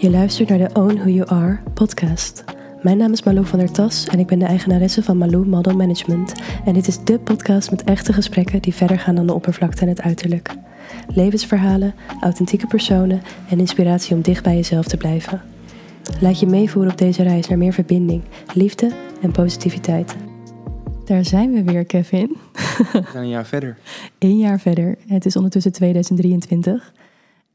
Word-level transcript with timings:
Je 0.00 0.10
luistert 0.10 0.48
naar 0.48 0.58
de 0.58 0.70
Own 0.72 0.94
Who 0.94 1.08
You 1.08 1.28
Are 1.28 1.58
podcast. 1.74 2.44
Mijn 2.82 2.96
naam 2.96 3.12
is 3.12 3.22
Malou 3.22 3.46
van 3.46 3.58
der 3.58 3.72
Tas 3.72 4.06
en 4.06 4.18
ik 4.18 4.26
ben 4.26 4.38
de 4.38 4.44
eigenaresse 4.44 5.02
van 5.02 5.18
Malou 5.18 5.46
Model 5.46 5.76
Management. 5.76 6.32
En 6.64 6.74
dit 6.74 6.86
is 6.86 7.04
de 7.04 7.18
podcast 7.18 7.70
met 7.70 7.84
echte 7.84 8.12
gesprekken 8.12 8.62
die 8.62 8.74
verder 8.74 8.98
gaan 8.98 9.14
dan 9.14 9.26
de 9.26 9.32
oppervlakte 9.32 9.82
en 9.82 9.88
het 9.88 10.00
uiterlijk. 10.00 10.54
Levensverhalen, 11.14 11.94
authentieke 12.20 12.66
personen 12.66 13.22
en 13.48 13.58
inspiratie 13.58 14.14
om 14.14 14.22
dicht 14.22 14.42
bij 14.42 14.54
jezelf 14.54 14.86
te 14.86 14.96
blijven. 14.96 15.42
Laat 16.20 16.40
je 16.40 16.46
meevoeren 16.46 16.92
op 16.92 16.98
deze 16.98 17.22
reis 17.22 17.48
naar 17.48 17.58
meer 17.58 17.72
verbinding, 17.72 18.22
liefde 18.54 18.90
en 19.20 19.32
positiviteit. 19.32 20.16
Daar 21.04 21.24
zijn 21.24 21.52
we 21.52 21.62
weer, 21.62 21.84
Kevin. 21.84 22.36
We 22.52 23.02
zijn 23.12 23.24
een 23.24 23.28
jaar 23.28 23.46
verder. 23.46 23.78
Eén 24.18 24.38
jaar 24.38 24.60
verder. 24.60 24.98
Het 25.06 25.26
is 25.26 25.36
ondertussen 25.36 25.72
2023. 25.72 26.92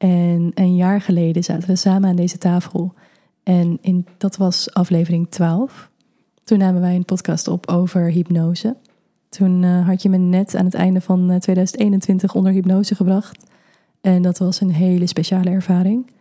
En 0.04 0.52
een 0.54 0.76
jaar 0.76 1.02
geleden 1.02 1.44
zaten 1.44 1.70
we 1.70 1.76
samen 1.76 2.10
aan 2.10 2.16
deze 2.16 2.38
tafel. 2.38 2.94
En 3.44 3.78
in, 3.82 4.06
dat 4.18 4.38
was 4.38 4.74
aflevering 4.74 5.30
12. 5.30 5.90
Toen 6.44 6.58
namen 6.58 6.82
wij 6.82 6.96
een 6.96 7.06
podcast 7.06 7.48
op 7.48 7.68
over 7.68 8.12
hypnose. 8.12 8.76
Toen 9.30 9.64
uh, 9.64 9.88
had 9.88 10.02
je 10.02 10.10
me 10.10 10.18
net 10.18 10.56
aan 10.56 10.66
het 10.66 10.74
einde 10.74 11.02
van 11.02 11.40
2021 11.40 12.30
eh, 12.30 12.36
onder 12.36 12.52
hypnose 12.54 12.96
gebracht. 12.96 13.46
En 14.02 14.22
dat 14.22 14.38
was 14.38 14.62
een 14.62 14.72
hele 14.72 15.08
speciale 15.08 15.50
ervaring. 15.50 16.12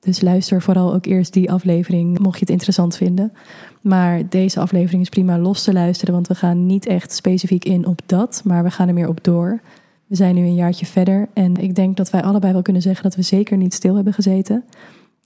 Dus 0.00 0.20
luister 0.20 0.62
vooral 0.62 0.94
ook 0.94 1.06
eerst 1.06 1.32
die 1.32 1.52
aflevering, 1.52 2.18
mocht 2.18 2.34
je 2.34 2.44
het 2.44 2.50
interessant 2.50 2.96
vinden. 2.96 3.32
Maar 3.80 4.28
deze 4.28 4.60
aflevering 4.60 5.02
is 5.02 5.08
prima 5.08 5.38
los 5.38 5.62
te 5.62 5.72
luisteren, 5.72 6.14
want 6.14 6.28
we 6.28 6.34
gaan 6.34 6.66
niet 6.66 6.86
echt 6.86 7.12
specifiek 7.12 7.64
in 7.64 7.86
op 7.86 8.00
dat, 8.06 8.42
maar 8.44 8.62
we 8.62 8.70
gaan 8.70 8.88
er 8.88 8.94
meer 8.94 9.08
op 9.08 9.24
door. 9.24 9.60
We 10.08 10.16
zijn 10.16 10.34
nu 10.34 10.42
een 10.42 10.54
jaartje 10.54 10.86
verder 10.86 11.28
en 11.34 11.56
ik 11.56 11.74
denk 11.74 11.96
dat 11.96 12.10
wij 12.10 12.22
allebei 12.22 12.52
wel 12.52 12.62
kunnen 12.62 12.82
zeggen 12.82 13.02
dat 13.02 13.14
we 13.14 13.22
zeker 13.22 13.56
niet 13.56 13.74
stil 13.74 13.94
hebben 13.94 14.12
gezeten. 14.12 14.64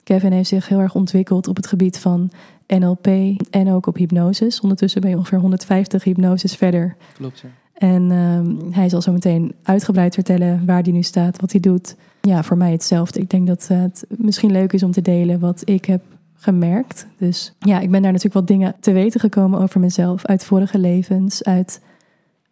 Kevin 0.03 0.31
heeft 0.31 0.49
zich 0.49 0.67
heel 0.67 0.79
erg 0.79 0.95
ontwikkeld 0.95 1.47
op 1.47 1.55
het 1.55 1.67
gebied 1.67 1.99
van 1.99 2.31
NLP 2.67 3.07
en 3.49 3.71
ook 3.71 3.87
op 3.87 3.95
hypnoses. 3.95 4.61
Ondertussen 4.61 5.01
ben 5.01 5.09
je 5.09 5.17
ongeveer 5.17 5.39
150 5.39 6.03
hypnoses 6.03 6.55
verder. 6.55 6.95
Klopt, 7.13 7.39
ja. 7.39 7.49
En 7.73 8.09
uh, 8.11 8.73
hij 8.75 8.89
zal 8.89 9.01
zo 9.01 9.11
meteen 9.11 9.53
uitgebreid 9.63 10.13
vertellen 10.13 10.65
waar 10.65 10.81
hij 10.81 10.91
nu 10.91 11.01
staat, 11.01 11.41
wat 11.41 11.51
hij 11.51 11.61
doet. 11.61 11.95
Ja, 12.21 12.43
voor 12.43 12.57
mij 12.57 12.71
hetzelfde. 12.71 13.19
Ik 13.19 13.29
denk 13.29 13.47
dat 13.47 13.67
het 13.67 14.05
misschien 14.09 14.51
leuk 14.51 14.73
is 14.73 14.83
om 14.83 14.91
te 14.91 15.01
delen 15.01 15.39
wat 15.39 15.61
ik 15.65 15.85
heb 15.85 16.03
gemerkt. 16.33 17.07
Dus 17.17 17.53
ja, 17.59 17.79
ik 17.79 17.91
ben 17.91 18.01
daar 18.01 18.11
natuurlijk 18.11 18.39
wat 18.39 18.47
dingen 18.47 18.75
te 18.79 18.91
weten 18.91 19.19
gekomen 19.19 19.59
over 19.59 19.79
mezelf 19.79 20.25
uit 20.25 20.45
vorige 20.45 20.77
levens, 20.77 21.43
uit 21.43 21.81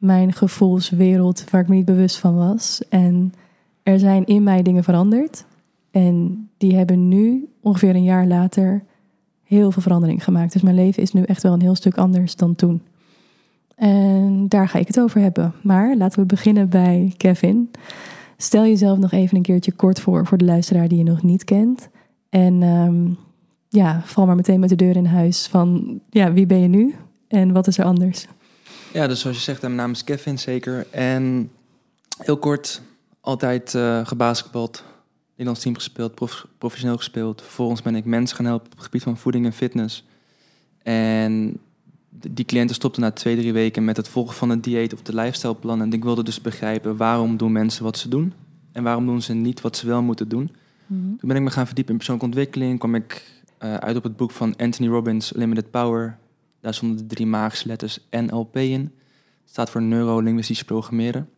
mijn 0.02 0.34
gevoelswereld 0.34 1.50
waar 1.50 1.62
ik 1.62 1.68
me 1.68 1.76
niet 1.76 1.86
bewust 1.86 2.18
van 2.18 2.36
was. 2.36 2.82
En 2.90 3.34
er 3.84 4.00
zijn 4.00 4.26
in 4.26 4.44
mij 4.44 4.62
dingen 4.62 4.84
veranderd. 4.84 5.46
En 5.92 6.50
die 6.58 6.76
hebben 6.76 7.08
nu, 7.08 7.48
ongeveer 7.62 7.96
een 7.96 8.04
jaar 8.04 8.28
later, 8.28 8.84
heel 9.44 9.72
veel 9.72 9.82
verandering 9.82 10.24
gemaakt. 10.24 10.54
Dus 10.54 10.62
mijn 10.62 10.76
leven 10.76 11.04
is 11.04 11.14
nu 11.14 11.24
echt 11.24 11.44
wel 11.44 11.54
een 11.54 11.62
heel 11.62 11.76
stuk 11.76 11.98
anders 11.98 12.36
dan 12.36 12.56
toen. 12.56 12.82
En 13.76 14.46
daar 14.48 14.68
ga 14.68 14.80
ik 14.80 14.88
het 14.88 15.00
over 15.00 15.22
hebben. 15.22 15.54
Maar 15.64 15.98
laten 15.98 16.20
we 16.20 16.26
beginnen 16.26 16.70
bij 16.70 17.14
Kevin. 17.18 17.72
Stel 18.38 18.64
jezelf 18.64 18.98
nog 18.98 19.12
even 19.12 19.38
een 19.38 19.44
keertje 19.44 19.72
kort 19.72 20.00
voor 20.00 20.26
voor 20.26 20.38
de 20.38 20.46
luisteraar 20.46 20.88
die 20.88 20.98
je 20.98 21.04
nog 21.04 21.24
niet 21.24 21.44
kent. 21.44 21.90
En 22.30 22.62
um, 22.62 23.18
ja, 23.70 24.02
val 24.04 24.26
maar 24.26 24.36
meteen 24.36 24.60
met 24.60 24.70
de 24.70 24.76
deur 24.76 24.96
in 24.96 25.06
huis 25.06 25.48
van 25.48 26.00
ja, 26.10 26.34
wie 26.34 26.46
ben 26.46 26.60
je 26.60 26.68
nu 26.68 26.96
en 27.28 27.52
wat 27.52 27.68
is 27.68 27.78
er 27.78 27.86
anders? 27.86 28.28
Ja, 28.94 29.08
dus 29.08 29.20
zoals 29.20 29.38
je 29.38 29.44
zegt, 29.44 29.62
mijn 29.62 29.76
naam 29.76 29.92
is 29.92 30.04
Kevin 30.04 30.40
zeker. 30.40 30.88
En 30.90 31.52
heel 32.18 32.38
kort, 32.38 32.82
altijd 33.22 33.74
uh, 33.74 34.06
gebasketbald, 34.06 34.84
Nederlands 35.30 35.62
team 35.62 35.76
gespeeld, 35.76 36.16
prof, 36.16 36.48
professioneel 36.58 36.98
gespeeld. 36.98 37.42
Vervolgens 37.42 37.82
ben 37.82 37.96
ik 37.96 38.06
mensen 38.06 38.36
gaan 38.36 38.46
helpen 38.46 38.66
op 38.66 38.74
het 38.74 38.84
gebied 38.84 39.04
van 39.04 39.18
voeding 39.18 39.46
en 39.46 39.54
fitness. 39.54 40.06
En 40.84 41.60
die 42.10 42.46
cliënten 42.46 42.76
stopten 42.76 43.02
na 43.02 43.12
twee, 43.12 43.36
drie 43.36 43.54
weken 43.54 43.86
met 43.86 43.98
het 43.98 44.08
volgen 44.08 44.36
van 44.36 44.50
een 44.50 44.62
dieet 44.62 44.94
of 44.94 45.02
de 45.02 45.16
lifestyleplan. 45.16 45.82
En 45.82 45.94
ik 45.94 46.04
wilde 46.04 46.24
dus 46.24 46.42
begrijpen 46.42 46.98
waarom 46.98 47.38
doen 47.38 47.52
mensen 47.52 47.84
wat 47.84 47.98
ze 47.98 48.10
doen 48.10 48.34
en 48.72 48.84
waarom 48.84 49.06
doen 49.06 49.22
ze 49.22 49.34
niet 49.34 49.62
wat 49.62 49.78
ze 49.78 49.88
wel 49.88 50.02
moeten 50.02 50.30
doen. 50.30 50.52
Mm 50.86 51.02
-hmm. 51.02 51.18
Toen 51.18 51.28
ben 51.28 51.38
ik 51.38 51.44
me 51.44 51.52
gaan 51.52 51.66
verdiepen 51.66 51.92
in 51.92 51.98
persoonlijke 51.98 52.32
ontwikkeling. 52.32 52.80
kwam 52.80 52.96
ik 52.96 53.42
uh, 53.64 53.76
uit 53.76 53.96
op 53.96 54.04
het 54.04 54.18
boek 54.18 54.32
van 54.32 54.56
Anthony 54.56 54.90
Robbins, 54.90 55.34
Limited 55.34 55.72
Power. 55.72 56.18
Daar 56.62 56.74
stonden 56.74 56.98
de 56.98 57.16
drie 57.16 57.26
magische 57.26 57.68
letters 57.68 58.00
NLP 58.10 58.58
in. 58.58 58.92
Staat 59.46 59.70
voor 59.70 59.82
Neurolinguistisch 59.82 60.64
Programmeren. 60.64 61.30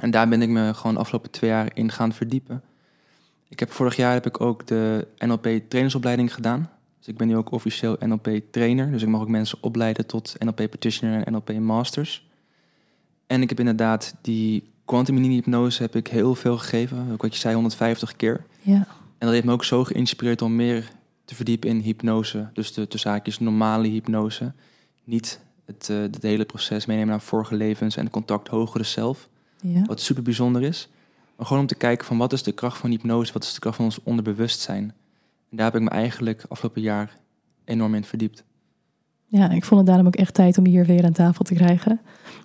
En 0.00 0.10
daar 0.10 0.28
ben 0.28 0.42
ik 0.42 0.48
me 0.48 0.74
gewoon 0.74 0.94
de 0.94 1.00
afgelopen 1.00 1.30
twee 1.30 1.50
jaar 1.50 1.70
in 1.74 1.90
gaan 1.90 2.12
verdiepen. 2.12 2.62
Ik 3.48 3.60
heb 3.60 3.72
vorig 3.72 3.96
jaar 3.96 4.12
heb 4.12 4.26
ik 4.26 4.40
ook 4.40 4.66
de 4.66 5.08
NLP 5.18 5.46
trainersopleiding 5.68 6.34
gedaan. 6.34 6.70
Dus 6.98 7.08
ik 7.08 7.16
ben 7.16 7.26
nu 7.26 7.36
ook 7.36 7.50
officieel 7.50 7.96
NLP 8.00 8.40
trainer. 8.50 8.90
Dus 8.90 9.02
ik 9.02 9.08
mag 9.08 9.20
ook 9.20 9.28
mensen 9.28 9.58
opleiden 9.60 10.06
tot 10.06 10.34
NLP 10.38 10.56
practitioner 10.56 11.26
en 11.26 11.32
NLP 11.32 11.52
masters. 11.58 12.28
En 13.26 13.42
ik 13.42 13.48
heb 13.48 13.58
inderdaad 13.58 14.14
die 14.20 14.70
quantum 14.84 15.16
hypnose 15.16 15.82
heb 15.82 15.96
ik 15.96 16.06
heel 16.06 16.34
veel 16.34 16.58
gegeven. 16.58 17.12
Ook 17.12 17.22
wat 17.22 17.34
je 17.34 17.40
zei, 17.40 17.54
150 17.54 18.16
keer. 18.16 18.44
Ja. 18.60 18.74
En 19.18 19.28
dat 19.28 19.30
heeft 19.30 19.44
me 19.44 19.52
ook 19.52 19.64
zo 19.64 19.84
geïnspireerd 19.84 20.42
om 20.42 20.56
meer 20.56 20.90
te 21.24 21.34
verdiepen 21.34 21.68
in 21.68 21.80
hypnose. 21.80 22.50
Dus 22.52 22.72
de, 22.72 22.86
de 22.88 22.98
zaakjes 22.98 23.38
normale 23.38 23.88
hypnose. 23.88 24.52
Niet 25.04 25.40
het, 25.64 25.88
uh, 25.90 26.00
het 26.00 26.22
hele 26.22 26.44
proces 26.44 26.86
meenemen 26.86 27.10
naar 27.10 27.20
vorige 27.20 27.54
levens 27.54 27.96
en 27.96 28.10
contact 28.10 28.48
hogere 28.48 28.84
zelf. 28.84 29.28
Ja. 29.60 29.82
Wat 29.82 30.00
super 30.00 30.22
bijzonder 30.22 30.62
is. 30.62 30.88
Maar 31.36 31.46
gewoon 31.46 31.62
om 31.62 31.68
te 31.68 31.74
kijken 31.74 32.06
van 32.06 32.18
wat 32.18 32.32
is 32.32 32.42
de 32.42 32.52
kracht 32.52 32.78
van 32.78 32.90
hypnose, 32.90 33.32
wat 33.32 33.44
is 33.44 33.54
de 33.54 33.60
kracht 33.60 33.76
van 33.76 33.84
ons 33.84 34.02
onderbewustzijn. 34.02 34.94
En 35.50 35.56
daar 35.56 35.66
heb 35.66 35.74
ik 35.74 35.82
me 35.82 35.90
eigenlijk 35.90 36.44
afgelopen 36.48 36.82
jaar 36.82 37.18
enorm 37.64 37.94
in 37.94 38.04
verdiept. 38.04 38.44
Ja, 39.32 39.50
ik 39.50 39.64
vond 39.64 39.80
het 39.80 39.88
daarom 39.88 40.06
ook 40.06 40.16
echt 40.16 40.34
tijd 40.34 40.58
om 40.58 40.66
je 40.66 40.70
hier 40.70 40.86
weer 40.86 41.04
aan 41.04 41.12
tafel 41.12 41.44
te 41.44 41.54
krijgen. 41.54 42.00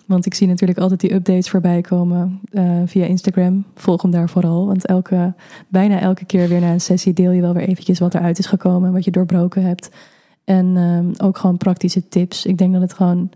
Want 0.06 0.26
ik 0.26 0.34
zie 0.34 0.46
natuurlijk 0.46 0.78
altijd 0.78 1.00
die 1.00 1.14
updates 1.14 1.50
voorbij 1.50 1.80
komen 1.80 2.40
uh, 2.50 2.82
via 2.84 3.04
Instagram. 3.04 3.64
Volg 3.74 4.02
hem 4.02 4.10
daar 4.10 4.28
vooral. 4.28 4.66
Want 4.66 4.86
elke, 4.86 5.34
bijna 5.68 6.00
elke 6.00 6.24
keer 6.24 6.48
weer 6.48 6.60
na 6.60 6.72
een 6.72 6.80
sessie 6.80 7.12
deel 7.12 7.30
je 7.30 7.40
wel 7.40 7.52
weer 7.52 7.68
eventjes 7.68 7.98
wat 7.98 8.14
eruit 8.14 8.38
is 8.38 8.46
gekomen. 8.46 8.92
Wat 8.92 9.04
je 9.04 9.10
doorbroken 9.10 9.62
hebt. 9.62 9.90
En 10.44 10.76
um, 10.76 11.12
ook 11.18 11.38
gewoon 11.38 11.56
praktische 11.56 12.08
tips. 12.08 12.46
Ik 12.46 12.58
denk 12.58 12.72
dat 12.72 12.82
het 12.82 12.92
gewoon 12.92 13.30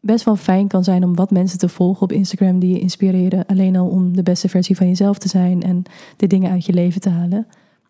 best 0.00 0.24
wel 0.24 0.36
fijn 0.36 0.68
kan 0.68 0.84
zijn 0.84 1.04
om 1.04 1.14
wat 1.14 1.30
mensen 1.30 1.58
te 1.58 1.68
volgen 1.68 2.02
op 2.02 2.12
Instagram 2.12 2.58
die 2.58 2.72
je 2.72 2.80
inspireren. 2.80 3.46
Alleen 3.46 3.76
al 3.76 3.88
om 3.88 4.16
de 4.16 4.22
beste 4.22 4.48
versie 4.48 4.76
van 4.76 4.86
jezelf 4.86 5.18
te 5.18 5.28
zijn 5.28 5.62
en 5.62 5.82
de 6.16 6.26
dingen 6.26 6.50
uit 6.50 6.66
je 6.66 6.72
leven 6.72 7.00
te 7.00 7.10
halen. 7.10 7.46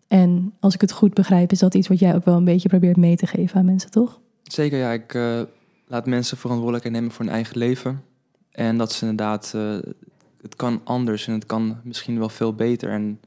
En 0.07 0.53
als 0.59 0.73
ik 0.73 0.81
het 0.81 0.91
goed 0.91 1.13
begrijp, 1.13 1.51
is 1.51 1.59
dat 1.59 1.73
iets 1.73 1.87
wat 1.87 1.99
jij 1.99 2.15
ook 2.15 2.25
wel 2.25 2.35
een 2.35 2.43
beetje 2.43 2.69
probeert 2.69 2.97
mee 2.97 3.15
te 3.15 3.27
geven 3.27 3.59
aan 3.59 3.65
mensen, 3.65 3.91
toch? 3.91 4.19
Zeker, 4.51 4.77
ja. 4.77 4.91
Ik 4.91 5.13
uh, 5.13 5.41
laat 5.87 6.05
mensen 6.05 6.37
verantwoordelijkheid 6.37 6.95
nemen 6.95 7.11
voor 7.11 7.25
hun 7.25 7.33
eigen 7.33 7.57
leven. 7.57 8.03
En 8.51 8.77
dat 8.77 8.89
is 8.89 9.01
inderdaad, 9.01 9.53
uh, 9.55 9.77
het 10.41 10.55
kan 10.55 10.81
anders 10.83 11.27
en 11.27 11.33
het 11.33 11.45
kan 11.45 11.77
misschien 11.83 12.19
wel 12.19 12.29
veel 12.29 12.53
beter. 12.53 12.89
En 12.89 13.19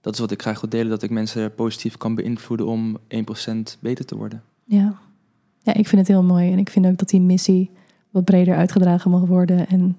dat 0.00 0.12
is 0.12 0.18
wat 0.18 0.30
ik 0.30 0.42
graag 0.42 0.60
wil 0.60 0.70
delen, 0.70 0.88
dat 0.88 1.02
ik 1.02 1.10
mensen 1.10 1.54
positief 1.54 1.96
kan 1.96 2.14
beïnvloeden 2.14 2.66
om 2.66 2.98
1% 2.98 3.78
beter 3.80 4.04
te 4.04 4.16
worden. 4.16 4.42
Ja. 4.64 4.98
ja, 5.62 5.74
ik 5.74 5.88
vind 5.88 6.00
het 6.00 6.08
heel 6.08 6.22
mooi. 6.22 6.52
En 6.52 6.58
ik 6.58 6.70
vind 6.70 6.86
ook 6.86 6.98
dat 6.98 7.08
die 7.08 7.20
missie 7.20 7.70
wat 8.10 8.24
breder 8.24 8.56
uitgedragen 8.56 9.10
mag 9.10 9.24
worden. 9.24 9.68
En 9.68 9.96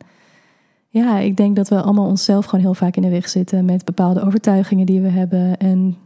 ja, 0.89 1.17
ik 1.19 1.37
denk 1.37 1.55
dat 1.55 1.69
we 1.69 1.81
allemaal 1.81 2.07
onszelf 2.07 2.45
gewoon 2.45 2.65
heel 2.65 2.73
vaak 2.73 2.95
in 2.95 3.01
de 3.01 3.09
weg 3.09 3.29
zitten 3.29 3.65
met 3.65 3.85
bepaalde 3.85 4.21
overtuigingen 4.21 4.85
die 4.85 5.01
we 5.01 5.09
hebben. 5.09 5.57
En 5.57 5.97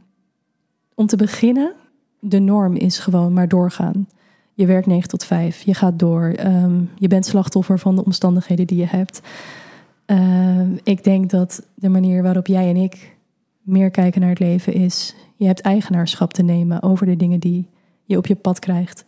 om 0.94 1.06
te 1.06 1.18
beginnen, 1.18 1.74
de 2.19 2.40
norm 2.40 2.75
is 2.75 3.00
gewoon 3.00 3.34
maar 3.34 3.47
doorgaan. 3.47 4.07
Je 4.59 4.66
werkt 4.66 4.88
9 4.88 5.09
tot 5.09 5.24
5, 5.24 5.62
je 5.62 5.74
gaat 5.74 6.00
door. 6.00 6.36
Um, 6.46 6.90
je 6.96 7.08
bent 7.08 7.25
slachtoffer 7.25 7.80
van 7.80 7.96
de 7.96 8.06
omstandigheden 8.06 8.68
die 8.68 8.78
je 8.78 8.86
hebt. 8.86 9.22
Uh, 10.08 10.62
ik 10.84 11.03
denk 11.03 11.30
dat 11.30 11.66
de 11.75 11.90
manier 11.90 12.24
waarop 12.24 12.47
jij 12.47 12.69
en 12.69 12.75
ik 12.75 13.18
meer 13.62 13.90
kijken 13.90 14.22
naar 14.22 14.30
het 14.30 14.40
leven 14.40 14.74
is... 14.74 15.16
je 15.36 15.45
hebt 15.45 15.62
eigenaarschap 15.62 16.34
te 16.34 16.44
nemen 16.44 16.84
over 16.84 17.06
de 17.06 17.16
dingen 17.16 17.39
die 17.39 17.68
je 18.04 18.18
op 18.18 18.28
je 18.28 18.36
pad 18.36 18.60
krijgt. 18.60 19.06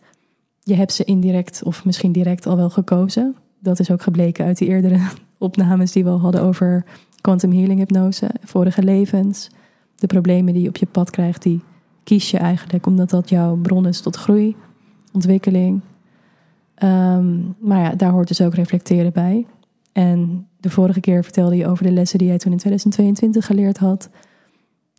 Je 0.60 0.74
hebt 0.74 0.92
ze 0.92 1.04
indirect 1.04 1.62
of 1.62 1.84
misschien 1.84 2.12
direct 2.12 2.46
al 2.46 2.56
wel 2.56 2.70
gekozen. 2.70 3.36
Dat 3.58 3.80
is 3.80 3.90
ook 3.90 4.02
gebleken 4.02 4.44
uit 4.44 4.58
die 4.58 4.68
eerdere 4.68 5.00
opnames 5.38 5.92
die 5.92 6.04
we 6.04 6.10
al 6.10 6.20
hadden 6.20 6.42
over 6.42 6.84
quantum 7.20 7.52
healing 7.52 7.78
hypnose, 7.78 8.30
vorige 8.44 8.82
levens. 8.82 9.50
De 9.94 10.06
problemen 10.06 10.52
die 10.52 10.62
je 10.62 10.68
op 10.68 10.76
je 10.76 10.86
pad 10.86 11.10
krijgt, 11.10 11.42
die 11.42 11.60
kies 12.04 12.30
je 12.30 12.38
eigenlijk 12.38 12.86
omdat 12.86 13.10
dat 13.10 13.28
jouw 13.28 13.56
bron 13.56 13.86
is 13.86 14.00
tot 14.00 14.16
groei, 14.16 14.56
ontwikkeling. 15.12 15.80
Um, 16.82 17.54
maar 17.58 17.80
ja, 17.80 17.94
daar 17.94 18.10
hoort 18.10 18.28
dus 18.28 18.40
ook 18.40 18.54
reflecteren 18.54 19.12
bij. 19.12 19.46
En 19.92 20.46
de 20.60 20.70
vorige 20.70 21.00
keer 21.00 21.22
vertelde 21.24 21.56
je 21.56 21.66
over 21.66 21.84
de 21.84 21.92
lessen 21.92 22.18
die 22.18 22.28
jij 22.28 22.38
toen 22.38 22.52
in 22.52 22.58
2022 22.58 23.46
geleerd 23.46 23.78
had. 23.78 24.08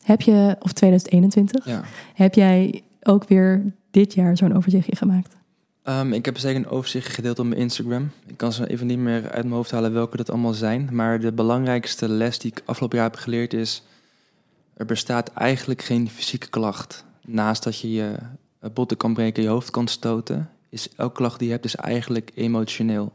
Heb 0.04 0.22
je, 0.22 0.56
of 0.60 0.72
2021, 0.74 1.66
Ja. 1.66 1.82
heb 2.14 2.34
jij 2.34 2.82
ook 3.04 3.28
weer 3.28 3.74
dit 3.92 4.14
jaar 4.14 4.38
zo'n 4.38 4.56
overzichtje 4.56 4.96
gemaakt? 4.96 5.36
Um, 5.84 6.14
ik 6.14 6.26
heb 6.26 6.38
zeker 6.38 6.60
een 6.60 6.68
overzicht 6.70 7.14
gedeeld 7.14 7.40
op 7.40 7.46
mijn 7.46 7.60
Instagram. 7.62 8.10
Ik 8.26 8.38
kan 8.38 8.54
ze 8.54 8.70
even 8.70 8.88
niet 8.88 8.98
meer 8.98 9.22
uit 9.24 9.44
mijn 9.44 9.56
hoofd 9.56 9.72
halen 9.72 9.94
welke 9.94 10.18
dat 10.18 10.30
allemaal 10.30 10.54
zijn. 10.54 10.90
Maar 10.92 11.20
de 11.20 11.32
belangrijkste 11.32 12.10
les 12.10 12.40
die 12.40 12.52
ik 12.52 12.62
afgelopen 12.66 12.98
jaar 12.98 13.10
heb 13.10 13.20
geleerd 13.20 13.54
is... 13.54 13.84
er 14.74 14.86
bestaat 14.86 15.34
eigenlijk 15.34 15.82
geen 15.82 16.10
fysieke 16.10 16.50
klacht. 16.50 17.06
naast 17.26 17.64
dat 17.64 17.80
je 17.80 17.92
je 17.92 18.16
botten 18.74 18.98
kan 18.98 19.14
breken, 19.14 19.44
je 19.44 19.50
hoofd 19.50 19.70
kan 19.70 19.88
stoten, 19.88 20.50
is 20.70 20.90
elke 20.96 21.16
klacht 21.16 21.40
die 21.40 21.48
je 21.48 21.54
hebt 21.54 21.66
is 21.66 21.76
eigenlijk 21.76 22.32
emotioneel. 22.34 23.14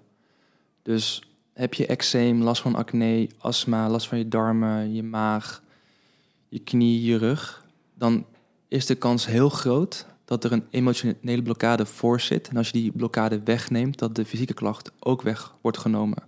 Dus 0.82 1.22
heb 1.52 1.74
je 1.74 1.86
eczeem, 1.86 2.42
last 2.42 2.62
van 2.62 2.74
acne, 2.74 3.28
astma, 3.38 3.88
last 3.88 4.08
van 4.08 4.18
je 4.18 4.28
darmen, 4.28 4.94
je 4.94 5.02
maag, 5.02 5.62
je 6.48 6.58
knie, 6.58 7.04
je 7.04 7.16
rug, 7.16 7.64
dan 7.94 8.26
is 8.68 8.86
de 8.86 8.94
kans 8.94 9.26
heel 9.26 9.48
groot 9.48 10.06
dat 10.24 10.44
er 10.44 10.52
een 10.52 10.66
emotionele 10.70 11.42
blokkade 11.42 11.86
voor 11.86 12.20
zit. 12.20 12.48
En 12.48 12.56
als 12.56 12.66
je 12.70 12.78
die 12.78 12.92
blokkade 12.92 13.40
wegneemt, 13.44 13.98
dat 13.98 14.14
de 14.14 14.24
fysieke 14.24 14.54
klacht 14.54 14.92
ook 14.98 15.22
weg 15.22 15.54
wordt 15.60 15.78
genomen. 15.78 16.22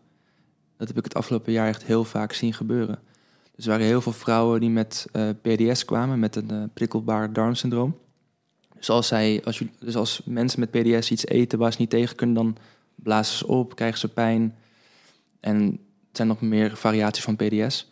Dat 0.76 0.88
heb 0.88 0.96
ik 0.96 1.04
het 1.04 1.14
afgelopen 1.14 1.52
jaar 1.52 1.68
echt 1.68 1.84
heel 1.84 2.04
vaak 2.04 2.32
zien 2.32 2.54
gebeuren. 2.54 2.98
Dus 3.54 3.64
er 3.64 3.70
waren 3.70 3.86
heel 3.86 4.00
veel 4.00 4.12
vrouwen 4.12 4.60
die 4.60 4.70
met 4.70 5.06
eh, 5.12 5.28
PDS 5.42 5.84
kwamen, 5.84 6.18
met 6.18 6.36
een 6.36 6.52
uh, 6.52 6.62
prikkelbaar 6.74 7.32
darmsyndroom. 7.32 7.96
Dus 8.80 8.90
als, 8.90 9.06
zij, 9.06 9.40
als, 9.44 9.58
je, 9.58 9.68
dus 9.78 9.96
als 9.96 10.20
mensen 10.24 10.60
met 10.60 10.70
PDS 10.70 11.10
iets 11.10 11.26
eten 11.26 11.58
waar 11.58 11.72
ze 11.72 11.80
niet 11.80 11.90
tegen 11.90 12.16
kunnen, 12.16 12.36
dan 12.36 12.56
blazen 12.94 13.36
ze 13.36 13.46
op, 13.46 13.74
krijgen 13.74 13.98
ze 13.98 14.08
pijn. 14.08 14.54
En 15.40 15.70
er 15.72 15.78
zijn 16.12 16.28
nog 16.28 16.40
meer 16.40 16.76
variaties 16.76 17.24
van 17.24 17.36
PDS. 17.36 17.90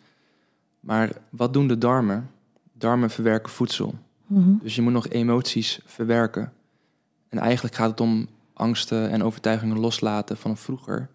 Maar 0.79 1.11
wat 1.29 1.53
doen 1.53 1.67
de 1.67 1.77
darmen? 1.77 2.29
Darmen 2.73 3.09
verwerken 3.09 3.51
voedsel. 3.51 3.95
Mhm. 4.27 4.51
Dus 4.61 4.75
je 4.75 4.81
moet 4.81 4.93
nog 4.93 5.07
emoties 5.07 5.79
verwerken. 5.85 6.53
En 7.29 7.37
eigenlijk 7.37 7.75
gaat 7.75 7.89
het 7.89 8.01
om 8.01 8.27
angsten 8.53 9.09
en 9.09 9.23
overtuigingen 9.23 9.79
loslaten 9.79 10.37
van 10.37 10.57
vroeger. 10.57 11.09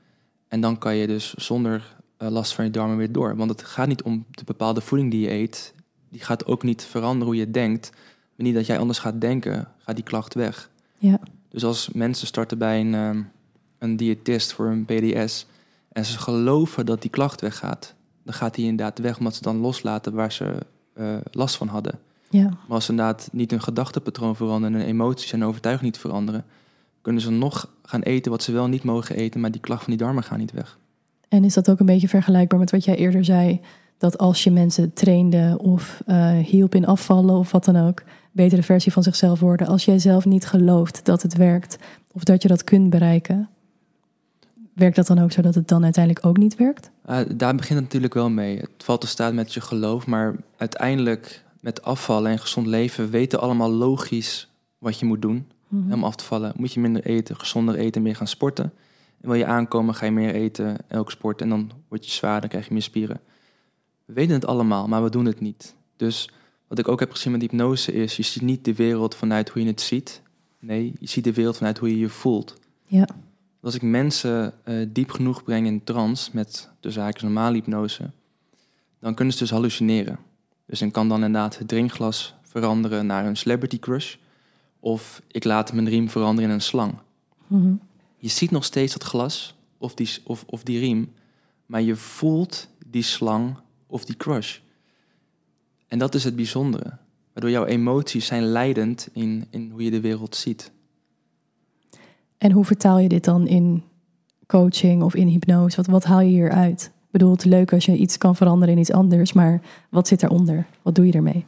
En 0.49 0.61
dan 0.61 0.79
kan 0.79 0.97
je 0.97 1.07
dus 1.07 1.35
zonder 1.35 1.97
eh, 2.17 2.29
last 2.29 2.55
van 2.55 2.65
je 2.65 2.71
darmen 2.71 2.97
weer 2.97 3.13
door. 3.13 3.37
Want 3.37 3.51
het 3.51 3.63
gaat 3.63 3.89
niet 3.89 4.03
om 4.03 4.25
de 4.31 4.45
bepaalde 4.45 4.81
voeding 4.81 5.11
die 5.11 5.21
je 5.21 5.31
eet. 5.31 5.75
Die 6.09 6.21
gaat 6.21 6.47
ook 6.47 6.63
niet 6.63 6.85
veranderen 6.85 7.27
hoe 7.27 7.37
je 7.37 7.51
denkt. 7.51 7.93
Maar 8.37 8.47
niet 8.47 8.55
dat 8.55 8.67
jij 8.67 8.79
anders 8.79 8.99
gaat 8.99 9.21
denken, 9.21 9.69
gaat 9.79 9.95
die 9.95 10.05
klacht 10.05 10.35
weg. 10.35 10.71
Ja. 10.99 11.21
Dus 11.49 11.65
als 11.65 11.89
mensen 11.93 12.27
starten 12.27 12.59
bij 12.59 12.81
een, 12.81 12.95
ehm, 12.95 13.23
een 13.79 13.97
diëtist 13.97 14.53
voor 14.53 14.67
een 14.67 14.85
PDS 14.85 15.47
en 15.93 16.05
ze 16.05 16.19
geloven 16.19 16.87
dat 16.87 17.03
die 17.03 17.11
klacht 17.11 17.41
weggaat, 17.41 17.95
dan 18.23 18.35
gaat 18.35 18.55
die 18.55 18.67
inderdaad 18.67 18.99
weg 18.99 19.19
omdat 19.19 19.35
ze 19.35 19.43
dan 19.43 19.57
loslaten 19.57 20.13
waar 20.13 20.33
ze 20.33 20.57
uh, 20.97 21.17
last 21.31 21.57
van 21.57 21.69
hadden. 21.69 21.99
Ja. 22.31 22.45
Maar 22.45 22.59
als 22.69 22.85
ze 22.85 22.91
inderdaad 22.91 23.29
niet 23.33 23.51
hun 23.51 23.63
gedachtepatroon 23.63 24.37
veranderen 24.37 24.81
en 24.81 24.87
emoties 24.87 25.33
en 25.33 25.45
overtuiging 25.45 25.91
niet 25.91 26.01
veranderen, 26.01 26.45
kunnen 27.03 27.23
ze 27.23 27.31
nog 27.31 27.71
gaan 27.83 28.03
eten 28.03 28.31
wat 28.31 28.43
ze 28.43 28.53
wel 28.53 28.67
niet 28.67 28.83
mogen 28.83 29.17
eten, 29.17 29.41
maar 29.41 29.51
die 29.51 29.61
klacht 29.61 29.83
van 29.83 29.93
die 29.93 30.03
darmen 30.03 30.23
gaan 30.23 30.39
niet 30.39 30.53
weg. 30.53 30.79
En 31.29 31.45
is 31.45 31.55
dat 31.55 31.71
ook 31.71 31.81
een 31.81 31.87
beetje 31.87 32.09
vergelijkbaar 32.09 32.59
met 32.59 32.71
wat 32.71 32.85
jij 32.85 32.97
eerder 32.97 33.25
zei? 33.25 33.61
Dat 33.99 34.19
als 34.19 34.45
je 34.45 34.51
mensen 34.51 34.93
trainde 34.93 35.59
of 35.63 36.03
uh, 36.07 36.39
hielp 36.39 36.75
in 36.75 36.87
afvallen 36.87 37.35
of 37.35 37.51
wat 37.51 37.65
dan 37.65 37.77
ook, 37.77 38.03
betere 38.33 38.63
versie 38.63 38.93
van 38.93 39.03
zichzelf 39.03 39.41
worden. 39.41 39.67
Als 39.67 39.85
jij 39.85 39.99
zelf 39.99 40.25
niet 40.25 40.47
gelooft 40.47 41.05
dat 41.05 41.23
het 41.23 41.37
werkt 41.37 41.79
of 42.13 42.25
dat 42.25 42.43
je 42.43 42.49
dat 42.49 42.65
kunt 42.65 42.91
bereiken, 42.91 43.49
werkt 44.73 44.97
dat 44.97 45.07
dan 45.07 45.19
ook 45.19 45.33
zo 45.33 45.43
dat 45.43 45.55
het 45.55 45.69
dan 45.69 45.85
uiteindelijk 45.85 46.27
ook 46.27 46.37
niet 46.37 46.57
werkt? 46.57 46.91
Uh, 47.11 47.19
daar 47.37 47.55
begint 47.55 47.75
het 47.75 47.83
natuurlijk 47.83 48.15
wel 48.15 48.31
mee. 48.31 48.59
Het 48.59 48.85
valt 48.85 49.01
te 49.01 49.07
staan 49.07 49.35
met 49.35 49.55
je 49.55 49.61
geloof, 49.61 50.07
maar 50.07 50.37
uiteindelijk 50.57 51.45
met 51.61 51.83
afvallen 51.83 52.31
en 52.31 52.39
gezond 52.39 52.67
leven 52.67 53.11
weten 53.11 53.41
allemaal 53.41 53.71
logisch 53.71 54.49
wat 54.79 54.99
je 54.99 55.07
moet 55.07 55.23
doen 55.23 55.47
mm 55.69 55.93
om 55.93 56.05
af 56.05 56.17
te 56.17 56.25
vallen. 56.25 56.53
Moet 56.57 56.73
je 56.73 56.81
minder 56.81 57.05
eten, 57.05 57.37
gezonder 57.37 57.75
eten, 57.75 58.03
meer 58.03 58.17
gaan 58.17 58.27
sporten. 58.27 58.65
En 59.21 59.29
wil 59.29 59.35
je 59.35 59.47
aankomen, 59.47 59.95
ga 59.95 60.05
je 60.05 60.13
meer 60.13 60.35
eten, 60.35 60.77
elk 60.89 61.11
sport 61.11 61.41
en 61.41 61.49
dan 61.49 61.71
word 61.89 62.05
je 62.05 62.11
zwaar, 62.11 62.41
dan 62.41 62.49
krijg 62.49 62.67
je 62.67 62.73
meer 62.73 62.83
spieren. 62.83 63.21
We 64.05 64.13
weten 64.13 64.35
het 64.35 64.47
allemaal, 64.47 64.89
maar 64.89 65.03
we 65.03 65.11
doen 65.11 65.25
het 65.25 65.41
niet. 65.41 65.75
Dus 65.97 66.31
wat 66.69 66.79
ik 66.79 66.89
ook 66.89 67.01
heb 67.01 67.11
gezien 67.11 67.33
met 67.33 67.41
hypnose 67.41 67.93
is, 67.93 68.17
je 68.17 68.23
ziet 68.23 68.43
niet 68.43 68.65
de 68.65 68.75
wereld 68.75 69.15
vanuit 69.15 69.49
hoe 69.49 69.63
je 69.63 69.69
het 69.69 69.81
ziet. 69.81 70.23
Nee, 70.59 70.93
je 71.01 71.09
ziet 71.09 71.25
de 71.25 71.33
wereld 71.33 71.57
vanuit 71.57 71.79
hoe 71.79 71.89
je 71.89 71.99
je 71.99 72.09
voelt. 72.09 72.55
Ja. 72.87 73.09
Als 73.61 73.75
ik 73.75 73.83
mensen 73.83 74.55
uh, 74.65 74.87
diep 74.89 75.11
genoeg 75.11 75.43
breng 75.45 75.67
in 75.67 75.85
trance 75.85 76.31
met 76.33 76.71
de 76.81 76.91
zaken 76.91 77.25
normale 77.25 77.55
hypnose, 77.55 78.11
dan 79.01 79.15
kunnen 79.15 79.35
ze 79.35 79.41
dus 79.41 79.51
hallucineren. 79.51 80.19
Dus 80.67 80.83
ik 80.83 80.93
kan 80.93 81.09
dan 81.09 81.25
inderdaad 81.25 81.59
het 81.59 81.69
drinkglas 81.69 82.35
veranderen 82.43 83.07
naar 83.07 83.27
een 83.27 83.37
celebrity 83.37 83.79
crush. 83.79 84.17
Of 84.81 85.23
ik 85.27 85.45
laat 85.45 85.73
mijn 85.73 85.89
riem 85.89 86.11
veranderen 86.11 86.51
in 86.51 86.55
een 86.55 86.63
slang. 86.63 86.95
Mm 87.47 87.81
Je 88.17 88.29
ziet 88.29 88.51
nog 88.51 88.65
steeds 88.65 88.93
dat 88.93 89.03
glas 89.03 89.55
of 89.79 89.95
die, 89.95 90.11
of, 90.25 90.45
of 90.47 90.63
die 90.63 90.79
riem, 90.79 91.13
maar 91.67 91.83
je 91.83 91.97
voelt 91.97 92.69
die 92.87 93.03
slang 93.03 93.57
of 93.95 94.05
die 94.05 94.17
crush. 94.17 94.59
En 95.89 95.99
dat 95.99 96.15
is 96.15 96.25
het 96.25 96.37
bijzondere. 96.37 96.93
Waardoor 97.33 97.51
jouw 97.53 97.65
emoties 97.65 98.27
zijn 98.27 98.43
leidend 98.43 99.09
in, 99.13 99.47
in 99.51 99.71
hoe 99.71 99.85
je 99.85 99.91
de 99.91 100.01
wereld 100.01 100.37
ziet. 100.37 100.71
En 102.39 102.53
hoe 102.53 102.65
vertaal 102.65 102.99
je 102.99 103.09
dit 103.09 103.25
dan 103.25 103.47
in 103.47 103.83
coaching 104.47 105.03
of 105.03 105.15
in 105.15 105.27
hypnose? 105.27 105.77
Wat, 105.77 105.87
wat 105.87 106.05
haal 106.05 106.21
je 106.21 106.29
hieruit? 106.29 106.83
Ik 106.85 107.11
bedoel, 107.11 107.31
het 107.31 107.45
leuk 107.45 107.73
als 107.73 107.85
je 107.85 107.97
iets 107.97 108.19
kan 108.19 108.37
veranderen 108.37 108.75
in 108.75 108.81
iets 108.81 108.93
anders, 108.93 109.33
maar 109.33 109.61
wat 109.91 110.09
zit 110.09 110.21
daaronder? 110.21 110.67
Wat 110.83 110.95
doe 110.95 111.07
je 111.07 111.13
ermee? 111.13 111.45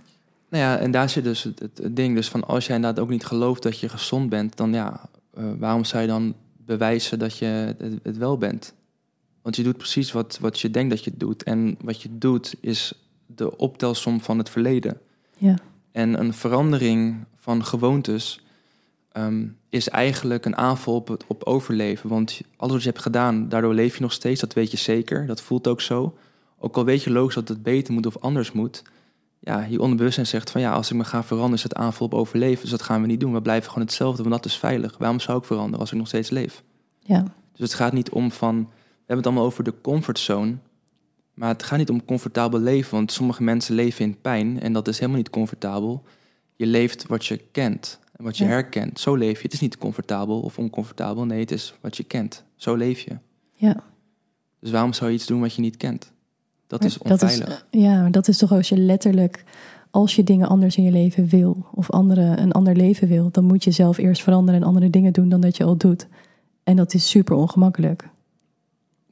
Nou 0.48 0.62
ja, 0.64 0.78
en 0.78 0.90
daar 0.90 1.08
zit 1.08 1.25
dus 1.25 1.43
het, 1.43 1.58
het, 1.58 1.96
ding 1.96 2.14
dus 2.14 2.28
van 2.28 2.44
als 2.44 2.66
jij 2.66 2.76
inderdaad 2.76 3.02
ook 3.02 3.10
niet 3.10 3.26
gelooft 3.26 3.62
dat 3.62 3.78
je 3.78 3.88
gezond 3.88 4.28
bent, 4.28 4.56
dan 4.56 4.72
ja, 4.72 5.08
uh, 5.38 5.44
waarom 5.58 5.84
zou 5.84 6.02
je 6.02 6.08
dan 6.08 6.34
bewijzen 6.56 7.19
dat 7.19 7.38
je 7.38 7.75
het, 7.78 7.98
het, 8.02 8.16
wel 8.16 8.38
bent? 8.38 8.75
Want 9.46 9.58
je 9.58 9.64
doet 9.64 9.76
precies 9.76 10.12
wat, 10.12 10.38
wat 10.40 10.60
je 10.60 10.70
denkt 10.70 10.90
dat 10.90 11.04
je 11.04 11.12
doet. 11.14 11.43
En 11.43 11.76
wat 11.81 12.02
je 12.02 12.08
doet 12.19 12.54
is 12.60 12.93
de 13.26 13.56
optelsom 13.56 14.20
van 14.20 14.38
het 14.38 14.50
verleden. 14.50 15.00
Ja. 15.38 15.58
En 15.93 16.20
een 16.20 16.34
verandering 16.34 17.25
van 17.37 17.64
gewoontes 17.64 18.46
Ehm, 19.16 19.46
is 19.69 19.88
eigenlijk 19.88 20.44
een 20.44 20.56
aanval 20.56 20.94
op, 20.94 21.08
het, 21.08 21.25
op 21.26 21.44
overleven. 21.44 22.08
Want 22.08 22.40
alles 22.56 22.72
wat 22.72 22.82
je 22.82 22.88
hebt 22.88 23.02
gedaan, 23.02 23.48
daardoor 23.48 23.75
leef 23.75 23.96
je 23.96 24.02
nog 24.02 24.12
steeds, 24.12 24.40
dat 24.40 24.52
weet 24.52 24.70
je 24.70 24.76
zeker. 24.76 25.26
Dat 25.26 25.40
voelt 25.40 25.66
ook 25.66 25.81
zo. 25.81 26.16
Ook 26.58 26.76
al 26.76 26.84
weet 26.84 27.02
je 27.02 27.10
logisch 27.10 27.34
dat 27.34 27.48
het 27.48 27.62
beter 27.62 27.94
moet 27.94 28.06
of 28.06 28.19
anders 28.19 28.52
moet. 28.52 28.82
Ja, 29.38 29.64
je 29.64 29.81
onderbewustzijn 29.81 30.26
zegt 30.26 30.50
van 30.50 30.60
ja, 30.60 30.72
als 30.72 30.90
ik 30.90 30.96
me 30.96 31.04
ga 31.04 31.22
veranderen, 31.22 31.56
is 31.56 31.62
het 31.62 31.75
aanval 31.75 32.06
op 32.06 32.14
overleven. 32.14 32.60
Dus 32.60 32.70
dat 32.70 32.82
gaan 32.82 33.00
we 33.00 33.06
niet 33.06 33.20
doen. 33.20 33.32
We 33.32 33.43
blijven 33.43 33.69
gewoon 33.70 33.84
hetzelfde, 33.87 34.22
want 34.22 34.34
dat 34.34 34.44
is 34.44 34.58
veilig. 34.58 34.98
Waarom 34.98 35.20
zou 35.20 35.38
ik 35.38 35.44
veranderen 35.44 35.81
als 35.81 35.93
ik 35.93 35.98
nog 35.98 36.06
steeds 36.06 36.31
leef? 36.31 36.62
Ja. 37.00 37.22
Dus 37.52 37.70
het 37.70 37.75
gaat 37.75 37.93
niet 37.93 38.10
om 38.10 38.32
van, 38.32 38.70
hebben 39.06 39.17
het 39.17 39.26
allemaal 39.26 39.44
over 39.44 39.64
de 39.64 39.75
comfortzone. 39.81 40.56
Maar 41.35 41.49
het 41.49 41.62
gaat 41.62 41.79
niet 41.79 41.91
om 41.91 42.05
comfortabel 42.05 42.61
leven, 42.61 42.94
want 42.94 43.12
sommige 43.12 43.43
mensen 43.43 43.75
leven 43.75 44.05
in 44.05 44.20
pijn 44.20 44.61
en 44.61 44.73
dat 44.73 44.88
is 44.88 44.99
helemaal 44.99 45.19
niet 45.19 45.31
comfortabel. 45.31 46.03
Je 46.56 46.67
leeft 46.67 47.06
wat 47.06 47.27
je 47.27 47.41
kent. 47.53 47.98
En 48.17 48.25
wat 48.25 48.39
je 48.39 48.44
herkent, 48.44 49.01
zo 49.01 49.15
leef 49.15 49.36
je. 49.36 49.43
Het 49.43 49.53
is 49.53 49.60
niet 49.60 49.79
comfortabel 49.79 50.41
of 50.41 50.58
oncomfortabel. 50.58 51.25
Nee, 51.25 51.41
het 51.41 51.51
is 51.51 51.75
wat 51.81 51.96
je 51.96 52.05
kent. 52.05 52.44
Zo 52.56 52.75
leef 52.75 53.01
je. 53.01 53.19
Ja. 53.53 53.82
Dus 54.60 54.70
waarom 54.70 54.93
zou 54.93 55.10
je 55.10 55.17
iets 55.17 55.27
doen 55.27 55.41
wat 55.41 55.55
je 55.55 55.60
niet 55.60 55.77
kent? 55.77 56.13
Dat 56.67 56.84
is 56.84 56.98
onveilig. 56.98 57.48
Dat 57.48 57.65
is, 57.70 57.81
ja, 57.81 58.08
dat 58.08 58.29
is 58.29 58.39
toch 58.39 58.53
als 58.53 58.69
je 58.69 58.77
letterlijk, 58.77 59.44
als 59.91 60.17
je 60.17 60.25
dingen 60.25 60.48
anders 60.48 60.77
in 60.77 60.84
je 60.84 60.91
leven 60.91 61.29
wil, 61.29 61.67
of 61.75 61.91
andere, 61.91 62.22
een 62.22 62.53
ander 62.53 62.77
leven 62.77 63.08
wil, 63.08 63.29
dan 63.31 63.44
moet 63.44 63.65
je 63.65 63.70
zelf 63.70 63.98
eerst 63.98 64.22
veranderen 64.22 64.60
en 64.60 64.67
andere 64.67 64.91
dingen 64.91 65.13
doen 65.13 65.29
dan 65.29 65.41
dat 65.41 65.56
je 65.56 65.65
al 65.65 65.77
doet. 65.77 66.06
En 66.65 66.77
dat 66.77 66.94
is 66.94 67.08
super 67.10 67.36
ongemakkelijk. 67.36 68.08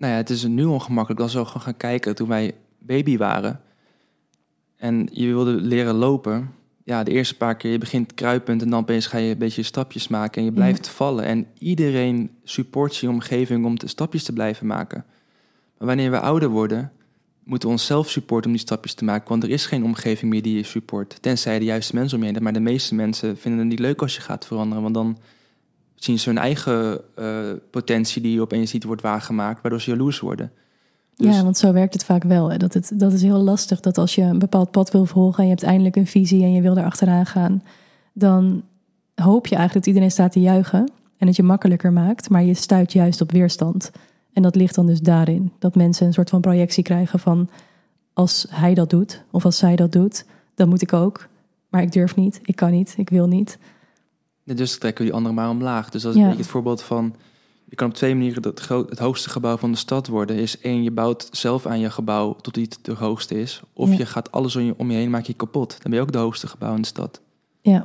Nou 0.05 0.17
ja, 0.17 0.23
het 0.23 0.31
is 0.31 0.45
nu 0.45 0.65
ongemakkelijk 0.65 1.23
als 1.23 1.35
we 1.35 1.45
gaan 1.45 1.77
kijken 1.77 2.15
toen 2.15 2.29
wij 2.29 2.55
baby 2.79 3.17
waren. 3.17 3.61
En 4.77 5.09
je 5.13 5.27
wilde 5.27 5.51
leren 5.51 5.95
lopen 5.95 6.51
ja, 6.83 7.03
de 7.03 7.11
eerste 7.11 7.37
paar 7.37 7.57
keer 7.57 7.71
je 7.71 7.79
begint 7.79 8.15
kruipend 8.15 8.63
en 8.63 8.71
dan 8.71 8.81
opeens 8.81 9.07
ga 9.07 9.19
je 9.19 9.31
een 9.31 9.39
beetje 9.39 9.63
stapjes 9.63 10.09
maken 10.09 10.41
en 10.41 10.45
je 10.45 10.53
blijft 10.53 10.89
vallen. 10.89 11.25
En 11.25 11.47
iedereen 11.59 12.31
support 12.43 12.97
je 12.97 13.09
omgeving 13.09 13.65
om 13.65 13.79
de 13.79 13.89
stapjes 13.89 14.25
te 14.25 14.33
blijven 14.33 14.67
maken. 14.67 15.05
Maar 15.79 15.89
wanneer 15.89 16.11
we 16.11 16.21
ouder 16.21 16.49
worden, 16.49 16.93
moeten 17.45 17.69
we 17.69 17.75
onszelf 17.75 18.11
supporten 18.11 18.51
om 18.51 18.57
die 18.57 18.67
stapjes 18.67 18.95
te 18.95 19.05
maken. 19.05 19.29
Want 19.29 19.43
er 19.43 19.51
is 19.51 19.67
geen 19.67 19.85
omgeving 19.85 20.31
meer 20.31 20.43
die 20.43 20.57
je 20.57 20.63
support. 20.63 21.23
Tenzij 21.23 21.59
de 21.59 21.65
juiste 21.65 21.95
mensen 21.95 22.19
om 22.19 22.25
je 22.25 22.33
heen 22.33 22.43
Maar 22.43 22.53
de 22.53 22.61
meeste 22.61 22.95
mensen 22.95 23.37
vinden 23.37 23.61
het 23.61 23.69
niet 23.69 23.79
leuk 23.79 24.03
als 24.03 24.15
je 24.15 24.21
gaat 24.21 24.47
veranderen. 24.47 24.83
Want 24.83 24.95
dan 24.95 25.19
zien 25.95 26.19
ze 26.19 26.29
hun 26.29 26.39
eigen 26.39 27.01
uh, 27.19 27.39
potentie 27.71 28.23
die 28.23 28.41
opeens 28.41 28.73
niet 28.73 28.85
wordt 28.85 29.03
waargemaakt, 29.03 29.63
waardoor 29.63 29.81
ze 29.81 29.91
jaloers 29.91 30.21
worden. 30.21 30.53
Dus... 31.17 31.37
Ja, 31.37 31.43
want 31.43 31.59
zo 31.59 31.73
werkt 31.73 31.93
het 31.93 32.05
vaak 32.05 32.23
wel. 32.23 32.51
Hè? 32.51 32.57
Dat, 32.57 32.75
het, 32.75 32.93
dat 32.95 33.13
is 33.13 33.23
heel 33.23 33.43
lastig 33.43 33.81
dat 33.81 33.99
als 33.99 34.15
je 34.15 34.23
een 34.23 34.39
bepaald 34.39 34.71
pad 34.71 34.91
wil 34.91 35.07
volgen 35.07 35.39
en 35.39 35.45
je 35.45 35.51
hebt 35.51 35.63
eindelijk 35.63 35.97
een 35.97 36.07
visie 36.07 36.43
en 36.43 36.53
je 36.53 36.63
wil 36.63 36.77
er 36.77 36.85
achteraan 36.85 37.27
gaan, 37.27 37.63
dan 38.13 38.63
hoop 39.15 39.47
je 39.47 39.57
eigenlijk 39.57 39.85
dat 39.85 39.87
iedereen 39.87 40.11
staat 40.11 40.33
te 40.33 40.41
juichen 40.41 40.91
en 41.19 41.27
het 41.27 41.37
je 41.37 41.43
makkelijker 41.43 41.93
maakt, 41.93 42.31
maar 42.31 42.43
je 42.43 42.55
stuit 42.55 42.93
juist 42.93 43.21
op 43.21 43.33
weerstand. 43.33 43.91
En 44.33 44.43
dat 44.43 44.55
ligt 44.55 44.75
dan 44.75 44.87
dus 44.87 45.01
daarin 45.01 45.53
dat 45.59 45.75
mensen 45.75 46.07
een 46.07 46.13
soort 46.13 46.31
van 46.31 46.41
projectie 46.41 46.83
krijgen 46.83 47.19
van 47.19 47.49
als 48.13 48.47
hij 48.51 48.75
dat 48.75 48.91
doet 48.91 49.23
of 49.31 49.45
als 49.45 49.57
zij 49.57 49.77
dat 49.77 49.93
doet, 49.93 50.27
dan 50.55 50.69
moet 50.69 50.83
ik 50.83 50.93
ook. 50.93 51.29
Maar 51.69 51.83
ik 51.83 51.93
durf 51.93 52.17
niet, 52.17 52.41
ik 52.43 52.57
kan 52.57 52.71
niet, 52.71 52.95
ik 52.97 53.09
wil 53.11 53.27
niet. 53.27 53.59
Dus 54.45 54.79
trekken 54.79 55.05
we 55.05 55.11
die 55.11 55.19
anderen 55.19 55.37
maar 55.37 55.51
omlaag. 55.51 55.91
Dus 55.91 56.03
dat 56.03 56.11
is 56.15 56.17
een 56.19 56.23
beetje 56.29 56.43
het 56.43 56.53
voorbeeld 56.53 56.83
van 56.83 57.15
je 57.69 57.77
kan 57.77 57.89
op 57.89 57.95
twee 57.95 58.15
manieren 58.15 58.43
het, 58.43 58.69
het 58.69 58.99
hoogste 58.99 59.31
gebouw 59.31 59.57
van 59.57 59.73
de 59.73 59.79
stad 59.79 60.07
worden. 60.07 60.37
Is 60.37 60.59
één, 60.61 60.83
je 60.83 60.91
bouwt 60.91 61.29
zelf 61.33 61.67
aan 61.67 61.81
je 61.81 61.91
gebouw 61.91 62.37
tot 62.41 62.57
het 62.57 62.79
de 62.83 62.93
hoogste 62.93 63.41
is. 63.41 63.63
Of 63.73 63.89
je 63.97 64.07
gaat 64.07 64.33
alles 64.33 64.57
om 64.57 64.63
je, 64.63 64.75
om 64.77 64.91
je 64.91 64.97
heen, 64.97 65.11
maak 65.11 65.25
je 65.25 65.33
kapot. 65.35 65.71
Dan 65.71 65.91
ben 65.91 65.95
je 65.95 66.01
ook 66.01 66.13
de 66.13 66.19
hoogste 66.19 66.47
gebouw 66.47 66.75
in 66.75 66.81
de 66.81 66.87
stad. 66.87 67.21
Ja. 67.61 67.85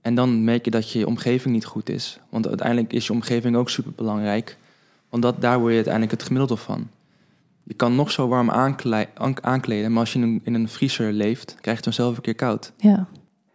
En 0.00 0.14
dan 0.14 0.44
merk 0.44 0.64
je 0.64 0.70
dat 0.70 0.90
je 0.90 1.06
omgeving 1.06 1.54
niet 1.54 1.64
goed 1.64 1.88
is. 1.88 2.18
Want 2.28 2.48
uiteindelijk 2.48 2.92
is 2.92 3.06
je 3.06 3.12
omgeving 3.12 3.56
ook 3.56 3.70
super 3.70 3.92
belangrijk. 3.96 4.56
Want 5.10 5.22
dat, 5.22 5.40
daar 5.40 5.58
word 5.58 5.68
je 5.70 5.74
uiteindelijk 5.74 6.12
het 6.12 6.22
gemiddelde 6.22 6.56
van. 6.56 6.88
Je 7.62 7.74
kan 7.74 7.94
nog 7.94 8.10
zo 8.10 8.28
warm 8.28 8.50
aankle- 8.50 9.08
aan- 9.14 9.44
aankleden, 9.44 9.90
maar 9.90 10.00
als 10.00 10.12
je 10.12 10.18
in 10.18 10.24
een, 10.24 10.40
in 10.44 10.54
een 10.54 10.68
vriezer 10.68 11.12
leeft, 11.12 11.46
krijg 11.46 11.62
je 11.64 11.70
het 11.70 11.84
vanzelf 11.84 12.16
een 12.16 12.22
keer 12.22 12.34
koud. 12.34 12.72
Ja. 12.76 13.06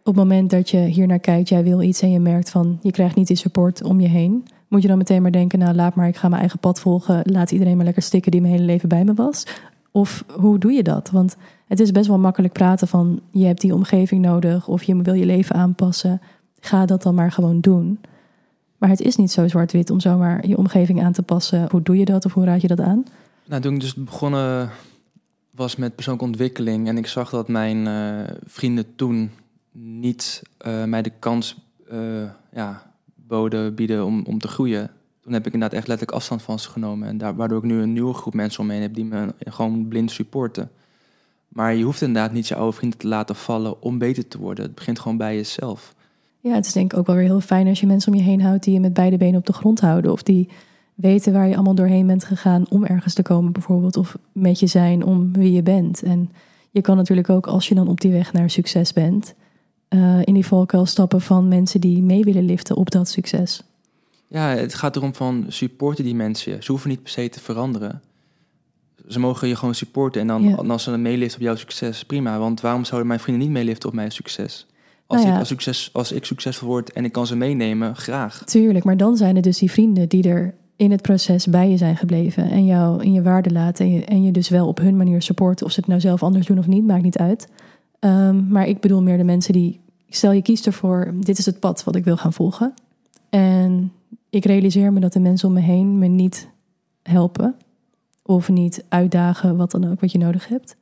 Op 0.04 0.14
het 0.14 0.24
moment 0.24 0.50
dat 0.50 0.70
je 0.70 0.78
hier 0.78 1.06
naar 1.06 1.18
kijkt, 1.18 1.48
jij 1.48 1.62
wil 1.62 1.82
iets 1.82 2.02
en 2.02 2.10
je 2.10 2.20
merkt 2.20 2.50
van 2.50 2.78
je 2.82 2.90
krijgt 2.90 3.16
niet 3.16 3.26
die 3.26 3.36
support 3.36 3.82
om 3.82 4.00
je 4.00 4.08
heen, 4.08 4.44
moet 4.68 4.82
je 4.82 4.88
dan 4.88 4.98
meteen 4.98 5.22
maar 5.22 5.32
denken, 5.32 5.58
nou 5.58 5.74
laat 5.74 5.94
maar, 5.94 6.08
ik 6.08 6.16
ga 6.16 6.28
mijn 6.28 6.40
eigen 6.40 6.58
pad 6.58 6.80
volgen, 6.80 7.20
laat 7.24 7.50
iedereen 7.50 7.76
maar 7.76 7.84
lekker 7.84 8.02
stikken 8.02 8.30
die 8.30 8.40
mijn 8.40 8.52
hele 8.52 8.64
leven 8.64 8.88
bij 8.88 9.04
me 9.04 9.14
was. 9.14 9.46
Of 9.90 10.24
hoe 10.32 10.58
doe 10.58 10.72
je 10.72 10.82
dat? 10.82 11.10
Want 11.10 11.36
het 11.66 11.80
is 11.80 11.90
best 11.90 12.06
wel 12.06 12.18
makkelijk 12.18 12.52
praten 12.52 12.88
van 12.88 13.20
je 13.30 13.44
hebt 13.44 13.60
die 13.60 13.74
omgeving 13.74 14.22
nodig 14.22 14.68
of 14.68 14.82
je 14.82 15.02
wil 15.02 15.14
je 15.14 15.26
leven 15.26 15.54
aanpassen. 15.54 16.20
Ga 16.60 16.86
dat 16.86 17.02
dan 17.02 17.14
maar 17.14 17.32
gewoon 17.32 17.60
doen. 17.60 18.00
Maar 18.78 18.88
het 18.88 19.00
is 19.00 19.16
niet 19.16 19.32
zo 19.32 19.48
zwart-wit 19.48 19.90
om 19.90 20.00
zomaar 20.00 20.46
je 20.46 20.56
omgeving 20.56 21.02
aan 21.02 21.12
te 21.12 21.22
passen. 21.22 21.66
Hoe 21.70 21.82
doe 21.82 21.96
je 21.96 22.04
dat 22.04 22.24
of 22.24 22.32
hoe 22.32 22.44
raad 22.44 22.60
je 22.60 22.68
dat 22.68 22.80
aan? 22.80 23.04
Nou, 23.44 23.62
toen 23.62 23.74
ik 23.74 23.80
dus 23.80 23.94
begonnen 23.94 24.70
was 25.50 25.76
met 25.76 25.94
persoonlijke 25.94 26.28
ontwikkeling 26.28 26.88
en 26.88 26.96
ik 26.96 27.06
zag 27.06 27.30
dat 27.30 27.48
mijn 27.48 27.86
eh, 27.86 28.34
vrienden 28.44 28.86
toen 28.96 29.30
niet 29.72 30.42
eh, 30.58 30.84
mij 30.84 31.02
de 31.02 31.12
kans 31.18 31.56
eh, 31.88 32.24
ja, 32.52 32.92
boden, 33.14 33.74
bieden 33.74 34.04
om, 34.04 34.24
om 34.26 34.38
te 34.38 34.48
groeien. 34.48 34.90
Toen 35.20 35.32
heb 35.32 35.46
ik 35.46 35.52
inderdaad 35.52 35.78
echt 35.78 35.88
letterlijk 35.88 36.18
afstand 36.18 36.42
van 36.42 36.58
ze 36.58 36.68
genomen. 36.68 37.08
En 37.08 37.18
daar, 37.18 37.34
waardoor 37.36 37.58
ik 37.58 37.64
nu 37.64 37.82
een 37.82 37.92
nieuwe 37.92 38.14
groep 38.14 38.34
mensen 38.34 38.60
om 38.60 38.66
me 38.66 38.74
heb 38.74 38.94
die 38.94 39.04
me 39.04 39.34
gewoon 39.38 39.88
blind 39.88 40.10
supporten. 40.10 40.70
Maar 41.48 41.74
je 41.74 41.84
hoeft 41.84 42.02
inderdaad 42.02 42.32
niet 42.32 42.48
je 42.48 42.54
oude 42.54 42.76
vrienden 42.76 42.98
te 42.98 43.08
laten 43.08 43.36
vallen 43.36 43.82
om 43.82 43.98
beter 43.98 44.28
te 44.28 44.38
worden. 44.38 44.64
Het 44.64 44.74
begint 44.74 44.98
gewoon 44.98 45.16
bij 45.16 45.34
jezelf. 45.34 45.94
Ja, 46.40 46.54
het 46.54 46.66
is 46.66 46.72
denk 46.72 46.92
ik 46.92 46.98
ook 46.98 47.06
wel 47.06 47.16
weer 47.16 47.24
heel 47.24 47.40
fijn 47.40 47.66
als 47.66 47.80
je 47.80 47.86
mensen 47.86 48.12
om 48.12 48.18
je 48.18 48.24
heen 48.24 48.40
houdt 48.40 48.64
die 48.64 48.74
je 48.74 48.80
met 48.80 48.92
beide 48.92 49.16
benen 49.16 49.38
op 49.38 49.46
de 49.46 49.52
grond 49.52 49.80
houden. 49.80 50.12
Of 50.12 50.22
die 50.22 50.48
weten 50.94 51.32
waar 51.32 51.48
je 51.48 51.54
allemaal 51.54 51.74
doorheen 51.74 52.06
bent 52.06 52.24
gegaan 52.24 52.64
om 52.68 52.84
ergens 52.84 53.14
te 53.14 53.22
komen 53.22 53.52
bijvoorbeeld. 53.52 53.96
Of 53.96 54.16
met 54.32 54.60
je 54.60 54.66
zijn 54.66 55.04
om 55.04 55.32
wie 55.32 55.52
je 55.52 55.62
bent. 55.62 56.02
En 56.02 56.30
je 56.70 56.80
kan 56.80 56.96
natuurlijk 56.96 57.30
ook 57.30 57.46
als 57.46 57.68
je 57.68 57.74
dan 57.74 57.88
op 57.88 58.00
die 58.00 58.12
weg 58.12 58.32
naar 58.32 58.50
succes 58.50 58.92
bent, 58.92 59.34
eh, 59.92 60.18
in 60.24 60.34
die 60.34 60.46
valkuil 60.46 60.86
stappen 60.86 61.20
van 61.20 61.48
mensen 61.48 61.80
die 61.80 62.02
mee 62.02 62.24
willen 62.24 62.44
liften 62.44 62.76
op 62.76 62.90
dat 62.90 63.08
succes. 63.08 63.62
Ja, 64.28 64.48
het 64.48 64.74
gaat 64.74 64.96
erom 64.96 65.14
van 65.14 65.44
supporten 65.48 66.04
die 66.04 66.14
mensen. 66.14 66.62
Ze 66.62 66.70
hoeven 66.70 66.90
niet 66.90 67.02
per 67.02 67.10
se 67.10 67.28
te 67.28 67.40
veranderen. 67.40 68.00
Ze 69.08 69.18
mogen 69.18 69.48
je 69.48 69.56
gewoon 69.56 69.74
supporten. 69.74 70.20
En 70.20 70.26
dan 70.26 70.42
Ja. 70.42 70.54
als 70.54 70.82
ze 70.82 70.96
meeliften 70.96 71.38
op 71.38 71.44
jouw 71.44 71.56
succes, 71.56 72.04
prima. 72.04 72.38
Want 72.38 72.60
waarom 72.60 72.84
zouden 72.84 73.08
mijn 73.08 73.20
vrienden 73.20 73.44
niet 73.44 73.52
meeliften 73.52 73.88
op 73.88 73.94
mijn 73.94 74.10
succes? 74.12 74.66
Als, 75.06 75.18
Nou 75.18 75.30
ja. 75.30 75.34
ik, 75.34 75.38
als, 75.40 75.48
succes, 75.48 75.90
als 75.92 76.12
ik 76.12 76.24
succesvol 76.24 76.68
word 76.68 76.92
en 76.92 77.04
ik 77.04 77.12
kan 77.12 77.26
ze 77.26 77.36
meenemen, 77.36 77.96
graag. 77.96 78.42
Tuurlijk, 78.44 78.84
maar 78.84 78.96
dan 78.96 79.16
zijn 79.16 79.36
er 79.36 79.42
dus 79.42 79.58
die 79.58 79.70
vrienden 79.70 80.08
die 80.08 80.28
er 80.28 80.54
in 80.76 80.90
het 80.90 81.02
proces 81.02 81.46
bij 81.46 81.70
je 81.70 81.76
zijn 81.76 81.96
gebleven 81.96 82.50
en 82.50 82.64
jou 82.66 83.02
in 83.02 83.12
je 83.12 83.22
waarde 83.22 83.50
laten 83.50 83.84
en 83.84 83.92
je, 83.92 84.04
en 84.04 84.22
je 84.22 84.30
dus 84.30 84.48
wel 84.48 84.66
op 84.66 84.78
hun 84.78 84.96
manier 84.96 85.22
supporten. 85.22 85.66
Of 85.66 85.72
ze 85.72 85.80
het 85.80 85.88
nou 85.88 86.00
zelf 86.00 86.22
anders 86.22 86.46
doen 86.46 86.58
of 86.58 86.66
niet, 86.66 86.86
maakt 86.86 87.02
niet 87.02 87.18
uit. 87.18 87.48
Ehm, 88.02 88.48
maar 88.48 88.66
ik 88.66 88.80
bedoel 88.80 89.02
meer 89.02 89.16
de 89.16 89.24
mensen 89.24 89.52
die, 89.52 89.80
stel 90.08 90.32
je 90.32 90.42
kiest 90.42 90.66
ervoor, 90.66 91.14
dit 91.20 91.38
is 91.38 91.46
het 91.46 91.60
pad 91.60 91.84
wat 91.84 91.96
ik 91.96 92.04
wil 92.04 92.16
gaan 92.16 92.32
volgen. 92.32 92.74
En 93.30 93.92
ik 94.30 94.44
realiseer 94.44 94.92
me 94.92 95.00
dat 95.00 95.12
de 95.12 95.20
mensen 95.20 95.48
om 95.48 95.54
me 95.54 95.60
heen 95.60 95.98
me 95.98 96.06
niet 96.06 96.48
helpen 97.02 97.54
of 98.22 98.48
niet 98.48 98.84
uitdagen, 98.88 99.56
wat 99.56 99.70
dan 99.70 99.90
ook, 99.90 100.00
wat 100.00 100.12
je 100.12 100.18
nodig 100.18 100.48
hebt. 100.48 100.76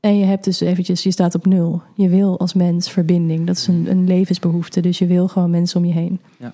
En 0.00 0.16
je 0.16 0.24
hebt 0.24 0.44
dus 0.44 0.60
eventjes, 0.60 1.02
je 1.02 1.10
staat 1.10 1.34
op 1.34 1.46
nul. 1.46 1.82
Je 1.94 2.08
wil 2.08 2.38
als 2.38 2.54
mens 2.54 2.90
verbinding. 2.90 3.46
Dat 3.46 3.56
is 3.56 3.66
een, 3.66 3.90
een 3.90 4.06
levensbehoefte. 4.06 4.80
Dus 4.80 4.98
je 4.98 5.06
wil 5.06 5.28
gewoon 5.28 5.50
mensen 5.50 5.80
om 5.80 5.86
je 5.86 5.92
heen. 5.92 6.20
Ja. 6.38 6.52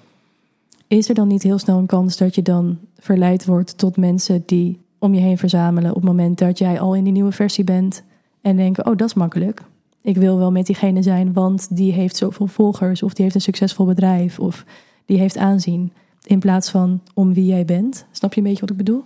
Is 0.87 1.09
er 1.09 1.15
dan 1.15 1.29
niet 1.29 1.43
heel 1.43 1.59
snel 1.59 1.79
een 1.79 1.87
kans 1.87 2.17
dat 2.17 2.35
je 2.35 2.43
dan 2.43 2.79
verleid 2.99 3.45
wordt 3.45 3.79
tot 3.79 3.97
mensen 3.97 4.43
die 4.47 4.81
om 4.99 5.15
je 5.15 5.21
heen 5.21 5.39
verzamelen 5.39 5.91
op 5.91 5.97
het 5.97 6.05
moment 6.05 6.39
dat 6.39 6.59
jij 6.59 6.81
al 6.81 6.95
in 6.95 7.05
die 7.05 7.13
nieuwe 7.13 7.33
versie 7.33 7.65
bent 7.65 8.03
en 8.45 8.57
denken, 8.57 8.87
oh 8.87 8.97
dat 8.97 9.09
is 9.09 9.15
makkelijk. 9.15 9.63
Ik 10.03 10.17
wil 10.17 10.39
wel 10.39 10.53
met 10.53 10.67
diegene 10.67 11.03
zijn, 11.03 11.33
want 11.33 11.77
die 11.77 11.93
heeft 11.93 12.17
zoveel 12.17 12.47
volgers 12.47 13.03
of 13.03 13.15
die 13.15 13.23
heeft 13.23 13.35
een 13.35 13.41
succesvol 13.41 13.87
bedrijf 13.87 14.39
of 14.39 14.65
die 15.07 15.19
heeft 15.19 15.37
aanzien. 15.37 15.93
In 16.25 16.39
plaats 16.39 16.71
van 16.71 17.01
om 17.15 17.35
wie 17.35 17.45
jij 17.45 17.65
bent. 17.65 18.07
Snap 18.11 18.35
je 18.35 18.41
een 18.41 18.47
beetje 18.47 18.61
wat 18.61 18.71
ik 18.71 18.77
bedoel? 18.77 19.05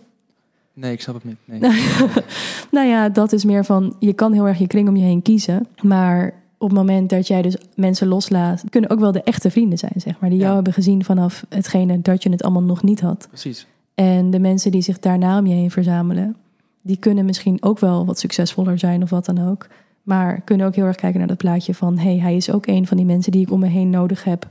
Nee, 0.73 0.93
ik 0.93 1.01
snap 1.01 1.15
het 1.15 1.25
niet. 1.25 1.37
Nee. 1.45 1.61
nou 2.71 2.87
ja, 2.87 3.09
dat 3.09 3.33
is 3.33 3.45
meer 3.45 3.65
van, 3.65 3.97
je 3.99 4.13
kan 4.13 4.33
heel 4.33 4.47
erg 4.47 4.59
je 4.59 4.67
kring 4.67 4.89
om 4.89 4.97
je 4.97 5.05
heen 5.05 5.23
kiezen. 5.23 5.67
Maar 5.83 6.35
op 6.59 6.69
het 6.69 6.79
moment 6.79 7.11
dat 7.11 7.27
jij 7.27 7.43
dus 7.43 7.57
mensen 7.75 8.09
loslaat, 8.09 8.65
kunnen 8.71 8.91
ook 8.91 9.01
wel 9.01 9.13
de 9.13 9.23
echte 9.23 9.51
vrienden 9.51 9.79
zijn, 9.79 9.93
zeg 9.97 10.21
maar. 10.21 10.31
Die 10.31 10.39
jou 10.39 10.55
hebben 10.55 10.73
gezien 10.73 11.05
vanaf 11.05 11.45
hetgene 11.49 12.01
dat 12.03 12.23
je 12.23 12.31
het 12.31 12.43
allemaal 12.43 12.63
nog 12.63 12.83
niet 12.83 13.01
had. 13.01 13.27
Precies. 13.29 13.67
En 13.95 14.31
de 14.31 14.39
mensen 14.39 14.71
die 14.71 14.83
zich 14.83 14.99
daarna 14.99 15.39
om 15.39 15.47
je 15.47 15.55
heen 15.55 15.71
verzamelen, 15.71 16.37
die 16.89 16.97
kunnen 16.99 17.25
misschien 17.25 17.63
ook 17.63 17.79
wel 17.79 18.07
wat 18.07 18.19
succesvoller 18.19 18.79
zijn 18.79 19.03
of 19.03 19.11
wat 19.11 19.25
dan 19.25 19.49
ook. 19.49 19.67
Maar 20.03 20.41
kunnen 20.41 20.67
ook 20.67 20.75
heel 20.75 20.85
erg 20.85 20.97
kijken 20.97 21.19
naar 21.19 21.29
dat 21.29 21.37
plaatje 21.37 21.75
van, 21.75 21.99
hey, 21.99 22.19
hij 22.19 22.37
is 22.37 22.51
ook 22.53 22.67
een 22.67 22.87
van 22.87 22.97
die 22.97 23.07
mensen 23.07 23.33
die 23.33 23.43
ik 23.43 23.51
om 23.51 23.61
me 23.61 23.67
heen 23.67 23.91
nodig 23.91 24.25
heb 24.25 24.49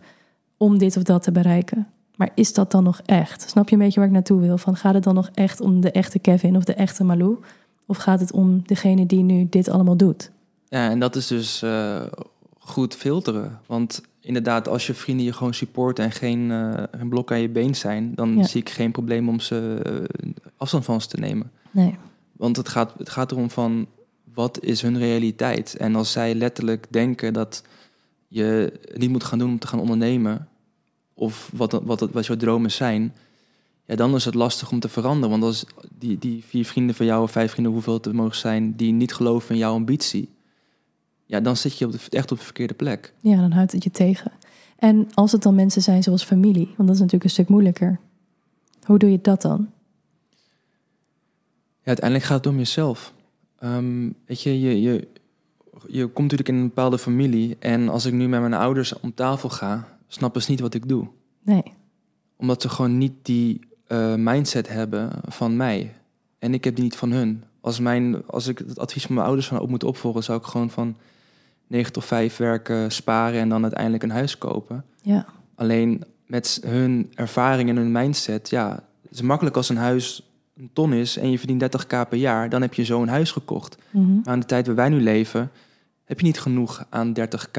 om 0.57 0.77
dit 0.77 0.97
of 0.97 1.03
dat 1.03 1.23
te 1.23 1.31
bereiken. 1.31 1.87
Maar 2.15 2.29
is 2.35 2.53
dat 2.53 2.71
dan 2.71 2.83
nog 2.83 3.01
echt? 3.05 3.49
Snap 3.49 3.69
je 3.69 3.75
een 3.75 3.81
beetje 3.81 3.99
waar 3.99 4.07
ik 4.07 4.13
naartoe 4.15 4.39
wil? 4.41 4.57
Van 4.57 4.75
gaat 4.75 4.93
het 4.93 5.03
dan 5.03 5.15
nog 5.15 5.29
echt 5.33 5.61
om 5.61 5.81
de 5.81 5.91
echte 5.91 6.19
Kevin 6.19 6.55
of 6.55 6.63
de 6.63 6.73
echte 6.73 7.03
Malou? 7.03 7.37
Of 7.85 7.97
gaat 7.97 8.19
het 8.19 8.31
om 8.31 8.61
degene 8.65 9.05
die 9.05 9.23
nu 9.23 9.47
dit 9.49 9.69
allemaal 9.69 9.97
doet? 9.97 10.31
Ja, 10.69 10.89
en 10.89 10.99
dat 10.99 11.15
is 11.15 11.27
dus 11.27 11.61
eh, 11.61 12.01
goed 12.59 12.95
filteren. 12.95 13.59
Want 13.65 14.01
inderdaad, 14.19 14.67
als 14.67 14.87
je 14.87 14.93
vrienden 14.93 15.25
je 15.25 15.33
gewoon 15.33 15.53
supporten 15.53 16.03
en 16.05 16.11
geen, 16.11 16.51
eh, 16.51 16.83
geen 16.97 17.09
blok 17.09 17.31
aan 17.31 17.41
je 17.41 17.49
been 17.49 17.75
zijn, 17.75 18.11
dan 18.15 18.37
Ja. 18.37 18.43
zie 18.43 18.61
ik 18.61 18.69
geen 18.69 18.91
probleem 18.91 19.29
om 19.29 19.39
ze 19.39 19.81
eh, 19.85 20.29
afstand 20.57 20.85
van 20.85 21.01
ze 21.01 21.07
te 21.07 21.19
nemen. 21.19 21.51
Nee. 21.71 21.95
Want 22.37 22.57
het 22.57 22.69
gaat, 22.69 22.93
het 22.97 23.09
gaat 23.09 23.31
erom 23.31 23.49
van 23.49 23.87
wat 24.33 24.63
is 24.63 24.81
hun 24.81 24.97
realiteit. 24.97 25.75
En 25.75 25.95
als 25.95 26.11
zij 26.11 26.35
letterlijk 26.35 26.87
denken 26.89 27.33
dat 27.33 27.63
je 28.27 28.79
niet 28.93 29.09
moet 29.09 29.23
gaan 29.23 29.39
doen 29.39 29.49
om 29.49 29.59
te 29.59 29.67
gaan 29.67 29.79
ondernemen, 29.79 30.47
of 31.13 31.51
wat, 31.53 31.71
wat, 31.71 31.99
wat 31.99 32.25
jouw 32.25 32.35
dromen 32.35 32.71
zijn, 32.71 33.13
ja, 33.85 33.95
dan 33.95 34.15
is 34.15 34.25
het 34.25 34.33
lastig 34.33 34.71
om 34.71 34.79
te 34.79 34.89
veranderen. 34.89 35.29
Want 35.29 35.43
als 35.43 35.65
die, 35.97 36.17
die 36.17 36.43
vier 36.43 36.65
vrienden 36.65 36.95
van 36.95 37.05
jou, 37.05 37.23
of 37.23 37.31
vijf 37.31 37.51
vrienden, 37.51 37.73
hoeveel 37.73 37.93
het 37.93 38.05
er 38.05 38.15
mogen 38.15 38.35
zijn, 38.35 38.75
die 38.75 38.91
niet 38.91 39.13
geloven 39.13 39.49
in 39.49 39.57
jouw 39.57 39.73
ambitie, 39.73 40.29
ja, 41.25 41.39
dan 41.39 41.57
zit 41.57 41.77
je 41.77 41.85
op 41.85 41.91
de, 41.91 41.99
echt 42.09 42.31
op 42.31 42.37
de 42.37 42.43
verkeerde 42.43 42.73
plek. 42.73 43.13
Ja, 43.21 43.35
dan 43.35 43.51
houdt 43.51 43.71
het 43.71 43.83
je 43.83 43.91
tegen. 43.91 44.31
En 44.77 45.07
als 45.13 45.31
het 45.31 45.43
dan 45.43 45.55
mensen 45.55 45.81
zijn 45.81 46.03
zoals 46.03 46.23
familie, 46.23 46.65
want 46.65 46.77
dat 46.77 46.89
is 46.89 46.99
natuurlijk 46.99 47.23
een 47.23 47.29
stuk 47.29 47.49
moeilijker. 47.49 47.99
Hoe 48.83 48.97
doe 48.97 49.11
je 49.11 49.19
dat 49.21 49.41
dan? 49.41 49.69
Uiteindelijk 51.87 52.27
gaat 52.27 52.37
het 52.37 52.53
om 52.53 52.57
jezelf. 52.57 53.13
Ehm, 53.59 54.09
weet 54.25 54.41
je, 54.41 54.61
je, 54.61 54.81
je, 54.81 55.07
je 55.87 56.07
komt 56.07 56.31
natuurlijk 56.31 56.49
in 56.49 56.55
een 56.55 56.67
bepaalde 56.67 56.97
familie. 56.97 57.55
En 57.59 57.89
als 57.89 58.05
ik 58.05 58.13
nu 58.13 58.27
met 58.27 58.39
mijn 58.39 58.53
ouders 58.53 58.99
om 58.99 59.13
tafel 59.13 59.49
ga, 59.49 59.97
snappen 60.07 60.41
ze 60.41 60.51
niet 60.51 60.59
wat 60.59 60.73
ik 60.73 60.87
doe. 60.87 61.07
Nee. 61.43 61.63
Omdat 62.35 62.61
ze 62.61 62.69
gewoon 62.69 62.97
niet 62.97 63.13
die 63.21 63.59
eh, 63.87 64.15
mindset 64.15 64.67
hebben 64.67 65.11
van 65.27 65.55
mij. 65.55 65.93
En 66.39 66.53
ik 66.53 66.63
heb 66.63 66.75
die 66.75 66.83
niet 66.83 66.95
van 66.95 67.11
hun. 67.11 67.43
Als, 67.61 67.79
mijn, 67.79 68.25
als 68.25 68.47
ik 68.47 68.57
het 68.57 68.79
advies 68.79 69.05
van 69.05 69.15
mijn 69.15 69.27
ouders 69.27 69.47
van 69.47 69.59
ook 69.59 69.69
moet 69.69 69.83
opvolgen, 69.83 70.23
zou 70.23 70.39
ik 70.39 70.45
gewoon 70.45 70.69
van 70.69 70.95
9 71.67 71.93
tot 71.93 72.05
5 72.05 72.37
werken, 72.37 72.91
sparen 72.91 73.39
en 73.39 73.49
dan 73.49 73.63
uiteindelijk 73.63 74.03
een 74.03 74.09
huis 74.09 74.37
kopen. 74.37 74.85
Ja. 75.01 75.25
Alleen 75.55 76.03
met 76.25 76.59
hun 76.65 77.11
ervaring 77.15 77.69
en 77.69 77.75
hun 77.75 77.91
mindset, 77.91 78.49
ja, 78.49 78.83
het 79.01 79.11
is 79.11 79.21
makkelijk 79.21 79.55
als 79.55 79.69
een 79.69 79.77
huis 79.77 80.26
een 80.57 80.69
ton 80.73 80.93
is 80.93 81.17
en 81.17 81.31
je 81.31 81.37
verdient 81.39 81.61
30k 81.61 82.09
per 82.09 82.17
jaar, 82.17 82.49
dan 82.49 82.61
heb 82.61 82.73
je 82.73 82.83
zo 82.83 83.01
een 83.01 83.07
huis 83.07 83.31
gekocht. 83.31 83.77
Mhm. 83.91 84.15
Maar 84.15 84.21
aan 84.33 84.39
de 84.39 84.45
tijd 84.45 84.65
waar 84.67 84.75
wij 84.75 84.89
nu 84.89 85.01
leven, 85.01 85.51
heb 86.05 86.19
je 86.19 86.25
niet 86.25 86.39
genoeg 86.39 86.85
aan 86.89 87.13
30k 87.13 87.57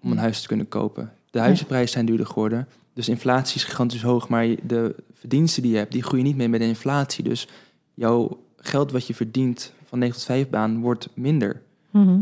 om 0.00 0.08
een 0.10 0.16
Nee. 0.16 0.18
huis 0.18 0.40
te 0.40 0.46
kunnen 0.46 0.68
kopen. 0.68 1.12
De 1.30 1.38
huizenprijzen 1.38 1.92
zijn 1.92 2.06
duurder 2.06 2.26
geworden, 2.26 2.68
dus 2.92 3.08
inflatie 3.08 3.56
is 3.56 3.64
gigantisch 3.64 4.02
hoog, 4.02 4.28
maar 4.28 4.46
de 4.66 4.94
verdiensten 5.12 5.62
die 5.62 5.70
je 5.72 5.76
hebt, 5.78 5.92
die 5.92 6.02
groeien 6.02 6.24
niet 6.24 6.36
mee 6.36 6.48
met 6.48 6.60
de 6.60 6.66
inflatie. 6.66 7.24
Dus 7.24 7.48
jouw 7.94 8.38
geld 8.56 8.92
wat 8.92 9.06
je 9.06 9.14
verdient 9.14 9.72
van 9.84 9.98
9 9.98 10.14
tot 10.16 10.24
5 10.24 10.48
baan 10.48 10.80
wordt 10.80 11.08
minder. 11.14 11.62
Mhm. 11.90 12.18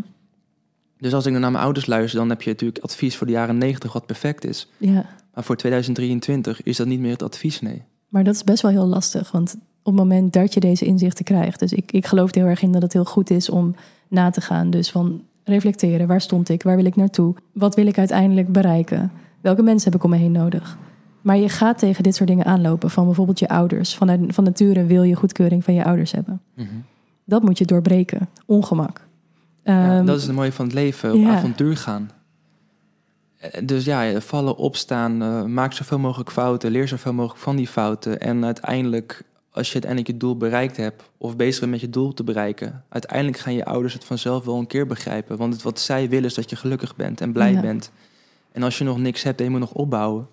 Dus 0.99 1.15
als 1.15 1.27
ik 1.27 1.33
dan 1.33 1.41
naar 1.41 1.51
mijn 1.51 1.65
ouders 1.65 1.87
luister, 1.87 2.19
dan 2.19 2.29
heb 2.29 2.43
je 2.43 2.51
natuurlijk 2.51 2.85
advies 2.85 3.17
voor 3.17 3.27
de 3.27 3.33
jaren 3.33 3.59
90 3.59 3.93
wat 3.93 4.07
perfect 4.07 4.45
is. 4.45 4.69
Ja. 4.79 5.07
Maar 5.35 5.45
voor 5.45 5.57
2023 5.57 6.63
is 6.63 6.77
dat 6.77 6.87
niet 6.87 7.01
meer 7.01 7.11
het 7.13 7.23
advies, 7.23 7.61
nee. 7.61 7.83
Maar 8.09 8.25
dat 8.25 8.35
is 8.35 8.45
best 8.45 8.63
wel 8.63 8.71
heel 8.71 8.87
lastig, 8.87 9.31
want 9.31 9.57
op 9.83 9.93
het 9.93 10.03
moment 10.03 10.33
dat 10.33 10.55
je 10.55 10.61
deze 10.61 10.85
inzichten 10.85 11.25
krijgt, 11.25 11.59
dus 11.61 11.73
ik, 11.73 11.93
ik 11.93 12.07
geloof 12.07 12.31
er 12.31 12.41
heel 12.41 12.51
erg 12.51 12.63
in 12.63 12.73
dat 12.73 12.83
het 12.83 12.93
heel 12.93 13.05
goed 13.05 13.31
is 13.31 13.51
om 13.51 13.75
na 14.09 14.31
te 14.31 14.41
gaan. 14.41 14.71
Dus 14.71 14.91
van 14.91 15.23
reflecteren, 15.45 16.07
waar 16.07 16.21
stond 16.21 16.49
ik, 16.49 16.63
waar 16.63 16.77
wil 16.77 16.85
ik 16.85 16.97
naartoe, 16.97 17.35
wat 17.53 17.75
wil 17.75 17.87
ik 17.87 17.99
uiteindelijk 17.99 18.53
bereiken, 18.53 19.13
welke 19.41 19.63
mensen 19.63 19.91
heb 19.91 20.01
ik 20.01 20.05
om 20.05 20.11
me 20.11 20.17
heen 20.17 20.33
nodig. 20.33 20.79
Maar 21.21 21.37
je 21.37 21.49
gaat 21.49 21.79
tegen 21.79 22.03
dit 22.03 22.15
soort 22.15 22.29
dingen 22.29 22.45
aanlopen, 22.45 22.91
van 22.91 23.05
bijvoorbeeld 23.05 23.39
je 23.39 23.49
ouders. 23.49 23.95
Van, 23.95 24.25
van 24.33 24.45
nature 24.45 24.85
wil 24.85 25.03
je 25.03 25.15
goedkeuring 25.15 25.65
van 25.65 25.75
je 25.75 25.85
ouders 25.85 26.13
hebben. 26.13 26.41
Dat 27.25 27.43
moet 27.43 27.59
je 27.59 27.65
doorbreken, 27.65 28.29
ongemak. 28.47 29.07
Ja, 29.65 29.97
Ehm, 29.97 30.07
dat 30.07 30.17
is 30.19 30.27
het 30.27 30.35
mooie 30.35 30.53
van 30.53 30.65
het 30.65 30.75
leven, 30.75 31.13
op 31.13 31.21
ja. 31.21 31.35
avontuur 31.35 31.77
gaan. 31.77 32.11
Eh, 33.37 33.67
Dus 33.67 33.85
ja, 33.85 34.21
vallen, 34.21 34.57
opstaan, 34.57 35.23
eh, 35.23 35.45
maak 35.45 35.73
zoveel 35.73 35.99
mogelijk 35.99 36.31
fouten, 36.31 36.71
leer 36.71 36.89
zoveel 36.89 37.13
mogelijk 37.13 37.41
van 37.41 37.57
die 37.57 37.67
fouten. 37.69 38.21
En 38.21 38.45
uiteindelijk, 38.45 39.23
als 39.53 39.67
je 39.67 39.73
uiteindelijk 39.73 40.13
je 40.13 40.17
doel 40.17 40.37
bereikt 40.37 40.77
hebt, 40.77 41.03
of 41.19 41.37
bezig 41.37 41.61
bent 41.61 41.73
met 41.73 41.81
je 41.81 41.91
doel 41.91 42.15
te 42.15 42.25
bereiken, 42.25 42.85
uiteindelijk 42.89 43.39
gaan 43.39 43.55
je 43.55 43.65
ouders 43.65 43.93
het 43.95 44.05
vanzelf 44.05 44.45
wel 44.45 44.59
een 44.59 44.67
keer 44.67 44.87
begrijpen. 44.87 45.37
Want 45.37 45.53
het, 45.53 45.63
wat 45.63 45.81
zij 45.81 46.09
willen 46.09 46.25
is 46.29 46.35
dat 46.35 46.51
je 46.51 46.57
gelukkig 46.57 46.97
bent 46.97 47.21
en 47.21 47.33
blij 47.33 47.53
Ja. 47.53 47.61
bent. 47.61 47.91
En 48.53 48.63
als 48.63 48.79
je 48.79 48.85
nog 48.85 48.99
niks 48.99 49.23
hebt 49.23 49.39
en 49.39 49.45
je 49.45 49.51
moet 49.51 49.61
nog 49.61 49.73
opbouwen, 49.73 50.29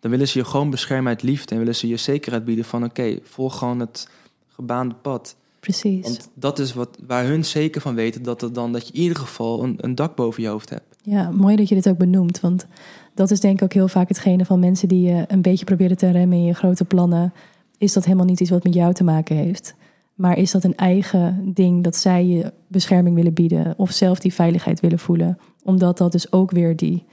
dan 0.00 0.10
willen 0.10 0.28
ze 0.28 0.38
je 0.38 0.44
gewoon 0.44 0.70
beschermen 0.70 1.08
uit 1.08 1.22
liefde 1.22 1.52
en 1.52 1.58
willen 1.58 1.74
ze 1.74 1.88
je 1.88 1.96
zekerheid 1.96 2.44
bieden 2.44 2.64
van 2.64 2.84
oké, 2.84 3.18
volg 3.22 3.58
gewoon 3.58 3.80
het 3.80 4.08
gebaande 4.54 4.94
pad. 4.94 5.36
Precies. 5.60 6.02
Want 6.02 6.28
dat 6.34 6.58
is 6.58 6.74
wat, 6.74 6.98
waar 7.06 7.24
hun 7.24 7.44
zeker 7.44 7.80
van 7.80 7.94
weten 7.94 8.22
dat, 8.22 8.40
het 8.40 8.54
dan, 8.54 8.72
dat 8.72 8.86
je 8.88 8.92
in 8.92 9.00
ieder 9.00 9.16
geval 9.16 9.62
een, 9.62 9.74
een 9.80 9.94
dak 9.94 10.14
boven 10.14 10.42
je 10.42 10.48
hoofd 10.48 10.70
hebt. 10.70 10.96
Ja, 11.02 11.30
mooi 11.30 11.56
dat 11.56 11.68
je 11.68 11.74
dit 11.74 11.88
ook 11.88 11.98
benoemt. 11.98 12.40
Want 12.40 12.66
dat 13.14 13.30
is 13.30 13.40
denk 13.40 13.56
ik 13.56 13.62
ook 13.62 13.72
heel 13.72 13.88
vaak 13.88 14.08
hetgene 14.08 14.44
van 14.44 14.58
mensen 14.58 14.88
die 14.88 15.08
je 15.08 15.24
een 15.28 15.42
beetje 15.42 15.64
proberen 15.64 15.96
te 15.96 16.10
remmen 16.10 16.38
in 16.38 16.44
je 16.44 16.52
grote 16.54 16.84
plannen. 16.84 17.32
Is 17.78 17.92
dat 17.92 18.04
helemaal 18.04 18.26
niet 18.26 18.40
iets 18.40 18.50
wat 18.50 18.64
met 18.64 18.74
jou 18.74 18.92
te 18.92 19.04
maken 19.04 19.36
heeft. 19.36 19.74
Maar 20.14 20.38
is 20.38 20.50
dat 20.50 20.64
een 20.64 20.76
eigen 20.76 21.50
ding 21.54 21.84
dat 21.84 21.96
zij 21.96 22.26
je 22.26 22.52
bescherming 22.68 23.16
willen 23.16 23.32
bieden 23.32 23.74
of 23.76 23.90
zelf 23.90 24.18
die 24.18 24.34
veiligheid 24.34 24.80
willen 24.80 24.98
voelen? 24.98 25.38
Omdat 25.62 25.98
dat 25.98 26.12
dus 26.12 26.32
ook 26.32 26.50
weer 26.50 26.76
die 26.76 27.04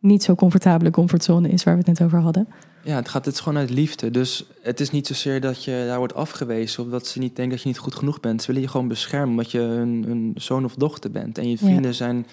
niet 0.00 0.22
zo 0.22 0.34
comfortabele 0.34 0.90
comfortzone 0.90 1.48
is 1.48 1.64
waar 1.64 1.74
we 1.74 1.80
het 1.86 1.98
net 1.98 2.06
over 2.06 2.20
hadden. 2.20 2.48
Ja, 2.84 2.96
het 2.96 3.08
gaat 3.08 3.24
het 3.24 3.34
is 3.34 3.40
gewoon 3.40 3.58
uit 3.58 3.70
liefde. 3.70 4.10
Dus 4.10 4.46
het 4.62 4.80
is 4.80 4.90
niet 4.90 5.06
zozeer 5.06 5.40
dat 5.40 5.64
je 5.64 5.84
daar 5.86 5.98
wordt 5.98 6.14
afgewezen 6.14 6.84
of 6.84 6.90
dat 6.90 7.06
ze 7.06 7.18
niet 7.18 7.36
denken 7.36 7.54
dat 7.54 7.62
je 7.62 7.68
niet 7.68 7.78
goed 7.78 7.94
genoeg 7.94 8.20
bent. 8.20 8.40
Ze 8.40 8.46
willen 8.46 8.62
je 8.62 8.68
gewoon 8.68 8.88
beschermen 8.88 9.30
omdat 9.30 9.50
je 9.50 9.58
hun, 9.58 10.04
hun 10.06 10.32
zoon 10.34 10.64
of 10.64 10.74
dochter 10.74 11.10
bent. 11.10 11.38
En 11.38 11.50
je 11.50 11.58
vrienden 11.58 11.94
zijn, 11.94 12.26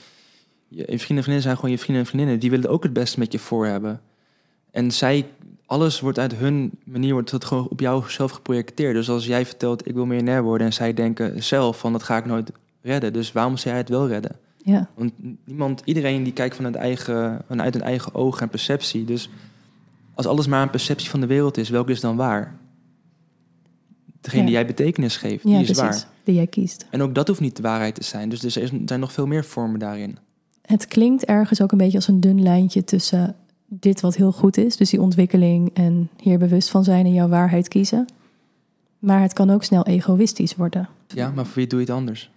je, 0.67 0.77
je 0.77 0.83
vrienden 0.83 0.93
en 0.93 0.99
vriendinnen 0.99 1.41
zijn 1.41 1.55
gewoon 1.55 1.71
je 1.71 1.77
vrienden 1.77 2.03
en 2.03 2.09
vriendinnen. 2.09 2.39
Die 2.39 2.49
willen 2.49 2.69
ook 2.69 2.83
het 2.83 2.93
beste 2.93 3.19
met 3.19 3.31
je 3.31 3.39
voor 3.39 3.65
hebben. 3.65 4.01
En 4.71 4.91
zij, 4.91 5.25
alles 5.65 5.99
wordt 5.99 6.19
uit 6.19 6.35
hun 6.35 6.71
manier 6.83 7.13
wordt 7.13 7.31
het 7.31 7.45
gewoon 7.45 7.67
op 7.69 7.79
jou 7.79 8.03
zelf 8.09 8.31
geprojecteerd. 8.31 8.93
Dus 8.93 9.09
als 9.09 9.25
jij 9.25 9.45
vertelt 9.45 9.87
ik 9.87 9.93
wil 9.93 10.05
miljonair 10.05 10.43
worden 10.43 10.67
en 10.67 10.73
zij 10.73 10.93
denken 10.93 11.43
zelf 11.43 11.79
van 11.79 11.91
dat 11.91 12.03
ga 12.03 12.17
ik 12.17 12.25
nooit 12.25 12.51
redden. 12.81 13.13
Dus 13.13 13.31
waarom 13.31 13.57
zou 13.57 13.69
jij 13.69 13.77
het 13.77 13.89
wel 13.89 14.07
redden? 14.07 14.35
Ja, 14.63 14.89
Want 14.95 15.11
niemand, 15.43 15.81
iedereen 15.85 16.23
die 16.23 16.33
kijkt 16.33 16.55
vanuit, 16.55 16.75
eigen, 16.75 17.41
vanuit 17.47 17.73
hun 17.73 17.83
eigen 17.83 18.13
ogen 18.15 18.41
en 18.41 18.49
perceptie. 18.49 19.05
Dus 19.05 19.29
als 20.13 20.25
alles 20.25 20.47
maar 20.47 20.61
een 20.61 20.69
perceptie 20.69 21.09
van 21.09 21.19
de 21.19 21.25
wereld 21.27 21.57
is, 21.57 21.69
welke 21.69 21.91
is 21.91 21.99
dan 21.99 22.15
waar? 22.15 22.55
Degene 24.21 24.41
Ja. 24.41 24.47
die 24.47 24.55
jij 24.55 24.65
betekenis 24.65 25.17
geeft, 25.17 25.43
ja 25.43 25.49
die 25.49 25.59
is 25.67 25.71
precies. 25.71 26.01
waar. 26.01 26.11
Die 26.23 26.35
jij 26.35 26.47
kiest. 26.47 26.85
En 26.89 27.01
ook 27.01 27.15
dat 27.15 27.27
hoeft 27.27 27.39
niet 27.39 27.55
de 27.55 27.61
waarheid 27.61 27.95
te 27.95 28.03
zijn. 28.03 28.29
Dus 28.29 28.55
er 28.55 28.69
zijn 28.85 28.99
nog 28.99 29.11
veel 29.11 29.27
meer 29.27 29.45
vormen 29.45 29.79
daarin. 29.79 30.17
Het 30.61 30.87
klinkt 30.87 31.25
ergens 31.25 31.61
ook 31.61 31.71
een 31.71 31.77
beetje 31.77 31.97
als 31.97 32.07
een 32.07 32.19
dun 32.19 32.41
lijntje 32.43 32.83
tussen 32.83 33.35
dit 33.65 34.01
wat 34.01 34.15
heel 34.15 34.31
goed 34.31 34.57
is, 34.57 34.77
dus 34.77 34.89
die 34.89 35.01
ontwikkeling 35.01 35.69
en 35.73 36.09
hier 36.21 36.37
bewust 36.37 36.69
van 36.69 36.83
zijn 36.83 37.05
en 37.05 37.13
jouw 37.13 37.27
waarheid 37.27 37.67
kiezen. 37.67 38.05
Maar 38.99 39.21
het 39.21 39.33
kan 39.33 39.49
ook 39.49 39.63
snel 39.63 39.85
egoïstisch 39.85 40.55
worden. 40.55 40.89
Ja, 41.07 41.31
maar 41.35 41.45
voor 41.45 41.55
wie 41.55 41.67
doe 41.67 41.79
je 41.79 41.85
het 41.85 41.95
anders? 41.95 42.31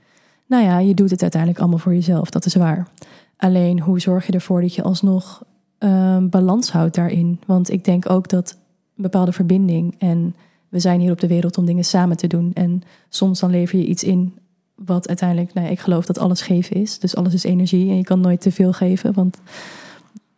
Nou 0.46 0.64
ja, 0.64 0.78
je 0.78 0.94
doet 0.94 1.10
het 1.10 1.22
uiteindelijk 1.22 1.60
allemaal 1.60 1.78
voor 1.78 1.94
jezelf, 1.94 2.30
dat 2.30 2.46
is 2.46 2.54
waar. 2.54 2.88
Alleen 3.36 3.80
hoe 3.80 4.00
zorg 4.00 4.26
je 4.26 4.32
ervoor 4.32 4.60
dat 4.60 4.74
je 4.74 4.82
alsnog 4.82 5.42
ehm, 5.78 6.28
balans 6.28 6.70
houdt 6.70 6.94
daarin? 6.94 7.40
Want 7.46 7.70
ik 7.70 7.84
denk 7.84 8.10
ook 8.10 8.28
dat 8.28 8.58
een 8.96 9.02
bepaalde 9.02 9.32
verbinding 9.32 9.94
en 9.98 10.34
we 10.68 10.78
zijn 10.78 11.00
hier 11.00 11.12
op 11.12 11.20
de 11.20 11.26
wereld 11.26 11.58
om 11.58 11.64
dingen 11.64 11.84
samen 11.84 12.16
te 12.16 12.26
doen. 12.26 12.50
En 12.54 12.82
soms 13.08 13.40
dan 13.40 13.50
lever 13.50 13.78
je 13.78 13.86
iets 13.86 14.04
in 14.04 14.38
wat 14.74 15.08
uiteindelijk, 15.08 15.54
nou 15.54 15.68
ik 15.68 15.80
geloof 15.80 16.06
dat 16.06 16.18
alles 16.18 16.40
geven 16.40 16.76
is. 16.76 16.98
Dus 16.98 17.16
alles 17.16 17.34
is 17.34 17.44
energie 17.44 17.90
en 17.90 17.96
je 17.96 18.04
kan 18.04 18.20
nooit 18.20 18.40
te 18.40 18.52
veel 18.52 18.72
geven, 18.72 19.12
want 19.12 19.38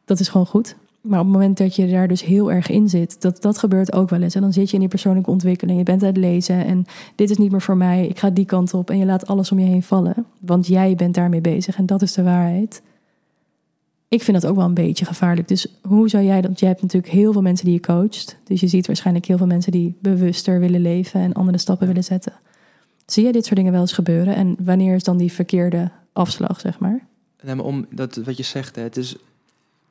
dat 0.04 0.20
is 0.20 0.28
gewoon 0.28 0.47
goed. 0.47 0.76
Maar 1.00 1.19
op 1.19 1.25
het 1.25 1.34
moment 1.34 1.58
dat 1.58 1.76
je 1.76 1.91
daar 1.91 2.08
dus 2.08 2.25
heel 2.25 2.52
erg 2.52 2.69
in 2.69 2.89
zit, 2.89 3.21
dat, 3.21 3.43
dat 3.43 3.58
gebeurt 3.58 3.93
ook 3.93 4.10
wel 4.10 4.23
eens. 4.23 4.34
En 4.34 4.41
dan 4.41 4.52
zit 4.52 4.69
je 4.69 4.75
in 4.75 4.80
die 4.80 4.89
persoonlijke 4.89 5.30
ontwikkeling, 5.30 5.78
je 5.78 5.84
bent 5.84 6.02
aan 6.02 6.08
het 6.08 6.17
lezen 6.17 6.65
en 6.65 6.84
dit 7.15 7.30
is 7.30 7.36
niet 7.36 7.50
meer 7.50 7.63
voor 7.63 7.76
mij, 7.76 8.06
ik 8.06 8.19
ga 8.19 8.30
die 8.30 8.45
kant 8.45 8.75
op 8.75 8.91
en 8.91 8.99
je 8.99 9.04
laat 9.04 9.26
alles 9.26 9.52
om 9.52 9.58
je 9.58 9.67
heen 9.67 9.82
vallen. 9.82 10.26
Want 10.41 10.67
jij 10.67 10.95
bent 10.95 11.15
daarmee 11.15 11.41
bezig 11.41 11.76
en 11.76 11.86
dat 11.86 12.02
is 12.02 12.13
de 12.13 12.23
waarheid. 12.23 12.82
Ik 14.08 14.23
vind 14.23 14.41
dat 14.41 14.50
ook 14.50 14.56
wel 14.56 14.65
een 14.65 14.75
beetje 14.75 15.04
gevaarlijk. 15.04 15.49
Dus 15.49 15.67
hoe 15.82 16.08
zou 16.08 16.25
jij 16.25 16.34
dat? 16.34 16.45
Want 16.45 16.60
jij 16.60 16.69
hebt 16.69 16.82
natuurlijk 16.82 17.13
heel 17.13 17.32
veel 17.32 17.43
mensen 17.43 17.65
die 17.65 17.75
je 17.75 17.80
coacht. 17.80 18.36
Dus 18.45 18.60
je 18.60 18.67
ziet 18.67 18.86
waarschijnlijk 18.86 19.26
heel 19.26 19.36
veel 19.36 19.47
mensen 19.47 19.73
die 19.73 19.97
bewuster 20.00 20.60
willen 20.60 20.80
leven 20.80 21.21
en 21.21 21.32
andere 21.32 21.58
stappen 21.58 21.86
willen 21.86 22.04
zetten. 22.04 22.32
Zie 23.06 23.23
jij 23.23 23.32
dit 23.32 23.45
soort 23.45 23.56
dingen 23.56 23.73
wel 23.73 23.80
eens 23.80 23.93
gebeuren? 23.93 24.34
En 24.34 24.56
wanneer 24.65 24.95
is 24.95 25.04
dan 25.04 25.17
die 25.17 25.32
verkeerde 25.32 25.91
afslag, 26.13 26.60
zeg 26.60 26.78
maar? 26.78 27.06
Nee, 27.43 27.54
maar 27.54 27.65
om 27.65 27.86
dat, 27.91 28.17
wat 28.17 28.36
je 28.36 28.43
zegt, 28.43 28.76
hè, 28.76 28.82
het 28.82 28.97
is, 28.97 29.17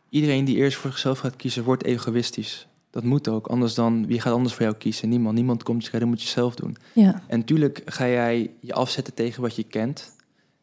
iedereen 0.10 0.46
die 0.46 0.56
eerst 0.56 0.78
voor 0.78 0.90
zichzelf 0.90 1.20
gaat 1.20 1.36
kiezen, 1.36 1.64
wordt 1.64 1.84
egoïstisch. 1.84 2.68
Dat 2.90 3.04
moet 3.04 3.28
ook, 3.28 3.48
anders 3.48 3.74
dan, 3.74 4.06
wie 4.06 4.22
gaat 4.22 4.34
anders 4.34 4.54
voor 4.54 4.64
jou 4.64 4.76
kiezen? 4.76 5.10
Niemand. 5.10 5.36
Niemand 5.36 5.64
komt 5.64 5.84
je 5.84 5.90
redden, 5.92 6.10
moet 6.10 6.22
je 6.22 6.28
zelf 6.28 6.56
doen. 6.56 6.76
Ja, 6.94 7.22
En 7.28 7.44
tuurlijk 7.44 7.82
ga 7.86 8.08
jij 8.08 8.52
je 8.60 8.74
afzetten 8.74 9.14
tegen 9.14 9.42
wat 9.42 9.56
je 9.56 9.64
kent. 9.64 10.16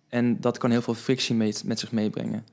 En 0.09 0.41
dat 0.41 0.59
kan 0.59 0.71
heel 0.71 0.83
veel 0.83 0.95
frictie 0.95 1.35
mee, 1.35 1.55
met 1.65 1.79
zich 1.79 1.93
meebrengen. 1.93 2.47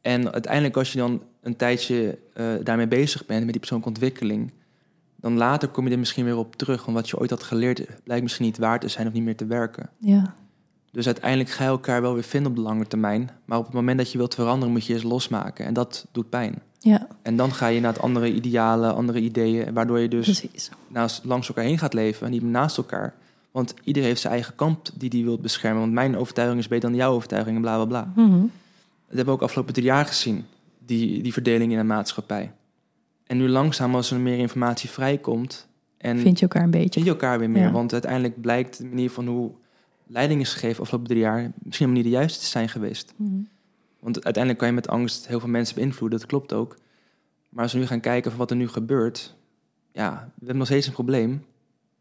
En 0.00 0.32
uiteindelijk 0.32 0.76
als 0.76 0.92
je 0.92 0.98
dan 0.98 1.22
een 1.40 1.56
tijdje 1.56 2.18
eh, 2.32 2.46
daarmee 2.62 2.88
bezig 2.88 3.26
bent, 3.26 3.40
met 3.40 3.50
die 3.50 3.58
persoonlijke 3.58 3.92
ontwikkeling... 3.92 4.52
dan 5.16 5.36
later 5.36 5.68
kom 5.68 5.86
je 5.86 5.92
er 5.92 5.98
misschien 5.98 6.24
weer 6.24 6.36
op 6.36 6.56
terug. 6.56 6.84
Want 6.84 6.96
wat 6.96 7.08
je 7.08 7.18
ooit 7.18 7.30
had 7.30 7.42
geleerd 7.42 7.86
blijkt 8.04 8.22
misschien 8.22 8.44
niet 8.44 8.58
waar 8.58 8.80
te 8.80 8.88
zijn 8.88 9.06
of 9.06 9.12
niet 9.12 9.22
meer 9.22 9.36
te 9.36 9.46
werken. 9.46 9.90
ja, 9.98 10.34
Dus 10.92 11.06
uiteindelijk 11.06 11.50
ga 11.50 11.64
je 11.64 11.70
elkaar 11.70 12.02
wel 12.02 12.14
weer 12.14 12.22
vinden 12.22 12.50
op 12.50 12.56
de 12.56 12.62
lange 12.62 12.86
termijn. 12.86 13.30
Maar 13.44 13.58
op 13.58 13.64
het 13.64 13.74
moment 13.74 13.98
dat 13.98 14.12
je 14.12 14.18
wilt 14.18 14.34
veranderen, 14.34 14.72
moet 14.72 14.86
je 14.86 14.92
eerst 14.92 15.04
losmaken. 15.04 15.64
En 15.66 15.74
dat 15.74 16.06
doet 16.12 16.28
pijn. 16.30 16.62
ja, 16.78 17.06
En 17.22 17.36
dan 17.36 17.52
ga 17.52 17.66
je 17.66 17.80
naar 17.80 17.92
het 17.92 18.02
andere 18.02 18.32
idealen, 18.32 18.94
andere 18.94 19.20
ideeën... 19.20 19.72
waardoor 19.74 19.98
je 19.98 20.08
dus 20.08 20.24
precies. 20.24 20.70
naast, 20.88 21.24
langs 21.24 21.48
elkaar 21.48 21.64
heen 21.64 21.78
gaat 21.78 21.94
leven 21.94 22.26
en 22.26 22.32
niet 22.32 22.42
naast 22.42 22.76
elkaar. 22.76 23.14
Want 23.50 23.74
iedereen 23.84 24.08
heeft 24.08 24.20
zijn 24.20 24.32
eigen 24.32 24.54
kamp 24.54 24.88
die 24.94 25.10
die 25.10 25.24
wil 25.24 25.38
beschermen. 25.38 25.80
Want 25.80 25.92
mijn 25.92 26.16
overtuiging 26.16 26.60
is 26.60 26.68
beter 26.68 26.88
dan 26.88 26.98
jouw 26.98 27.12
overtuiging 27.12 27.56
en 27.56 27.62
bla 27.62 27.74
bla 27.76 27.84
bla. 27.84 28.12
Mhm. 28.24 28.40
Dat 28.40 28.48
hebben 29.18 29.26
we 29.26 29.30
ook 29.30 29.42
afgelopen 29.42 29.72
drie 29.74 29.86
jaar 29.86 30.04
gezien, 30.06 30.44
die, 30.86 31.22
die 31.22 31.32
verdeling 31.32 31.72
in 31.72 31.78
de 31.78 31.84
maatschappij. 31.84 32.52
En 33.26 33.36
nu 33.36 33.48
langzaam, 33.48 33.94
als 33.94 34.10
er 34.10 34.20
meer 34.20 34.38
informatie 34.38 34.88
vrijkomt... 34.90 35.68
en 35.98 36.18
Vind 36.18 36.38
je 36.38 36.42
elkaar 36.42 36.62
een 36.62 36.70
beetje. 36.70 36.92
vind 36.92 37.04
je 37.04 37.10
elkaar 37.10 37.38
weer 37.38 37.50
meer. 37.50 37.62
Ja. 37.62 37.70
Want 37.70 37.92
uiteindelijk 37.92 38.40
blijkt 38.40 38.78
de 38.78 38.84
manier 38.84 39.10
van 39.10 39.26
hoe 39.26 39.50
leiding 40.12 40.40
is 40.40 40.52
gegeven 40.52 40.82
afgelopen 40.82 41.08
drie 41.08 41.20
jaar... 41.20 41.40
misschien 41.40 41.86
helemaal 41.86 41.94
niet 41.94 42.04
de 42.04 42.18
juiste 42.18 42.38
te 42.40 42.46
zijn 42.46 42.68
geweest. 42.68 43.14
Mhm. 43.16 43.40
Want 44.00 44.14
uiteindelijk 44.14 44.58
kan 44.58 44.68
je 44.68 44.74
met 44.74 44.88
angst 44.88 45.26
heel 45.26 45.40
veel 45.40 45.48
mensen 45.48 45.74
beïnvloeden, 45.74 46.18
dat 46.18 46.28
klopt 46.28 46.52
ook. 46.52 46.76
Maar 47.48 47.62
als 47.62 47.72
we 47.72 47.78
nu 47.78 47.86
gaan 47.86 48.00
kijken 48.00 48.30
van 48.30 48.40
wat 48.40 48.50
er 48.50 48.56
nu 48.56 48.68
gebeurt, 48.68 49.36
ja, 49.92 50.12
we 50.12 50.38
hebben 50.38 50.56
nog 50.56 50.66
steeds 50.66 50.86
een 50.86 50.92
probleem. 50.92 51.44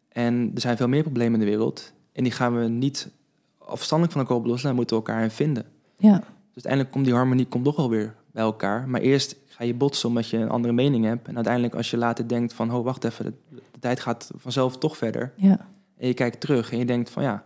En 0.09 0.51
er 0.55 0.61
zijn 0.61 0.77
veel 0.77 0.87
meer 0.87 1.01
problemen 1.03 1.33
in 1.33 1.39
de 1.45 1.51
wereld. 1.51 1.93
En 2.11 2.23
die 2.23 2.31
gaan 2.31 2.59
we 2.59 2.67
niet 2.67 3.09
afstandelijk 3.57 4.11
van 4.15 4.21
elkaar 4.21 4.37
oplossen, 4.37 4.67
daar 4.67 4.75
moeten 4.75 4.97
we 4.97 5.03
elkaar 5.03 5.23
in 5.23 5.31
vinden. 5.31 5.65
Ja, 5.97 6.17
Dus 6.17 6.25
uiteindelijk 6.53 6.91
komt 6.91 7.05
die 7.05 7.13
harmonie 7.13 7.45
komt 7.45 7.65
toch 7.65 7.75
wel 7.75 7.89
weer 7.89 8.15
bij 8.31 8.43
elkaar. 8.43 8.87
Maar 8.87 9.01
eerst 9.01 9.35
ga 9.45 9.63
je 9.63 9.73
botsen 9.73 10.09
omdat 10.09 10.29
je 10.29 10.37
een 10.37 10.49
andere 10.49 10.73
mening 10.73 11.05
hebt. 11.05 11.27
En 11.27 11.35
uiteindelijk 11.35 11.75
als 11.75 11.91
je 11.91 11.97
later 11.97 12.27
denkt 12.27 12.53
van, 12.53 12.73
oh 12.73 12.83
wacht 12.83 13.03
even, 13.03 13.25
de, 13.25 13.33
de 13.71 13.79
tijd 13.79 13.99
gaat 13.99 14.31
vanzelf 14.35 14.77
toch 14.77 14.97
verder. 14.97 15.33
ja. 15.35 15.67
En 15.97 16.07
je 16.07 16.13
kijkt 16.13 16.39
terug 16.39 16.71
en 16.71 16.77
je 16.77 16.85
denkt 16.85 17.09
van 17.09 17.23
ja, 17.23 17.43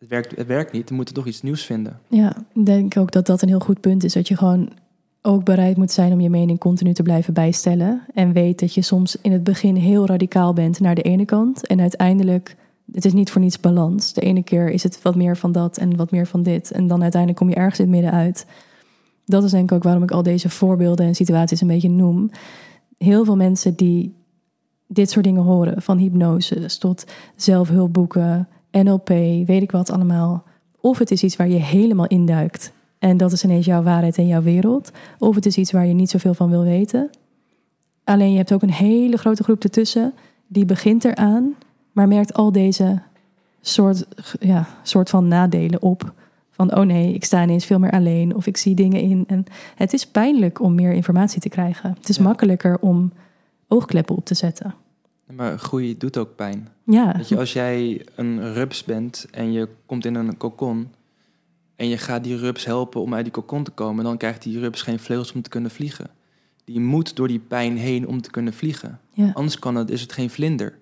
het 0.00 0.08
werkt, 0.08 0.36
het 0.36 0.46
werkt 0.46 0.72
niet, 0.72 0.88
we 0.88 0.94
moeten 0.94 1.14
toch 1.14 1.26
iets 1.26 1.42
nieuws 1.42 1.64
vinden. 1.64 2.00
Ja, 2.08 2.36
ik 2.54 2.66
denk 2.66 2.96
ook 2.96 3.12
dat 3.12 3.26
dat 3.26 3.42
een 3.42 3.48
heel 3.48 3.60
goed 3.60 3.80
punt 3.80 4.04
is. 4.04 4.12
Dat 4.12 4.28
je 4.28 4.36
gewoon 4.36 4.72
ook 5.22 5.44
bereid 5.44 5.76
moet 5.76 5.90
zijn 5.90 6.12
om 6.12 6.20
je 6.20 6.30
mening 6.30 6.58
continu 6.58 6.92
te 6.92 7.02
blijven 7.02 7.34
bijstellen. 7.34 8.02
En 8.14 8.32
weet 8.32 8.60
dat 8.60 8.74
je 8.74 8.82
soms 8.82 9.16
in 9.22 9.32
het 9.32 9.44
begin 9.44 9.76
heel 9.76 10.06
radicaal 10.06 10.52
bent 10.52 10.80
naar 10.80 10.94
de 10.94 11.02
ene 11.02 11.24
kant. 11.24 11.66
En 11.66 11.80
uiteindelijk, 11.80 12.56
het 12.92 13.04
is 13.04 13.12
niet 13.12 13.30
voor 13.30 13.40
niets 13.40 13.60
balans. 13.60 14.12
De 14.12 14.20
ene 14.20 14.42
keer 14.42 14.70
is 14.70 14.82
het 14.82 15.02
wat 15.02 15.14
meer 15.14 15.36
van 15.36 15.52
dat 15.52 15.76
en 15.76 15.96
wat 15.96 16.10
meer 16.10 16.26
van 16.26 16.42
dit. 16.42 16.70
En 16.70 16.86
dan 16.86 17.02
uiteindelijk 17.02 17.40
kom 17.40 17.50
je 17.50 17.56
ergens 17.56 17.78
in 17.78 17.84
het 17.84 17.94
midden 17.94 18.12
uit. 18.12 18.46
Dat 19.24 19.44
is 19.44 19.50
denk 19.50 19.70
ik 19.70 19.76
ook 19.76 19.82
waarom 19.82 20.02
ik 20.02 20.10
al 20.10 20.22
deze 20.22 20.48
voorbeelden 20.48 21.06
en 21.06 21.14
situaties 21.14 21.60
een 21.60 21.66
beetje 21.66 21.90
noem. 21.90 22.30
Heel 22.98 23.24
veel 23.24 23.36
mensen 23.36 23.74
die 23.74 24.14
dit 24.86 25.10
soort 25.10 25.24
dingen 25.24 25.42
horen, 25.42 25.82
van 25.82 25.98
hypnose 25.98 26.78
tot 26.78 27.04
zelfhulpboeken, 27.36 28.48
NLP, 28.70 29.08
weet 29.46 29.62
ik 29.62 29.70
wat 29.70 29.90
allemaal. 29.90 30.44
Of 30.80 30.98
het 30.98 31.10
is 31.10 31.22
iets 31.22 31.36
waar 31.36 31.48
je 31.48 31.58
helemaal 31.58 32.06
induikt 32.06 32.72
en 32.98 33.16
dat 33.16 33.32
is 33.32 33.44
ineens 33.44 33.66
jouw 33.66 33.82
waarheid 33.82 34.18
en 34.18 34.26
jouw 34.26 34.42
wereld. 34.42 34.90
Of 35.18 35.34
het 35.34 35.46
is 35.46 35.56
iets 35.56 35.72
waar 35.72 35.86
je 35.86 35.94
niet 35.94 36.10
zoveel 36.10 36.34
van 36.34 36.50
wil 36.50 36.62
weten. 36.62 37.10
Alleen 38.04 38.30
je 38.30 38.36
hebt 38.36 38.52
ook 38.52 38.62
een 38.62 38.72
hele 38.72 39.16
grote 39.16 39.42
groep 39.42 39.62
ertussen 39.62 40.14
die 40.46 40.64
begint 40.64 41.04
eraan, 41.04 41.54
maar 41.92 42.08
merkt 42.08 42.34
al 42.34 42.52
deze 42.52 43.02
soort, 43.60 44.06
ja, 44.40 44.66
soort 44.82 45.10
van 45.10 45.28
nadelen 45.28 45.82
op. 45.82 46.12
Van 46.50 46.76
oh 46.76 46.84
nee, 46.84 47.14
ik 47.14 47.24
sta 47.24 47.42
ineens 47.42 47.64
veel 47.64 47.78
meer 47.78 47.90
alleen 47.90 48.34
of 48.36 48.46
ik 48.46 48.56
zie 48.56 48.74
dingen 48.74 49.00
in. 49.00 49.24
En 49.26 49.44
het 49.74 49.92
is 49.92 50.06
pijnlijk 50.06 50.60
om 50.60 50.74
meer 50.74 50.92
informatie 50.92 51.40
te 51.40 51.48
krijgen. 51.48 51.94
Het 51.98 52.08
is 52.08 52.16
Ja. 52.16 52.22
makkelijker 52.22 52.78
om 52.80 53.12
oogkleppen 53.68 54.16
op 54.16 54.24
te 54.24 54.34
zetten. 54.34 54.74
Maar 55.36 55.58
groei 55.58 55.96
doet 55.98 56.16
ook 56.16 56.36
pijn. 56.36 56.68
Ja, 56.84 57.16
Weet 57.16 57.28
je, 57.28 57.38
als 57.38 57.52
jij 57.52 58.06
een 58.14 58.52
rups 58.52 58.84
bent 58.84 59.26
en 59.30 59.52
je 59.52 59.68
komt 59.86 60.04
in 60.04 60.14
een 60.14 60.36
kokon 60.36 60.88
en 61.76 61.88
je 61.88 61.98
gaat 61.98 62.24
die 62.24 62.36
rups 62.36 62.64
helpen 62.64 63.00
om 63.00 63.14
uit 63.14 63.24
die 63.24 63.32
kokon 63.32 63.64
te 63.64 63.70
komen, 63.70 64.04
dan 64.04 64.16
krijgt 64.16 64.42
die 64.42 64.58
rups 64.58 64.82
geen 64.82 64.98
vleugels 64.98 65.32
om 65.32 65.42
te 65.42 65.50
kunnen 65.50 65.70
vliegen. 65.70 66.10
Die 66.64 66.80
moet 66.80 67.16
door 67.16 67.28
die 67.28 67.38
pijn 67.38 67.76
heen 67.76 68.08
om 68.08 68.20
te 68.20 68.30
kunnen 68.30 68.52
vliegen. 68.52 69.00
Ja. 69.12 69.30
Anders 69.34 69.58
kan 69.58 69.74
het, 69.74 69.90
is 69.90 70.00
het 70.00 70.12
geen 70.12 70.30
vlinder. 70.30 70.78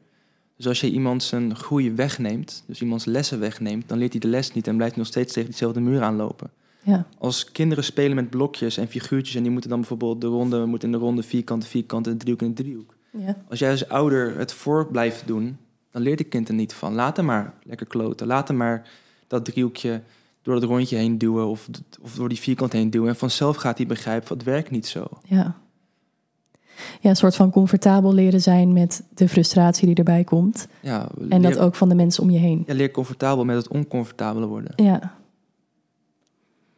Dus 0.56 0.66
als 0.66 0.80
je 0.80 0.90
iemand 0.90 1.22
zijn 1.22 1.56
groei 1.56 1.92
wegneemt, 1.92 2.64
dus 2.66 2.80
iemands 2.80 3.04
lessen 3.04 3.40
wegneemt, 3.40 3.88
dan 3.88 3.98
leert 3.98 4.12
hij 4.12 4.20
de 4.20 4.28
les 4.28 4.52
niet 4.52 4.66
en 4.66 4.76
blijft 4.76 4.94
hij 4.94 5.02
nog 5.02 5.12
steeds 5.12 5.32
tegen 5.32 5.48
diezelfde 5.48 5.80
muur 5.80 6.02
aanlopen. 6.02 6.50
Ja. 6.82 7.06
Als 7.18 7.52
kinderen 7.52 7.84
spelen 7.84 8.14
met 8.14 8.30
blokjes 8.30 8.76
en 8.76 8.88
figuurtjes 8.88 9.36
en 9.36 9.42
die 9.42 9.50
moeten 9.50 9.70
dan 9.70 9.78
bijvoorbeeld 9.78 10.20
de 10.20 10.26
ronde, 10.26 10.66
moeten 10.66 10.88
in 10.88 10.98
de 10.98 11.00
ronde 11.00 11.22
vierkant, 11.22 11.66
vierkant 11.66 12.06
en 12.06 12.18
driehoek 12.18 12.42
en 12.42 12.54
de 12.54 12.62
driehoek. 12.62 12.94
Ja. 13.10 13.36
Als 13.48 13.58
jij 13.58 13.70
als 13.70 13.88
ouder 13.88 14.38
het 14.38 14.52
voor 14.52 14.86
blijft 14.86 15.26
doen, 15.26 15.56
dan 15.90 16.02
leert 16.02 16.18
het 16.18 16.28
kind 16.28 16.48
er 16.48 16.54
niet 16.54 16.74
van. 16.74 16.94
Laat 16.94 17.16
hem 17.16 17.26
maar 17.26 17.54
lekker 17.62 17.86
kloten. 17.86 18.26
Laat 18.26 18.48
hem 18.48 18.56
maar 18.56 18.88
dat 19.26 19.44
driehoekje 19.44 20.02
door 20.42 20.54
het 20.54 20.64
rondje 20.64 20.96
heen 20.96 21.18
duwen 21.18 21.46
of, 21.46 21.68
of 22.00 22.14
door 22.14 22.28
die 22.28 22.38
vierkant 22.38 22.72
heen 22.72 22.90
duwen. 22.90 23.08
En 23.08 23.16
vanzelf 23.16 23.56
gaat 23.56 23.78
hij 23.78 23.86
begrijpen, 23.86 24.36
het 24.36 24.46
werkt 24.46 24.70
niet 24.70 24.86
zo. 24.86 25.06
Ja. 25.24 25.56
Ja, 27.00 27.10
een 27.10 27.16
soort 27.16 27.36
van 27.36 27.50
comfortabel 27.50 28.12
leren 28.14 28.40
zijn 28.40 28.72
met 28.72 29.02
de 29.14 29.28
frustratie 29.28 29.86
die 29.86 29.94
erbij 29.94 30.24
komt. 30.24 30.68
Ja, 30.80 31.08
En 31.28 31.42
dat 31.42 31.58
ook 31.58 31.74
van 31.74 31.88
de 31.88 31.94
mensen 31.94 32.22
om 32.22 32.30
je 32.30 32.38
heen. 32.38 32.64
ja, 32.66 32.74
leer 32.74 32.90
comfortabel 32.90 33.44
met 33.44 33.56
het 33.56 33.68
oncomfortabele 33.68 34.46
worden. 34.46 34.72
Ja, 34.76 35.00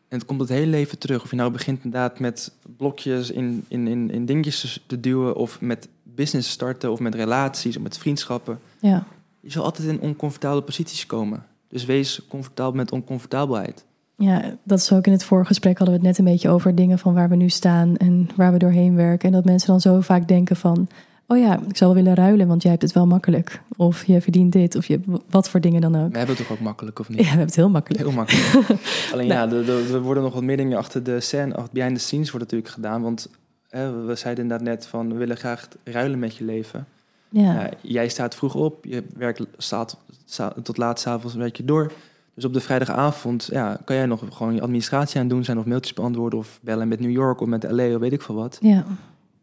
En 0.08 0.18
het 0.18 0.24
komt 0.24 0.40
het 0.40 0.48
hele 0.48 0.66
leven 0.66 0.98
terug. 0.98 1.22
Of 1.22 1.30
je 1.30 1.36
nou 1.36 1.50
begint 1.50 1.84
inderdaad 1.84 2.18
met 2.18 2.52
blokjes 2.76 3.30
in, 3.30 3.64
in, 3.68 3.86
in, 3.86 4.10
in 4.10 4.26
dingetjes 4.26 4.84
te 4.86 5.00
duwen... 5.00 5.36
of 5.36 5.60
met 5.60 5.88
business 6.20 6.50
starten, 6.50 6.90
of 6.92 7.00
met 7.00 7.14
relaties, 7.14 7.76
of 7.76 7.82
met 7.82 7.98
vriendschappen. 7.98 8.58
ja, 8.80 9.04
Je 9.40 9.50
zal 9.50 9.64
altijd 9.64 9.88
in 9.88 10.00
oncomfortabele 10.00 10.62
posities 10.62 11.06
komen. 11.06 11.44
Dus 11.68 11.84
wees 11.84 12.20
comfortabel 12.28 12.72
met 12.72 12.92
oncomfortabelheid. 12.92 13.84
ja, 14.16 14.56
dat 14.62 14.78
is 14.78 14.92
ook 14.92 15.06
in 15.06 15.12
het 15.12 15.24
vorige 15.24 15.46
gesprek 15.46 15.78
hadden 15.78 15.96
we 15.96 16.00
het 16.06 16.08
net 16.10 16.18
een 16.26 16.32
beetje 16.32 16.48
over 16.48 16.74
dingen 16.74 16.98
van 16.98 17.14
waar 17.14 17.28
we 17.28 17.36
nu 17.36 17.48
staan 17.48 17.96
en 17.96 18.28
waar 18.36 18.52
we 18.52 18.58
doorheen 18.58 18.94
werken. 18.94 19.28
En 19.28 19.34
dat 19.34 19.44
mensen 19.44 19.68
dan 19.68 19.80
zo 19.80 20.00
vaak 20.00 20.28
denken 20.28 20.56
van, 20.56 20.88
oh 21.26 21.38
ja, 21.38 21.60
ik 21.68 21.76
zou 21.76 21.94
wel 21.94 22.02
willen 22.02 22.16
ruilen, 22.18 22.46
want 22.46 22.62
jij 22.62 22.70
hebt 22.70 22.82
het 22.82 22.92
wel 22.92 23.06
makkelijk. 23.06 23.62
Of 23.76 24.04
je 24.06 24.20
verdient 24.20 24.52
dit, 24.52 24.76
of 24.76 24.86
je, 24.86 25.00
wat 25.30 25.48
voor 25.48 25.60
dingen 25.60 25.80
dan 25.80 25.94
ook. 25.96 26.10
We 26.12 26.18
hebben 26.18 26.36
het 26.36 26.46
toch 26.46 26.56
ook 26.56 26.64
makkelijk, 26.64 26.98
of 26.98 27.06
Ja, 27.08 27.12
niet? 27.12 27.22
we 27.22 27.28
hebben 27.28 27.46
het 27.46 27.56
heel 27.56 27.70
makkelijk. 27.70 28.02
Heel 28.04 28.12
makkelijk. 28.12 28.66
Alleen 29.12 29.26
ja, 29.26 29.46
de- 29.46 29.88
er 29.92 30.00
worden 30.02 30.22
nog 30.22 30.34
wat 30.34 30.42
meer 30.42 30.56
dingen 30.56 30.78
achter 30.78 31.02
de 31.02 31.20
scène, 31.20 31.54
achter 31.54 31.72
behind 31.72 31.94
the 31.96 32.00
scenes 32.02 32.30
wordt 32.30 32.44
natuurlijk 32.44 32.74
gedaan. 32.74 33.02
Want 33.02 33.28
hè, 33.70 34.04
we 34.04 34.14
zeiden 34.14 34.42
inderdaad 34.44 34.66
net 34.68 34.86
van, 34.86 35.08
we 35.12 35.14
willen 35.18 35.36
graag 35.36 35.68
ruilen 35.84 36.18
met 36.18 36.36
je 36.36 36.44
leven. 36.44 36.86
Ja, 37.28 37.70
jij 37.80 38.08
staat 38.08 38.34
vroeg 38.34 38.54
op, 38.54 38.84
je 38.84 39.04
werkt 39.16 39.40
staat, 39.56 39.96
sta- 40.24 40.54
tot 40.62 40.76
laat 40.76 41.00
s'avonds 41.00 41.36
werk 41.36 41.56
je 41.56 41.64
door. 41.64 41.92
Dus 42.34 42.44
op 42.44 42.52
de 42.52 42.60
vrijdagavond 42.60 43.48
ja, 43.52 43.80
kan 43.84 43.96
jij 43.96 44.06
nog 44.06 44.24
gewoon 44.30 44.54
je 44.54 44.60
administratie 44.60 45.16
aan 45.16 45.22
het 45.26 45.30
doen 45.34 45.44
zijn... 45.44 45.58
of 45.58 45.64
mailtjes 45.64 45.94
beantwoorden 45.94 46.38
of 46.38 46.58
bellen 46.62 46.88
met 46.88 47.00
New 47.00 47.10
York 47.10 47.40
of 47.40 47.48
met 47.48 47.70
LA 47.70 47.94
of 47.94 48.00
weet 48.00 48.12
ik 48.12 48.22
veel 48.22 48.34
wat. 48.34 48.58
ja, 48.60 48.84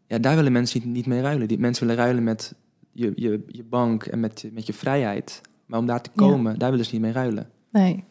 Ja, 0.06 0.18
daar 0.18 0.36
willen 0.36 0.52
mensen 0.52 0.80
niet, 0.84 0.94
niet 0.94 1.06
mee 1.06 1.20
ruilen. 1.20 1.48
Die 1.48 1.58
mensen 1.58 1.86
willen 1.86 2.02
ruilen 2.02 2.24
met 2.24 2.54
je, 2.92 3.12
je, 3.14 3.44
je 3.46 3.64
bank 3.64 4.04
en 4.04 4.20
met, 4.20 4.44
met 4.52 4.66
je 4.66 4.72
vrijheid. 4.72 5.40
Maar 5.66 5.78
om 5.78 5.86
daar 5.86 6.00
te 6.02 6.10
Ja. 6.14 6.22
komen, 6.26 6.58
daar 6.58 6.70
willen 6.70 6.84
ze 6.86 6.92
niet 6.92 7.02
mee 7.02 7.12
ruilen. 7.12 7.48
nee. 7.70 8.04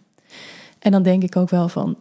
En 0.80 0.91
dan 0.91 1.03
denk 1.03 1.23
ik 1.23 1.36
ook 1.36 1.49
wel 1.49 1.69
van, 1.69 1.97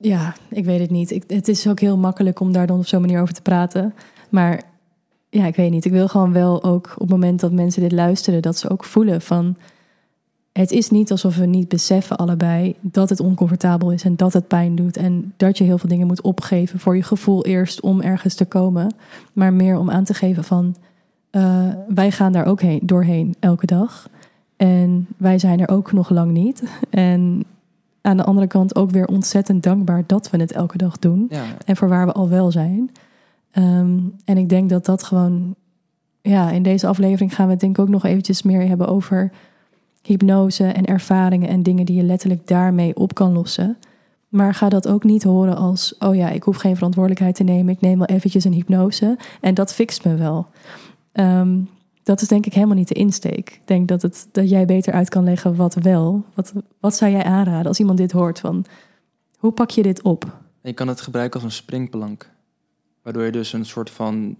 ja, 0.00 0.34
ik 0.48 0.64
weet 0.64 0.80
het 0.80 0.90
niet. 0.90 1.10
Ik, 1.10 1.24
het 1.26 1.48
is 1.48 1.68
ook 1.68 1.80
heel 1.80 1.96
makkelijk 1.96 2.40
om 2.40 2.52
daar 2.52 2.66
dan 2.66 2.78
op 2.78 2.86
zo'n 2.86 3.00
manier 3.00 3.20
over 3.20 3.34
te 3.34 3.42
praten. 3.42 3.94
Maar 4.30 4.62
ja, 5.30 5.46
ik 5.46 5.56
weet 5.56 5.70
niet. 5.70 5.84
Ik 5.84 5.92
wil 5.92 6.08
gewoon 6.08 6.32
wel 6.32 6.64
ook 6.64 6.92
op 6.94 7.00
het 7.00 7.10
moment 7.10 7.40
dat 7.40 7.52
mensen 7.52 7.82
dit 7.82 7.92
luisteren, 7.92 8.42
dat 8.42 8.58
ze 8.58 8.70
ook 8.70 8.84
voelen 8.84 9.20
van. 9.20 9.56
Het 10.52 10.70
is 10.70 10.90
niet 10.90 11.10
alsof 11.10 11.36
we 11.36 11.46
niet 11.46 11.68
beseffen 11.68 12.16
allebei 12.16 12.76
dat 12.80 13.08
het 13.08 13.20
oncomfortabel 13.20 13.92
is 13.92 14.04
en 14.04 14.16
dat 14.16 14.32
het 14.32 14.48
pijn 14.48 14.74
doet. 14.74 14.96
En 14.96 15.34
dat 15.36 15.58
je 15.58 15.64
heel 15.64 15.78
veel 15.78 15.88
dingen 15.88 16.06
moet 16.06 16.22
opgeven 16.22 16.78
voor 16.78 16.96
je 16.96 17.02
gevoel 17.02 17.44
eerst 17.44 17.80
om 17.80 18.00
ergens 18.00 18.34
te 18.34 18.44
komen. 18.44 18.94
Maar 19.32 19.52
meer 19.52 19.78
om 19.78 19.90
aan 19.90 20.04
te 20.04 20.14
geven 20.14 20.44
van 20.44 20.76
eh, 21.30 21.68
wij 21.88 22.10
gaan 22.10 22.32
daar 22.32 22.46
ook 22.46 22.60
heen, 22.60 22.80
doorheen 22.82 23.34
elke 23.40 23.66
dag. 23.66 24.08
En 24.56 25.06
wij 25.16 25.38
zijn 25.38 25.60
er 25.60 25.68
ook 25.68 25.92
nog 25.92 26.10
lang 26.10 26.32
niet. 26.32 26.62
En 26.90 27.44
aan 28.00 28.16
de 28.16 28.24
andere 28.24 28.46
kant 28.46 28.76
ook 28.76 28.90
weer 28.90 29.06
ontzettend 29.06 29.62
dankbaar 29.62 30.04
dat 30.06 30.30
we 30.30 30.38
het 30.38 30.52
elke 30.52 30.76
dag 30.76 30.98
doen 30.98 31.26
Ja, 31.28 31.44
en 31.64 31.76
voor 31.76 31.88
waar 31.88 32.06
we 32.06 32.12
al 32.12 32.28
wel 32.28 32.50
zijn. 32.50 32.90
Ehm, 33.50 33.98
en 34.24 34.36
ik 34.36 34.48
denk 34.48 34.70
dat 34.70 34.84
dat 34.84 35.02
gewoon, 35.02 35.54
ja, 36.22 36.50
in 36.50 36.62
deze 36.62 36.86
aflevering 36.86 37.34
gaan 37.34 37.46
we 37.46 37.52
het 37.52 37.60
denk 37.60 37.76
ik 37.76 37.82
ook 37.82 37.88
nog 37.88 38.04
eventjes 38.04 38.42
meer 38.42 38.68
hebben 38.68 38.88
over 38.88 39.32
hypnose 40.02 40.64
en 40.64 40.84
ervaringen 40.84 41.48
en 41.48 41.62
dingen 41.62 41.86
die 41.86 41.96
je 41.96 42.02
letterlijk 42.02 42.46
daarmee 42.46 42.96
op 42.96 43.14
kan 43.14 43.32
lossen. 43.32 43.76
Maar 44.28 44.54
ga 44.54 44.68
dat 44.68 44.88
ook 44.88 45.04
niet 45.04 45.22
horen 45.22 45.56
als, 45.56 45.94
oh 45.98 46.14
ja, 46.14 46.28
ik 46.28 46.42
hoef 46.42 46.56
geen 46.56 46.74
verantwoordelijkheid 46.74 47.34
te 47.34 47.42
nemen, 47.42 47.74
ik 47.74 47.80
neem 47.80 47.98
wel 47.98 48.06
eventjes 48.06 48.44
een 48.44 48.52
hypnose 48.52 49.18
en 49.40 49.54
dat 49.54 49.74
fixt 49.74 50.04
me 50.04 50.14
wel. 50.14 50.46
Ehm, 51.12 51.58
dat 52.10 52.20
is 52.20 52.28
denk 52.28 52.46
ik 52.46 52.54
helemaal 52.54 52.76
niet 52.76 52.88
de 52.88 52.94
insteek. 52.94 53.50
Ik 53.50 53.60
denk 53.64 53.88
dat, 53.88 54.02
het, 54.02 54.28
dat 54.32 54.50
jij 54.50 54.64
beter 54.64 54.92
uit 54.92 55.08
kan 55.08 55.24
leggen 55.24 55.56
wat 55.56 55.74
wel. 55.74 56.24
Wat, 56.34 56.52
wat 56.80 56.96
zou 56.96 57.10
jij 57.10 57.24
aanraden 57.24 57.66
als 57.66 57.78
iemand 57.78 57.98
dit 57.98 58.12
hoort 58.12 58.40
van, 58.40 58.64
hoe 59.38 59.52
pak 59.52 59.70
je 59.70 59.82
dit 59.82 60.02
op? 60.02 60.38
Je 60.62 60.72
kan 60.72 60.88
het 60.88 61.00
gebruiken 61.00 61.40
als 61.40 61.48
een 61.48 61.56
springplank. 61.56 62.30
Waardoor 63.02 63.24
je 63.24 63.32
dus 63.32 63.52
een 63.52 63.64
soort 63.64 63.90
van... 63.90 64.36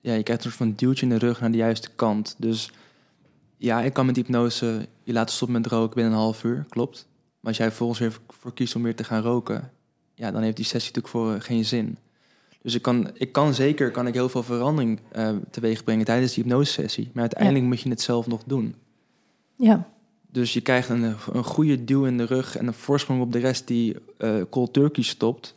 Ja, 0.00 0.12
je 0.12 0.22
krijgt 0.22 0.44
een 0.44 0.50
soort 0.50 0.62
van 0.62 0.72
duwtje 0.76 1.06
in 1.06 1.12
de 1.12 1.18
rug 1.18 1.40
naar 1.40 1.50
de 1.50 1.56
juiste 1.56 1.90
kant. 1.96 2.34
Dus 2.38 2.72
ja, 3.56 3.80
ik 3.80 3.92
kan 3.92 4.06
met 4.06 4.16
hypnose 4.16 4.88
je 5.02 5.12
laten 5.12 5.34
stoppen 5.34 5.60
met 5.60 5.70
roken 5.70 5.94
binnen 5.94 6.12
een 6.12 6.18
half 6.18 6.44
uur, 6.44 6.66
klopt. 6.68 7.06
Maar 7.40 7.50
als 7.50 7.56
jij 7.56 7.66
vervolgens 7.66 7.98
weer 7.98 8.18
voor 8.28 8.54
kiest 8.54 8.76
om 8.76 8.82
weer 8.82 8.96
te 8.96 9.04
gaan 9.04 9.22
roken... 9.22 9.70
Ja, 10.14 10.30
dan 10.30 10.42
heeft 10.42 10.56
die 10.56 10.64
sessie 10.64 10.92
natuurlijk 10.94 11.14
voor 11.14 11.40
geen 11.40 11.64
zin. 11.64 11.98
Dus 12.66 12.74
ik 12.74 12.82
kan, 12.82 13.10
ik 13.14 13.32
kan 13.32 13.54
zeker 13.54 13.90
kan 13.90 14.06
ik 14.06 14.14
heel 14.14 14.28
veel 14.28 14.42
verandering 14.42 15.00
eh, 15.12 15.28
teweeg 15.50 15.84
brengen 15.84 16.04
tijdens 16.04 16.34
die 16.34 16.42
hypnosesessie. 16.42 17.10
Maar 17.12 17.22
uiteindelijk 17.22 17.64
moet 17.64 17.80
je 17.80 17.88
het 17.88 18.00
zelf 18.00 18.26
nog 18.26 18.42
doen. 18.46 18.74
Ja, 19.56 19.88
Dus 20.30 20.52
je 20.52 20.60
krijgt 20.60 20.88
een, 20.88 21.14
een 21.32 21.44
goede 21.44 21.84
duw 21.84 22.04
in 22.04 22.16
de 22.16 22.24
rug 22.24 22.56
en 22.56 22.66
een 22.66 22.74
voorsprong 22.74 23.20
op 23.20 23.32
de 23.32 23.38
rest 23.38 23.66
die 23.66 23.96
eh 24.18 24.34
cold 24.50 24.72
turkey 24.72 25.04
stopt. 25.04 25.54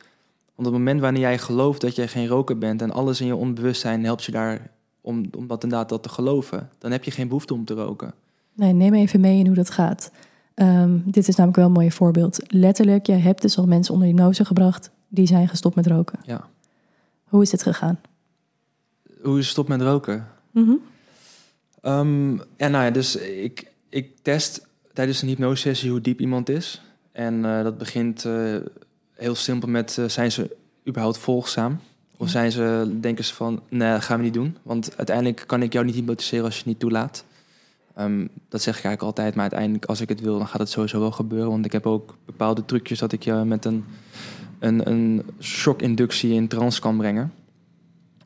Want 0.56 0.68
op 0.68 0.74
het 0.74 0.84
moment 0.84 1.02
wanneer 1.02 1.22
jij 1.22 1.38
gelooft 1.38 1.82
dat 1.82 1.96
jij 1.96 2.08
geen 2.08 2.28
roker 2.28 2.58
bent 2.58 2.82
en 2.82 2.92
alles 2.92 3.22
in 3.22 3.28
je 3.28 3.36
onbewustzijn 3.36 4.04
helpt 4.04 4.24
je 4.24 4.32
daar 4.32 4.72
om, 5.02 5.26
om 5.38 5.48
dat 5.48 5.64
inderdaad 5.64 5.90
dat 5.90 6.04
te 6.04 6.10
geloven, 6.10 6.70
dan 6.78 6.92
heb 6.92 7.04
je 7.04 7.12
geen 7.12 7.28
behoefte 7.28 7.54
om 7.54 7.66
te 7.66 7.74
roken. 7.74 8.14
Nee, 8.54 8.74
neem 8.74 8.94
even 8.94 9.20
mee 9.20 9.40
in 9.40 9.46
hoe 9.46 9.56
dat 9.56 9.70
gaat. 9.70 10.12
Ehm, 10.54 10.98
dit 11.06 11.28
is 11.28 11.36
namelijk 11.36 11.58
wel 11.58 11.68
een 11.68 11.72
mooi 11.72 11.92
voorbeeld. 11.92 12.40
Letterlijk, 12.48 13.06
jij 13.08 13.20
hebt 13.20 13.42
dus 13.42 13.58
al 13.58 13.66
mensen 13.66 13.94
onder 13.94 14.10
hypnose 14.10 14.46
gebracht 14.46 14.92
die 15.08 15.28
zijn 15.28 15.48
gestopt 15.48 15.76
met 15.76 15.88
roken. 15.88 16.20
Ja. 16.24 16.49
Hoe 17.30 17.42
is 17.42 17.50
dit 17.50 17.64
gegaan? 17.64 18.00
Hoe 19.24 19.36
je 19.38 19.44
stopt 19.44 19.70
met 19.70 19.82
roken? 19.82 20.28
Mhm. 20.52 20.72
Ehm, 21.82 22.32
ja, 22.34 22.68
nou 22.68 22.84
ja, 22.84 22.92
dus 22.92 23.16
ik, 23.16 23.72
ik 23.90 24.12
test 24.22 24.68
tijdens 24.94 25.22
een 25.22 25.28
hypnosesessie 25.28 25.90
hoe 25.92 26.02
diep 26.02 26.20
iemand 26.20 26.50
is. 26.50 26.82
En 27.12 27.46
eh, 27.46 27.64
dat 27.64 27.78
begint 27.78 28.26
eh, 28.26 28.56
heel 29.14 29.36
simpel 29.36 29.70
met, 29.70 29.98
eh, 29.98 30.06
zijn 30.06 30.32
ze 30.32 30.56
überhaupt 30.88 31.18
volgzaam? 31.18 31.80
Of 32.18 32.26
Ja. 32.26 32.32
zijn 32.32 32.52
ze, 32.52 32.98
denken 33.02 33.26
ze 33.26 33.34
van, 33.34 33.62
nee, 33.70 33.92
dat 33.92 34.02
gaan 34.04 34.18
we 34.18 34.24
niet 34.24 34.34
doen. 34.34 34.58
Want 34.64 34.98
uiteindelijk 34.98 35.44
kan 35.48 35.62
ik 35.62 35.74
jou 35.74 35.86
niet 35.86 35.96
hypnotiseren 35.96 36.46
als 36.46 36.54
je 36.54 36.60
het 36.60 36.68
niet 36.70 36.80
toelaat. 36.80 37.26
Ehm, 38.00 38.28
dat 38.50 38.62
zeg 38.62 38.78
ik 38.78 38.84
eigenlijk 38.84 39.02
altijd, 39.02 39.34
maar 39.34 39.42
uiteindelijk 39.42 39.86
als 39.86 40.02
ik 40.02 40.10
het 40.10 40.22
wil, 40.22 40.38
dan 40.38 40.48
gaat 40.48 40.60
het 40.60 40.70
sowieso 40.70 41.00
wel 41.00 41.12
gebeuren. 41.12 41.50
Want 41.50 41.66
ik 41.66 41.72
heb 41.72 41.86
ook 41.86 42.18
bepaalde 42.26 42.66
trucjes 42.66 43.00
dat 43.00 43.12
ik 43.12 43.24
je 43.24 43.34
met 43.34 43.66
een, 43.66 43.86
een, 44.60 44.90
een 44.90 45.24
shock-inductie 45.40 46.34
in 46.34 46.48
trance 46.48 46.80
kan 46.80 46.98
brengen. 46.98 47.34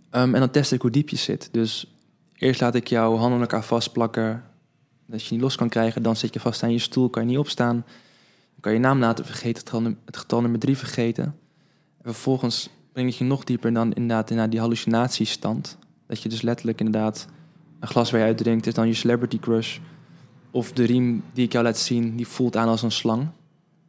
Ehm, 0.09 0.33
en 0.33 0.39
dan 0.39 0.49
test 0.49 0.71
ik 0.71 0.81
hoe 0.81 0.91
diep 0.91 1.09
je 1.09 1.15
zit. 1.15 1.49
Dus 1.51 1.93
eerst 2.35 2.61
laat 2.61 2.75
ik 2.75 2.87
jouw 2.87 3.15
handen 3.15 3.33
aan 3.33 3.41
elkaar 3.41 3.63
vastplakken. 3.63 4.43
Dat 5.05 5.25
je 5.25 5.33
niet 5.33 5.41
los 5.41 5.55
kan 5.55 5.69
krijgen. 5.69 6.03
Dan 6.03 6.15
zit 6.15 6.33
je 6.33 6.39
vast 6.39 6.63
aan 6.63 6.71
je 6.71 6.79
stoel, 6.79 7.09
kan 7.09 7.23
je 7.23 7.29
niet 7.29 7.37
opstaan. 7.37 7.75
Dan 8.51 8.61
kan 8.61 8.73
je 8.73 8.79
naam 8.79 8.99
laten 8.99 9.25
vergeten, 9.25 9.97
het 10.05 10.17
getal, 10.17 10.41
nummer 10.41 10.59
drie 10.59 10.77
vergeten. 10.77 11.23
En 11.23 12.13
vervolgens 12.13 12.69
breng 12.91 13.09
ik 13.09 13.15
je 13.15 13.23
nog 13.23 13.43
dieper 13.43 13.73
dan 13.73 13.93
inderdaad 13.93 14.29
naar 14.29 14.49
die 14.49 14.59
hallucinatiestand. 14.59 15.77
Dat 16.07 16.21
je 16.21 16.29
dus 16.29 16.41
letterlijk 16.41 16.79
inderdaad 16.79 17.27
een 17.83 17.89
glas 17.89 18.11
waar 18.11 18.19
je 18.19 18.25
uitdrinkt 18.25 18.67
is 18.67 18.73
dan 18.73 18.87
je 18.87 18.93
celebrity 18.93 19.39
crush. 19.39 19.77
Of 20.51 20.71
de 20.71 20.83
riem 20.83 21.23
die 21.33 21.45
ik 21.45 21.51
jou 21.51 21.63
laat 21.63 21.77
zien, 21.77 22.15
die 22.15 22.27
voelt 22.27 22.55
aan 22.55 22.67
als 22.67 22.81
een 22.81 22.91
slang. 22.91 23.27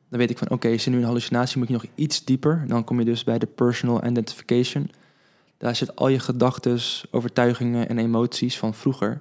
Dan 0.08 0.18
weet 0.18 0.30
ik 0.30 0.38
van 0.38 0.50
oké, 0.50 0.68
is 0.68 0.84
er 0.84 0.90
nu 0.90 0.96
een 0.96 1.04
hallucinatie, 1.04 1.58
moet 1.58 1.66
je 1.66 1.72
nog 1.72 1.84
iets 1.94 2.24
dieper. 2.24 2.64
Dan 2.66 2.84
kom 2.84 2.98
je 2.98 3.04
dus 3.04 3.24
bij 3.24 3.38
de 3.38 3.46
personal 3.46 4.04
identification. 4.04 4.90
Daar 5.58 5.76
zit 5.76 5.96
al 5.96 6.08
je 6.08 6.18
gedachten, 6.18 6.78
overtuigingen 7.10 7.88
en 7.88 7.98
emoties 7.98 8.58
van 8.58 8.74
vroeger. 8.74 9.20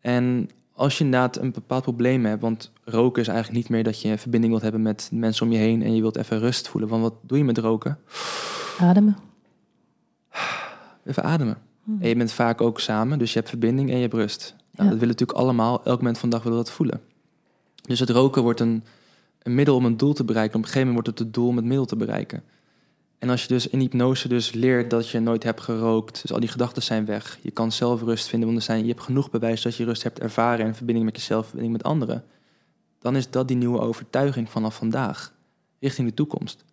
En 0.00 0.50
als 0.72 0.98
je 0.98 1.04
inderdaad 1.04 1.36
een 1.36 1.52
bepaald 1.52 1.82
probleem 1.82 2.24
hebt, 2.24 2.40
want 2.40 2.72
roken 2.84 3.22
is 3.22 3.28
eigenlijk 3.28 3.58
niet 3.58 3.68
meer 3.68 3.84
dat 3.84 4.02
je 4.02 4.08
een 4.08 4.18
verbinding 4.18 4.52
wilt 4.52 4.64
hebben 4.64 4.82
met 4.82 5.10
mensen 5.12 5.46
om 5.46 5.52
je 5.52 5.58
heen 5.58 5.82
en 5.82 5.94
je 5.94 6.00
wilt 6.00 6.16
even 6.16 6.38
rust 6.38 6.68
voelen. 6.68 6.90
Want 6.90 7.02
wat 7.02 7.14
doe 7.22 7.38
je 7.38 7.44
met 7.44 7.58
roken? 7.58 7.98
Ademen. 8.78 9.16
Even 11.04 11.22
ademen. 11.22 11.69
Mhm. 11.94 12.02
En 12.02 12.08
je 12.08 12.16
bent 12.16 12.32
vaak 12.32 12.60
ook 12.60 12.80
samen, 12.80 13.18
dus 13.18 13.32
je 13.32 13.38
hebt 13.38 13.50
verbinding 13.50 13.88
en 13.90 13.94
je 13.94 14.02
hebt 14.02 14.14
rust. 14.14 14.54
Nou, 14.56 14.68
Ja. 14.70 14.82
Dat 14.84 14.92
willen 14.92 15.08
natuurlijk 15.08 15.38
allemaal, 15.38 15.84
elk 15.84 15.98
moment 15.98 16.18
van 16.18 16.28
de 16.28 16.34
dag 16.34 16.44
willen 16.44 16.58
we 16.58 16.64
dat 16.64 16.74
voelen. 16.74 17.00
Dus 17.82 18.00
het 18.00 18.10
roken 18.10 18.42
wordt 18.42 18.60
een 18.60 18.82
een 19.42 19.54
middel 19.54 19.74
om 19.74 19.84
een 19.84 19.96
doel 19.96 20.12
te 20.12 20.24
bereiken. 20.24 20.56
Op 20.56 20.62
een 20.62 20.68
gegeven 20.68 20.88
moment 20.88 21.06
wordt 21.06 21.18
het 21.18 21.28
het 21.28 21.36
doel 21.36 21.48
om 21.48 21.56
het 21.56 21.64
middel 21.64 21.84
te 21.84 21.96
bereiken. 21.96 22.42
En 23.18 23.28
als 23.28 23.42
je 23.42 23.48
dus 23.48 23.68
in 23.68 23.78
hypnose 23.78 24.28
dus 24.28 24.52
leert 24.52 24.90
dat 24.90 25.08
je 25.08 25.20
nooit 25.20 25.42
hebt 25.42 25.60
gerookt, 25.60 26.22
dus 26.22 26.32
al 26.32 26.40
die 26.40 26.48
gedachten 26.48 26.82
zijn 26.82 27.04
weg. 27.04 27.38
Je 27.42 27.50
kan 27.50 27.72
zelf 27.72 28.02
rust 28.02 28.28
vinden, 28.28 28.48
want 28.48 28.60
er 28.60 28.64
zijn, 28.64 28.82
je 28.82 28.90
hebt 28.90 29.02
genoeg 29.02 29.30
bewijs 29.30 29.62
dat 29.62 29.76
je 29.76 29.84
rust 29.84 30.02
hebt 30.02 30.18
ervaren 30.18 30.66
in 30.66 30.74
verbinding 30.74 31.06
met 31.06 31.16
jezelf, 31.16 31.44
verbinding 31.44 31.76
met 31.76 31.82
anderen. 31.82 32.24
Dan 32.98 33.16
is 33.16 33.30
dat 33.30 33.48
die 33.48 33.56
nieuwe 33.56 33.80
overtuiging 33.80 34.50
vanaf 34.50 34.76
vandaag, 34.76 35.32
richting 35.80 36.08
de 36.08 36.14
toekomst. 36.14 36.64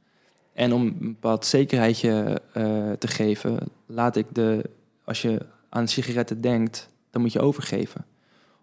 En 0.53 0.73
om 0.73 0.81
een 0.81 0.97
bepaald 0.99 1.45
zekerheidje 1.45 2.41
uh, 2.57 2.91
te 2.91 3.07
geven, 3.07 3.59
laat 3.85 4.15
ik 4.15 4.25
de, 4.31 4.69
als 5.07 5.21
je 5.21 5.45
aan 5.69 5.87
sigaretten 5.87 6.41
denkt, 6.41 6.89
dan 7.09 7.21
moet 7.21 7.33
je 7.33 7.39
overgeven. 7.39 8.05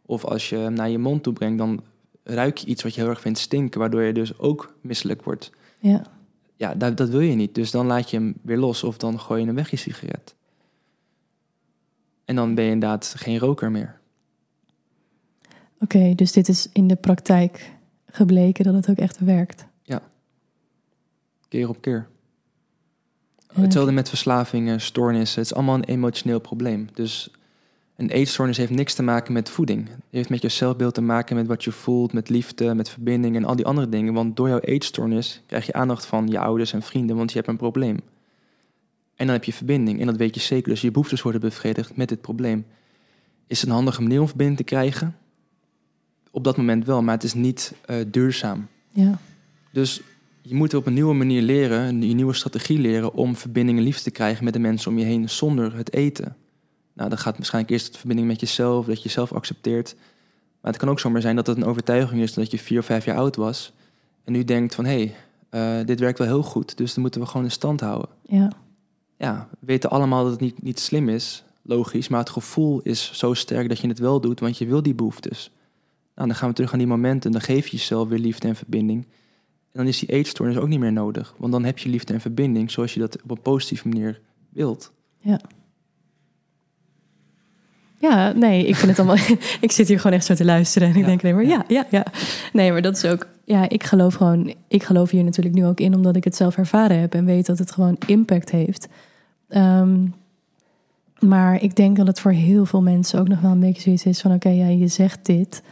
Of 0.06 0.24
als 0.24 0.48
je 0.48 0.56
hem 0.56 0.72
naar 0.72 0.88
je 0.88 0.98
mond 0.98 1.22
toe 1.22 1.32
brengt, 1.32 1.58
dan 1.58 1.84
ruik 2.22 2.56
je 2.56 2.66
iets 2.66 2.82
wat 2.82 2.94
je 2.94 3.00
heel 3.00 3.10
erg 3.10 3.20
vindt 3.20 3.38
stinken, 3.38 3.80
waardoor 3.80 4.02
je 4.02 4.12
dus 4.12 4.38
ook 4.38 4.74
misselijk 4.80 5.22
wordt. 5.22 5.50
Ja. 5.78 6.02
Ja, 6.56 6.74
dat, 6.74 6.96
dat 6.96 7.08
wil 7.08 7.20
je 7.20 7.34
niet. 7.34 7.54
Dus 7.54 7.70
dan 7.70 7.86
laat 7.86 8.10
je 8.10 8.16
hem 8.16 8.34
weer 8.42 8.58
los 8.58 8.82
of 8.82 8.96
dan 8.96 9.20
gooi 9.20 9.40
je 9.40 9.46
hem 9.46 9.54
weg, 9.54 9.70
je 9.70 9.76
sigaret. 9.76 10.34
En 12.24 12.36
dan 12.36 12.54
ben 12.54 12.64
je 12.64 12.70
inderdaad 12.70 13.14
geen 13.16 13.38
roker 13.38 13.70
meer. 13.70 14.00
Oké, 15.80 16.14
dus 16.14 16.32
dit 16.32 16.48
is 16.48 16.68
in 16.72 16.88
de 16.88 16.96
praktijk 16.96 17.72
gebleken 18.06 18.64
dat 18.64 18.74
het 18.74 18.90
ook 18.90 18.96
echt 18.96 19.18
werkt. 19.18 19.66
Ja. 19.82 20.02
Keer 21.48 21.68
op 21.68 21.80
keer. 21.80 22.08
Hetzelfde 23.62 23.92
met 23.92 24.08
verslavingen, 24.08 24.80
stoornissen. 24.80 25.40
Het 25.40 25.50
is 25.50 25.56
allemaal 25.56 25.74
een 25.74 25.84
emotioneel 25.84 26.40
probleem. 26.40 26.88
Dus 26.94 27.30
een 27.96 28.10
eetstoornis 28.10 28.56
heeft 28.56 28.70
niks 28.70 28.94
te 28.94 29.02
maken 29.02 29.32
met 29.32 29.48
voeding. 29.48 29.88
Het 29.88 29.98
heeft 30.10 30.28
met 30.28 30.42
je 30.42 30.48
zelfbeeld 30.48 30.94
te 30.94 31.00
maken 31.00 31.36
met 31.36 31.46
wat 31.46 31.64
je 31.64 31.72
voelt, 31.72 32.12
met 32.12 32.28
liefde, 32.28 32.74
met 32.74 32.88
verbinding 32.88 33.36
en 33.36 33.44
al 33.44 33.56
die 33.56 33.66
andere 33.66 33.88
dingen. 33.88 34.14
Want 34.14 34.36
door 34.36 34.48
jouw 34.48 34.58
eetstoornis 34.58 35.42
krijg 35.46 35.66
je 35.66 35.72
aandacht 35.72 36.06
van 36.06 36.28
je 36.28 36.38
ouders 36.38 36.72
en 36.72 36.82
vrienden, 36.82 37.16
want 37.16 37.30
je 37.30 37.36
hebt 37.36 37.48
een 37.48 37.56
probleem. 37.56 37.98
En 39.16 39.26
dan 39.26 39.34
heb 39.34 39.44
je 39.44 39.52
verbinding 39.52 40.00
en 40.00 40.06
dat 40.06 40.16
weet 40.16 40.34
je 40.34 40.40
zeker. 40.40 40.68
Dus 40.68 40.80
je 40.80 40.90
behoeftes 40.90 41.22
worden 41.22 41.40
bevredigd 41.40 41.96
met 41.96 42.08
dit 42.08 42.20
probleem. 42.20 42.66
Is 43.46 43.60
het 43.60 43.68
een 43.68 43.74
handige 43.74 44.02
manier 44.02 44.20
om 44.20 44.26
verbinding 44.26 44.58
te 44.58 44.64
krijgen? 44.64 45.16
Op 46.30 46.44
dat 46.44 46.56
moment 46.56 46.86
wel, 46.86 47.02
maar 47.02 47.14
het 47.14 47.24
is 47.24 47.34
niet 47.34 47.74
uh, 47.86 47.96
duurzaam. 48.06 48.68
Ja. 48.90 49.18
Dus 49.72 50.02
je 50.46 50.54
moet 50.54 50.74
op 50.74 50.86
een 50.86 50.94
nieuwe 50.94 51.14
manier 51.14 51.42
leren, 51.42 51.80
een 51.80 52.16
nieuwe 52.16 52.32
strategie 52.32 52.78
leren 52.78 53.14
om 53.14 53.36
verbinding 53.36 53.78
en 53.78 53.84
liefde 53.84 54.02
te 54.02 54.10
krijgen 54.10 54.44
met 54.44 54.52
de 54.52 54.58
mensen 54.58 54.90
om 54.90 54.98
je 54.98 55.04
heen 55.04 55.30
zonder 55.30 55.76
het 55.76 55.92
eten. 55.92 56.36
Nou, 56.92 57.08
dan 57.08 57.18
gaat 57.18 57.36
waarschijnlijk 57.36 57.72
eerst 57.72 57.92
de 57.92 57.98
verbinding 57.98 58.28
met 58.28 58.40
jezelf, 58.40 58.86
dat 58.86 58.96
je 58.96 59.02
jezelf 59.02 59.32
accepteert. 59.32 59.94
Maar 60.60 60.72
het 60.72 60.80
kan 60.80 60.90
ook 60.90 61.00
zomaar 61.00 61.20
zijn 61.20 61.36
dat 61.36 61.46
het 61.46 61.56
een 61.56 61.64
overtuiging 61.64 62.22
is 62.22 62.34
dat 62.34 62.50
je 62.50 62.58
vier 62.58 62.78
of 62.78 62.84
vijf 62.84 63.04
jaar 63.04 63.16
oud 63.16 63.36
was. 63.36 63.72
En 64.24 64.32
nu 64.32 64.44
denkt 64.44 64.74
van, 64.74 64.84
hé, 64.84 65.14
hey, 65.50 65.80
uh, 65.80 65.86
dit 65.86 66.00
werkt 66.00 66.18
wel 66.18 66.26
heel 66.26 66.42
goed, 66.42 66.76
dus 66.76 66.92
dan 66.94 67.02
moeten 67.02 67.20
we 67.20 67.26
gewoon 67.26 67.44
in 67.44 67.50
stand 67.50 67.80
houden. 67.80 68.08
Ja. 68.22 68.52
Ja, 69.18 69.48
we 69.50 69.66
weten 69.66 69.90
allemaal 69.90 70.22
dat 70.22 70.32
het 70.32 70.40
niet, 70.40 70.62
niet 70.62 70.80
slim 70.80 71.08
is, 71.08 71.44
logisch. 71.62 72.08
Maar 72.08 72.20
het 72.20 72.30
gevoel 72.30 72.80
is 72.82 73.10
zo 73.12 73.34
sterk 73.34 73.68
dat 73.68 73.78
je 73.78 73.88
het 73.88 73.98
wel 73.98 74.20
doet, 74.20 74.40
want 74.40 74.58
je 74.58 74.66
wil 74.66 74.82
die 74.82 74.94
behoeftes. 74.94 75.50
Nou, 76.14 76.28
dan 76.28 76.36
gaan 76.36 76.48
we 76.48 76.54
terug 76.54 76.72
aan 76.72 76.78
die 76.78 76.86
momenten. 76.88 77.32
Dan 77.32 77.40
geef 77.40 77.66
je 77.66 77.76
jezelf 77.76 78.08
weer 78.08 78.18
liefde 78.18 78.48
en 78.48 78.56
verbinding. 78.56 79.06
En 79.74 79.80
dan 79.80 79.88
is 79.88 79.98
die 79.98 80.08
eetstoornis 80.08 80.56
ook 80.56 80.68
niet 80.68 80.80
meer 80.80 80.92
nodig. 80.92 81.34
Want 81.38 81.52
dan 81.52 81.64
heb 81.64 81.78
je 81.78 81.88
liefde 81.88 82.12
en 82.12 82.20
verbinding 82.20 82.70
zoals 82.70 82.94
je 82.94 83.00
dat 83.00 83.22
op 83.22 83.30
een 83.30 83.42
positieve 83.42 83.88
manier 83.88 84.20
wilt. 84.48 84.92
Ja. 85.18 85.40
Ja, 87.98 88.32
nee, 88.32 88.66
ik 88.66 88.76
vind 88.76 88.90
het 88.90 88.98
allemaal. 88.98 89.24
ik 89.60 89.72
zit 89.72 89.88
hier 89.88 90.00
gewoon 90.00 90.16
echt 90.16 90.26
zo 90.26 90.34
te 90.34 90.44
luisteren 90.44 90.88
en 90.88 90.96
ik 90.96 91.04
denk 91.04 91.22
alleen 91.22 91.34
maar 91.34 91.46
ja, 91.46 91.64
ja, 91.68 91.86
ja. 91.90 92.06
Nee, 92.52 92.72
maar 92.72 92.82
dat 92.82 92.96
is 92.96 93.04
ook. 93.04 93.26
Ja, 93.44 93.68
ik 93.68 93.82
geloof 93.84 94.14
gewoon. 94.14 94.54
Ik 94.68 94.82
geloof 94.82 95.10
hier 95.10 95.24
natuurlijk 95.24 95.54
nu 95.54 95.66
ook 95.66 95.80
in, 95.80 95.94
omdat 95.94 96.16
ik 96.16 96.24
het 96.24 96.36
zelf 96.36 96.56
ervaren 96.56 97.00
heb 97.00 97.14
en 97.14 97.24
weet 97.24 97.46
dat 97.46 97.58
het 97.58 97.70
gewoon 97.70 97.96
impact 98.06 98.50
heeft. 98.50 98.88
Um, 99.48 100.14
maar 101.18 101.62
ik 101.62 101.76
denk 101.76 101.96
dat 101.96 102.06
het 102.06 102.20
voor 102.20 102.32
heel 102.32 102.66
veel 102.66 102.82
mensen 102.82 103.20
ook 103.20 103.28
nog 103.28 103.40
wel 103.40 103.50
een 103.50 103.60
beetje 103.60 103.82
zoiets 103.82 104.04
is 104.04 104.20
van: 104.20 104.34
oké, 104.34 104.48
okay, 104.48 104.58
ja, 104.58 104.66
je 104.66 104.88
zegt 104.88 105.26
dit. 105.26 105.62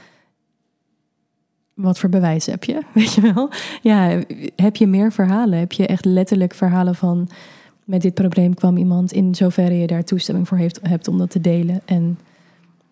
Wat 1.83 1.99
voor 1.99 2.09
bewijs 2.09 2.47
heb 2.47 2.65
je? 2.65 2.81
Weet 2.95 3.13
je 3.13 3.33
wel? 3.33 3.51
Ja, 3.83 4.23
heb 4.57 4.77
je 4.77 4.87
meer 4.87 5.13
verhalen? 5.13 5.59
Heb 5.59 5.73
je 5.73 5.87
echt 5.87 6.05
letterlijk 6.05 6.55
verhalen 6.55 6.95
van 6.95 7.29
met 7.85 8.03
dit 8.03 8.15
probleem 8.15 8.55
kwam 8.55 8.77
iemand 8.77 9.13
in 9.13 9.35
zoverre 9.35 9.75
je 9.75 9.87
daar 9.87 10.05
toestemming 10.05 10.49
voor 10.49 10.59
heeft, 10.59 10.81
hebt 10.83 11.09
om 11.09 11.19
dat 11.19 11.31
te 11.31 11.41
delen. 11.41 11.81
En 11.85 12.19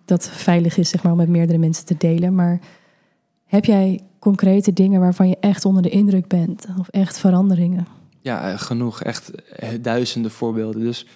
dat 0.04 0.28
veilig 0.28 0.76
is, 0.76 0.88
zeg 0.88 1.02
maar, 1.02 1.12
om 1.12 1.18
met 1.18 1.28
meerdere 1.28 1.58
mensen 1.58 1.86
te 1.86 1.94
delen. 1.98 2.34
Maar 2.34 2.60
heb 3.46 3.64
jij 3.64 4.00
concrete 4.18 4.72
dingen 4.72 5.00
waarvan 5.00 5.28
je 5.28 5.36
echt 5.40 5.64
onder 5.64 5.82
de 5.82 5.88
indruk 5.88 6.26
bent? 6.26 6.66
Of 6.78 6.88
echt 6.88 7.18
veranderingen? 7.18 7.86
Ja, 8.20 8.56
genoeg. 8.56 9.02
Echt 9.02 9.30
duizenden 9.80 10.30
voorbeelden. 10.30 10.80
Dus 10.80 11.06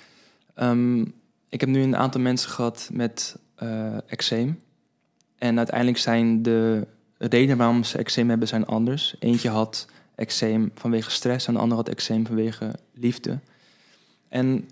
um, 0.57 1.13
ik 1.49 1.61
heb 1.61 1.69
nu 1.69 1.83
een 1.83 1.97
aantal 1.97 2.21
mensen 2.21 2.51
gehad 2.51 2.89
met 2.93 3.37
uh, 3.63 3.97
eczeem. 4.07 4.61
En 5.39 5.57
uiteindelijk 5.57 5.99
zijn 5.99 6.43
de 6.43 6.87
redenen 7.27 7.57
waarom 7.57 7.85
ze 7.85 7.99
eczeem 7.99 8.29
hebben 8.29 8.49
zijn 8.49 8.67
anders. 8.67 9.17
Eentje 9.19 9.49
had 9.49 9.87
eczeem 10.15 10.71
vanwege 10.75 11.11
stress 11.11 11.47
en 11.47 11.53
de 11.53 11.61
andere 11.61 11.81
had 11.81 11.89
eczeem 11.89 12.27
vanwege 12.27 12.75
liefde. 12.93 13.39
En 14.29 14.69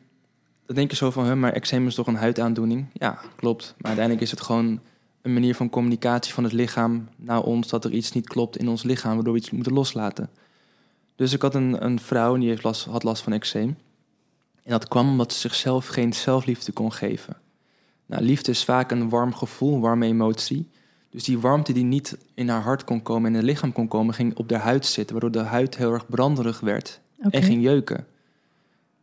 dan 0.67 0.77
denk 0.77 0.91
je 0.91 0.97
zo 0.97 1.11
van, 1.11 1.39
maar 1.39 1.53
eczeem 1.53 1.87
is 1.87 1.95
toch 1.95 2.07
een 2.07 2.15
huidaandoening? 2.15 2.87
Ja, 2.93 3.19
klopt. 3.37 3.75
Maar 3.77 3.87
uiteindelijk 3.87 4.25
is 4.25 4.31
het 4.31 4.41
gewoon 4.41 4.81
een 5.23 5.33
manier 5.33 5.55
van 5.55 5.71
communicatie 5.71 6.35
van 6.35 6.45
het 6.45 6.53
lichaam 6.53 7.09
naar 7.17 7.43
ons... 7.43 7.69
dat 7.69 7.85
er 7.85 7.93
iets 7.93 8.13
niet 8.13 8.29
klopt 8.29 8.57
in 8.57 8.69
ons 8.69 8.83
lichaam, 8.83 9.15
waardoor 9.15 9.33
we 9.33 9.39
iets 9.39 9.51
moeten 9.51 9.73
loslaten. 9.73 10.31
Dus 11.17 11.33
ik 11.33 11.43
had 11.43 11.55
een, 11.55 11.85
een 11.85 12.01
vrouw 12.01 12.37
die 12.37 12.49
heeft 12.49 12.63
last, 12.63 12.85
had 12.85 13.03
last 13.03 13.23
van 13.23 13.33
eczeem. 13.33 13.77
En 14.63 14.71
dat 14.71 14.89
kwam 14.89 15.09
omdat 15.09 15.33
ze 15.33 15.39
zichzelf 15.39 15.87
geen 15.87 16.13
zelfliefde 16.13 16.73
kon 16.73 16.93
geven. 16.93 17.37
Nou, 18.07 18.23
liefde 18.23 18.51
is 18.51 18.65
vaak 18.65 18.91
een 18.91 19.09
warm 19.09 19.35
gevoel, 19.35 19.75
een 19.75 19.81
warme 19.81 20.07
emotie. 20.07 20.69
Dus 21.13 21.25
die 21.25 21.39
warmte 21.39 21.73
die 21.73 21.85
niet 21.85 22.19
in 22.35 22.49
haar 22.49 22.63
hart 22.63 22.85
kon 22.85 23.03
komen 23.03 23.25
en 23.25 23.31
in 23.31 23.37
het 23.37 23.49
lichaam 23.51 23.73
kon 23.73 23.89
komen, 23.89 24.15
ging 24.15 24.37
op 24.37 24.49
de 24.49 24.57
huid 24.57 24.87
zitten, 24.87 25.21
waardoor 25.21 25.43
de 25.43 25.49
huid 25.49 25.77
heel 25.77 25.93
erg 25.93 26.09
branderig 26.09 26.61
werd 26.61 27.01
en 27.31 27.43
ging 27.43 27.63
jeuken 27.63 28.07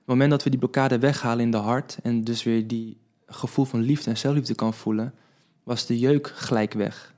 het 0.09 0.17
moment 0.17 0.37
dat 0.39 0.43
we 0.43 0.49
die 0.49 0.59
blokkade 0.59 0.99
weghalen 0.99 1.45
in 1.45 1.51
de 1.51 1.57
hart 1.57 1.97
en 2.03 2.23
dus 2.23 2.43
weer 2.43 2.67
die 2.67 2.97
gevoel 3.27 3.65
van 3.65 3.81
liefde 3.81 4.09
en 4.09 4.17
zelfliefde 4.17 4.55
kan 4.55 4.73
voelen, 4.73 5.13
was 5.63 5.85
de 5.85 5.99
jeuk 5.99 6.31
gelijk 6.35 6.73
weg. 6.73 7.13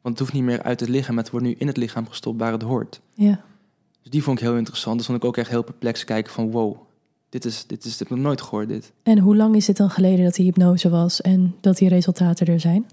Want 0.00 0.18
het 0.18 0.18
hoeft 0.18 0.32
niet 0.32 0.42
meer 0.42 0.62
uit 0.62 0.80
het 0.80 0.88
lichaam, 0.88 1.14
maar 1.14 1.22
het 1.22 1.32
wordt 1.32 1.46
nu 1.46 1.54
in 1.58 1.66
het 1.66 1.76
lichaam 1.76 2.08
gestopt 2.08 2.40
waar 2.40 2.52
het 2.52 2.62
hoort. 2.62 3.00
Ja. 3.12 3.40
Dus 4.02 4.10
die 4.10 4.22
vond 4.22 4.38
ik 4.38 4.44
heel 4.44 4.56
interessant. 4.56 4.96
Dus 4.96 5.06
vond 5.06 5.18
ik 5.18 5.24
ook 5.24 5.36
echt 5.36 5.50
heel 5.50 5.62
perplex 5.62 6.04
kijken 6.04 6.32
van 6.32 6.50
wow, 6.50 6.76
dit 7.28 7.44
is, 7.44 7.66
dit 7.66 7.84
is, 7.84 7.90
dit 7.90 7.98
heb 7.98 8.08
ik 8.08 8.14
nog 8.14 8.24
nooit 8.24 8.40
gehoord 8.40 8.68
dit. 8.68 8.92
En 9.02 9.18
hoe 9.18 9.36
lang 9.36 9.56
is 9.56 9.66
het 9.66 9.76
dan 9.76 9.90
geleden 9.90 10.24
dat 10.24 10.34
die 10.34 10.44
hypnose 10.44 10.88
was 10.88 11.20
en 11.20 11.54
dat 11.60 11.76
die 11.76 11.88
resultaten 11.88 12.46
er 12.46 12.60
zijn? 12.60 12.86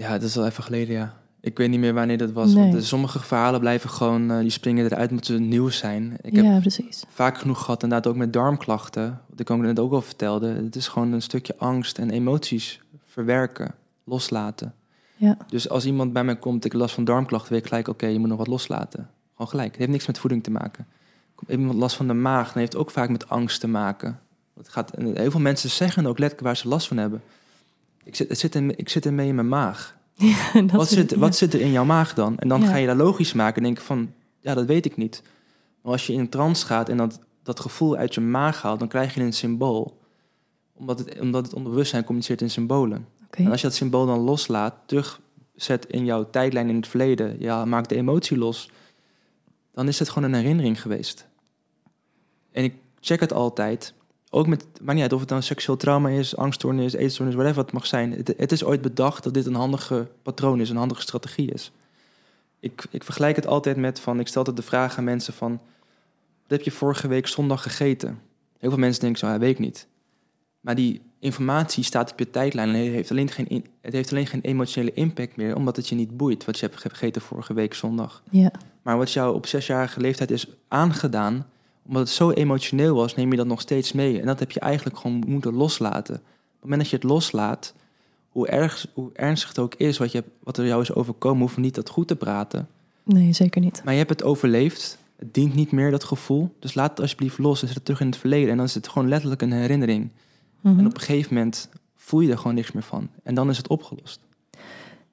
Ja, 0.00 0.12
dat 0.12 0.22
is 0.22 0.36
al 0.38 0.46
even 0.46 0.62
geleden, 0.62 0.94
ja. 0.94 1.14
Ik 1.40 1.58
weet 1.58 1.68
niet 1.68 1.80
meer 1.80 1.94
wanneer 1.94 2.18
dat 2.18 2.32
was. 2.32 2.54
Want 2.54 2.84
sommige 2.84 3.18
verhalen 3.18 3.60
blijven 3.60 3.90
gewoon, 3.90 4.30
uh, 4.30 4.38
die 4.38 4.50
springen 4.50 4.84
eruit 4.84 5.26
ze 5.26 5.38
nieuw 5.38 5.68
zijn. 5.68 6.16
Ik 6.20 6.36
heb 6.36 6.44
ja, 6.44 6.58
precies. 6.60 7.04
vaak 7.08 7.38
genoeg 7.38 7.58
gehad, 7.58 7.82
inderdaad 7.82 8.12
ook 8.12 8.18
met 8.18 8.32
darmklachten. 8.32 9.20
Wat 9.28 9.40
ik 9.40 9.50
ook 9.50 9.60
net 9.60 9.78
ook 9.78 9.92
al 9.92 10.02
vertelde. 10.02 10.48
Het 10.48 10.76
is 10.76 10.88
gewoon 10.88 11.12
een 11.12 11.22
stukje 11.22 11.54
angst 11.58 11.98
en 11.98 12.10
emoties 12.10 12.80
verwerken, 13.04 13.74
loslaten. 14.04 14.74
Ja. 15.16 15.36
Dus 15.48 15.68
als 15.68 15.86
iemand 15.86 16.12
bij 16.12 16.24
mij 16.24 16.36
komt, 16.36 16.64
ik 16.64 16.72
last 16.72 16.94
van 16.94 17.04
darmklachten, 17.04 17.52
weet 17.52 17.62
ik 17.62 17.68
gelijk, 17.68 17.88
oké, 17.88 18.06
je 18.06 18.18
moet 18.18 18.28
nog 18.28 18.38
wat 18.38 18.46
loslaten. 18.46 19.10
Gewoon 19.32 19.48
gelijk. 19.48 19.70
Het 19.70 19.78
heeft 19.78 19.90
niks 19.90 20.06
met 20.06 20.18
voeding 20.18 20.42
te 20.42 20.50
maken. 20.50 20.86
Komt 21.34 21.50
iemand 21.50 21.78
last 21.78 21.96
van 21.96 22.06
de 22.06 22.14
maag, 22.14 22.46
dan 22.46 22.58
heeft 22.58 22.72
het 22.72 22.82
ook 22.82 22.90
vaak 22.90 23.08
met 23.08 23.28
angst 23.28 23.60
te 23.60 23.68
maken. 23.68 24.20
Het 24.56 24.68
gaat, 24.68 24.92
heel 24.96 25.30
veel 25.30 25.40
mensen 25.40 25.70
zeggen 25.70 26.06
ook 26.06 26.18
letterlijk 26.18 26.48
waar 26.48 26.56
ze 26.56 26.68
last 26.68 26.88
van 26.88 26.96
hebben. 26.96 27.22
Ik 28.04 28.16
zit, 28.16 28.28
het 28.28 28.38
zit 28.38 28.54
in, 28.54 28.78
ik 28.78 28.88
zit 28.88 29.06
ermee 29.06 29.28
in 29.28 29.34
mijn 29.34 29.48
maag. 29.48 29.98
Ja, 30.20 30.66
wat, 30.66 30.88
zit, 30.88 31.14
wat 31.14 31.36
zit 31.36 31.54
er 31.54 31.60
in 31.60 31.70
jouw 31.70 31.84
maag 31.84 32.14
dan? 32.14 32.38
En 32.38 32.48
dan 32.48 32.66
ga 32.66 32.76
je 32.76 32.86
dat 32.86 32.96
logisch 32.96 33.32
maken 33.32 33.56
en 33.56 33.62
denken 33.62 33.84
van, 33.84 34.12
ja, 34.40 34.54
dat 34.54 34.66
weet 34.66 34.84
ik 34.84 34.96
niet. 34.96 35.22
Maar 35.82 35.92
als 35.92 36.06
je 36.06 36.12
in 36.12 36.18
een 36.18 36.28
trance 36.28 36.66
gaat 36.66 36.88
en 36.88 36.96
dat, 36.96 37.20
dat 37.42 37.60
gevoel 37.60 37.96
uit 37.96 38.14
je 38.14 38.20
maag 38.20 38.62
haalt, 38.62 38.78
dan 38.78 38.88
krijg 38.88 39.14
je 39.14 39.20
een 39.20 39.32
symbool. 39.32 40.00
Omdat 40.72 40.98
het, 40.98 41.20
omdat 41.20 41.44
het 41.44 41.54
onderbewustzijn 41.54 42.04
communiceert 42.04 42.40
in 42.40 42.50
symbolen. 42.50 43.06
En 43.30 43.50
als 43.50 43.60
je 43.60 43.66
dat 43.66 43.76
symbool 43.76 44.06
dan 44.06 44.18
loslaat, 44.18 44.74
terugzet 44.86 45.86
in 45.86 46.04
jouw 46.04 46.30
tijdlijn 46.30 46.68
in 46.68 46.76
het 46.76 46.88
verleden, 46.88 47.36
ja, 47.38 47.64
maakt 47.64 47.88
de 47.88 47.96
emotie 47.96 48.38
los, 48.38 48.70
dan 49.72 49.88
is 49.88 49.98
het 49.98 50.08
gewoon 50.08 50.32
een 50.32 50.40
herinnering 50.40 50.80
geweest. 50.80 51.26
En 52.52 52.64
ik 52.64 52.74
check 53.00 53.20
het 53.20 53.32
altijd 53.32 53.94
ook 54.30 54.46
met, 54.46 54.66
maar 54.82 54.94
niet 54.94 55.02
uit 55.02 55.12
of 55.12 55.20
het 55.20 55.28
dan 55.28 55.42
seksueel 55.42 55.76
trauma 55.76 56.08
is, 56.08 56.36
angststoornis, 56.36 56.92
eetstoornis, 56.92 57.34
whatever 57.34 57.62
het 57.62 57.72
mag 57.72 57.86
zijn. 57.86 58.12
Het, 58.12 58.34
het, 58.36 58.52
is 58.52 58.64
ooit 58.64 58.82
bedacht 58.82 59.24
dat 59.24 59.34
dit 59.34 59.46
een 59.46 59.54
handige 59.54 60.08
patroon 60.22 60.60
is, 60.60 60.70
een 60.70 60.76
handige 60.76 61.00
strategie 61.00 61.52
is. 61.52 61.72
Ik, 62.60 62.86
ik 62.90 63.04
vergelijk 63.04 63.36
het 63.36 63.46
altijd 63.46 63.76
met 63.76 64.00
van, 64.00 64.20
ik 64.20 64.28
stel 64.28 64.38
altijd 64.38 64.56
de 64.56 64.62
vraag 64.62 64.98
aan 64.98 65.04
mensen 65.04 65.34
van, 65.34 65.50
wat 66.42 66.58
heb 66.58 66.62
je 66.62 66.70
vorige 66.70 67.08
week 67.08 67.26
zondag 67.26 67.62
gegeten? 67.62 68.20
Heel 68.58 68.70
veel 68.70 68.78
mensen 68.78 69.00
denken 69.00 69.18
zo, 69.18 69.26
ja, 69.26 69.38
weet 69.38 69.50
ik 69.50 69.58
niet. 69.58 69.86
Maar 70.60 70.74
die 70.74 71.00
informatie 71.18 71.84
staat 71.84 72.12
op 72.12 72.18
je 72.18 72.30
tijdlijn 72.30 72.68
en 72.68 72.74
het 72.74 72.92
heeft 72.92 73.10
alleen 73.10 73.30
geen, 73.30 73.66
het 73.80 73.92
heeft 73.92 74.10
alleen 74.10 74.26
geen 74.26 74.40
emotionele 74.40 74.94
impact 74.94 75.36
meer, 75.36 75.56
omdat 75.56 75.76
het 75.76 75.88
je 75.88 75.94
niet 75.94 76.16
boeit 76.16 76.44
wat 76.44 76.58
je 76.58 76.66
hebt 76.66 76.80
gegeten 76.80 77.22
vorige 77.22 77.54
week 77.54 77.74
zondag. 77.74 78.22
Ja, 78.30 78.50
Maar 78.82 78.96
wat 78.98 79.12
jou 79.12 79.34
op 79.34 79.46
zesjarige 79.46 80.00
leeftijd 80.00 80.30
is 80.30 80.46
aangedaan, 80.68 81.46
omdat 81.86 82.02
het 82.02 82.10
zo 82.10 82.30
emotioneel 82.30 82.94
was, 82.94 83.14
neem 83.14 83.30
je 83.30 83.36
dat 83.36 83.46
nog 83.46 83.60
steeds 83.60 83.92
mee. 83.92 84.20
En 84.20 84.26
dat 84.26 84.38
heb 84.38 84.50
je 84.50 84.60
eigenlijk 84.60 84.98
gewoon 84.98 85.24
moeten 85.26 85.54
loslaten. 85.54 86.14
Op 86.14 86.20
het 86.20 86.62
moment 86.62 86.80
dat 86.80 86.90
je 86.90 86.96
het 86.96 87.04
loslaat, 87.04 87.74
hoe, 88.28 88.48
erg, 88.48 88.86
hoe 88.94 89.10
ernstig 89.12 89.48
het 89.48 89.58
ook 89.58 89.74
is 89.74 89.98
wat, 89.98 90.12
je, 90.12 90.24
wat 90.42 90.58
er 90.58 90.66
jou 90.66 90.82
is 90.82 90.94
overkomen, 90.94 91.40
hoef 91.40 91.54
je 91.54 91.60
niet 91.60 91.74
dat 91.74 91.88
goed 91.88 92.08
te 92.08 92.16
praten. 92.16 92.68
nee, 93.04 93.32
zeker 93.32 93.60
niet. 93.60 93.80
Maar 93.84 93.92
je 93.92 93.98
hebt 93.98 94.10
het 94.10 94.22
overleefd. 94.22 94.98
Het 95.16 95.34
dient 95.34 95.54
niet 95.54 95.72
meer, 95.72 95.90
dat 95.90 96.04
gevoel. 96.04 96.54
Dus 96.58 96.74
laat 96.74 96.90
het 96.90 97.00
alsjeblieft 97.00 97.38
los 97.38 97.60
en 97.60 97.66
zet 97.66 97.76
het 97.76 97.84
terug 97.84 98.00
in 98.00 98.06
het 98.06 98.16
verleden. 98.16 98.50
En 98.50 98.56
dan 98.56 98.66
is 98.66 98.74
het 98.74 98.88
gewoon 98.88 99.08
letterlijk 99.08 99.42
een 99.42 99.52
herinnering. 99.52 100.10
Mhm. 100.60 100.78
En 100.78 100.86
op 100.86 100.94
een 100.94 101.00
gegeven 101.00 101.34
moment 101.34 101.68
voel 101.96 102.20
je 102.20 102.30
er 102.30 102.38
gewoon 102.38 102.54
niks 102.54 102.72
meer 102.72 102.82
van. 102.82 103.08
En 103.22 103.34
dan 103.34 103.50
is 103.50 103.56
het 103.56 103.68
opgelost. 103.68 104.20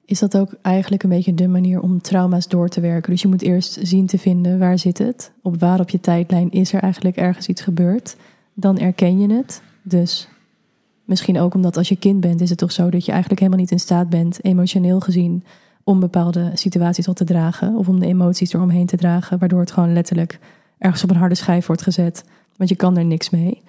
Is 0.08 0.18
dat 0.18 0.36
ook 0.36 0.54
eigenlijk 0.62 1.02
een 1.02 1.08
beetje 1.08 1.34
de 1.34 1.48
manier 1.48 1.80
om 1.80 2.00
trauma's 2.00 2.48
door 2.48 2.68
te 2.68 2.80
werken? 2.80 3.10
Dus 3.10 3.22
je 3.22 3.28
moet 3.28 3.42
eerst 3.42 3.78
zien 3.82 4.06
te 4.06 4.18
vinden 4.18 4.58
waar 4.58 4.78
zit 4.78 4.98
het, 4.98 5.32
op 5.42 5.60
waar 5.60 5.80
op 5.80 5.88
je 5.90 6.00
tijdlijn 6.00 6.50
is 6.50 6.72
er 6.72 6.80
eigenlijk 6.80 7.16
ergens 7.16 7.46
iets 7.46 7.62
gebeurd. 7.62 8.16
Dan 8.54 8.78
erken 8.78 9.18
je 9.18 9.32
het. 9.32 9.62
Dus 9.82 10.28
misschien 11.04 11.38
ook 11.38 11.54
omdat 11.54 11.76
als 11.76 11.88
je 11.88 11.96
kind 11.96 12.20
bent, 12.20 12.40
is 12.40 12.48
het 12.48 12.58
toch 12.58 12.72
zo 12.72 12.90
dat 12.90 13.04
je 13.04 13.10
eigenlijk 13.10 13.40
helemaal 13.40 13.60
niet 13.60 13.70
in 13.70 13.80
staat 13.80 14.08
bent, 14.08 14.44
emotioneel 14.44 15.00
gezien, 15.00 15.44
om 15.84 16.00
bepaalde 16.00 16.50
situaties 16.54 17.08
al 17.08 17.14
te 17.14 17.24
dragen 17.24 17.74
of 17.74 17.88
om 17.88 18.00
de 18.00 18.06
emoties 18.06 18.52
eromheen 18.52 18.86
te 18.86 18.96
dragen, 18.96 19.38
waardoor 19.38 19.60
het 19.60 19.72
gewoon 19.72 19.92
letterlijk 19.92 20.38
ergens 20.78 21.02
op 21.02 21.10
een 21.10 21.16
harde 21.16 21.34
schijf 21.34 21.66
wordt 21.66 21.82
gezet, 21.82 22.24
want 22.56 22.70
je 22.70 22.76
kan 22.76 22.96
er 22.96 23.04
niks 23.04 23.30
mee. 23.30 23.62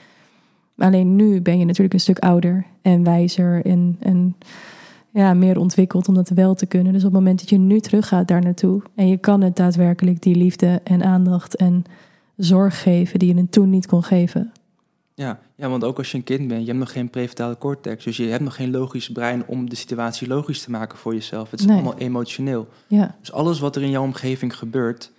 Alleen 0.78 1.16
nu 1.16 1.42
ben 1.42 1.60
je 1.60 1.66
natuurlijk 1.66 1.94
een 1.94 2.00
stuk 2.00 2.20
ouder 2.20 2.66
en 2.82 3.04
wijzer 3.04 3.66
en, 3.66 3.98
en 4.00 4.36
ja, 5.14 5.34
meer 5.34 5.60
ontwikkeld 5.60 6.08
om 6.08 6.14
dat 6.14 6.30
wel 6.30 6.54
te 6.56 6.66
kunnen. 6.66 6.94
Dus 6.94 7.02
op 7.04 7.08
het 7.12 7.20
moment 7.20 7.40
dat 7.40 7.50
je 7.50 7.58
nu 7.58 7.80
teruggaat 7.80 8.28
daar 8.28 8.42
naartoe 8.42 8.82
en 8.96 9.08
je 9.08 9.18
kan 9.18 9.42
het 9.42 9.56
daadwerkelijk 9.56 10.22
die 10.22 10.36
liefde 10.36 10.82
en 10.84 11.04
aandacht 11.04 11.56
en 11.56 11.84
zorg 12.36 12.82
geven 12.82 13.20
die 13.20 13.34
je 13.36 13.42
het 13.42 13.52
toen 13.52 13.70
niet 13.70 13.88
kon 13.88 14.04
geven. 14.04 14.52
Ja, 15.14 15.40
ja, 15.56 15.70
want 15.70 15.84
ook 15.84 15.98
als 15.98 16.12
je 16.12 16.18
een 16.18 16.24
kind 16.24 16.48
bent, 16.48 16.60
je 16.62 16.66
hebt 16.68 16.80
nog 16.80 16.92
geen 16.92 17.10
prefrontale 17.10 17.58
cortex. 17.58 18.04
Dus 18.04 18.18
je 18.18 18.24
hebt 18.26 18.44
nog 18.44 18.56
geen 18.56 18.72
logisch 18.72 19.10
brein 19.10 19.44
om 19.48 19.70
de 19.70 19.76
situatie 19.76 20.28
logisch 20.28 20.62
te 20.64 20.72
maken 20.72 20.98
voor 20.98 21.14
jezelf. 21.14 21.52
Het 21.52 21.60
is 21.60 21.66
Nee. 21.66 21.76
allemaal 21.76 21.98
emotioneel. 21.98 22.68
Ja, 22.88 23.16
Dus 23.20 23.32
alles 23.32 23.60
wat 23.60 23.76
er 23.76 23.82
in 23.82 23.90
jouw 23.90 24.04
omgeving 24.04 24.58
gebeurt, 24.58 25.12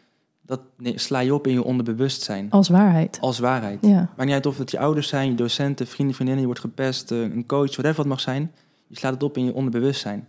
dat 0.47 0.61
sla 0.95 1.19
je 1.19 1.35
op 1.35 1.47
in 1.47 1.53
je 1.53 1.65
onderbewustzijn. 1.65 2.51
als 2.51 2.69
waarheid. 2.69 3.19
Als 3.21 3.39
waarheid. 3.39 3.79
Ja, 3.87 3.99
Maakt 3.99 4.25
niet 4.25 4.33
uit 4.33 4.47
of 4.47 4.59
het 4.59 4.71
je 4.71 4.79
ouders 4.79 5.09
zijn, 5.09 5.31
je 5.31 5.35
docenten, 5.35 5.87
vrienden, 5.87 6.15
vriendinnen, 6.15 6.47
je 6.47 6.53
wordt 6.53 6.65
gepest, 6.69 7.11
eh, 7.11 7.21
een 7.21 7.47
coach, 7.47 7.71
whatever 7.71 7.97
wat 7.97 8.07
mag 8.07 8.21
zijn. 8.21 8.53
Je 8.91 8.99
slaat 8.99 9.13
het 9.13 9.23
op 9.23 9.37
in 9.37 9.45
je 9.45 9.55
onderbewustzijn. 9.55 10.29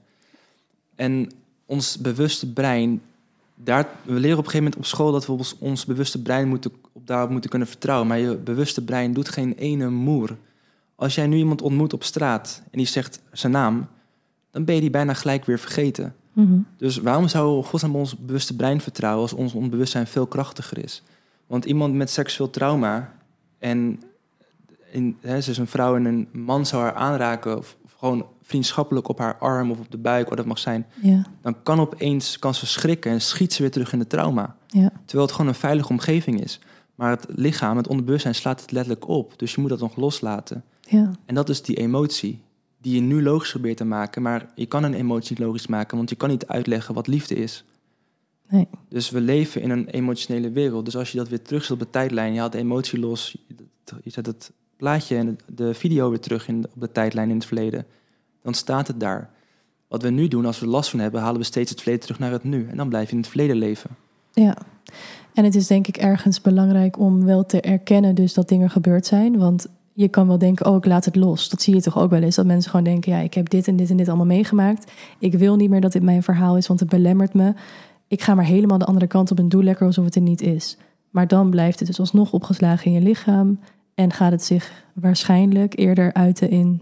En 0.96 1.32
ons 1.66 1.98
bewuste 1.98 2.54
brein, 2.54 3.02
daar, 3.56 3.88
we 4.04 4.14
leren 4.14 4.38
op 4.38 4.46
een 4.46 4.52
gegeven 4.52 4.64
moment 4.64 4.76
op 4.76 4.86
school 4.86 5.12
dat 5.12 5.26
we 5.26 5.32
ons, 5.32 5.58
ons 5.58 5.86
bewuste 5.86 6.22
brein 6.22 6.48
moeten, 6.48 6.72
op 6.92 7.08
daarop 7.08 7.30
moeten 7.30 7.50
kunnen 7.50 7.68
vertrouwen. 7.68 8.08
Maar 8.08 8.20
je 8.20 8.36
bewuste 8.36 8.84
brein 8.84 9.14
doet 9.14 9.30
geen 9.30 9.54
ene 9.54 9.90
moer. 9.90 10.38
Als 10.96 11.16
jij 11.16 11.28
nu 11.28 11.38
iemand 11.38 11.62
ontmoet 11.62 11.94
op 11.94 12.04
straat 12.04 12.62
en 12.72 12.78
die 12.78 12.88
zegt 12.88 13.22
zijn 13.32 13.52
naam, 13.52 13.88
dan 14.52 14.66
ben 14.66 14.76
je 14.76 14.82
die 14.82 14.90
bijna 14.90 15.14
gelijk 15.14 15.46
weer 15.46 15.60
vergeten. 15.60 16.16
Mhm. 16.34 16.60
Dus 16.78 16.98
waarom 16.98 17.28
zou 17.28 17.64
godsnaam 17.64 17.96
ons 17.96 18.18
bewuste 18.18 18.56
brein 18.56 18.82
vertrouwen 18.82 19.22
als 19.22 19.34
ons 19.34 19.54
onbewustzijn 19.54 20.08
veel 20.08 20.28
krachtiger 20.28 20.84
is? 20.84 21.04
Want 21.48 21.66
iemand 21.66 21.94
met 21.94 22.10
seksueel 22.10 22.50
trauma 22.50 23.14
en 23.60 24.02
in, 24.92 25.18
hè, 25.22 25.42
ze 25.42 25.52
is 25.52 25.58
een 25.58 25.68
vrouw 25.68 25.96
en 25.96 26.06
een 26.06 26.28
man 26.32 26.66
zou 26.66 26.84
haar 26.84 26.94
aanraken 26.94 27.58
of, 27.58 27.78
of 27.84 27.94
gewoon 27.98 28.26
vriendschappelijk 28.52 29.08
op 29.08 29.18
haar 29.20 29.38
arm 29.38 29.72
of 29.72 29.80
op 29.80 29.92
de 29.92 29.98
buik, 29.98 30.28
wat 30.28 30.38
dat 30.38 30.46
mag 30.46 30.60
zijn, 30.60 30.86
ja, 31.02 31.22
dan 31.42 31.64
kan 31.64 31.80
opeens 31.80 32.40
kan 32.40 32.54
ze 32.56 32.66
schrikken 32.66 33.12
en 33.12 33.22
schiet 33.22 33.54
ze 33.54 33.62
weer 33.62 33.72
terug 33.72 33.94
in 33.94 34.00
de 34.00 34.08
trauma. 34.08 34.56
ja, 34.68 34.92
Terwijl 35.06 35.26
het 35.28 35.36
gewoon 35.36 35.52
een 35.52 35.60
veilige 35.60 35.90
omgeving 35.90 36.42
is. 36.42 36.60
Maar 36.96 37.10
het 37.12 37.26
lichaam, 37.30 37.78
het 37.78 37.88
onderbewustzijn 37.88 38.36
slaat 38.36 38.62
het 38.62 38.72
letterlijk 38.72 39.08
op. 39.08 39.34
Dus 39.40 39.54
je 39.56 39.62
moet 39.62 39.70
dat 39.70 39.80
nog 39.80 39.96
loslaten. 39.96 40.64
ja, 40.82 41.12
En 41.26 41.36
dat 41.36 41.50
is 41.50 41.62
die 41.62 41.76
emotie 41.78 42.42
die 42.82 42.96
je 42.96 43.02
nu 43.02 43.24
logisch 43.24 43.50
probeert 43.52 43.78
te 43.78 43.86
maken. 43.86 44.22
Maar 44.22 44.52
je 44.56 44.66
kan 44.66 44.84
een 44.84 44.94
emotie 44.94 45.30
niet 45.38 45.48
logisch 45.48 45.68
maken, 45.68 45.98
want 45.98 46.10
je 46.10 46.16
kan 46.16 46.30
niet 46.30 46.48
uitleggen 46.48 46.94
wat 46.94 47.08
liefde 47.08 47.36
is. 47.36 47.64
nee, 48.50 48.68
Dus 48.90 49.10
we 49.10 49.22
leven 49.22 49.62
in 49.62 49.70
een 49.70 49.88
emotionele 49.88 50.52
wereld. 50.52 50.86
Dus 50.86 50.96
als 50.98 51.12
je 51.12 51.18
dat 51.18 51.30
weer 51.30 51.42
terugzet 51.42 51.72
op 51.72 51.80
de 51.80 51.90
tijdlijn, 51.90 52.34
je 52.34 52.40
haalt 52.40 52.52
de 52.52 52.58
emotie 52.58 53.00
los, 53.00 53.38
je 54.04 54.10
zet 54.10 54.26
het 54.26 54.52
plaatje 54.78 55.16
en 55.16 55.38
de 55.54 55.74
video 55.74 56.10
weer 56.10 56.20
terug 56.20 56.48
in, 56.48 56.66
op 56.76 56.82
de 56.82 56.92
tijdlijn 56.92 57.30
in 57.30 57.36
het 57.36 57.46
verleden, 57.46 57.86
dan 58.44 58.54
staat 58.54 58.88
het 58.88 59.00
daar. 59.00 59.30
Wat 59.88 60.02
we 60.02 60.10
nu 60.10 60.28
doen, 60.28 60.46
als 60.46 60.60
we 60.60 60.68
last 60.68 60.90
van 60.90 61.00
hebben, 61.00 61.22
halen 61.22 61.40
we 61.40 61.46
steeds 61.46 61.70
het 61.70 61.80
verleden 61.82 62.04
terug 62.06 62.20
naar 62.20 62.32
het 62.32 62.44
nu. 62.44 62.68
En 62.70 62.78
dan 62.78 62.90
blijf 62.90 63.06
je 63.06 63.12
in 63.12 63.22
het 63.22 63.28
verleden 63.28 63.56
leven. 63.56 63.90
ja. 64.34 64.58
En 65.34 65.44
het 65.44 65.56
is 65.56 65.68
denk 65.68 65.88
ik 65.88 65.98
ergens 65.98 66.42
belangrijk 66.42 67.00
om 67.00 67.26
wel 67.26 67.46
te 67.46 67.62
erkennen 67.62 68.16
dus 68.16 68.34
dat 68.34 68.50
dingen 68.50 68.70
gebeurd 68.70 69.06
zijn. 69.06 69.38
Want 69.38 69.68
je 69.94 70.08
kan 70.08 70.28
wel 70.28 70.38
denken, 70.38 70.66
oh 70.66 70.76
ik 70.76 70.86
laat 70.86 71.06
het 71.06 71.16
los. 71.16 71.50
Dat 71.50 71.62
zie 71.62 71.76
je 71.76 71.82
toch 71.82 71.98
ook 71.98 72.10
wel 72.10 72.22
eens. 72.22 72.36
Dat 72.36 72.46
mensen 72.46 72.70
gewoon 72.70 72.86
denken, 72.86 73.12
ja 73.12 73.20
ik 73.20 73.34
heb 73.34 73.50
dit 73.50 73.68
en 73.68 73.76
dit 73.76 73.90
en 73.90 73.98
dit 73.98 74.08
allemaal 74.08 74.26
meegemaakt. 74.26 74.92
Ik 75.20 75.34
wil 75.34 75.56
niet 75.56 75.70
meer 75.70 75.82
dat 75.82 75.92
dit 75.92 76.04
mijn 76.04 76.24
verhaal 76.24 76.58
is, 76.58 76.68
want 76.68 76.80
het 76.80 76.90
belemmert 76.90 77.34
me. 77.34 77.54
Ik 78.08 78.22
ga 78.22 78.36
maar 78.36 78.46
helemaal 78.46 78.78
de 78.78 78.86
andere 78.86 79.08
kant 79.08 79.32
op 79.32 79.38
en 79.38 79.50
doe 79.50 79.64
lekker 79.64 79.86
alsof 79.86 80.06
het 80.06 80.16
er 80.16 80.22
niet 80.22 80.42
is. 80.42 80.78
Maar 81.10 81.28
dan 81.28 81.50
blijft 81.50 81.80
het 81.80 81.88
dus 81.88 82.00
alsnog 82.00 82.32
opgeslagen 82.32 82.86
in 82.86 82.92
je 82.92 83.02
lichaam. 83.02 83.60
En 83.96 84.14
gaat 84.14 84.32
het 84.32 84.44
zich 84.44 84.86
waarschijnlijk 84.94 85.80
eerder 85.80 86.14
uiten 86.14 86.50
in 86.50 86.82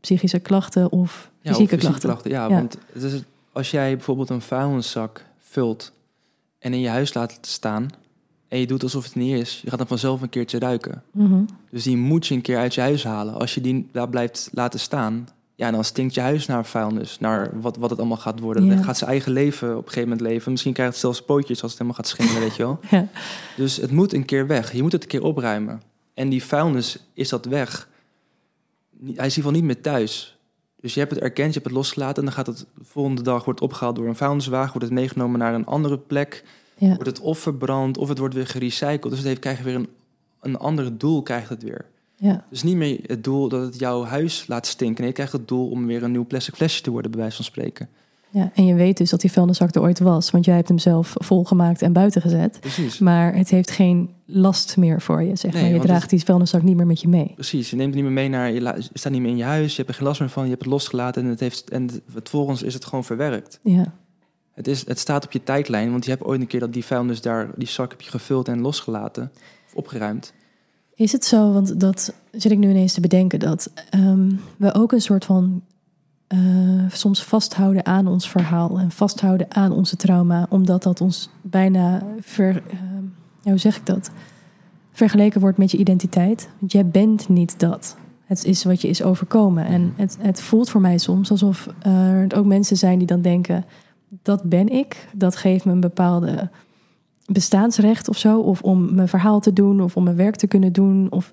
psychische 0.00 0.38
klachten 0.38 0.92
of 0.92 1.30
Ja, 1.40 1.50
of 1.50 1.56
fysieke 1.56 1.76
klachten. 1.98 2.30
Ja, 2.30 2.42
Ja. 2.42 2.48
want 2.48 2.76
het 2.92 3.02
is, 3.02 3.22
als 3.52 3.70
jij 3.70 3.94
bijvoorbeeld 3.96 4.30
een 4.30 4.40
vuilniszak 4.40 5.24
vult 5.40 5.92
en 6.58 6.72
in 6.72 6.80
je 6.80 6.88
huis 6.88 7.14
laat 7.14 7.38
staan 7.40 7.88
en 8.48 8.58
je 8.58 8.66
doet 8.66 8.82
alsof 8.82 9.04
het 9.04 9.14
niet 9.14 9.34
is, 9.40 9.60
je 9.64 9.68
gaat 9.68 9.78
dan 9.78 9.86
vanzelf 9.86 10.22
een 10.22 10.28
keertje 10.28 10.58
ruiken. 10.58 11.02
Mhm. 11.10 11.40
Dus 11.70 11.82
die 11.82 11.96
moet 11.96 12.26
je 12.26 12.34
een 12.34 12.40
keer 12.40 12.58
uit 12.58 12.74
je 12.74 12.80
huis 12.80 13.04
halen. 13.04 13.34
Als 13.34 13.54
je 13.54 13.60
die 13.60 13.88
daar 13.92 14.08
blijft 14.08 14.48
laten 14.52 14.80
staan, 14.80 15.28
ja, 15.54 15.70
dan 15.70 15.84
stinkt 15.84 16.14
je 16.14 16.20
huis 16.20 16.46
naar 16.46 16.66
vuilnis, 16.66 17.18
naar 17.18 17.60
wat, 17.60 17.76
wat 17.76 17.90
het 17.90 17.98
allemaal 17.98 18.16
gaat 18.16 18.40
worden. 18.40 18.64
Ja. 18.64 18.74
Het 18.74 18.84
gaat 18.84 18.96
zijn 18.96 19.10
eigen 19.10 19.32
leven 19.32 19.70
op 19.70 19.76
een 19.76 19.88
gegeven 19.92 20.08
moment 20.08 20.28
leven. 20.28 20.50
Misschien 20.50 20.72
krijgt 20.72 20.92
het 20.92 21.00
zelfs 21.00 21.22
pootjes 21.22 21.62
als 21.62 21.70
het 21.70 21.80
helemaal 21.80 22.00
gaat 22.02 22.08
schimmelen, 22.10 22.40
weet 22.40 22.56
je 22.56 22.62
wel. 22.62 22.78
Ja. 22.90 23.08
Dus 23.56 23.76
het 23.76 23.90
moet 23.90 24.12
een 24.12 24.24
keer 24.24 24.46
weg. 24.46 24.72
Je 24.72 24.82
moet 24.82 24.92
het 24.92 25.02
een 25.02 25.08
keer 25.08 25.22
opruimen. 25.22 25.82
En 26.14 26.28
die 26.28 26.44
vuilnis 26.44 26.98
is 27.14 27.28
dat 27.28 27.44
weg. 27.44 27.88
Hij 29.00 29.08
is 29.08 29.14
in 29.14 29.16
ieder 29.16 29.32
geval 29.32 29.50
niet 29.50 29.64
meer 29.64 29.80
thuis. 29.80 30.38
Dus 30.80 30.94
je 30.94 31.00
hebt 31.00 31.12
het 31.12 31.22
erkend, 31.22 31.46
je 31.46 31.52
hebt 31.52 31.64
het 31.64 31.74
losgelaten... 31.74 32.16
en 32.16 32.24
dan 32.24 32.32
gaat 32.32 32.46
het 32.46 32.58
de 32.58 32.84
volgende 32.84 33.22
dag 33.22 33.44
wordt 33.44 33.60
opgehaald 33.60 33.96
door 33.96 34.06
een 34.06 34.16
vuilniswagen... 34.16 34.72
wordt 34.72 34.84
het 34.88 34.98
meegenomen 34.98 35.38
naar 35.38 35.54
een 35.54 35.66
andere 35.66 35.98
plek... 35.98 36.44
Ja. 36.78 36.86
wordt 36.86 37.06
het 37.06 37.20
of 37.20 37.38
verbrand 37.38 37.98
of 37.98 38.08
het 38.08 38.18
wordt 38.18 38.34
weer 38.34 38.46
gerecycled. 38.46 39.02
Dus 39.02 39.18
het 39.18 39.26
heeft, 39.26 39.38
krijgt 39.40 39.62
weer 39.62 39.74
een, 39.74 39.88
een 40.40 40.56
ander 40.58 40.98
doel, 40.98 41.22
krijgt 41.22 41.48
het 41.48 41.62
weer. 41.62 41.84
ja, 42.16 42.44
Dus 42.50 42.62
niet 42.62 42.76
meer 42.76 42.98
het 43.06 43.24
doel 43.24 43.48
dat 43.48 43.62
het 43.62 43.78
jouw 43.78 44.04
huis 44.04 44.46
laat 44.46 44.66
stinken. 44.66 44.98
Nee, 44.98 45.06
je 45.08 45.12
krijgt 45.14 45.32
het 45.32 45.48
doel 45.48 45.68
om 45.70 45.86
weer 45.86 46.02
een 46.02 46.10
nieuw 46.10 46.26
plastic 46.26 46.54
flesje 46.54 46.82
te 46.82 46.90
worden, 46.90 47.10
bij 47.10 47.20
wijze 47.20 47.36
van 47.36 47.44
spreken. 47.44 47.88
ja. 48.30 48.50
En 48.54 48.66
je 48.66 48.74
weet 48.74 48.96
dus 48.96 49.10
dat 49.10 49.20
die 49.20 49.32
vuilniszak 49.32 49.74
er 49.74 49.80
ooit 49.80 49.98
was. 49.98 50.30
Want 50.30 50.44
jij 50.44 50.54
hebt 50.54 50.68
hem 50.68 50.78
zelf 50.78 51.12
volgemaakt 51.14 51.82
en 51.82 51.92
buiten 51.92 52.22
gezet. 52.22 52.60
Precies. 52.60 52.98
Maar 52.98 53.34
het 53.34 53.50
heeft 53.50 53.70
geen 53.70 54.10
last 54.26 54.76
meer 54.76 55.00
voor 55.02 55.22
je, 55.22 55.36
zeg 55.36 55.52
Nee, 55.52 55.62
maar. 55.62 55.72
Je 55.72 55.80
draagt 55.80 56.00
het- 56.00 56.10
die 56.10 56.24
vuilniszak 56.24 56.62
niet 56.62 56.76
meer 56.76 56.86
met 56.86 57.00
je 57.00 57.08
mee. 57.08 57.32
Precies, 57.34 57.70
je 57.70 57.76
neemt 57.76 57.94
het 57.94 58.02
niet 58.02 58.12
meer 58.12 58.22
mee 58.22 58.28
naar, 58.28 58.50
je, 58.52 58.88
staat 58.92 59.12
niet 59.12 59.20
meer 59.20 59.30
in 59.30 59.36
je 59.36 59.44
huis, 59.44 59.70
je 59.70 59.76
hebt 59.76 59.88
er 59.88 59.94
geen 59.94 60.06
last 60.06 60.20
meer 60.20 60.28
van, 60.28 60.42
je 60.44 60.50
hebt 60.50 60.62
het 60.62 60.70
losgelaten 60.72 61.22
en, 61.22 61.28
het 61.28 61.40
heeft, 61.40 61.70
en 61.70 61.82
het, 61.86 62.00
vervolgens 62.08 62.62
is 62.62 62.74
het 62.74 62.84
gewoon 62.84 63.04
verwerkt. 63.04 63.58
Ja, 63.62 63.92
Het, 64.52 64.68
is, 64.68 64.86
het 64.86 64.98
staat 64.98 65.24
op 65.24 65.32
je 65.32 65.42
tijdlijn, 65.42 65.90
want 65.90 66.04
je 66.04 66.10
hebt 66.10 66.22
ooit 66.24 66.40
een 66.40 66.46
keer 66.46 66.60
dat 66.60 66.72
die 66.72 66.84
vuilnis 66.84 67.20
daar, 67.20 67.50
die 67.56 67.68
zak 67.68 67.90
heb 67.90 68.00
je 68.00 68.10
gevuld 68.10 68.48
en 68.48 68.60
losgelaten, 68.60 69.30
of 69.66 69.74
opgeruimd. 69.74 70.32
Is 70.94 71.12
het 71.12 71.24
zo, 71.24 71.52
want 71.52 71.80
dat 71.80 72.14
zit 72.30 72.52
ik 72.52 72.58
nu 72.58 72.70
ineens 72.70 72.92
te 72.92 73.00
bedenken, 73.00 73.38
dat 73.38 73.72
ehm, 73.90 74.30
we 74.56 74.74
ook 74.74 74.92
een 74.92 75.00
soort 75.00 75.24
van 75.24 75.62
eh, 76.26 76.38
soms 76.92 77.22
vasthouden 77.24 77.86
aan 77.86 78.06
ons 78.06 78.30
verhaal 78.30 78.78
en 78.78 78.90
vasthouden 78.90 79.54
aan 79.54 79.72
onze 79.72 79.96
trauma, 79.96 80.46
omdat 80.50 80.82
dat 80.82 81.00
ons 81.00 81.30
bijna 81.42 82.02
ver, 82.20 82.62
ehm, 82.70 83.04
ja, 83.46 83.52
hoe 83.52 83.60
zeg 83.60 83.76
ik 83.76 83.86
dat? 83.86 84.10
Vergeleken 84.92 85.40
wordt 85.40 85.58
met 85.58 85.70
je 85.70 85.76
identiteit. 85.78 86.48
Want 86.58 86.72
jij 86.72 86.86
bent 86.86 87.28
niet 87.28 87.58
dat. 87.58 87.96
Het 88.24 88.44
is 88.44 88.64
wat 88.64 88.80
je 88.80 88.88
is 88.88 89.02
overkomen. 89.02 89.66
En 89.66 89.92
het, 89.96 90.16
het 90.20 90.40
voelt 90.40 90.70
voor 90.70 90.80
mij 90.80 90.98
soms 90.98 91.30
alsof 91.30 91.68
er 91.82 92.36
ook 92.36 92.44
mensen 92.44 92.76
zijn 92.76 92.98
die 92.98 93.06
dan 93.06 93.22
denken: 93.22 93.64
dat 94.22 94.42
ben 94.42 94.68
ik. 94.68 95.08
Dat 95.12 95.36
geeft 95.36 95.64
me 95.64 95.72
een 95.72 95.80
bepaalde 95.80 96.50
bestaansrecht 97.26 98.08
of 98.08 98.18
zo. 98.18 98.40
Of 98.40 98.62
om 98.62 98.94
mijn 98.94 99.08
verhaal 99.08 99.40
te 99.40 99.52
doen, 99.52 99.80
of 99.80 99.96
om 99.96 100.04
mijn 100.04 100.16
werk 100.16 100.36
te 100.36 100.46
kunnen 100.46 100.72
doen. 100.72 101.06
Of 101.10 101.32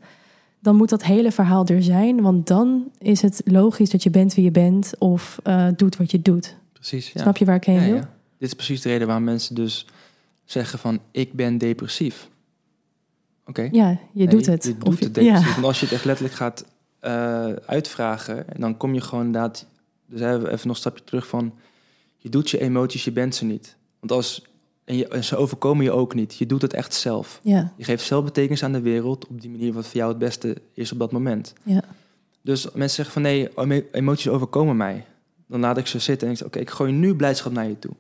dan 0.59 0.76
moet 0.76 0.89
dat 0.89 1.03
hele 1.03 1.32
verhaal 1.32 1.66
er 1.66 1.84
zijn. 1.84 2.22
Want 2.22 2.47
dan 2.47 2.84
is 2.97 3.22
het 3.22 3.41
logisch 3.45 3.89
dat 3.89 4.03
je 4.03 4.09
bent 4.09 4.34
wie 4.34 4.43
je 4.43 4.51
bent. 4.51 4.93
Of 4.99 5.39
eh, 5.43 5.68
doet 5.76 5.97
wat 5.97 6.11
je 6.11 6.22
doet. 6.22 6.55
Precies, 6.74 7.11
ja. 7.11 7.22
Snap 7.22 7.38
je 7.38 7.45
waar 7.45 7.55
ik 7.55 7.64
heen 7.64 7.76
Ja, 7.82 7.86
wil? 7.86 7.95
ja. 7.95 8.09
Dit 8.38 8.47
is 8.47 8.53
precies 8.53 8.82
de 8.82 8.89
reden 8.89 9.07
waarom 9.07 9.26
mensen 9.26 9.55
dus 9.55 9.88
zeggen 10.53 10.79
van, 10.79 10.99
ik 11.11 11.33
ben 11.33 11.57
depressief. 11.57 12.29
Oké? 13.45 13.69
Ja, 13.71 13.89
je 13.89 13.97
Nee, 14.13 14.27
doet 14.27 14.45
het. 14.45 14.63
Je 14.63 14.71
Of 14.71 14.77
doet 14.77 14.97
je- 14.99 15.05
het 15.05 15.13
depressief. 15.13 15.47
ja, 15.47 15.53
Want 15.53 15.65
als 15.65 15.79
je 15.79 15.85
het 15.85 15.93
echt 15.95 16.05
letterlijk 16.05 16.35
gaat 16.37 16.65
eh, 16.99 17.45
uitvragen. 17.65 18.49
En 18.53 18.61
dan 18.61 18.77
kom 18.77 18.93
je 18.93 19.01
gewoon 19.01 19.25
inderdaad... 19.25 19.65
Dus 20.07 20.21
even 20.21 20.49
nog 20.49 20.61
een 20.63 20.75
stapje 20.75 21.03
terug 21.03 21.27
van... 21.27 21.53
Je 22.17 22.29
doet 22.29 22.49
je 22.49 22.59
emoties, 22.61 23.03
je 23.03 23.11
bent 23.11 23.35
ze 23.35 23.45
niet. 23.45 23.75
Want 23.99 24.11
als... 24.11 24.45
En, 24.85 24.95
je, 24.95 25.07
en 25.07 25.23
ze 25.23 25.35
overkomen 25.35 25.83
je 25.83 25.91
ook 25.91 26.13
niet. 26.15 26.35
Je 26.37 26.45
doet 26.45 26.61
het 26.61 26.73
echt 26.73 26.93
zelf. 26.93 27.39
Ja, 27.43 27.73
Je 27.77 27.83
geeft 27.83 28.05
zelf 28.05 28.23
betekenis 28.23 28.63
aan 28.63 28.71
de 28.71 28.81
wereld 28.81 29.27
op 29.27 29.41
die 29.41 29.49
manier 29.49 29.73
wat 29.73 29.85
voor 29.87 29.95
jou 29.95 30.09
het 30.09 30.17
beste 30.19 30.57
is 30.73 30.91
op 30.91 30.99
dat 30.99 31.11
moment. 31.11 31.53
ja, 31.63 31.83
Dus 32.41 32.63
mensen 32.63 32.95
zeggen 32.95 33.13
van 33.13 33.21
nee, 33.21 33.49
emo- 33.55 33.83
emoties 33.91 34.27
overkomen 34.29 34.77
mij. 34.77 35.05
Dan 35.47 35.59
laat 35.59 35.77
ik 35.77 35.87
ze 35.87 35.99
zitten 35.99 36.27
en 36.27 36.33
ik 36.33 36.39
zeg 36.39 36.47
oké, 36.47 36.59
ik 36.59 36.69
gooi 36.69 36.91
nu 36.91 37.15
blijdschap 37.15 37.51
naar 37.51 37.67
je 37.67 37.79
toe. 37.79 37.91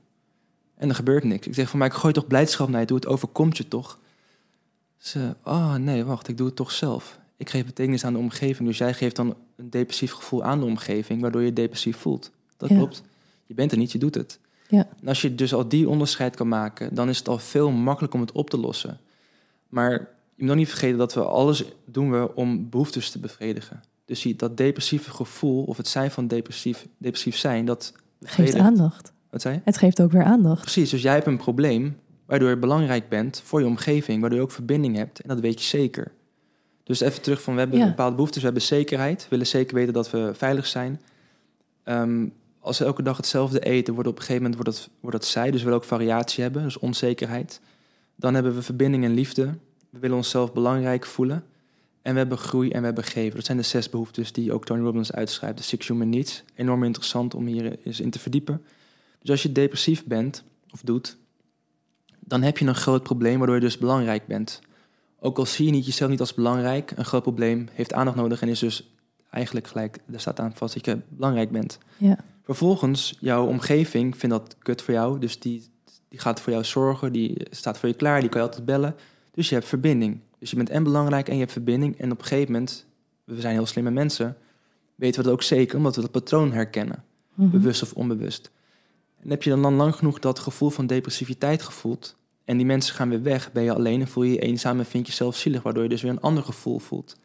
En 0.75 0.89
er 0.89 0.95
gebeurt 0.95 1.23
niks. 1.23 1.47
Ik 1.47 1.53
zeg 1.53 1.69
van 1.69 1.79
mij, 1.79 1.87
ik 1.87 1.93
gooi 1.93 2.13
toch 2.13 2.27
blijdschap 2.27 2.69
naar 2.69 2.79
je 2.79 2.85
toe, 2.85 2.95
het 2.95 3.07
overkomt 3.07 3.57
je 3.57 3.67
toch? 3.67 3.99
Ze, 4.97 5.35
ah 5.41 5.75
nee, 5.75 6.03
wacht, 6.03 6.27
ik 6.27 6.37
doe 6.37 6.47
het 6.47 6.55
toch 6.55 6.71
zelf. 6.71 7.19
Ik 7.37 7.49
geef 7.49 7.65
betekenis 7.65 8.05
aan 8.05 8.13
de 8.13 8.19
omgeving, 8.19 8.67
dus 8.67 8.77
jij 8.77 8.93
geeft 8.93 9.15
dan 9.15 9.35
een 9.55 9.69
depressief 9.69 10.11
gevoel 10.11 10.43
aan 10.43 10.59
de 10.59 10.65
omgeving, 10.65 11.21
waardoor 11.21 11.41
je 11.41 11.53
depressief 11.53 11.97
voelt. 11.97 12.31
Dat 12.57 12.69
Ja. 12.69 12.75
klopt. 12.75 13.03
Je 13.45 13.53
bent 13.53 13.71
er 13.71 13.77
niet, 13.77 13.91
je 13.91 13.97
doet 13.97 14.15
het. 14.15 14.39
Ja. 14.67 14.87
En 15.01 15.07
als 15.07 15.21
je 15.21 15.35
dus 15.35 15.53
al 15.53 15.67
die 15.67 15.89
onderscheid 15.89 16.35
kan 16.35 16.47
maken, 16.47 16.95
dan 16.95 17.09
is 17.09 17.17
het 17.17 17.27
al 17.27 17.39
veel 17.39 17.71
makkelijker 17.71 18.19
om 18.19 18.25
het 18.25 18.35
op 18.35 18.49
te 18.49 18.57
lossen. 18.57 18.99
Maar 19.69 19.91
je 20.35 20.43
moet 20.43 20.49
ook 20.49 20.55
niet 20.57 20.69
vergeten 20.69 20.97
dat 20.97 21.13
we 21.13 21.23
alles 21.23 21.63
doen 21.85 22.11
we 22.11 22.35
om 22.35 22.69
behoeftes 22.69 23.09
te 23.09 23.19
bevredigen. 23.19 23.83
Dus 24.05 24.33
dat 24.37 24.57
depressieve 24.57 25.11
gevoel, 25.11 25.63
of 25.63 25.77
het 25.77 25.87
zijn 25.87 26.11
van 26.11 26.27
depressief, 26.27 26.87
depressief 26.97 27.37
zijn, 27.37 27.65
dat 27.65 27.93
geeft 28.21 28.55
aandacht. 28.55 29.12
Wat 29.33 29.41
zei 29.41 29.53
je? 29.53 29.61
Het 29.63 29.77
geeft 29.77 30.01
ook 30.01 30.11
weer 30.11 30.23
aandacht. 30.23 30.61
Precies, 30.61 30.89
dus 30.89 31.01
jij 31.01 31.13
hebt 31.13 31.27
een 31.27 31.37
probleem 31.37 31.97
waardoor 32.25 32.49
je 32.49 32.57
belangrijk 32.57 33.09
bent 33.09 33.41
voor 33.45 33.59
je 33.59 33.65
omgeving, 33.65 34.19
waardoor 34.21 34.39
je 34.39 34.45
ook 34.45 34.51
verbinding 34.51 34.95
hebt. 34.95 35.19
En 35.19 35.27
dat 35.27 35.39
weet 35.39 35.61
je 35.61 35.67
zeker. 35.67 36.11
Dus 36.83 36.99
even 36.99 37.21
terug 37.21 37.41
van, 37.41 37.53
we 37.53 37.59
hebben 37.59 37.79
Ja. 37.79 37.87
bepaalde 37.87 38.15
behoeftes, 38.15 38.37
we 38.39 38.45
hebben 38.45 38.63
zekerheid. 38.63 39.21
We 39.21 39.29
willen 39.29 39.47
zeker 39.47 39.75
weten 39.75 39.93
dat 39.93 40.11
we 40.11 40.31
veilig 40.33 40.67
zijn. 40.67 41.01
Ehm, 41.83 42.25
als 42.59 42.79
we 42.79 42.85
elke 42.85 43.03
dag 43.03 43.17
hetzelfde 43.17 43.59
eten, 43.59 43.93
wordt 43.93 44.09
op 44.09 44.15
een 44.15 44.21
gegeven 44.21 44.43
moment 44.43 44.63
wordt 44.63 44.77
dat, 44.79 44.89
wordt 44.99 45.17
dat 45.17 45.25
zij. 45.25 45.51
Dus 45.51 45.59
we 45.59 45.63
willen 45.65 45.79
ook 45.79 45.87
variatie 45.87 46.43
hebben, 46.43 46.63
dus 46.63 46.79
onzekerheid. 46.79 47.59
Dan 48.15 48.33
hebben 48.33 48.55
we 48.55 48.61
verbinding 48.61 49.03
en 49.03 49.13
liefde. 49.13 49.45
We 49.89 49.99
willen 49.99 50.17
onszelf 50.17 50.53
belangrijk 50.53 51.05
voelen. 51.05 51.43
En 52.01 52.11
we 52.13 52.19
hebben 52.19 52.37
groei 52.37 52.69
en 52.69 52.79
we 52.79 52.85
hebben 52.85 53.03
geven. 53.03 53.35
Dat 53.35 53.45
zijn 53.45 53.57
de 53.57 53.63
zes 53.63 53.89
behoeftes 53.89 54.31
die 54.31 54.53
ook 54.53 54.65
Tony 54.65 54.83
Robbins 54.83 55.11
uitschrijft. 55.11 55.57
De 55.57 55.63
Six 55.63 55.87
Human 55.87 56.09
Needs. 56.09 56.43
Enorm 56.55 56.83
interessant 56.83 57.33
om 57.35 57.45
hier 57.45 57.77
eens 57.83 57.99
in 57.99 58.09
te 58.09 58.19
verdiepen. 58.19 58.61
Dus 59.23 59.31
als 59.31 59.43
je 59.43 59.51
depressief 59.51 60.05
bent, 60.05 60.43
of 60.71 60.81
doet, 60.81 61.17
dan 62.19 62.41
heb 62.41 62.57
je 62.57 62.65
een 62.65 62.75
groot 62.75 63.03
probleem 63.03 63.37
waardoor 63.37 63.55
je 63.55 63.61
dus 63.61 63.77
belangrijk 63.77 64.27
bent. 64.27 64.61
Ook 65.19 65.37
al 65.37 65.45
zie 65.45 65.65
je 65.65 65.71
niet 65.71 65.85
jezelf 65.85 66.09
niet 66.09 66.19
als 66.19 66.33
belangrijk, 66.33 66.91
een 66.95 67.05
groot 67.05 67.21
probleem 67.21 67.67
heeft 67.71 67.93
aandacht 67.93 68.17
nodig 68.17 68.41
en 68.41 68.47
is 68.47 68.59
dus 68.59 68.93
eigenlijk 69.29 69.67
gelijk, 69.67 69.99
daar 70.05 70.19
staat 70.19 70.39
aan 70.39 70.53
vast 70.55 70.73
dat 70.73 70.85
je 70.85 70.99
belangrijk 71.09 71.51
bent. 71.51 71.77
Ja. 71.97 72.17
Vervolgens, 72.43 73.17
jouw 73.19 73.45
omgeving 73.47 74.17
vindt 74.17 74.35
dat 74.35 74.55
kut 74.59 74.81
voor 74.81 74.93
jou, 74.93 75.19
dus 75.19 75.39
die, 75.39 75.63
die 76.09 76.19
gaat 76.19 76.41
voor 76.41 76.51
jou 76.51 76.65
zorgen, 76.65 77.11
die 77.11 77.45
staat 77.49 77.77
voor 77.77 77.89
je 77.89 77.95
klaar, 77.95 78.19
die 78.19 78.29
kan 78.29 78.41
je 78.41 78.47
altijd 78.47 78.65
bellen. 78.65 78.95
Dus 79.31 79.49
je 79.49 79.55
hebt 79.55 79.67
verbinding. 79.67 80.19
Dus 80.39 80.49
je 80.49 80.55
bent 80.55 80.69
en 80.69 80.83
belangrijk 80.83 81.27
en 81.27 81.33
je 81.33 81.39
hebt 81.39 81.51
verbinding. 81.51 81.99
En 81.99 82.11
op 82.11 82.19
een 82.19 82.25
gegeven 82.25 82.51
moment, 82.51 82.85
we 83.23 83.41
zijn 83.41 83.53
heel 83.53 83.65
slimme 83.65 83.91
mensen, 83.91 84.37
weten 84.95 85.17
we 85.19 85.23
dat 85.25 85.33
ook 85.33 85.43
zeker, 85.43 85.77
omdat 85.77 85.95
we 85.95 86.01
dat 86.01 86.11
patroon 86.11 86.51
herkennen 86.51 87.03
Mhm. 87.33 87.49
bewust 87.49 87.81
of 87.81 87.93
onbewust. 87.93 88.51
En 89.23 89.29
heb 89.29 89.43
je 89.43 89.49
dan 89.49 89.59
lang, 89.59 89.77
lang 89.77 89.95
genoeg 89.95 90.19
dat 90.19 90.39
gevoel 90.39 90.69
van 90.69 90.87
depressiviteit 90.87 91.61
gevoeld... 91.61 92.15
en 92.45 92.57
die 92.57 92.65
mensen 92.65 92.95
gaan 92.95 93.09
weer 93.09 93.21
weg, 93.21 93.51
ben 93.51 93.63
je 93.63 93.73
alleen 93.73 94.01
en 94.01 94.07
voel 94.07 94.23
je 94.23 94.31
je 94.33 94.39
eenzaam... 94.39 94.79
en 94.79 94.85
vind 94.85 95.05
je 95.05 95.11
jezelf 95.11 95.35
zielig, 95.35 95.63
waardoor 95.63 95.83
je 95.83 95.89
dus 95.89 96.01
weer 96.01 96.11
een 96.11 96.21
ander 96.21 96.43
gevoel 96.43 96.79
voelt. 96.79 97.17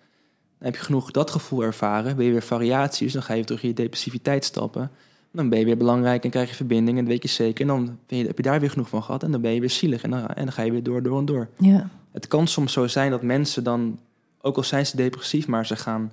Dan 0.59 0.67
heb 0.67 0.75
je 0.75 0.85
genoeg 0.85 1.11
dat 1.11 1.31
gevoel 1.31 1.63
ervaren, 1.63 2.17
ben 2.17 2.25
je 2.25 2.31
weer 2.31 2.43
variatie... 2.43 3.05
dus 3.05 3.13
dan 3.13 3.23
ga 3.23 3.35
je 3.35 3.45
terug 3.45 3.63
in 3.63 3.69
je 3.69 3.75
depressiviteit 3.75 4.45
stappen... 4.45 4.91
dan 5.33 5.49
ben 5.49 5.59
je 5.59 5.65
weer 5.65 5.77
belangrijk 5.77 6.25
en 6.25 6.31
krijg 6.31 6.49
je 6.49 6.55
verbinding 6.55 6.99
en 6.99 7.05
dat 7.05 7.13
weet 7.13 7.23
je 7.23 7.29
zeker... 7.29 7.61
en 7.61 7.67
dan 7.67 7.99
je, 8.07 8.27
heb 8.27 8.37
je 8.37 8.43
daar 8.43 8.61
weer 8.61 8.71
genoeg 8.71 8.89
van 8.89 9.03
gehad 9.03 9.23
en 9.23 9.31
dan 9.31 9.41
ben 9.41 9.53
je 9.53 9.61
weer 9.61 9.71
zielig... 9.71 10.03
en 10.03 10.11
dan, 10.11 10.27
en 10.27 10.45
dan 10.45 10.53
ga 10.53 10.63
je 10.63 10.71
weer 10.71 10.83
door, 10.83 11.03
door 11.03 11.19
en 11.19 11.25
door. 11.25 11.49
Ja, 11.59 11.91
Het 12.13 12.27
kan 12.27 12.47
soms 12.47 12.73
zo 12.73 12.87
zijn 12.87 13.11
dat 13.11 13.23
mensen 13.23 13.65
dan, 13.65 13.99
ook 14.41 14.57
al 14.57 14.65
zijn 14.65 14.87
ze 14.87 14.97
depressief, 14.97 15.47
maar 15.47 15.67
ze 15.67 15.77
gaan 15.77 16.13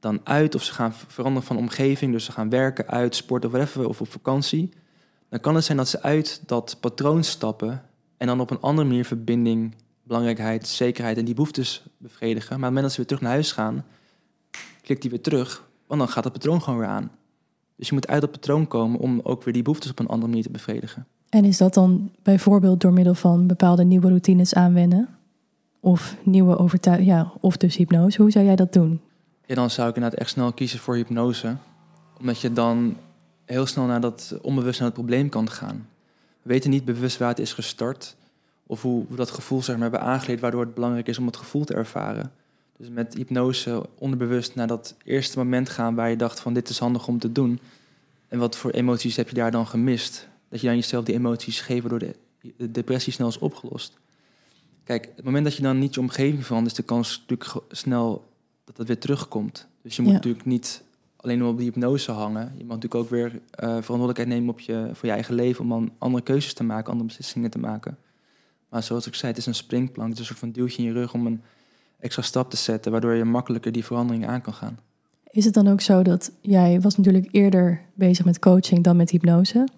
dan 0.00 0.20
uit 0.24 0.54
of 0.54 0.62
ze 0.62 0.72
gaan 0.72 0.92
veranderen 0.94 1.46
van 1.48 1.56
omgeving. 1.56 2.12
Dus 2.12 2.24
ze 2.24 2.32
gaan 2.32 2.48
werken, 2.48 2.86
uit, 2.86 3.14
sporten 3.14 3.48
of 3.48 3.54
whatever, 3.54 3.88
of 3.88 4.00
op 4.00 4.10
vakantie. 4.10 4.70
Dan 5.34 5.42
kan 5.42 5.54
het 5.54 5.64
zijn 5.64 5.78
dat 5.78 5.88
ze 5.88 6.02
uit 6.02 6.42
dat 6.46 6.76
patroon 6.80 7.24
stappen 7.24 7.82
en 8.16 8.26
dan 8.26 8.40
op 8.40 8.50
een 8.50 8.60
andere 8.60 8.88
manier 8.88 9.04
verbinding, 9.04 9.74
belangrijkheid, 10.02 10.68
zekerheid 10.68 11.16
en 11.16 11.24
die 11.24 11.34
behoeftes 11.34 11.82
bevredigen. 11.98 12.48
Maar 12.48 12.56
op 12.58 12.62
het 12.62 12.68
moment 12.74 12.82
dat 12.82 12.90
ze 12.92 12.96
weer 12.96 13.06
terug 13.06 13.22
naar 13.22 13.32
huis 13.32 13.52
gaan, 13.52 13.84
klikt 14.82 15.02
die 15.02 15.10
weer 15.10 15.20
terug, 15.20 15.64
want 15.86 16.00
dan 16.00 16.08
gaat 16.08 16.24
het 16.24 16.32
patroon 16.32 16.62
gewoon 16.62 16.78
weer 16.78 16.88
aan. 16.88 17.10
Dus 17.76 17.88
je 17.88 17.94
moet 17.94 18.08
uit 18.08 18.20
dat 18.20 18.30
patroon 18.30 18.66
komen 18.66 19.00
om 19.00 19.20
ook 19.22 19.42
weer 19.42 19.52
die 19.52 19.62
behoeftes 19.62 19.90
op 19.90 19.98
een 19.98 20.06
andere 20.06 20.28
manier 20.28 20.42
te 20.42 20.50
bevredigen. 20.50 21.06
en 21.28 21.44
is 21.44 21.56
dat 21.56 21.74
dan 21.74 22.10
bijvoorbeeld 22.22 22.80
door 22.80 22.92
middel 22.92 23.14
van 23.14 23.46
bepaalde 23.46 23.84
nieuwe 23.84 24.08
routines 24.08 24.54
aanwennen? 24.54 25.08
Of 25.80 26.16
nieuwe 26.22 26.58
overtuigingen, 26.58 27.14
ja, 27.14 27.32
of 27.40 27.56
dus 27.56 27.76
hypnose. 27.76 28.22
Hoe 28.22 28.30
zou 28.30 28.44
jij 28.44 28.56
dat 28.56 28.72
doen? 28.72 29.00
Ja, 29.46 29.54
dan 29.54 29.70
zou 29.70 29.88
ik 29.88 29.94
inderdaad 29.94 30.20
echt 30.20 30.30
snel 30.30 30.52
kiezen 30.52 30.78
voor 30.78 30.94
hypnose. 30.94 31.56
Omdat 32.18 32.40
je 32.40 32.52
dan 32.52 32.96
heel 33.44 33.66
snel 33.66 33.84
naar 33.84 34.00
dat 34.00 34.38
onbewust 34.42 34.78
naar 34.78 34.88
het 34.88 34.96
probleem 34.98 35.28
kan 35.28 35.50
gaan. 35.50 35.88
We 36.42 36.48
weten 36.50 36.70
niet 36.70 36.84
bewust 36.84 37.18
waar 37.18 37.28
het 37.28 37.38
is 37.38 37.52
gestart. 37.52 38.16
Of 38.66 38.82
hoe 38.82 39.04
we 39.08 39.16
dat 39.16 39.30
gevoel 39.30 39.62
zeg 39.62 39.74
maar, 39.76 39.90
hebben 39.90 40.08
aangeleerd, 40.08 40.40
waardoor 40.40 40.60
het 40.60 40.74
belangrijk 40.74 41.08
is 41.08 41.18
om 41.18 41.26
het 41.26 41.36
gevoel 41.36 41.64
te 41.64 41.74
ervaren. 41.74 42.32
Dus 42.76 42.88
met 42.88 43.14
hypnose 43.14 43.86
onderbewust 43.94 44.54
naar 44.54 44.66
dat 44.66 44.94
eerste 45.04 45.38
moment 45.38 45.68
gaan 45.68 45.94
waar 45.94 46.10
je 46.10 46.16
dacht 46.16 46.40
van 46.40 46.54
dit 46.54 46.68
is 46.68 46.78
handig 46.78 47.06
om 47.08 47.18
te 47.18 47.32
doen. 47.32 47.60
En 48.28 48.38
wat 48.38 48.56
voor 48.56 48.70
emoties 48.70 49.16
heb 49.16 49.28
je 49.28 49.34
daar 49.34 49.50
dan 49.50 49.66
gemist? 49.66 50.28
Dat 50.48 50.60
je 50.60 50.66
dan 50.66 50.76
jezelf 50.76 51.04
die 51.04 51.14
emoties 51.14 51.60
geeft 51.60 51.80
waardoor 51.80 51.98
de, 51.98 52.14
de 52.56 52.70
depressie 52.70 53.12
snel 53.12 53.28
is 53.28 53.38
opgelost. 53.38 53.98
Kijk, 54.84 55.08
het 55.16 55.24
moment 55.24 55.44
dat 55.44 55.56
je 55.56 55.62
dan 55.62 55.78
niet 55.78 55.94
je 55.94 56.00
omgeving 56.00 56.46
verandert, 56.46 56.70
is 56.72 56.78
de 56.84 56.86
kans 56.86 57.24
natuurlijk 57.28 57.66
snel 57.70 58.30
dat 58.64 58.76
het 58.76 58.86
weer 58.86 58.98
terugkomt. 58.98 59.66
Dus 59.82 59.96
je 59.96 60.02
moet 60.02 60.10
Ja. 60.10 60.16
natuurlijk 60.16 60.44
niet 60.44 60.82
alleen 61.24 61.38
maar 61.38 61.48
op 61.48 61.56
die 61.56 61.66
hypnose 61.66 62.12
hangen. 62.12 62.52
Je 62.56 62.64
mag 62.64 62.76
natuurlijk 62.76 62.94
ook 62.94 63.10
weer 63.10 63.40
eh, 63.50 63.68
verantwoordelijkheid 63.68 64.28
nemen 64.28 64.48
op 64.48 64.60
je, 64.60 64.90
voor 64.92 65.08
je 65.08 65.14
eigen 65.14 65.34
leven... 65.34 65.62
om 65.62 65.68
dan 65.68 65.90
andere 65.98 66.22
keuzes 66.22 66.54
te 66.54 66.64
maken, 66.64 66.90
andere 66.90 67.06
beslissingen 67.06 67.50
te 67.50 67.58
maken. 67.58 67.98
Maar 68.68 68.82
zoals 68.82 69.06
ik 69.06 69.14
zei, 69.14 69.30
het 69.32 69.40
is 69.40 69.46
een 69.46 69.54
springplank. 69.54 70.08
Het 70.08 70.18
is 70.18 70.28
een 70.28 70.36
soort 70.36 70.38
van 70.38 70.50
duwtje 70.50 70.82
in 70.82 70.88
je 70.88 70.94
rug 70.94 71.14
om 71.14 71.26
een 71.26 71.42
extra 72.00 72.22
stap 72.22 72.50
te 72.50 72.56
zetten... 72.56 72.92
waardoor 72.92 73.14
je 73.14 73.24
makkelijker 73.24 73.72
die 73.72 73.84
veranderingen 73.84 74.28
aan 74.28 74.40
kan 74.40 74.54
gaan. 74.54 74.78
Is 75.30 75.44
het 75.44 75.54
dan 75.54 75.68
ook 75.68 75.80
zo 75.80 76.02
dat 76.02 76.32
jij 76.40 76.80
was 76.80 76.96
natuurlijk 76.96 77.28
eerder 77.30 77.80
bezig 77.94 78.24
met 78.24 78.38
coaching 78.38 78.84
dan 78.84 78.96
met 78.96 79.10
hypnose? 79.10 79.68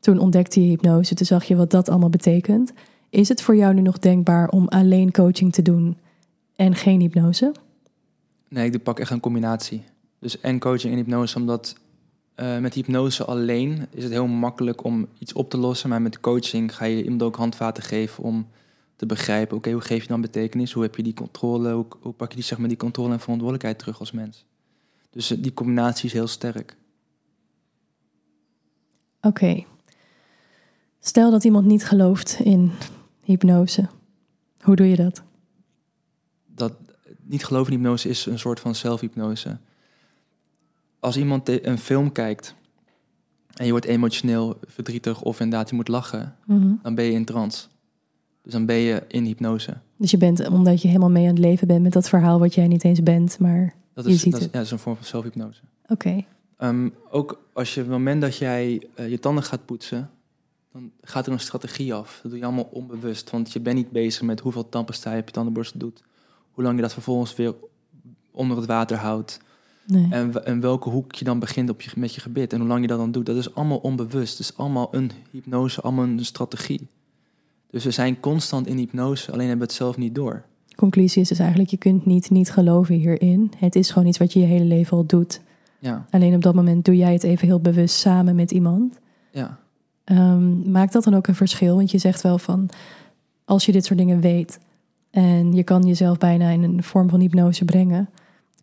Toen 0.00 0.18
ontdekte 0.18 0.60
je 0.60 0.68
hypnose, 0.68 1.14
toen 1.14 1.26
zag 1.26 1.44
je 1.44 1.56
wat 1.56 1.70
dat 1.70 1.88
allemaal 1.88 2.08
betekent. 2.08 2.72
Is 3.10 3.28
het 3.28 3.42
voor 3.42 3.56
jou 3.56 3.74
nu 3.74 3.80
nog 3.80 3.98
denkbaar 3.98 4.48
om 4.48 4.68
alleen 4.68 5.12
coaching 5.12 5.52
te 5.52 5.62
doen 5.62 5.96
en 6.56 6.74
geen 6.74 7.00
hypnose? 7.00 7.54
Nee, 8.48 8.70
ik 8.70 8.82
pak 8.82 8.98
echt 8.98 9.10
een 9.10 9.20
combinatie. 9.20 9.82
Dus 10.18 10.40
en 10.40 10.58
coaching 10.58 10.92
en 10.92 10.98
hypnose, 10.98 11.38
omdat 11.38 11.76
eh, 12.34 12.58
met 12.58 12.74
hypnose 12.74 13.24
alleen 13.24 13.86
is 13.90 14.02
het 14.02 14.12
heel 14.12 14.26
makkelijk 14.26 14.84
om 14.84 15.08
iets 15.18 15.32
op 15.32 15.50
te 15.50 15.56
lossen. 15.56 15.88
Maar 15.88 16.02
met 16.02 16.20
coaching 16.20 16.74
ga 16.74 16.84
je 16.84 17.02
iemand 17.02 17.22
ook 17.22 17.36
handvaten 17.36 17.82
geven 17.82 18.24
om 18.24 18.48
te 18.96 19.06
begrijpen, 19.06 19.56
oké, 19.56 19.70
hoe 19.70 19.80
geef 19.80 20.02
je 20.02 20.08
dan 20.08 20.20
betekenis? 20.20 20.72
Hoe 20.72 20.82
heb 20.82 20.96
je 20.96 21.02
die 21.02 21.14
controle? 21.14 21.72
Hoe, 21.72 21.86
hoe 22.00 22.12
pak 22.12 22.28
je 22.28 22.36
die, 22.36 22.44
zeg 22.44 22.58
maar, 22.58 22.68
die 22.68 22.76
controle 22.76 23.12
en 23.12 23.20
verantwoordelijkheid 23.20 23.78
terug 23.78 23.98
als 23.98 24.12
mens? 24.12 24.44
Dus 25.10 25.30
eh, 25.30 25.42
die 25.42 25.54
combinatie 25.54 26.06
is 26.06 26.12
heel 26.12 26.26
sterk. 26.26 26.76
Oké. 29.20 29.64
Stel 31.00 31.30
dat 31.30 31.44
iemand 31.44 31.66
niet 31.66 31.84
gelooft 31.84 32.38
in 32.40 32.72
hypnose. 33.22 33.88
Hoe 34.60 34.76
doe 34.76 34.86
je 34.86 34.96
dat? 34.96 35.22
dat 36.56 36.72
niet 37.22 37.44
geloven 37.44 37.72
in 37.72 37.78
hypnose 37.78 38.08
is 38.08 38.26
een 38.26 38.38
soort 38.38 38.60
van 38.60 38.74
zelfhypnose. 38.74 39.58
Als 41.06 41.16
iemand 41.16 41.48
een 41.66 41.78
film 41.78 42.12
kijkt 42.12 42.54
en 43.54 43.64
je 43.64 43.70
wordt 43.70 43.86
emotioneel 43.86 44.58
verdrietig 44.66 45.22
of 45.22 45.40
inderdaad 45.40 45.68
je 45.70 45.74
moet 45.76 45.88
lachen, 45.88 46.34
Mhm. 46.46 46.72
dan 46.82 46.94
ben 46.94 47.04
je 47.04 47.10
in 47.12 47.24
trance. 47.24 47.66
Dus 48.42 48.52
dan 48.52 48.66
ben 48.66 48.76
je 48.76 49.02
in 49.08 49.24
hypnose. 49.24 49.76
Dus 49.96 50.10
je 50.10 50.16
bent, 50.16 50.48
omdat 50.48 50.82
je 50.82 50.88
helemaal 50.88 51.10
mee 51.10 51.22
aan 51.22 51.34
het 51.34 51.38
leven 51.38 51.66
bent 51.66 51.82
met 51.82 51.92
dat 51.92 52.08
verhaal 52.08 52.38
wat 52.38 52.54
jij 52.54 52.66
niet 52.68 52.84
eens 52.84 53.02
bent, 53.02 53.38
maar 53.38 53.74
Dat 53.94 54.04
Je 54.04 54.10
is, 54.10 54.20
ziet 54.20 54.30
dat 54.32 54.40
is, 54.40 54.46
het. 54.46 54.54
ja, 54.54 54.58
dat 54.58 54.66
is 54.66 54.72
een 54.72 54.78
vorm 54.78 54.96
van 54.96 55.04
zelfhypnose. 55.04 55.60
oké. 55.88 56.24
Ehm, 56.56 56.88
ook 57.10 57.42
als 57.52 57.74
je 57.74 57.80
op 57.80 57.86
het 57.86 57.96
moment 57.96 58.20
dat 58.20 58.36
jij 58.36 58.82
eh, 58.94 59.10
je 59.10 59.18
tanden 59.18 59.44
gaat 59.44 59.64
poetsen, 59.64 60.10
dan 60.72 60.90
gaat 61.00 61.26
er 61.26 61.32
een 61.32 61.40
strategie 61.40 61.94
af. 61.94 62.18
Dat 62.22 62.30
doe 62.30 62.40
je 62.40 62.46
allemaal 62.46 62.68
onbewust, 62.72 63.30
want 63.30 63.52
je 63.52 63.60
bent 63.60 63.76
niet 63.76 63.90
bezig 63.90 64.22
met 64.22 64.40
hoeveel 64.40 64.68
tandpasta 64.68 65.12
je 65.14 65.20
op 65.20 65.26
je 65.26 65.32
tandenborstel 65.32 65.78
doet, 65.78 66.02
hoe 66.50 66.64
lang 66.64 66.76
je 66.76 66.82
dat 66.82 66.92
vervolgens 66.92 67.34
weer 67.36 67.54
onder 68.30 68.56
het 68.56 68.66
water 68.66 68.96
houdt, 68.96 69.40
Nee. 69.86 70.06
En, 70.10 70.44
en 70.44 70.60
welke 70.60 70.88
hoek 70.88 71.14
je 71.14 71.24
dan 71.24 71.38
begint 71.38 71.70
op 71.70 71.80
je, 71.80 71.90
met 71.96 72.14
je 72.14 72.20
gebit 72.20 72.52
en 72.52 72.58
hoe 72.58 72.68
lang 72.68 72.80
je 72.80 72.86
dat 72.86 72.98
dan 72.98 73.12
doet, 73.12 73.26
dat 73.26 73.36
is 73.36 73.54
allemaal 73.54 73.78
onbewust. 73.78 74.38
Het 74.38 74.48
is 74.50 74.56
allemaal 74.56 74.88
een 74.90 75.10
hypnose, 75.30 75.80
allemaal 75.80 76.04
een 76.04 76.24
strategie. 76.24 76.86
Dus 77.70 77.84
we 77.84 77.90
zijn 77.90 78.20
constant 78.20 78.66
in 78.66 78.76
hypnose, 78.76 79.32
alleen 79.32 79.48
hebben 79.48 79.66
we 79.66 79.72
het 79.72 79.82
zelf 79.82 79.96
niet 79.96 80.14
door. 80.14 80.42
conclusie 80.76 81.22
is 81.22 81.28
dus 81.28 81.38
eigenlijk, 81.38 81.70
je 81.70 81.76
kunt 81.76 82.06
niet 82.06 82.30
niet 82.30 82.50
geloven 82.50 82.94
hierin. 82.94 83.52
Het 83.56 83.74
is 83.74 83.90
gewoon 83.90 84.08
iets 84.08 84.18
wat 84.18 84.32
je 84.32 84.40
je 84.40 84.46
hele 84.46 84.64
leven 84.64 84.96
al 84.96 85.06
doet. 85.06 85.40
Ja, 85.78 86.06
Alleen 86.10 86.34
op 86.34 86.42
dat 86.42 86.54
moment 86.54 86.84
doe 86.84 86.96
jij 86.96 87.12
het 87.12 87.22
even 87.22 87.46
heel 87.46 87.60
bewust 87.60 87.96
samen 87.96 88.34
met 88.34 88.50
iemand. 88.50 88.98
ja. 89.30 89.58
Ehm, 90.04 90.70
maakt 90.70 90.92
dat 90.92 91.04
dan 91.04 91.14
ook 91.14 91.26
een 91.26 91.34
verschil? 91.34 91.76
Want 91.76 91.90
je 91.90 91.98
zegt 91.98 92.22
wel 92.22 92.38
van, 92.38 92.68
als 93.44 93.66
je 93.66 93.72
dit 93.72 93.84
soort 93.84 93.98
dingen 93.98 94.20
weet 94.20 94.58
en 95.10 95.52
je 95.52 95.62
kan 95.62 95.82
jezelf 95.82 96.18
bijna 96.18 96.48
in 96.50 96.62
een 96.62 96.82
vorm 96.82 97.08
van 97.08 97.20
hypnose 97.20 97.64
brengen, 97.64 98.08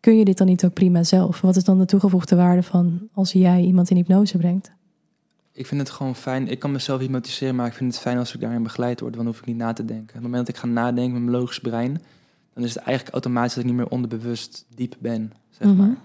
kun 0.04 0.18
je 0.18 0.26
dit 0.26 0.38
dan 0.38 0.48
niet 0.48 0.66
ook 0.66 0.74
prima 0.74 1.04
zelf? 1.04 1.42
Wat 1.42 1.56
is 1.56 1.64
dan 1.64 1.80
de 1.80 1.86
toegevoegde 1.86 2.36
waarde 2.36 2.64
van 2.64 3.08
als 3.14 3.32
jij 3.32 3.62
iemand 3.62 3.90
in 3.90 3.96
hypnose 3.96 4.38
brengt? 4.38 4.72
Ik 5.52 5.68
vind 5.68 5.82
het 5.82 5.90
gewoon 5.90 6.16
fijn. 6.16 6.48
Ik 6.48 6.60
kan 6.60 6.72
mezelf 6.72 7.00
hypnotiseren, 7.00 7.56
maar 7.56 7.68
ik 7.68 7.74
vind 7.74 7.94
het 7.94 8.02
fijn 8.02 8.18
als 8.18 8.34
ik 8.34 8.42
daarin 8.42 8.64
begeleid 8.64 9.00
word. 9.00 9.16
Want 9.16 9.26
dan 9.26 9.34
hoef 9.34 9.42
ik 9.42 9.46
niet 9.48 9.58
na 9.58 9.74
te 9.74 9.86
denken. 9.86 10.08
Op 10.08 10.14
het 10.14 10.22
moment 10.24 10.46
dat 10.46 10.56
ik 10.56 10.62
ga 10.62 10.68
nadenken 10.68 11.14
met 11.14 11.22
mijn 11.22 11.38
logisch 11.38 11.60
brein, 11.60 12.02
dan 12.54 12.64
is 12.64 12.74
het 12.74 12.84
eigenlijk 12.84 13.14
automatisch 13.14 13.54
dat 13.54 13.64
ik 13.64 13.70
niet 13.70 13.80
meer 13.80 13.88
onderbewust 13.90 14.66
diep 14.76 14.96
ben, 15.00 15.34
zeg 15.50 15.68
Mhm. 15.68 15.78
maar. 15.78 15.96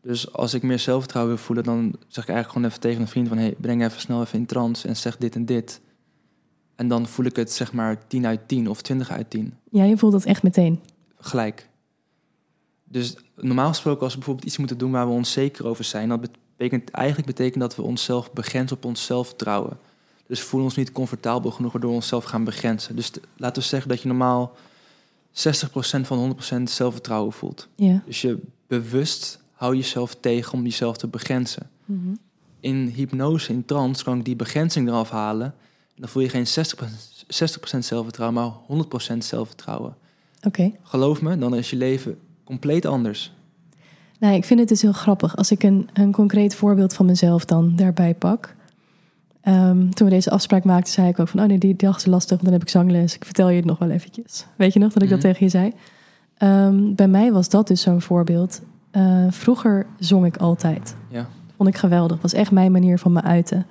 Dus 0.00 0.32
als 0.32 0.54
ik 0.54 0.62
meer 0.62 0.78
zelfvertrouwen 0.78 1.34
wil 1.34 1.44
voelen, 1.44 1.64
dan 1.64 1.80
zeg 2.08 2.24
ik 2.24 2.30
eigenlijk 2.30 2.48
gewoon 2.48 2.68
even 2.68 2.80
tegen 2.80 3.00
een 3.00 3.08
vriend 3.08 3.28
van... 3.28 3.38
hey, 3.38 3.54
breng 3.60 3.84
even 3.84 4.00
snel 4.00 4.20
even 4.22 4.38
in 4.38 4.46
trance 4.46 4.88
en 4.88 4.96
zeg 4.96 5.16
dit 5.16 5.34
en 5.34 5.44
dit. 5.44 5.80
En 6.76 6.88
dan 6.88 7.06
voel 7.06 7.26
ik 7.26 7.36
het 7.36 7.52
zeg 7.52 7.72
maar 7.72 8.06
10 8.06 8.26
uit 8.26 8.48
10 8.48 8.68
of 8.68 8.82
20 8.82 9.10
uit 9.10 9.30
10. 9.30 9.54
Ja, 9.70 9.84
je 9.84 9.96
voelt 9.96 10.12
dat 10.12 10.24
echt 10.24 10.42
meteen. 10.42 10.80
Gelijk. 11.18 11.68
Dus 12.92 13.16
normaal 13.36 13.68
gesproken, 13.68 14.02
als 14.02 14.12
we 14.12 14.18
bijvoorbeeld 14.18 14.46
iets 14.46 14.56
moeten 14.56 14.78
doen 14.78 14.90
waar 14.90 15.06
we 15.06 15.12
onzeker 15.12 15.66
over 15.66 15.84
zijn, 15.84 16.08
dat 16.08 16.20
betekent 16.56 16.90
eigenlijk 16.90 17.26
betekent 17.26 17.60
dat 17.60 17.76
we 17.76 17.82
onszelf 17.82 18.32
begrenzen 18.32 18.76
op 18.76 18.84
ons 18.84 19.04
zelfvertrouwen. 19.04 19.78
Dus 20.26 20.40
we 20.40 20.46
voelen 20.46 20.68
ons 20.68 20.76
niet 20.76 20.92
comfortabel 20.92 21.50
genoeg 21.50 21.72
waardoor 21.72 21.90
we 21.90 21.96
onszelf 21.96 22.24
gaan 22.24 22.44
begrenzen. 22.44 22.96
Dus 22.96 23.10
laten 23.36 23.62
we 23.62 23.68
zeggen 23.68 23.88
dat 23.88 24.02
je 24.02 24.08
normaal 24.08 24.56
60% 25.32 26.00
van 26.00 26.36
100% 26.58 26.62
zelfvertrouwen 26.62 27.32
voelt. 27.32 27.68
Ja. 27.74 28.02
Dus 28.06 28.20
je 28.20 28.38
bewust 28.66 29.40
hou 29.52 29.76
jezelf 29.76 30.14
tegen 30.20 30.52
om 30.52 30.62
jezelf 30.62 30.96
te 30.96 31.06
begrenzen. 31.06 31.70
Mhm. 31.84 32.14
In 32.60 32.86
hypnose, 32.86 33.52
in 33.52 33.64
trance, 33.64 34.04
kan 34.04 34.18
ik 34.18 34.24
die 34.24 34.36
begrenzing 34.36 34.88
eraf 34.88 35.10
halen. 35.10 35.46
En 35.94 36.00
dan 36.00 36.08
voel 36.08 36.22
je 36.22 36.28
geen 36.28 36.46
60%, 36.46 36.50
60 37.28 37.84
zelfvertrouwen, 37.84 38.42
maar 38.42 38.52
100% 38.66 39.24
zelfvertrouwen. 39.24 39.96
Oké. 40.42 40.72
Geloof 40.82 41.22
me, 41.22 41.38
dan 41.38 41.54
is 41.54 41.70
je 41.70 41.76
leven 41.76 42.18
compleet 42.44 42.86
anders. 42.86 43.32
Nou, 44.18 44.34
ik 44.34 44.44
vind 44.44 44.60
het 44.60 44.68
dus 44.68 44.82
heel 44.82 44.92
grappig. 44.92 45.36
Als 45.36 45.50
ik 45.50 45.62
een, 45.62 45.88
een 45.92 46.12
concreet 46.12 46.54
voorbeeld 46.54 46.94
van 46.94 47.06
mezelf 47.06 47.44
dan 47.44 47.76
daarbij 47.76 48.14
pak. 48.14 48.54
Ehm, 49.40 49.88
toen 49.90 50.06
we 50.08 50.14
deze 50.14 50.30
afspraak 50.30 50.64
maakten, 50.64 50.92
zei 50.92 51.08
ik 51.08 51.18
ook 51.20 51.28
van... 51.28 51.40
oh 51.40 51.46
nee, 51.46 51.58
die 51.58 51.76
dag 51.76 51.96
is 51.96 52.06
lastig, 52.06 52.30
want 52.30 52.42
dan 52.42 52.52
heb 52.52 52.62
ik 52.62 52.68
zangles. 52.68 53.14
Ik 53.14 53.24
vertel 53.24 53.48
je 53.48 53.56
het 53.56 53.64
nog 53.64 53.78
wel 53.78 53.90
eventjes. 53.90 54.46
Weet 54.56 54.72
je 54.72 54.78
nog 54.78 54.92
dat 54.92 55.02
ik 55.02 55.08
Mhm. 55.08 55.20
dat 55.20 55.30
tegen 55.30 55.44
je 55.44 55.50
zei? 55.50 55.72
Ehm, 56.36 56.94
bij 56.94 57.08
mij 57.08 57.32
was 57.32 57.48
dat 57.48 57.66
dus 57.66 57.80
zo'n 57.80 58.00
voorbeeld. 58.00 58.62
Eh, 58.90 59.26
vroeger 59.30 59.86
zong 59.98 60.26
ik 60.26 60.36
altijd. 60.36 60.96
Ja. 61.08 61.28
Vond 61.56 61.68
ik 61.68 61.76
geweldig. 61.76 62.20
Was 62.22 62.32
echt 62.32 62.50
mijn 62.50 62.72
manier 62.72 62.98
van 62.98 63.12
me 63.12 63.22
uiten. 63.22 63.66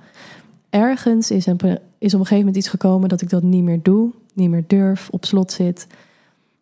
Ergens 0.69 1.31
is, 1.31 1.45
een, 1.45 1.57
is 1.97 2.13
op 2.13 2.19
een 2.19 2.25
gegeven 2.25 2.37
moment 2.37 2.55
iets 2.55 2.67
gekomen 2.67 3.09
dat 3.09 3.21
ik 3.21 3.29
dat 3.29 3.43
niet 3.43 3.63
meer 3.63 3.79
doe. 3.81 4.11
Niet 4.33 4.49
meer 4.49 4.63
durf, 4.67 5.09
op 5.09 5.25
slot 5.25 5.51
zit. 5.51 5.87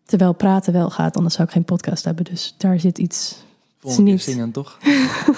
Terwijl 0.09 0.33
praten 0.33 0.73
wel 0.73 0.89
gaat, 0.89 1.15
anders 1.15 1.35
zou 1.35 1.47
ik 1.47 1.53
geen 1.53 1.63
podcast 1.63 2.05
hebben. 2.05 2.25
Dus 2.25 2.55
daar 2.57 2.79
zit 2.79 2.97
iets 2.97 3.43
Volgende 3.79 4.09
keer 4.09 4.19
zingen, 4.19 4.51
toch? 4.51 4.77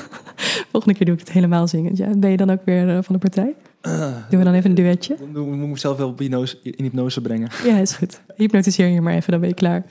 Volgende 0.71 0.95
keer 0.95 1.05
doe 1.05 1.15
ik 1.15 1.19
het 1.19 1.31
helemaal 1.31 1.67
zingend. 1.67 1.97
Ja. 1.97 2.09
Ben 2.17 2.31
je 2.31 2.37
dan 2.37 2.49
ook 2.49 2.65
weer 2.65 2.89
eh, 2.89 3.03
van 3.03 3.15
de 3.15 3.21
partij? 3.21 3.55
Uh, 3.81 4.15
Doen 4.29 4.39
we 4.39 4.45
dan 4.45 4.53
even 4.53 4.69
een 4.69 4.75
duetje? 4.75 5.13
Ik 5.13 5.33
moet 5.33 5.69
mezelf 5.69 5.97
wel 5.97 6.07
op 6.07 6.19
hypnose, 6.19 6.57
in 6.63 6.83
hypnose 6.83 7.21
brengen. 7.21 7.49
Ja, 7.65 7.77
is 7.77 7.93
goed. 7.93 8.21
Hypnotiseer 8.35 8.87
je 8.87 9.01
maar 9.01 9.13
even, 9.13 9.31
dan 9.31 9.39
ben 9.39 9.49
je 9.49 9.55
klaar. 9.55 9.85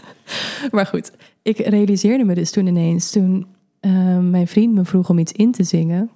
maar 0.74 0.86
goed, 0.86 1.12
ik 1.42 1.58
realiseerde 1.58 2.24
me 2.24 2.34
dus 2.34 2.50
toen 2.50 2.66
ineens, 2.66 3.10
toen 3.10 3.46
eh, 3.80 4.18
mijn 4.18 4.46
vriend 4.46 4.74
me 4.74 4.84
vroeg 4.84 5.10
om 5.10 5.18
iets 5.18 5.32
in 5.32 5.52
te 5.52 5.62
zingen, 5.62 6.10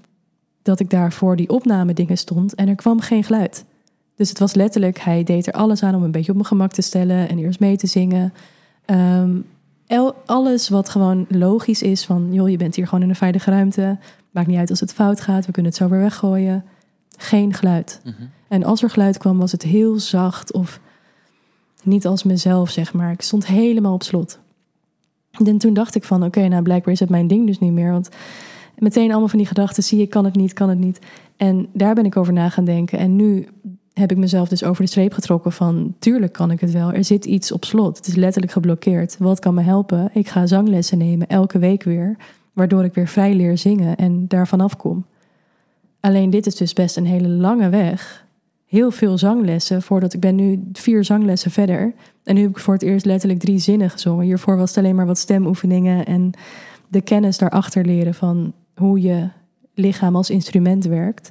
dat 0.62 0.80
ik 0.80 0.91
daar 0.91 1.12
voor 1.12 1.36
die 1.36 1.49
opname 1.49 1.93
dingen 1.93 2.18
stond 2.18 2.55
en 2.55 2.68
er 2.68 2.74
kwam 2.74 3.01
geen 3.01 3.24
geluid. 3.24 3.64
Dus 4.20 4.28
het 4.28 4.38
was 4.38 4.54
letterlijk, 4.54 4.98
hij 4.98 5.24
deed 5.24 5.46
er 5.46 5.52
alles 5.52 5.82
aan 5.82 5.94
om 5.94 6.02
een 6.02 6.10
beetje 6.10 6.30
op 6.30 6.36
mijn 6.36 6.48
gemak 6.48 6.72
te 6.72 6.82
stellen 6.82 7.28
en 7.28 7.38
eerst 7.38 7.60
mee 7.60 7.76
te 7.76 7.86
zingen. 7.86 8.32
Ehm, 8.84 9.36
el- 9.86 10.14
alles 10.26 10.68
wat 10.68 10.88
gewoon 10.88 11.26
logisch 11.28 11.82
is 11.82 12.04
van, 12.04 12.28
joh, 12.32 12.48
je 12.48 12.56
bent 12.56 12.74
hier 12.74 12.86
gewoon 12.86 13.02
in 13.02 13.08
een 13.08 13.14
veilige 13.16 13.50
ruimte. 13.50 13.98
Maakt 14.30 14.46
niet 14.46 14.58
uit 14.58 14.70
als 14.70 14.80
het 14.80 14.92
fout 14.92 15.20
gaat, 15.20 15.46
we 15.46 15.52
kunnen 15.52 15.72
het 15.72 15.80
zo 15.80 15.88
weer 15.88 16.00
weggooien. 16.00 16.64
Geen 17.16 17.54
geluid. 17.54 18.00
En 18.48 18.64
als 18.64 18.82
er 18.82 18.90
geluid 18.90 19.18
kwam, 19.18 19.38
was 19.38 19.52
het 19.52 19.62
heel 19.62 19.98
zacht 19.98 20.52
of 20.52 20.80
niet 21.82 22.06
als 22.06 22.22
mezelf, 22.22 22.70
zeg 22.70 22.92
maar. 22.92 23.12
Ik 23.12 23.22
stond 23.22 23.46
helemaal 23.46 23.94
op 23.94 24.02
slot. 24.02 24.38
En 25.44 25.58
toen 25.58 25.74
dacht 25.74 25.94
ik 25.94 26.04
van, 26.04 26.24
oké, 26.24 26.48
nou 26.48 26.62
blijkbaar 26.62 26.92
is 26.92 27.00
het 27.00 27.10
mijn 27.10 27.26
ding 27.26 27.46
dus 27.46 27.58
niet 27.58 27.72
meer. 27.72 27.92
Want 27.92 28.08
meteen 28.78 29.10
allemaal 29.10 29.28
van 29.28 29.38
die 29.38 29.48
gedachten, 29.48 29.82
zie 29.82 30.00
ik 30.00 30.10
kan 30.10 30.24
het 30.24 30.34
niet, 30.36 30.52
kan 30.52 30.68
het 30.68 30.78
niet. 30.78 30.98
En 31.36 31.68
daar 31.72 31.94
ben 31.94 32.04
ik 32.04 32.16
over 32.16 32.32
na 32.32 32.48
gaan 32.48 32.64
denken. 32.64 32.98
En 32.98 33.16
nu 33.16 33.48
heb 33.93 34.11
ik 34.11 34.16
mezelf 34.16 34.49
dus 34.49 34.64
over 34.64 34.82
de 34.82 34.91
streep 34.91 35.12
getrokken 35.12 35.53
van, 35.53 35.95
tuurlijk 35.99 36.32
kan 36.32 36.51
ik 36.51 36.61
het 36.61 36.72
wel. 36.72 36.93
Er 36.93 37.05
zit 37.05 37.24
iets 37.24 37.53
op 37.53 37.64
slot. 37.64 37.97
Het 37.97 38.07
is 38.07 38.14
letterlijk 38.14 38.53
geblokkeerd. 38.53 39.16
Wat 39.18 39.38
kan 39.38 39.55
me 39.55 39.62
helpen? 39.62 40.11
Ik 40.12 40.28
ga 40.28 40.47
zanglessen 40.47 40.99
nemen, 40.99 41.26
elke 41.26 41.59
week 41.59 41.82
weer. 41.82 42.16
Waardoor 42.53 42.84
ik 42.84 42.95
weer 42.95 43.09
vrij 43.09 43.34
leer 43.34 43.59
zingen 43.59 43.97
en 43.97 44.28
daarvan 44.28 44.61
afkom. 44.61 45.05
Alleen 46.01 46.30
dit 46.30 46.47
is 46.47 46.55
dus 46.55 46.72
best 46.72 46.97
een 46.97 47.07
hele 47.07 47.28
lange 47.28 47.68
weg. 47.68 48.26
Heel 48.66 48.91
veel 48.91 49.18
zanglessen 49.18 49.82
voordat 49.82 50.12
ik 50.12 50.20
ben 50.20 50.34
nu 50.34 50.62
vier 50.72 51.05
zanglessen 51.05 51.51
verder. 51.51 51.95
En 52.24 52.34
nu 52.34 52.41
heb 52.41 52.51
ik 52.51 52.59
voor 52.59 52.74
het 52.74 52.82
eerst 52.82 53.05
letterlijk 53.05 53.41
drie 53.41 53.59
zinnen 53.59 53.91
gezongen. 53.91 54.24
Hiervoor 54.24 54.57
was 54.57 54.68
het 54.68 54.78
alleen 54.78 54.95
maar 54.95 55.07
wat 55.07 55.18
stemoefeningen 55.18 56.07
en 56.07 56.30
de 56.88 57.01
kennis 57.01 57.38
daarachter 57.38 57.84
leren 57.84 58.14
van 58.14 58.53
hoe 58.74 59.01
je 59.01 59.28
lichaam 59.74 60.16
als 60.16 60.30
instrument 60.30 60.84
werkt. 60.84 61.30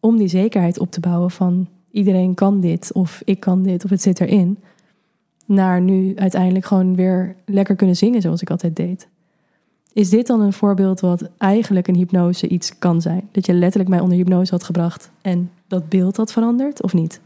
Om 0.00 0.16
die 0.16 0.28
zekerheid 0.28 0.78
op 0.78 0.90
te 0.90 1.00
bouwen 1.00 1.30
van 1.30 1.68
iedereen 1.90 2.34
kan 2.34 2.60
dit 2.60 2.92
of 2.92 3.22
ik 3.24 3.40
kan 3.40 3.62
dit 3.62 3.84
of 3.84 3.90
het 3.90 4.02
zit 4.02 4.20
erin. 4.20 4.58
Naar 5.46 5.80
nu 5.80 6.16
uiteindelijk 6.16 6.64
gewoon 6.64 6.94
weer 6.94 7.36
lekker 7.44 7.76
kunnen 7.76 7.96
zingen 7.96 8.20
zoals 8.20 8.42
ik 8.42 8.50
altijd 8.50 8.76
deed. 8.76 9.08
Is 9.92 10.10
dit 10.10 10.26
dan 10.26 10.40
een 10.40 10.52
voorbeeld 10.52 11.00
wat 11.00 11.28
eigenlijk 11.38 11.88
een 11.88 11.94
hypnose 11.94 12.48
iets 12.48 12.78
kan 12.78 13.00
zijn? 13.00 13.28
Dat 13.32 13.46
je 13.46 13.52
letterlijk 13.52 13.90
mij 13.90 14.00
onder 14.00 14.16
hypnose 14.16 14.50
had 14.50 14.64
gebracht 14.64 15.10
en 15.20 15.50
dat 15.66 15.88
beeld 15.88 16.16
had 16.16 16.32
veranderd 16.32 16.82
of 16.82 16.94
niet? 16.94 17.20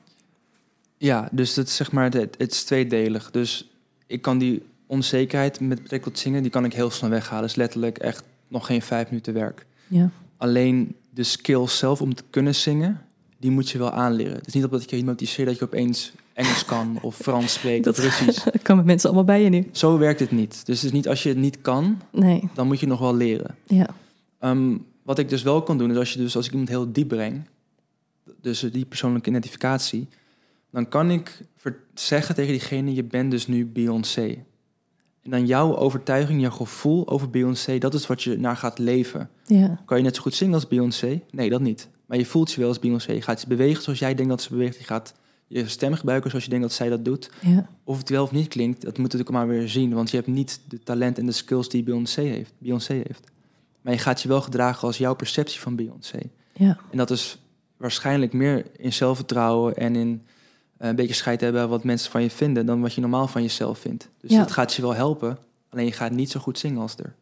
Ja, 0.96 1.28
dus 1.32 1.56
het 1.56 1.68
is 1.68 1.76
zeg 1.76 1.92
maar, 1.92 2.04
het, 2.04 2.34
het 2.38 2.52
is 2.52 2.64
tweedelig. 2.64 3.30
Dus 3.30 3.70
ik 4.06 4.22
kan 4.22 4.38
die 4.38 4.62
onzekerheid 4.86 5.60
met 5.60 5.82
betrekking 5.82 6.14
tot 6.14 6.22
zingen, 6.22 6.42
die 6.42 6.50
kan 6.50 6.64
ik 6.64 6.72
heel 6.72 6.90
snel 6.90 7.10
weghalen. 7.10 7.40
Dat 7.40 7.50
is 7.50 7.56
letterlijk 7.56 7.98
echt 7.98 8.24
nog 8.48 8.66
geen 8.66 8.82
vijf 8.82 9.08
minuten 9.08 9.34
werk. 9.34 9.66
Ja. 9.86 10.10
Alleen 10.36 10.96
de 11.10 11.22
skill 11.22 11.66
zelf 11.66 12.02
om 12.02 12.14
te 12.14 12.22
kunnen 12.30 12.54
zingen, 12.54 13.00
die 13.45 13.53
moet 13.53 13.70
je 13.70 13.78
wel 13.78 13.90
aanleren. 13.90 14.34
Het 14.36 14.47
is 14.47 14.53
niet 14.53 14.64
op 14.64 14.70
dat 14.70 14.82
ik 14.82 14.90
je 14.90 14.97
hypnotiseer 14.97 15.45
dat 15.45 15.59
je 15.59 15.64
opeens 15.64 16.12
Engels 16.32 16.64
kan 16.64 16.99
of 17.03 17.16
Frans 17.16 17.53
spreekt 17.53 17.84
Dat- 17.84 17.99
of 17.99 18.05
Russisch. 18.05 18.45
Dat 18.53 18.62
komen 18.62 18.84
mensen 18.84 19.09
allemaal 19.09 19.26
bij 19.26 19.42
je 19.42 19.49
nu. 19.49 19.68
Zo 19.72 19.99
werkt 19.99 20.20
het 20.20 20.30
niet. 20.30 20.66
Dus 20.66 20.76
het 20.76 20.84
is 20.84 20.92
niet 20.92 21.09
als 21.09 21.22
je 21.22 21.28
het 21.28 21.38
niet 21.38 21.61
kan, 21.61 22.01
Nee, 22.12 22.49
dan 22.55 22.66
moet 22.66 22.80
je 22.80 22.86
nog 22.86 22.99
wel 22.99 23.14
leren. 23.16 23.55
ja. 23.66 23.86
Ehm, 24.38 24.76
wat 25.03 25.18
ik 25.18 25.28
dus 25.28 25.42
wel 25.42 25.62
kan 25.62 25.78
doen, 25.78 25.90
is 25.90 25.97
als, 25.97 26.12
je 26.12 26.18
dus, 26.18 26.36
als 26.36 26.47
ik 26.47 26.51
iemand 26.53 26.68
heel 26.70 26.92
diep 26.92 27.09
breng, 27.09 27.42
dus 28.40 28.61
die 28.61 28.84
persoonlijke 28.84 29.30
identificatie, 29.30 30.09
dan 30.70 30.88
kan 30.88 31.11
ik 31.11 31.40
zeggen 31.95 32.34
tegen 32.34 32.51
diegene, 32.51 32.95
je 32.95 33.05
bent 33.05 33.30
dus 33.30 33.47
nu 33.47 33.66
Beyoncé. 33.66 34.26
En 35.22 35.30
dan 35.30 35.47
jouw 35.47 35.76
overtuiging, 35.76 36.40
jouw 36.40 36.51
gevoel 36.51 37.09
over 37.09 37.30
Beyoncé, 37.30 37.78
dat 37.78 37.95
is 37.95 38.07
wat 38.07 38.22
je 38.22 38.38
naar 38.38 38.57
gaat 38.57 38.78
leven. 38.78 39.30
ja. 39.47 39.82
Kan 39.84 39.97
je 39.97 40.03
net 40.03 40.16
zo 40.16 40.22
goed 40.22 40.34
zingen 40.34 40.55
als 40.55 40.68
Beyoncé? 40.68 41.20
Nee, 41.30 41.51
dat 41.51 41.61
niet. 41.61 41.88
Maar 42.07 42.18
je 42.18 42.26
voelt 42.26 42.52
je 42.52 42.59
wel 42.61 42.68
als 42.68 42.78
Beyoncé. 42.78 43.12
Je 43.12 43.22
gaat 43.22 43.40
je 43.40 43.46
bewegen 43.46 43.82
zoals 43.82 43.98
jij 43.98 44.14
denkt 44.14 44.30
dat 44.30 44.42
ze 44.42 44.48
beweegt. 44.48 44.78
Je 44.78 44.84
gaat 44.84 45.14
je 45.46 45.68
stem 45.68 45.94
gebruiken 45.94 46.30
zoals 46.30 46.44
je 46.44 46.50
denkt 46.50 46.66
dat 46.66 46.74
zij 46.76 46.88
dat 46.88 47.05
doet. 47.05 47.30
ja. 47.40 47.68
Of 47.84 47.98
het 47.98 48.09
wel 48.09 48.22
of 48.22 48.32
niet 48.32 48.48
klinkt, 48.48 48.80
dat 48.82 48.92
moet 48.98 49.02
natuurlijk 49.12 49.30
maar 49.30 49.48
weer 49.48 49.68
zien. 49.68 49.94
Want 49.94 50.11
je 50.11 50.16
hebt 50.16 50.28
niet 50.28 50.61
de 50.68 50.78
talent 50.78 51.18
en 51.18 51.26
de 51.26 51.32
skills 51.32 51.68
die 51.68 51.82
Beyoncé 51.82 52.20
heeft. 52.22 52.52
Beyoncé 52.59 52.92
heeft. 52.92 53.30
Maar 53.80 53.92
je 53.92 53.98
gaat 53.98 54.22
je 54.22 54.28
wel 54.28 54.40
gedragen 54.40 54.86
als 54.86 54.98
jouw 54.98 55.14
perceptie 55.14 55.61
van 55.61 55.76
Beyoncé. 55.76 56.18
ja. 56.52 56.78
En 56.90 56.96
dat 56.96 57.11
is 57.11 57.38
waarschijnlijk 57.76 58.32
meer 58.32 58.66
in 58.76 58.92
zelfvertrouwen 58.92 59.76
en 59.76 59.96
in 59.96 60.22
eh, 60.76 60.88
een 60.88 60.96
beetje 60.96 61.14
scheid 61.14 61.40
hebben 61.40 61.68
wat 61.68 61.84
mensen 61.84 62.11
van 62.11 62.22
je 62.22 62.30
vinden 62.30 62.66
dan 62.66 62.80
wat 62.80 62.94
je 62.94 63.00
normaal 63.00 63.26
van 63.28 63.42
jezelf 63.42 63.78
vindt. 63.78 64.09
Dus 64.20 64.30
Ja. 64.30 64.38
dat 64.38 64.50
gaat 64.52 64.74
je 64.74 64.82
wel 64.82 64.94
helpen. 64.94 65.38
Alleen 65.68 65.86
je 65.86 65.92
gaat 65.92 66.11
niet 66.12 66.30
zo 66.30 66.40
goed 66.40 66.59
zingen 66.59 66.80
als 66.80 66.96
er. 66.96 67.14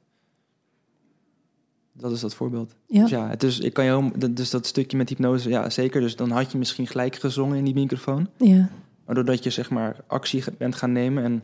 Dat 1.92 2.12
is 2.12 2.20
dat 2.20 2.34
voorbeeld. 2.34 2.74
ja. 2.86 3.00
Dus 3.00 3.10
ja, 3.10 3.28
het 3.28 3.42
is, 3.42 3.58
ik 3.60 3.72
kan 3.72 3.84
je 3.84 4.10
dus 4.30 4.50
dat 4.50 4.66
stukje 4.66 4.96
met 4.96 5.08
hypnose, 5.08 5.48
ja 5.48 5.70
zeker. 5.70 6.00
Dus 6.00 6.16
dan 6.16 6.30
had 6.30 6.52
je 6.52 6.58
misschien 6.58 6.86
gelijk 6.86 7.16
gezongen 7.16 7.56
in 7.58 7.64
die 7.64 7.74
microfoon. 7.74 8.28
ja. 8.36 8.68
Maar 9.06 9.14
doordat 9.14 9.44
je 9.44 9.50
zeg 9.50 9.70
maar 9.70 9.96
actie 10.06 10.44
bent 10.58 10.74
gaan 10.74 10.92
nemen 10.92 11.24
en 11.24 11.42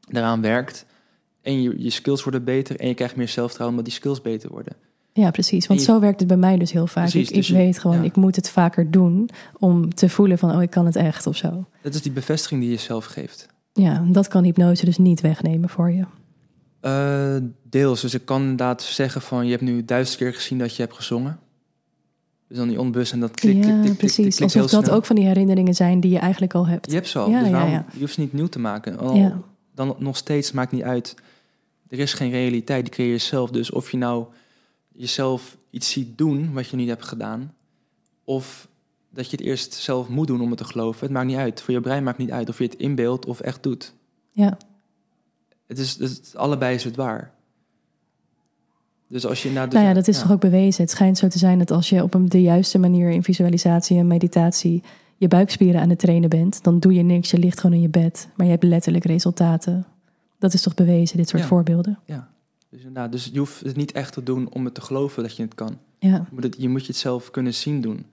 daaraan 0.00 0.40
werkt. 0.40 0.86
En 1.42 1.62
je, 1.62 1.82
je 1.82 1.90
skills 1.90 2.22
worden 2.22 2.44
beter 2.44 2.80
en 2.80 2.88
je 2.88 2.94
krijgt 2.94 3.16
meer 3.16 3.28
zelfvertrouwen 3.28 3.78
omdat 3.78 3.92
die 3.92 4.00
skills 4.00 4.20
beter 4.22 4.50
worden. 4.50 4.72
Ja, 5.12 5.30
precies. 5.30 5.66
Want 5.66 5.80
je- 5.80 5.86
zo 5.86 6.00
werkt 6.00 6.18
het 6.18 6.28
bij 6.28 6.36
mij 6.36 6.56
dus 6.58 6.72
heel 6.72 6.86
vaak. 6.86 7.10
Precies, 7.10 7.28
ik 7.28 7.34
dus 7.34 7.50
ik 7.50 7.56
je- 7.56 7.62
weet 7.62 7.78
gewoon, 7.78 7.96
ja. 7.96 8.02
ik 8.02 8.16
moet 8.16 8.36
het 8.36 8.50
vaker 8.50 8.90
doen 8.90 9.28
om 9.58 9.94
te 9.94 10.08
voelen 10.08 10.38
van, 10.38 10.54
oh, 10.56 10.62
ik 10.62 10.70
kan 10.70 10.86
het 10.86 10.96
echt 10.96 11.26
of 11.26 11.36
zo. 11.36 11.64
Dat 11.82 11.94
is 11.94 12.02
die 12.02 12.12
bevestiging 12.12 12.60
die 12.60 12.70
je 12.70 12.76
zelf 12.76 13.04
geeft. 13.04 13.46
Ja, 13.72 14.04
dat 14.10 14.28
kan 14.28 14.44
hypnose 14.44 14.84
dus 14.84 14.98
niet 14.98 15.20
wegnemen 15.20 15.68
voor 15.68 15.90
je. 15.92 16.04
Eh, 16.80 17.36
deels. 17.62 18.00
Dus 18.00 18.14
ik 18.14 18.24
kan 18.24 18.40
inderdaad 18.40 18.82
zeggen 18.82 19.20
van... 19.20 19.44
je 19.44 19.50
hebt 19.50 19.62
nu 19.62 19.84
duizend 19.84 20.18
keer 20.18 20.34
gezien 20.34 20.58
dat 20.58 20.76
je 20.76 20.82
hebt 20.82 20.94
gezongen. 20.94 21.38
Dus 22.48 22.56
dan 22.56 22.68
die 22.68 22.80
onbewust 22.80 23.12
en 23.12 23.20
dat 23.20 23.34
klik, 23.34 23.60
klik, 23.60 23.74
ja, 23.74 23.80
klik, 23.80 23.96
precies. 23.96 24.16
klik, 24.16 24.30
klik 24.30 24.42
Alsof 24.42 24.70
dat 24.70 24.84
snel. 24.84 24.96
ook 24.96 25.06
van 25.06 25.16
die 25.16 25.24
herinneringen 25.24 25.74
zijn 25.74 26.00
die 26.00 26.10
je 26.10 26.18
eigenlijk 26.18 26.54
al 26.54 26.66
hebt. 26.66 26.90
Je 26.90 26.94
hebt 26.94 27.08
ze 27.08 27.18
al, 27.18 27.30
Ja, 27.30 27.38
dus 27.38 27.48
ja, 27.48 27.52
waarom, 27.52 27.72
ja. 27.72 27.86
je 27.92 28.00
hoeft 28.00 28.14
ze 28.14 28.20
niet 28.20 28.32
nieuw 28.32 28.46
te 28.46 28.58
maken. 28.58 28.98
Al. 28.98 29.32
Dan 29.74 29.96
nog 29.98 30.16
steeds, 30.16 30.52
maakt 30.52 30.72
niet 30.72 30.82
uit. 30.82 31.14
Er 31.88 31.98
is 31.98 32.12
geen 32.12 32.30
realiteit, 32.30 32.84
die 32.84 32.92
creëer 32.92 33.12
je 33.12 33.18
zelf. 33.18 33.50
Dus 33.50 33.70
of 33.70 33.90
je 33.90 33.96
nou 33.96 34.26
jezelf 34.92 35.56
iets 35.70 35.90
ziet 35.90 36.18
doen 36.18 36.52
wat 36.52 36.68
je 36.68 36.76
niet 36.76 36.88
hebt 36.88 37.04
gedaan... 37.04 37.54
of 38.24 38.68
dat 39.10 39.30
je 39.30 39.36
het 39.36 39.46
eerst 39.46 39.74
zelf 39.74 40.08
moet 40.08 40.26
doen 40.26 40.40
om 40.40 40.48
het 40.48 40.58
te 40.58 40.64
geloven... 40.64 41.00
het 41.00 41.10
maakt 41.10 41.26
niet 41.26 41.36
uit. 41.36 41.62
Voor 41.62 41.74
je 41.74 41.80
brein 41.80 42.02
maakt 42.02 42.18
niet 42.18 42.30
uit 42.30 42.48
of 42.48 42.58
je 42.58 42.64
het 42.64 42.74
inbeeldt 42.74 43.26
of 43.26 43.40
echt 43.40 43.62
doet. 43.62 43.94
Ja, 44.32 44.56
Het 45.66 45.78
is, 45.78 45.98
het 45.98 46.32
allebei 46.36 46.74
is 46.74 46.84
het 46.84 46.96
waar. 46.96 47.34
Dus 49.08 49.26
als 49.26 49.42
je... 49.42 49.50
Nou, 49.50 49.64
dus, 49.64 49.74
nou 49.74 49.86
ja, 49.86 49.94
dat 49.94 50.08
is 50.08 50.20
toch 50.20 50.32
ook 50.32 50.40
bewezen. 50.40 50.82
Het 50.82 50.90
schijnt 50.90 51.18
zo 51.18 51.28
te 51.28 51.38
zijn 51.38 51.58
dat 51.58 51.70
als 51.70 51.88
je 51.88 52.02
op 52.02 52.14
een, 52.14 52.28
de 52.28 52.42
juiste 52.42 52.78
manier 52.78 53.10
in 53.10 53.22
visualisatie 53.22 53.98
en 53.98 54.06
meditatie 54.06 54.82
je 55.16 55.28
buikspieren 55.28 55.80
aan 55.80 55.88
het 55.90 55.98
trainen 55.98 56.28
bent, 56.28 56.62
dan 56.62 56.78
doe 56.78 56.94
je 56.94 57.02
niks. 57.02 57.30
Je 57.30 57.38
ligt 57.38 57.60
gewoon 57.60 57.76
in 57.76 57.82
je 57.82 57.88
bed, 57.88 58.28
maar 58.36 58.46
je 58.46 58.52
hebt 58.52 58.64
letterlijk 58.64 59.04
resultaten. 59.04 59.86
Dat 60.38 60.54
is 60.54 60.62
toch 60.62 60.74
bewezen, 60.74 61.16
dit 61.16 61.28
soort 61.28 61.42
Ja. 61.42 61.48
voorbeelden. 61.48 61.98
Ja. 62.04 62.28
Dus, 62.68 62.78
inderdaad, 62.80 63.12
dus 63.12 63.30
je 63.32 63.38
hoeft 63.38 63.60
het 63.60 63.76
niet 63.76 63.92
echt 63.92 64.12
te 64.12 64.22
doen 64.22 64.52
om 64.52 64.64
het 64.64 64.74
te 64.74 64.80
geloven 64.80 65.22
dat 65.22 65.36
je 65.36 65.42
het 65.42 65.54
kan. 65.54 65.78
Ja, 65.98 66.08
Je 66.14 66.22
moet, 66.30 66.42
het, 66.42 66.56
je 66.58 66.68
moet 66.68 66.80
je 66.80 66.86
het 66.86 66.96
zelf 66.96 67.30
kunnen 67.30 67.54
zien 67.54 67.80
doen. 67.80 68.06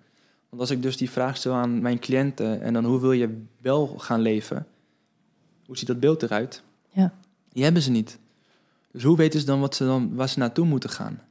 Want 0.49 0.61
als 0.61 0.71
ik 0.71 0.81
dus 0.81 0.97
die 0.97 1.09
vraag 1.09 1.37
stel 1.37 1.53
aan 1.53 1.81
mijn 1.81 1.99
cliënten... 1.99 2.61
en 2.61 2.73
dan 2.73 2.85
hoe 2.85 2.99
wil 2.99 3.11
je 3.11 3.41
wel 3.61 3.87
gaan 3.97 4.21
leven? 4.21 4.67
Hoe 5.65 5.77
ziet 5.77 5.87
dat 5.87 5.99
beeld 5.99 6.23
eruit? 6.23 6.63
Die 7.53 7.63
hebben 7.63 7.81
ze 7.81 7.91
niet. 7.91 8.19
Dus 8.91 9.03
hoe 9.03 9.17
weten 9.17 9.39
ze 9.39 9.45
dan, 9.45 9.59
wat 9.59 9.75
ze 9.75 9.85
dan 9.85 10.15
waar 10.15 10.29
ze 10.29 10.39
naartoe 10.39 10.65
moeten 10.65 10.89
gaan? 10.89 11.21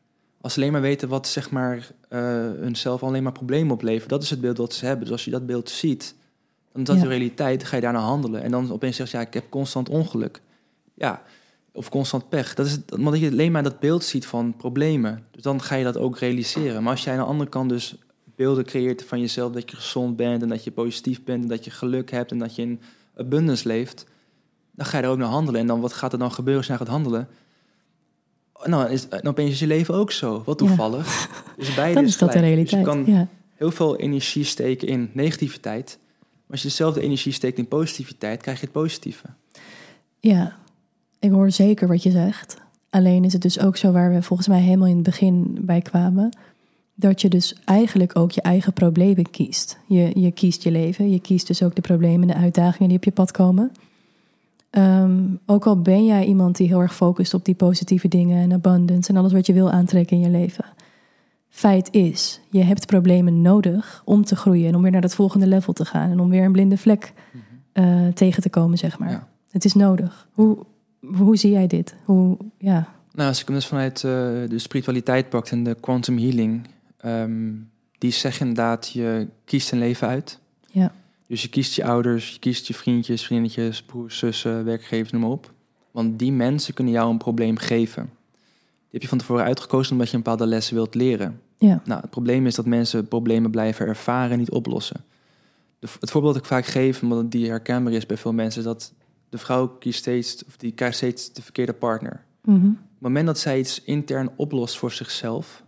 Als 0.40 0.52
ze 0.52 0.60
alleen 0.60 0.72
maar 0.72 0.80
weten 0.80 1.08
wat 1.08 1.28
zeg 1.28 1.50
maar, 1.50 1.90
eh 2.08 2.20
hunzelf 2.60 3.02
alleen 3.02 3.22
maar 3.22 3.32
problemen 3.32 3.72
opleveren... 3.72 4.08
dat 4.08 4.22
is 4.22 4.30
het 4.30 4.40
beeld 4.40 4.56
wat 4.58 4.74
ze 4.74 4.84
hebben. 4.86 5.04
Dus 5.04 5.12
als 5.12 5.24
je 5.24 5.30
dat 5.30 5.46
beeld 5.46 5.70
ziet, 5.70 6.14
dan 6.72 6.82
is 6.82 6.88
dat 6.88 6.96
Ja. 6.96 7.02
de 7.02 7.08
realiteit. 7.08 7.58
Dan 7.60 7.68
ga 7.68 7.76
je 7.76 7.82
daarna 7.82 7.98
handelen. 8.00 8.42
En 8.42 8.50
dan 8.50 8.72
opeens 8.72 8.96
zeg 8.96 9.10
je, 9.10 9.16
ja, 9.16 9.22
ik 9.22 9.34
heb 9.34 9.50
constant 9.50 9.88
ongeluk. 9.88 10.40
Ja, 10.94 11.22
of 11.72 11.88
constant 11.88 12.28
pech. 12.28 12.54
Dat 12.54 12.66
is 12.66 12.72
het, 12.72 12.92
omdat 12.92 13.18
je 13.18 13.30
alleen 13.30 13.52
maar 13.52 13.62
dat 13.62 13.80
beeld 13.80 14.04
ziet 14.04 14.26
van 14.26 14.56
problemen. 14.56 15.24
Dus 15.30 15.42
dan 15.42 15.62
ga 15.62 15.74
je 15.74 15.84
dat 15.84 15.96
ook 15.96 16.18
realiseren. 16.18 16.82
Maar 16.82 16.92
als 16.92 17.04
jij 17.04 17.12
aan 17.12 17.18
de 17.18 17.24
andere 17.26 17.50
kant 17.50 17.68
dus 17.68 17.96
beelden 18.36 18.64
creëert 18.64 19.04
van 19.04 19.20
jezelf... 19.20 19.52
dat 19.52 19.70
je 19.70 19.76
gezond 19.76 20.16
bent 20.16 20.42
en 20.42 20.48
dat 20.48 20.64
je 20.64 20.70
positief 20.70 21.24
bent... 21.24 21.42
en 21.42 21.48
dat 21.48 21.64
je 21.64 21.70
geluk 21.70 22.10
hebt 22.10 22.30
en 22.30 22.38
dat 22.38 22.54
je 22.54 22.62
in 22.62 22.80
abundance 23.16 23.68
leeft... 23.68 24.06
dan 24.72 24.86
ga 24.86 24.98
je 24.98 25.04
er 25.04 25.10
ook 25.10 25.18
naar 25.18 25.28
handelen. 25.28 25.60
En 25.60 25.66
dan 25.66 25.80
wat 25.80 25.92
gaat 25.92 26.12
er 26.12 26.18
dan 26.18 26.32
gebeuren 26.32 26.56
als 26.56 26.66
je 26.66 26.72
naar 26.72 26.80
gaat 26.80 26.94
handelen? 26.94 27.28
Nou, 28.64 28.90
is, 28.90 29.08
dan 29.08 29.26
opeens 29.26 29.50
is 29.50 29.58
je 29.58 29.66
leven 29.66 29.94
ook 29.94 30.12
zo. 30.12 30.42
Wat 30.44 30.60
Ja. 30.60 30.66
toevallig. 30.66 31.28
Dus 31.56 31.74
beide 31.80 31.94
dan 31.94 32.04
is 32.04 32.18
dat 32.18 32.32
de. 32.32 32.38
Dus 32.38 32.48
realiteit. 32.48 32.80
je 32.80 32.86
kan 32.86 33.04
Ja. 33.06 33.28
heel 33.54 33.70
veel 33.70 33.96
energie 33.96 34.44
steken 34.44 34.88
in 34.88 35.10
negativiteit... 35.12 35.98
maar 36.20 36.50
als 36.50 36.62
je 36.62 36.68
dezelfde 36.68 37.00
energie 37.00 37.32
steekt 37.32 37.58
in 37.58 37.68
positiviteit... 37.68 38.42
krijg 38.42 38.58
je 38.58 38.64
het 38.64 38.74
positieve. 38.74 39.26
Ja, 40.20 40.56
ik 41.18 41.30
hoor 41.30 41.50
zeker 41.50 41.88
wat 41.88 42.02
je 42.02 42.10
zegt. 42.10 42.56
Alleen 42.90 43.24
is 43.24 43.32
het 43.32 43.42
dus 43.42 43.60
ook 43.60 43.76
zo 43.76 43.92
waar 43.92 44.12
we 44.12 44.22
volgens 44.22 44.48
mij 44.48 44.60
helemaal 44.60 44.88
in 44.88 44.94
het 44.94 45.04
begin 45.04 45.58
bij 45.60 45.80
kwamen. 45.80 46.36
Dat 46.94 47.20
je 47.20 47.28
dus 47.28 47.54
eigenlijk 47.64 48.18
ook 48.18 48.30
je 48.30 48.40
eigen 48.42 48.72
problemen 48.72 49.30
kiest. 49.30 49.78
Je, 49.86 50.10
je 50.14 50.30
kiest 50.30 50.62
je 50.62 50.70
leven. 50.70 51.10
Je 51.10 51.20
kiest 51.20 51.46
dus 51.46 51.62
ook 51.62 51.74
de 51.74 51.80
problemen 51.80 52.28
en 52.28 52.34
de 52.34 52.42
uitdagingen 52.42 52.88
die 52.88 52.96
op 52.98 53.04
je 53.04 53.10
pad 53.10 53.30
komen. 53.30 53.72
Ehm, 54.72 55.20
ook 55.46 55.66
al 55.66 55.80
ben 55.80 56.04
jij 56.04 56.24
iemand 56.24 56.56
die 56.56 56.66
heel 56.66 56.80
erg 56.80 56.94
focust 56.94 57.34
op 57.34 57.44
die 57.44 57.54
positieve 57.54 58.08
dingen 58.08 58.42
en 58.42 58.52
abundance 58.52 59.10
en 59.10 59.16
alles 59.16 59.32
wat 59.32 59.46
je 59.46 59.52
wil 59.52 59.70
aantrekken 59.70 60.16
in 60.16 60.22
je 60.22 60.28
leven. 60.28 60.64
Feit 61.48 61.88
is, 61.90 62.40
je 62.50 62.62
hebt 62.62 62.86
problemen 62.86 63.42
nodig 63.42 64.02
om 64.04 64.24
te 64.24 64.36
groeien 64.36 64.68
en 64.68 64.74
om 64.74 64.82
weer 64.82 64.90
naar 64.90 65.00
dat 65.00 65.14
volgende 65.14 65.46
level 65.46 65.72
te 65.72 65.84
gaan 65.84 66.10
en 66.10 66.20
om 66.20 66.28
weer 66.28 66.44
een 66.44 66.52
blinde 66.52 66.76
vlek 66.76 67.12
eh, 67.72 68.06
tegen 68.06 68.42
te 68.42 68.50
komen, 68.50 68.78
zeg 68.78 68.98
maar. 68.98 69.10
Ja. 69.10 69.28
Het 69.50 69.64
is 69.64 69.74
nodig. 69.74 70.28
Hoe, 70.32 70.58
hoe 71.14 71.36
zie 71.36 71.50
jij 71.50 71.66
dit? 71.66 71.94
Hoe, 72.04 72.36
ja, 72.58 72.88
Nou, 73.14 73.28
als 73.28 73.40
ik 73.40 73.46
hem 73.46 73.56
dus 73.56 73.66
vanuit 73.66 73.96
eh, 73.96 74.10
de 74.48 74.58
spiritualiteit 74.58 75.28
pak 75.28 75.48
en 75.48 75.62
de 75.64 75.76
quantum 75.80 76.18
healing, 76.18 76.66
ehm, 76.96 77.50
die 77.98 78.10
zeggen 78.10 78.46
inderdaad, 78.46 78.90
je 78.90 79.28
kiest 79.44 79.72
een 79.72 79.78
leven 79.78 80.08
uit. 80.08 80.38
Ja. 80.66 80.92
Dus 81.32 81.42
je 81.42 81.48
kiest 81.48 81.74
je 81.74 81.84
ouders, 81.84 82.32
je 82.32 82.38
kiest 82.38 82.66
je 82.66 82.74
vriendjes, 82.74 83.26
vriendinnetjes, 83.26 83.82
broers, 83.82 84.18
zussen, 84.18 84.64
werkgevers, 84.64 85.12
noem 85.12 85.20
maar 85.20 85.30
op. 85.30 85.52
Want 85.90 86.18
die 86.18 86.32
mensen 86.32 86.74
kunnen 86.74 86.92
jou 86.92 87.10
een 87.10 87.18
probleem 87.18 87.56
geven. 87.56 88.02
Die 88.02 88.90
heb 88.90 89.02
je 89.02 89.08
van 89.08 89.18
tevoren 89.18 89.44
uitgekozen 89.44 89.92
omdat 89.92 90.10
je 90.10 90.16
een 90.16 90.22
bepaalde 90.22 90.46
lessen 90.46 90.74
wilt 90.74 90.94
leren. 90.94 91.40
ja, 91.58 91.82
Nou, 91.84 92.00
het 92.00 92.10
probleem 92.10 92.46
is 92.46 92.54
dat 92.54 92.66
mensen 92.66 93.08
problemen 93.08 93.50
blijven 93.50 93.86
ervaren 93.86 94.30
en 94.30 94.38
niet 94.38 94.50
oplossen. 94.50 95.04
De, 95.78 95.88
het 96.00 96.10
voorbeeld 96.10 96.34
dat 96.34 96.42
ik 96.42 96.48
vaak 96.48 96.66
geef, 96.66 97.02
omdat 97.02 97.30
die 97.30 97.48
herkenbaar 97.48 97.92
is 97.92 98.06
bij 98.06 98.16
veel 98.16 98.32
mensen, 98.32 98.60
is 98.60 98.66
dat 98.66 98.92
de 99.28 99.38
vrouw 99.38 99.68
kiest 99.68 99.98
steeds, 99.98 100.44
of 100.44 100.56
die 100.56 100.72
krijgt 100.72 100.96
steeds 100.96 101.32
de 101.32 101.42
verkeerde 101.42 101.72
partner. 101.72 102.24
mhm, 102.44 102.66
Op 102.66 102.74
het 102.74 103.00
moment 103.00 103.26
dat 103.26 103.38
zij 103.38 103.58
iets 103.58 103.82
intern 103.82 104.30
oplost 104.36 104.78
voor 104.78 104.92
zichzelf, 104.92 105.62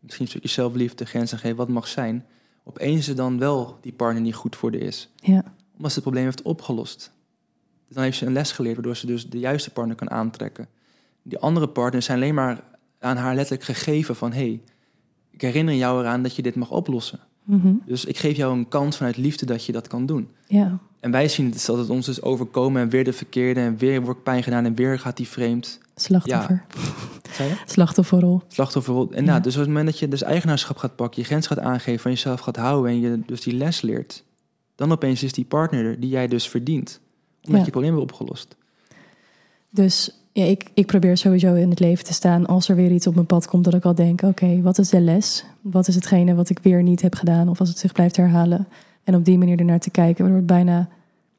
misschien 0.00 0.24
een 0.24 0.30
stukje 0.30 0.48
zelfliefde, 0.48 1.04
grenzen 1.04 1.38
geven, 1.38 1.56
wat 1.56 1.68
mag 1.68 1.88
zijn, 1.88 2.26
opeens 2.70 3.08
er 3.08 3.16
dan 3.16 3.38
wel 3.38 3.78
die 3.80 3.92
partner 3.92 4.22
die 4.22 4.32
goed 4.32 4.56
voor 4.56 4.70
de 4.70 4.78
is. 4.78 5.08
ja, 5.16 5.44
Omdat 5.76 5.90
ze 5.90 5.94
het 5.94 6.02
probleem 6.02 6.24
heeft 6.24 6.42
opgelost. 6.42 7.12
Dus 7.86 7.94
dan 7.94 8.04
heeft 8.04 8.18
ze 8.18 8.26
een 8.26 8.32
les 8.32 8.52
geleerd, 8.52 8.74
waardoor 8.74 8.96
ze 8.96 9.06
dus 9.06 9.30
de 9.30 9.38
juiste 9.38 9.70
partner 9.70 9.96
kan 9.96 10.10
aantrekken. 10.10 10.68
Die 11.22 11.38
andere 11.38 11.68
partners 11.68 12.04
zijn 12.04 12.18
alleen 12.18 12.34
maar 12.34 12.64
aan 12.98 13.16
haar 13.16 13.34
letterlijk 13.34 13.64
gegeven 13.64 14.16
van, 14.16 14.32
hé, 14.32 14.38
hey, 14.38 14.62
ik 15.30 15.40
herinner 15.40 15.74
jou 15.74 16.00
eraan 16.00 16.22
dat 16.22 16.36
je 16.36 16.42
dit 16.42 16.54
mag 16.54 16.70
oplossen. 16.70 17.20
Mhm, 17.56 17.72
Dus 17.86 18.04
ik 18.04 18.18
geef 18.18 18.36
jou 18.36 18.56
een 18.58 18.68
kans 18.68 18.96
vanuit 18.96 19.16
liefde 19.16 19.46
dat 19.46 19.64
je 19.64 19.72
dat 19.72 19.86
kan 19.88 20.06
doen. 20.06 20.28
ja, 20.46 20.78
En 21.00 21.10
wij 21.10 21.28
zien 21.28 21.50
het 21.50 21.66
dat 21.66 21.78
het 21.78 21.90
ons 21.90 22.06
dus 22.06 22.22
overkomen 22.22 22.82
en 22.82 22.88
weer 22.88 23.04
de 23.04 23.12
verkeerde 23.12 23.60
en 23.60 23.76
weer 23.76 24.02
wordt 24.02 24.22
pijn 24.22 24.42
gedaan 24.42 24.64
en 24.64 24.74
weer 24.74 24.98
gaat 24.98 25.16
die 25.16 25.28
vreemd. 25.28 25.78
slachtoffer. 25.94 26.64
Je? 27.38 27.54
Slachtofferrol. 27.66 28.42
Slachtofferrol. 28.48 29.08
En 29.12 29.24
Ja. 29.24 29.30
nou, 29.30 29.42
dus 29.42 29.54
op 29.54 29.58
het 29.60 29.68
moment 29.68 29.86
dat 29.86 29.98
je 29.98 30.08
dus 30.08 30.22
eigenaarschap 30.22 30.76
gaat 30.76 30.96
pakken, 30.96 31.20
je 31.20 31.26
grens 31.26 31.46
gaat 31.46 31.58
aangeven, 31.58 32.00
van 32.00 32.10
jezelf 32.10 32.40
gaat 32.40 32.56
houden 32.56 32.90
en 32.90 33.00
je 33.00 33.20
dus 33.26 33.40
die 33.40 33.54
les 33.54 33.80
leert, 33.80 34.24
dan 34.74 34.92
opeens 34.92 35.22
is 35.22 35.32
die 35.32 35.44
partner 35.44 35.84
er 35.84 36.00
die 36.00 36.10
jij 36.10 36.28
dus 36.28 36.48
verdient. 36.48 37.00
Omdat 37.36 37.50
Ja. 37.52 37.58
je 37.58 37.64
je 37.64 37.70
probleem 37.70 37.90
hebt 37.92 38.02
opgelost. 38.02 38.56
Dus 39.70 40.19
ja, 40.32 40.44
ik, 40.44 40.70
ik 40.74 40.86
probeer 40.86 41.16
sowieso 41.16 41.54
in 41.54 41.70
het 41.70 41.80
leven 41.80 42.04
te 42.04 42.12
staan 42.12 42.46
als 42.46 42.68
er 42.68 42.76
weer 42.76 42.90
iets 42.90 43.06
op 43.06 43.14
mijn 43.14 43.26
pad 43.26 43.46
komt 43.46 43.64
dat 43.64 43.74
ik 43.74 43.84
al 43.84 43.94
denk, 43.94 44.22
oké, 44.22 44.60
wat 44.62 44.78
is 44.78 44.88
de 44.88 45.00
les? 45.00 45.44
Wat 45.60 45.88
is 45.88 45.94
hetgene 45.94 46.34
wat 46.34 46.50
ik 46.50 46.58
weer 46.58 46.82
niet 46.82 47.02
heb 47.02 47.14
gedaan 47.14 47.48
of 47.48 47.60
als 47.60 47.68
het 47.68 47.78
zich 47.78 47.92
blijft 47.92 48.16
herhalen? 48.16 48.68
En 49.04 49.14
op 49.14 49.24
die 49.24 49.38
manier 49.38 49.58
ernaar 49.58 49.78
te 49.80 49.90
kijken, 49.90 50.18
waardoor 50.18 50.36
het 50.36 50.46
bijna 50.46 50.88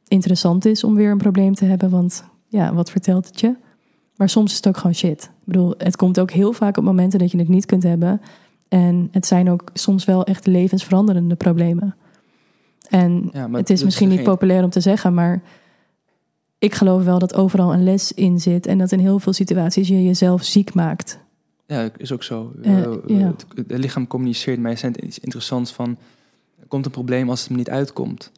interessant 0.07 0.65
is 0.65 0.83
om 0.83 0.95
weer 0.95 1.11
een 1.11 1.17
probleem 1.17 1.53
te 1.53 1.65
hebben, 1.65 1.89
want 1.89 2.23
ja, 2.47 2.73
wat 2.73 2.91
vertelt 2.91 3.27
het 3.27 3.39
je? 3.39 3.55
Maar 4.15 4.29
soms 4.29 4.49
is 4.51 4.57
het 4.57 4.67
ook 4.67 4.77
gewoon 4.77 4.95
shit. 4.95 5.23
Ik 5.23 5.29
bedoel, 5.43 5.73
het 5.77 5.95
komt 5.95 6.19
ook 6.19 6.31
heel 6.31 6.53
vaak 6.53 6.77
op 6.77 6.83
momenten 6.83 7.19
dat 7.19 7.31
je 7.31 7.37
het 7.37 7.47
niet 7.47 7.65
kunt 7.65 7.83
hebben. 7.83 8.21
En 8.67 9.07
het 9.11 9.25
zijn 9.25 9.49
ook 9.49 9.63
soms 9.73 10.05
wel 10.05 10.23
echt 10.25 10.45
levensveranderende 10.45 11.35
problemen. 11.35 11.95
En 12.89 13.29
Ja, 13.33 13.49
het 13.51 13.69
is 13.69 13.75
dus 13.75 13.83
misschien 13.83 14.07
niet 14.07 14.17
geen- 14.17 14.25
populair 14.27 14.63
om 14.63 14.69
te 14.69 14.79
zeggen, 14.79 15.13
maar 15.13 15.41
ik 16.61 16.73
geloof 16.75 17.03
wel 17.03 17.19
dat 17.19 17.33
overal 17.33 17.73
een 17.73 17.83
les 17.83 18.11
in 18.11 18.39
zit. 18.39 18.65
En 18.65 18.77
dat 18.77 18.91
in 18.91 18.99
heel 18.99 19.19
veel 19.19 19.33
situaties 19.33 19.87
je 19.87 20.03
jezelf 20.03 20.43
ziek 20.43 20.73
maakt. 20.73 21.19
Ja, 21.65 21.89
is 21.97 22.11
ook 22.11 22.23
zo. 22.23 22.53
Eh, 22.61 22.83
Eh, 22.83 22.93
ja. 23.07 23.15
het, 23.27 23.45
het 23.67 23.77
lichaam 23.77 24.07
communiceert 24.07 24.59
mij 24.59 24.75
zijn 24.75 25.05
iets 25.05 25.19
interessants 25.19 25.71
van... 25.71 25.97
Er 26.59 26.67
komt 26.67 26.85
een 26.85 26.91
probleem 26.91 27.29
als 27.29 27.41
het 27.41 27.49
me 27.49 27.57
niet 27.57 27.69
uitkomt. 27.69 28.31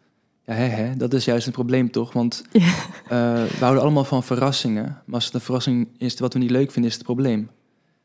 Ja, 0.45 0.53
hè, 0.53 0.63
hè, 0.65 0.95
dat 0.97 1.13
is 1.13 1.26
juist 1.26 1.45
een 1.47 1.53
probleem 1.53 1.91
toch? 1.91 2.13
Want 2.13 2.43
Ja. 2.51 2.59
eh, 3.03 3.43
we 3.43 3.57
houden 3.59 3.82
allemaal 3.84 4.03
van 4.03 4.24
verrassingen. 4.24 4.84
Maar 5.05 5.15
als 5.15 5.26
het 5.26 5.34
een 5.34 5.41
verrassing 5.41 5.88
is 5.97 6.19
wat 6.19 6.34
we 6.34 6.39
niet 6.39 6.51
leuk 6.51 6.71
vinden, 6.71 6.91
is 6.91 6.97
het 6.97 7.05
probleem. 7.05 7.49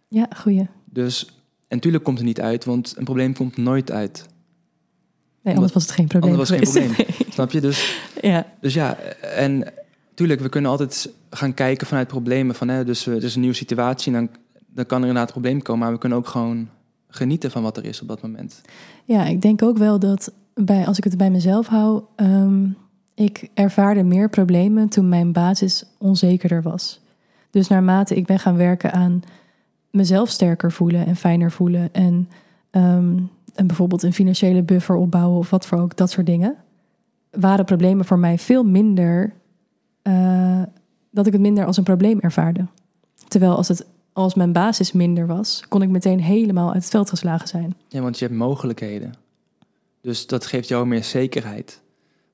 Ja, 0.09 0.29
goeie. 0.37 0.69
Dus, 0.85 1.27
en 1.69 1.77
natuurlijk 1.77 2.05
komt 2.05 2.19
het 2.19 2.27
niet 2.27 2.41
uit, 2.41 2.65
want 2.65 2.95
een 2.97 3.05
probleem 3.05 3.35
komt 3.35 3.57
nooit 3.57 3.91
uit. 3.91 4.27
Nee, 5.43 5.55
anders 5.55 5.73
was 5.73 5.83
het 5.83 5.93
geen 5.93 6.07
probleem 6.07 6.31
Anders 6.33 6.51
was 6.51 6.59
het 6.59 6.69
geen 6.69 6.95
geweest. 6.95 7.33
Snap 7.35 7.51
je? 7.53 7.61
Dus, 7.61 8.01
ja, 8.21 8.47
dus 8.61 8.75
ja, 8.75 8.97
en 9.21 9.73
tuurlijk, 10.19 10.41
we 10.41 10.49
kunnen 10.49 10.71
altijd 10.71 11.13
gaan 11.31 11.55
kijken 11.55 11.87
vanuit 11.87 12.09
problemen. 12.09 12.55
Van, 12.55 12.69
hè, 12.69 12.85
dus 12.85 13.07
eh, 13.07 13.15
er 13.15 13.25
is 13.25 13.35
een 13.35 13.41
nieuwe 13.41 13.57
situatie 13.57 14.15
en 14.15 14.19
dan, 14.19 14.37
dan 14.67 14.87
kan 14.87 15.01
er 15.01 15.07
inderdaad 15.07 15.27
een 15.27 15.41
probleem 15.41 15.63
komen. 15.63 15.83
Maar 15.83 15.93
we 15.93 15.99
kunnen 15.99 16.19
ook 16.19 16.27
gewoon 16.27 16.69
genieten 17.09 17.51
van 17.51 17.63
wat 17.63 17.77
er 17.77 17.85
is 17.85 18.01
op 18.03 18.09
dat 18.09 18.23
moment. 18.23 18.61
ja, 19.05 19.25
ik 19.25 19.43
denk 19.43 19.63
ook 19.63 19.79
wel 19.79 19.99
dat 19.99 20.33
bij, 20.55 20.87
als 20.87 20.99
ik 20.99 21.05
het 21.05 21.17
bij 21.17 21.31
mezelf 21.31 21.67
hou, 21.67 22.03
ehm, 22.17 22.67
ik 23.15 23.49
ervaarde 23.55 24.03
meer 24.03 24.29
problemen 24.29 24.89
toen 24.89 25.09
mijn 25.09 25.33
basis 25.33 25.85
onzekerder 25.99 26.63
was. 26.63 27.01
Dus 27.51 27.69
naarmate 27.69 28.17
ik 28.17 28.27
ben 28.27 28.39
gaan 28.39 28.57
werken 28.57 28.93
aan 28.93 29.23
mezelf 29.91 30.29
sterker 30.31 30.73
voelen 30.73 31.07
en 31.07 31.17
fijner 31.17 31.51
voelen 31.51 31.89
en, 31.93 32.29
ehm, 32.71 33.17
en 33.55 33.67
bijvoorbeeld 33.67 34.03
een 34.03 34.13
financiële 34.13 34.63
buffer 34.63 34.97
opbouwen 34.97 35.39
of 35.39 35.51
wat 35.51 35.67
voor 35.67 35.79
ook, 35.79 35.97
dat 35.97 36.11
soort 36.11 36.27
dingen, 36.27 36.57
waren 37.31 37.65
problemen 37.65 38.05
voor 38.05 38.19
mij 38.19 38.39
veel 38.39 38.65
minder 38.65 39.37
eh, 40.03 40.63
dat 41.11 41.27
ik 41.27 41.33
het 41.33 41.41
minder 41.41 41.65
als 41.65 41.77
een 41.77 41.85
probleem 41.85 42.21
ervaarde. 42.21 42.67
Terwijl 43.29 43.57
als, 43.57 43.69
het, 43.69 43.87
als 44.13 44.35
mijn 44.35 44.53
basis 44.53 44.93
minder 44.93 45.27
was, 45.27 45.65
kon 45.69 45.83
ik 45.83 45.89
meteen 45.89 46.21
helemaal 46.21 46.73
uit 46.73 46.83
het 46.83 46.91
veld 46.91 47.09
geslagen 47.09 47.49
zijn. 47.49 47.75
Ja, 47.89 48.01
want 48.01 48.19
je 48.19 48.25
hebt 48.25 48.37
mogelijkheden. 48.37 49.13
Dus 50.01 50.27
dat 50.27 50.47
geeft 50.47 50.69
jou 50.69 50.87
meer 50.87 51.05
zekerheid. 51.05 51.81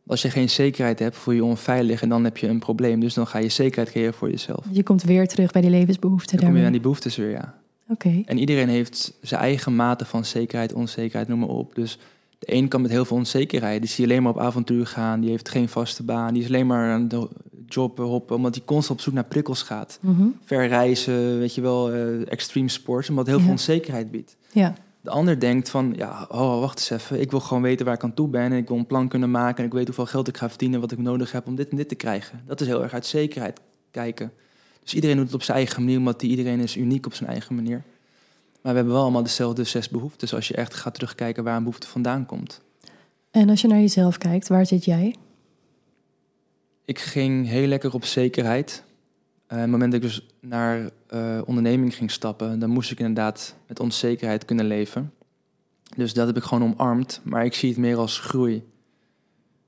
Als 0.07 0.23
je 0.23 0.31
geen 0.31 0.51
zekerheid 0.51 0.99
hebt, 0.99 1.17
voel 1.17 1.35
je 1.35 1.41
je 1.41 1.47
onveilig 1.47 2.03
en 2.03 2.09
dan 2.09 2.25
heb 2.25 2.37
je 2.37 2.49
een 2.49 2.59
probleem. 2.59 3.01
Dus 3.01 3.15
dan 3.15 3.27
ga 3.27 3.39
je 3.39 3.49
zekerheid 3.49 3.91
creëren 3.91 4.15
voor 4.15 4.31
jezelf. 4.31 4.65
Je 4.71 4.83
komt 4.83 5.03
weer 5.03 5.29
terug 5.29 5.53
bij 5.53 5.63
die 5.63 5.71
levensbehoeften. 5.71 6.37
Dan 6.39 6.47
kom 6.47 6.57
je 6.57 6.65
aan 6.65 6.73
die 6.73 6.81
behoeftes 6.81 7.17
weer, 7.17 7.31
ja. 7.31 7.55
Oké. 7.89 8.23
En 8.27 8.39
iedereen 8.39 8.69
heeft 8.69 9.13
zijn 9.21 9.41
eigen 9.41 9.77
mate 9.77 10.05
van 10.05 10.25
zekerheid, 10.25 10.73
onzekerheid, 10.73 11.29
noem 11.29 11.39
maar 11.39 11.49
op. 11.49 11.75
Dus 11.75 11.99
de 12.47 12.55
een 12.55 12.69
kan 12.69 12.81
met 12.83 12.91
heel 12.91 13.05
veel 13.05 13.17
onzekerheid. 13.17 13.81
Die 13.81 13.91
zie 13.91 14.05
je 14.07 14.11
alleen 14.11 14.23
maar 14.23 14.33
op 14.33 14.39
avontuur 14.39 14.87
gaan. 14.87 15.21
Die 15.21 15.31
heeft 15.31 15.49
geen 15.49 15.69
vaste 15.69 16.03
baan. 16.03 16.33
Die 16.35 16.43
is 16.43 16.49
alleen 16.49 16.67
maar 16.67 16.93
aan 16.93 17.09
de 17.09 17.29
job 17.67 17.99
hoppen, 17.99 18.37
omdat 18.37 18.55
hij 18.55 18.65
constant 18.65 18.99
op 18.99 19.05
zoek 19.05 19.15
naar 19.15 19.25
prikkels 19.25 19.63
gaat. 19.63 19.99
Mhm. 20.01 20.27
Ver 20.45 20.67
reizen, 20.69 21.39
weet 21.39 21.55
je 21.55 21.61
wel, 21.61 21.93
eh 21.93 22.31
extreme 22.33 22.69
sports, 22.69 23.09
omdat 23.11 23.27
heel 23.27 23.37
Ja. 23.37 23.43
veel 23.43 23.51
onzekerheid 23.53 24.11
biedt. 24.11 24.37
Ja. 24.53 24.75
De 25.01 25.11
ander 25.11 25.41
denkt 25.41 25.69
van, 25.69 25.93
ja, 25.97 26.27
oh, 26.29 26.61
wacht 26.61 26.79
eens 26.79 26.91
even. 26.91 27.21
Ik 27.21 27.31
wil 27.31 27.41
gewoon 27.41 27.63
weten 27.63 27.87
waar 27.87 27.95
ik 27.95 28.03
aan 28.03 28.15
toe 28.15 28.29
ben. 28.29 28.43
En 28.43 28.53
ik 28.53 28.69
wil 28.69 28.77
een 28.77 28.87
plan 28.87 29.09
kunnen 29.09 29.31
maken. 29.31 29.59
En 29.59 29.65
ik 29.65 29.73
weet 29.73 29.87
hoeveel 29.87 30.07
geld 30.07 30.29
ik 30.29 30.37
ga 30.37 30.49
verdienen. 30.49 30.81
Wat 30.81 30.93
ik 30.93 30.99
nodig 30.99 31.33
heb 31.33 31.47
om 31.47 31.55
dit 31.55 31.69
en 31.71 31.77
dit 31.77 31.89
te 31.89 31.95
krijgen. 31.95 32.43
Dat 32.47 32.61
is 32.61 32.67
heel 32.67 32.83
erg 32.83 32.93
uit 32.93 33.07
zekerheid 33.07 33.61
kijken. 33.91 34.33
Dus 34.83 34.95
iedereen 34.95 35.17
doet 35.17 35.27
het 35.27 35.35
op 35.35 35.43
zijn 35.43 35.57
eigen 35.57 35.83
manier. 35.83 35.99
Omdat 35.99 36.21
die, 36.21 36.31
iedereen 36.31 36.61
is 36.61 36.77
uniek 36.77 37.07
op 37.07 37.15
zijn 37.15 37.31
eigen 37.31 37.55
manier. 37.55 37.83
Maar 38.65 38.73
we 38.73 38.79
hebben 38.79 38.95
wel 38.95 39.03
allemaal 39.03 39.23
dezelfde 39.23 39.65
zes 39.65 39.89
behoeftes. 39.89 40.35
Als 40.35 40.49
je 40.49 40.55
echt 40.55 40.75
gaat 40.75 40.95
terugkijken 40.95 41.45
waar 41.45 41.57
een 41.57 41.63
behoefte 41.63 41.87
vandaan 41.87 42.27
komt. 42.27 42.61
En 43.31 43.51
als 43.51 43.61
je 43.61 43.69
naar 43.69 43.81
jezelf 43.81 44.19
kijkt, 44.19 44.49
waar 44.49 44.67
zit 44.67 44.85
jij? 44.85 45.15
Ik 46.85 46.99
ging 46.99 47.47
heel 47.47 47.67
lekker 47.67 47.95
op 47.95 48.05
zekerheid. 48.05 48.85
Eh, 49.47 49.59
het 49.59 49.71
moment 49.71 49.93
dat 49.93 50.03
ik 50.03 50.09
dus 50.09 50.27
naar 50.41 50.91
eh, 51.07 51.41
onderneming 51.45 51.95
ging 51.95 52.11
stappen, 52.11 52.59
dan 52.59 52.71
moest 52.71 52.91
ik 52.91 52.99
inderdaad 52.99 53.55
met 53.67 53.81
onzekerheid 53.81 54.45
kunnen 54.45 54.67
leven. 54.67 55.13
Dus 55.97 56.13
dat 56.15 56.27
heb 56.27 56.37
ik 56.37 56.43
gewoon 56.43 56.73
omarmd. 56.73 57.21
Maar 57.25 57.45
ik 57.45 57.55
zie 57.55 57.69
het 57.69 57.79
meer 57.79 57.97
als 57.97 58.19
groei. 58.19 58.63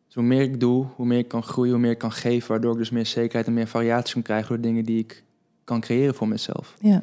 Dus 0.06 0.14
hoe 0.14 0.24
meer 0.24 0.42
ik 0.42 0.60
doe, 0.60 0.86
hoe 0.94 1.06
meer 1.06 1.18
ik 1.18 1.28
kan 1.28 1.42
groeien, 1.42 1.72
hoe 1.72 1.80
meer 1.80 1.90
ik 1.90 1.98
kan 1.98 2.12
geven. 2.12 2.48
Waardoor 2.48 2.72
ik 2.72 2.78
dus 2.78 2.90
meer 2.90 3.06
zekerheid 3.06 3.46
en 3.46 3.54
meer 3.54 3.66
variatie 3.66 4.12
kan 4.12 4.22
krijgen 4.22 4.48
door 4.48 4.60
dingen 4.60 4.84
die 4.84 4.98
ik 4.98 5.24
kan 5.64 5.80
creëren 5.80 6.14
voor 6.14 6.28
mezelf. 6.28 6.76
Ja. 6.80 7.02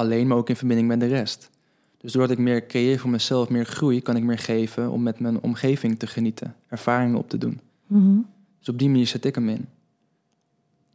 Alleen, 0.00 0.26
maar 0.26 0.36
ook 0.36 0.48
in 0.48 0.56
verbinding 0.56 0.88
met 0.88 1.00
de 1.00 1.06
rest. 1.06 1.50
Dus 1.98 2.12
doordat 2.12 2.30
ik 2.30 2.38
meer 2.38 2.66
creëer 2.66 2.98
voor 2.98 3.10
mezelf, 3.10 3.48
meer 3.48 3.64
groei, 3.64 4.00
kan 4.00 4.16
ik 4.16 4.22
meer 4.22 4.38
geven 4.38 4.90
om 4.90 5.02
met 5.02 5.20
mijn 5.20 5.40
omgeving 5.40 5.98
te 5.98 6.06
genieten, 6.06 6.56
ervaringen 6.68 7.18
op 7.18 7.28
te 7.28 7.38
doen. 7.38 7.60
Mhm. 7.86 8.18
Dus 8.58 8.68
op 8.68 8.78
die 8.78 8.88
manier 8.88 9.06
zet 9.06 9.24
ik 9.24 9.34
hem 9.34 9.48
in. 9.48 9.68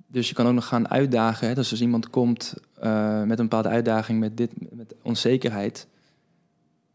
Dus 0.07 0.29
je 0.29 0.35
kan 0.35 0.47
ook 0.47 0.53
nog 0.53 0.67
gaan 0.67 0.89
uitdagen. 0.89 1.47
Hè? 1.47 1.53
Dus 1.53 1.71
als 1.71 1.81
iemand 1.81 2.09
komt 2.09 2.53
eh, 2.79 3.23
met 3.23 3.39
een 3.39 3.47
bepaalde 3.47 3.69
uitdaging 3.69 4.19
met, 4.19 4.37
dit, 4.37 4.51
met 4.71 4.95
onzekerheid, 5.01 5.87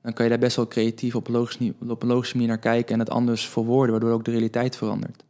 dan 0.02 0.12
kan 0.12 0.24
je 0.24 0.30
daar 0.30 0.40
best 0.40 0.56
wel 0.56 0.68
creatief 0.68 1.14
op 1.14 1.26
een, 1.26 1.32
logisch, 1.32 1.58
op 1.88 2.02
een 2.02 2.08
logische 2.08 2.34
manier 2.36 2.50
naar 2.50 2.58
kijken 2.58 2.94
en 2.94 3.00
het 3.00 3.10
anders 3.10 3.48
verwoorden, 3.48 3.90
waardoor 3.90 4.12
ook 4.12 4.24
de 4.24 4.30
realiteit 4.30 4.76
verandert. 4.76 5.24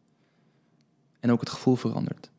En 1.20 1.33
ook 1.33 1.41
het 1.41 1.51
gevoel 1.51 1.76
verandert. 1.76 2.30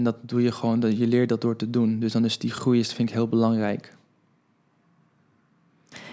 En 0.00 0.06
dat 0.06 0.16
doe 0.22 0.42
je 0.42 0.52
gewoon, 0.52 0.80
dat 0.80 0.98
je 0.98 1.06
leert 1.06 1.28
dat 1.28 1.40
door 1.40 1.56
te 1.56 1.70
doen. 1.70 1.98
Dus 1.98 2.12
dan 2.12 2.24
is 2.24 2.38
die 2.38 2.50
groei, 2.50 2.78
is, 2.78 2.92
vind 2.92 3.08
ik 3.08 3.14
heel 3.14 3.28
belangrijk. 3.28 3.96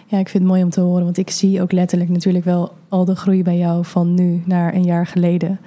Ja, 0.07 0.17
ik 0.17 0.29
vind 0.29 0.43
het 0.43 0.51
mooi 0.51 0.63
om 0.63 0.69
te 0.69 0.81
horen, 0.81 1.03
want 1.03 1.17
ik 1.17 1.29
zie 1.29 1.61
ook 1.61 1.71
letterlijk 1.71 2.09
natuurlijk 2.09 2.45
wel 2.45 2.75
al 2.87 3.05
de 3.05 3.15
groei 3.15 3.43
bij 3.43 3.57
jou 3.57 3.85
van 3.85 4.13
nu 4.13 4.41
naar 4.45 4.73
een 4.73 4.83
jaar 4.83 5.07
geleden. 5.07 5.59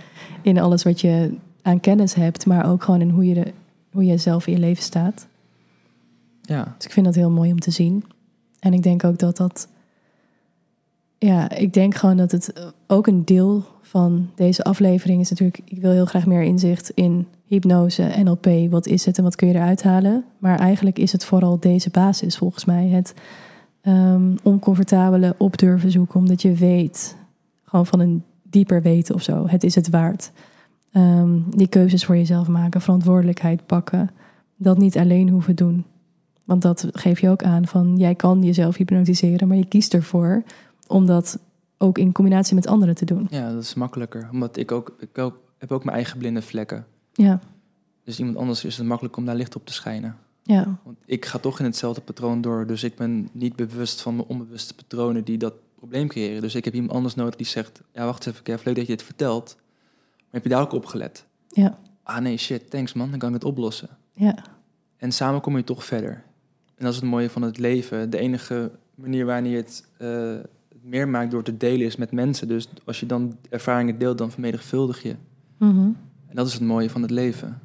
In 0.42 0.58
alles 0.58 0.82
wat 0.82 1.00
je 1.00 1.34
aan 1.62 1.80
kennis 1.80 2.14
hebt, 2.14 2.46
maar 2.46 2.70
ook 2.70 2.82
gewoon 2.82 3.00
in 3.00 3.10
hoe 3.10 3.26
je, 3.26 3.34
de, 3.34 3.52
hoe 3.92 4.04
je 4.04 4.16
zelf 4.16 4.46
in 4.46 4.52
je 4.52 4.58
leven 4.58 4.82
staat. 4.82 5.26
Ja, 6.42 6.74
Dus 6.76 6.86
ik 6.86 6.92
vind 6.92 7.06
dat 7.06 7.14
heel 7.14 7.30
mooi 7.30 7.50
om 7.50 7.60
te 7.60 7.70
zien. 7.70 8.04
En 8.58 8.72
ik 8.72 8.82
denk 8.82 9.04
ook 9.04 9.18
dat 9.18 9.36
dat. 9.36 9.68
Ja, 11.18 11.50
ik 11.50 11.72
denk 11.72 11.94
gewoon 11.94 12.16
dat 12.16 12.30
het 12.30 12.72
ook 12.86 13.06
een 13.06 13.24
deel 13.24 13.64
van 13.90 14.30
deze 14.34 14.64
aflevering 14.64 15.20
is 15.20 15.30
natuurlijk. 15.30 15.60
Ik 15.64 15.80
wil 15.80 15.90
heel 15.90 16.04
graag 16.04 16.26
meer 16.26 16.42
inzicht 16.42 16.90
in 16.90 17.26
hypnose, 17.46 18.12
NLP. 18.22 18.70
Wat 18.70 18.86
is 18.86 19.04
het 19.04 19.18
en 19.18 19.24
wat 19.24 19.36
kun 19.36 19.48
je 19.48 19.54
eruit 19.54 19.82
halen? 19.82 20.24
Maar 20.38 20.58
eigenlijk 20.58 20.98
is 20.98 21.12
het 21.12 21.24
vooral 21.24 21.60
deze 21.60 21.90
basis 21.90 22.36
volgens 22.36 22.64
mij. 22.64 22.86
Het 22.86 23.14
ehm, 23.80 24.36
oncomfortabele 24.42 25.34
op 25.38 25.58
durven 25.58 25.90
zoeken, 25.90 26.20
omdat 26.20 26.42
je 26.42 26.52
weet, 26.52 27.16
gewoon 27.64 27.86
van 27.86 28.00
een 28.00 28.24
dieper 28.42 28.82
weten 28.82 29.14
of 29.14 29.22
zo. 29.22 29.46
Het 29.46 29.64
is 29.64 29.74
het 29.74 29.90
waard. 29.90 30.32
Ehm, 30.92 31.38
die 31.50 31.68
keuzes 31.68 32.04
voor 32.04 32.16
jezelf 32.16 32.48
maken, 32.48 32.80
verantwoordelijkheid 32.80 33.66
pakken. 33.66 34.10
Dat 34.56 34.78
niet 34.78 34.98
alleen 34.98 35.28
hoeven 35.28 35.56
doen. 35.56 35.84
Want 36.44 36.62
dat 36.62 36.88
geef 36.92 37.20
je 37.20 37.28
ook 37.28 37.42
aan 37.42 37.66
van 37.66 37.96
jij 37.96 38.14
kan 38.14 38.42
jezelf 38.42 38.76
hypnotiseren, 38.76 39.48
maar 39.48 39.56
je 39.56 39.68
kiest 39.68 39.94
ervoor 39.94 40.42
om 40.86 41.06
dat 41.06 41.38
ook 41.82 41.98
in 41.98 42.12
combinatie 42.12 42.54
met 42.54 42.66
anderen 42.66 42.94
te 42.94 43.04
doen. 43.04 43.26
ja, 43.30 43.52
dat 43.52 43.62
is 43.62 43.74
makkelijker. 43.74 44.28
Omdat 44.32 44.56
ik 44.56 44.72
ook, 44.72 44.94
ik 44.98 45.18
ook, 45.18 45.38
heb 45.58 45.72
ook 45.72 45.84
mijn 45.84 45.96
eigen 45.96 46.18
blinde 46.18 46.42
vlekken. 46.42 46.86
Ja, 47.12 47.40
Dus 48.04 48.18
iemand 48.18 48.36
anders 48.36 48.64
is 48.64 48.76
het 48.76 48.86
makkelijk 48.86 49.16
om 49.16 49.24
daar 49.24 49.34
licht 49.34 49.56
op 49.56 49.66
te 49.66 49.72
schijnen. 49.72 50.16
ja, 50.42 50.78
Want 50.82 50.96
ik 51.06 51.24
ga 51.24 51.38
toch 51.38 51.58
in 51.58 51.64
hetzelfde 51.64 52.00
patroon 52.00 52.40
door. 52.40 52.66
Dus 52.66 52.84
ik 52.84 52.96
ben 52.96 53.28
niet 53.32 53.56
bewust 53.56 54.00
van 54.00 54.16
mijn 54.16 54.28
onbewuste 54.28 54.74
patronen 54.74 55.24
die 55.24 55.38
dat 55.38 55.54
probleem 55.74 56.08
creëren. 56.08 56.40
Dus 56.42 56.54
ik 56.54 56.64
heb 56.64 56.74
iemand 56.74 56.92
anders 56.92 57.14
nodig 57.14 57.36
die 57.36 57.46
zegt... 57.46 57.80
Ja, 57.92 58.04
wacht 58.04 58.26
even, 58.26 58.42
Kev, 58.42 58.64
leuk 58.64 58.76
dat 58.76 58.86
je 58.86 58.92
het 58.92 59.02
vertelt. 59.02 59.56
Maar 60.16 60.26
heb 60.30 60.42
je 60.42 60.48
daar 60.48 60.62
ook 60.62 60.72
op 60.72 60.86
gelet? 60.86 61.24
ja, 61.48 61.78
Ah 62.02 62.18
nee, 62.18 62.36
shit, 62.36 62.70
thanks 62.70 62.92
man, 62.92 63.10
dan 63.10 63.18
kan 63.18 63.28
ik 63.28 63.34
het 63.34 63.44
oplossen. 63.44 63.88
ja, 64.12 64.36
En 64.96 65.12
samen 65.12 65.40
kom 65.40 65.56
je 65.56 65.64
toch 65.64 65.84
verder. 65.84 66.12
En 66.74 66.84
dat 66.84 66.94
is 66.94 67.00
het 67.00 67.10
mooie 67.10 67.30
van 67.30 67.42
het 67.42 67.58
leven. 67.58 68.10
De 68.10 68.18
enige 68.18 68.70
manier 68.94 69.26
waarin 69.26 69.50
je 69.50 69.56
het 69.56 69.84
eh, 69.98 70.34
meer 70.90 71.08
maakt 71.08 71.30
door 71.30 71.42
te 71.42 71.56
delen 71.56 71.86
is 71.86 71.96
met 71.96 72.12
mensen. 72.12 72.48
Dus 72.48 72.68
als 72.84 73.00
je 73.00 73.06
dan 73.06 73.36
ervaringen 73.48 73.98
deelt, 73.98 74.18
dan 74.18 74.30
vermenigvuldig 74.30 75.02
je. 75.02 75.14
Mhm. 75.56 75.78
En 76.26 76.34
dat 76.36 76.46
is 76.46 76.52
het 76.52 76.62
mooie 76.62 76.90
van 76.90 77.02
het 77.02 77.10
leven. 77.10 77.58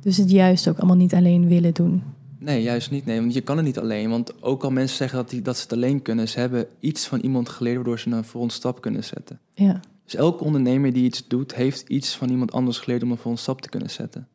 Dus 0.00 0.16
het 0.16 0.30
juist 0.30 0.68
ook 0.68 0.78
allemaal 0.78 0.96
niet 0.96 1.14
alleen 1.14 1.48
willen 1.48 1.74
doen. 1.74 2.02
Nee, 2.38 2.62
juist 2.62 2.90
niet. 2.90 3.06
Nee, 3.06 3.20
want 3.20 3.34
je 3.34 3.40
kan 3.40 3.56
het 3.56 3.66
niet 3.66 3.78
alleen. 3.78 4.10
Want 4.10 4.42
ook 4.42 4.64
al 4.64 4.70
mensen 4.70 4.96
zeggen 4.96 5.18
dat, 5.18 5.30
die, 5.30 5.42
dat 5.42 5.56
ze 5.56 5.62
het 5.62 5.72
alleen 5.72 6.02
kunnen, 6.02 6.28
ze 6.28 6.38
hebben 6.38 6.66
iets 6.80 7.06
van 7.06 7.20
iemand 7.20 7.48
geleerd 7.48 7.76
waardoor 7.76 7.98
ze 7.98 8.10
een 8.10 8.24
volgende 8.24 8.54
stap 8.54 8.80
kunnen 8.80 9.04
zetten. 9.04 9.40
Ja, 9.54 9.80
Dus 10.04 10.14
elke 10.14 10.44
ondernemer 10.44 10.92
die 10.92 11.04
iets 11.04 11.28
doet, 11.28 11.54
heeft 11.54 11.88
iets 11.88 12.16
van 12.16 12.28
iemand 12.28 12.52
anders 12.52 12.78
geleerd 12.78 13.02
om 13.02 13.10
een 13.10 13.16
volgende 13.16 13.40
stap 13.40 13.60
te 13.60 13.68
kunnen 13.68 13.90
zetten. 13.90 14.28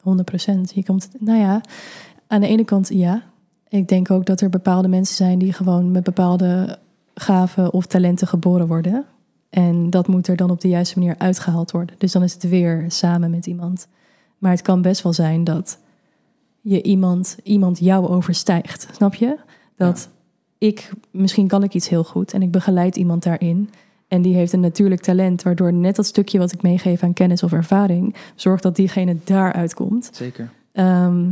100 0.00 0.28
procent. 0.28 0.74
Je 0.74 0.84
komt, 0.84 1.08
nou 1.18 1.38
ja, 1.38 1.60
aan 2.26 2.40
de 2.40 2.46
ene 2.46 2.64
kant 2.64 2.88
ja. 2.92 3.30
Ik 3.68 3.88
denk 3.88 4.10
ook 4.10 4.26
dat 4.26 4.40
er 4.40 4.48
bepaalde 4.48 4.88
mensen 4.88 5.16
zijn 5.16 5.38
die 5.38 5.52
gewoon 5.52 5.90
met 5.90 6.04
bepaalde 6.04 6.78
gaven 7.14 7.72
of 7.72 7.86
talenten 7.86 8.26
geboren 8.26 8.66
worden. 8.66 9.04
En 9.50 9.90
dat 9.90 10.06
moet 10.06 10.28
er 10.28 10.36
dan 10.36 10.50
op 10.50 10.60
de 10.60 10.68
juiste 10.68 10.98
manier 10.98 11.14
uitgehaald 11.18 11.70
worden. 11.70 11.94
Dus 11.98 12.12
dan 12.12 12.22
is 12.22 12.32
het 12.32 12.48
weer 12.48 12.84
samen 12.88 13.30
met 13.30 13.46
iemand. 13.46 13.88
Maar 14.38 14.50
het 14.50 14.62
kan 14.62 14.82
best 14.82 15.02
wel 15.02 15.12
zijn 15.12 15.44
dat 15.44 15.78
je 16.60 16.82
iemand, 16.82 17.38
iemand 17.42 17.78
jou 17.78 18.08
overstijgt. 18.08 18.88
Snap 18.92 19.14
je? 19.14 19.36
Dat 19.76 20.08
ik, 20.58 20.90
misschien 21.10 21.46
kan 21.46 21.62
ik 21.62 21.74
iets 21.74 21.88
heel 21.88 22.04
goed 22.04 22.32
en 22.32 22.42
ik 22.42 22.50
begeleid 22.50 22.96
iemand 22.96 23.22
daarin. 23.22 23.70
En 24.08 24.22
die 24.22 24.34
heeft 24.34 24.52
een 24.52 24.60
natuurlijk 24.60 25.00
talent, 25.00 25.42
waardoor 25.42 25.72
net 25.72 25.96
dat 25.96 26.06
stukje 26.06 26.38
wat 26.38 26.52
ik 26.52 26.62
meegeef 26.62 27.02
aan 27.02 27.12
kennis 27.12 27.42
of 27.42 27.52
ervaring, 27.52 28.14
zorgt 28.34 28.62
dat 28.62 28.76
diegene 28.76 29.16
daaruit 29.24 29.74
komt. 29.74 30.10
Zeker. 30.12 30.50
Ehm, 30.72 31.26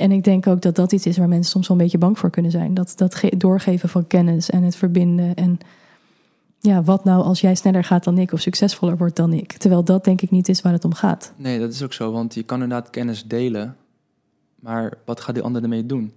en 0.00 0.12
ik 0.12 0.24
denk 0.24 0.46
ook 0.46 0.62
dat 0.62 0.76
dat 0.76 0.92
iets 0.92 1.06
is 1.06 1.16
waar 1.18 1.28
mensen 1.28 1.50
soms 1.50 1.68
wel 1.68 1.76
een 1.76 1.82
beetje 1.82 1.98
bang 1.98 2.18
voor 2.18 2.30
kunnen 2.30 2.50
zijn. 2.50 2.74
Dat, 2.74 2.92
dat 2.96 3.14
ge- 3.14 3.36
doorgeven 3.36 3.88
van 3.88 4.06
kennis 4.06 4.50
en 4.50 4.62
het 4.62 4.76
verbinden. 4.76 5.34
En 5.34 5.58
ja, 6.58 6.82
wat 6.82 7.04
nou 7.04 7.22
als 7.22 7.40
jij 7.40 7.54
sneller 7.54 7.84
gaat 7.84 8.04
dan 8.04 8.18
ik 8.18 8.32
of 8.32 8.40
succesvoller 8.40 8.96
wordt 8.96 9.16
dan 9.16 9.32
ik? 9.32 9.52
Terwijl 9.52 9.84
dat 9.84 10.04
denk 10.04 10.20
ik 10.20 10.30
niet 10.30 10.48
is 10.48 10.60
waar 10.60 10.72
het 10.72 10.84
om 10.84 10.94
gaat. 10.94 11.32
Nee, 11.36 11.58
dat 11.58 11.72
is 11.72 11.82
ook 11.82 11.92
zo, 11.92 12.12
want 12.12 12.34
je 12.34 12.42
kan 12.42 12.62
inderdaad 12.62 12.90
kennis 12.90 13.24
delen, 13.24 13.76
maar 14.54 14.98
wat 15.04 15.20
gaat 15.20 15.34
die 15.34 15.44
ander 15.44 15.62
ermee 15.62 15.86
doen? 15.86 16.12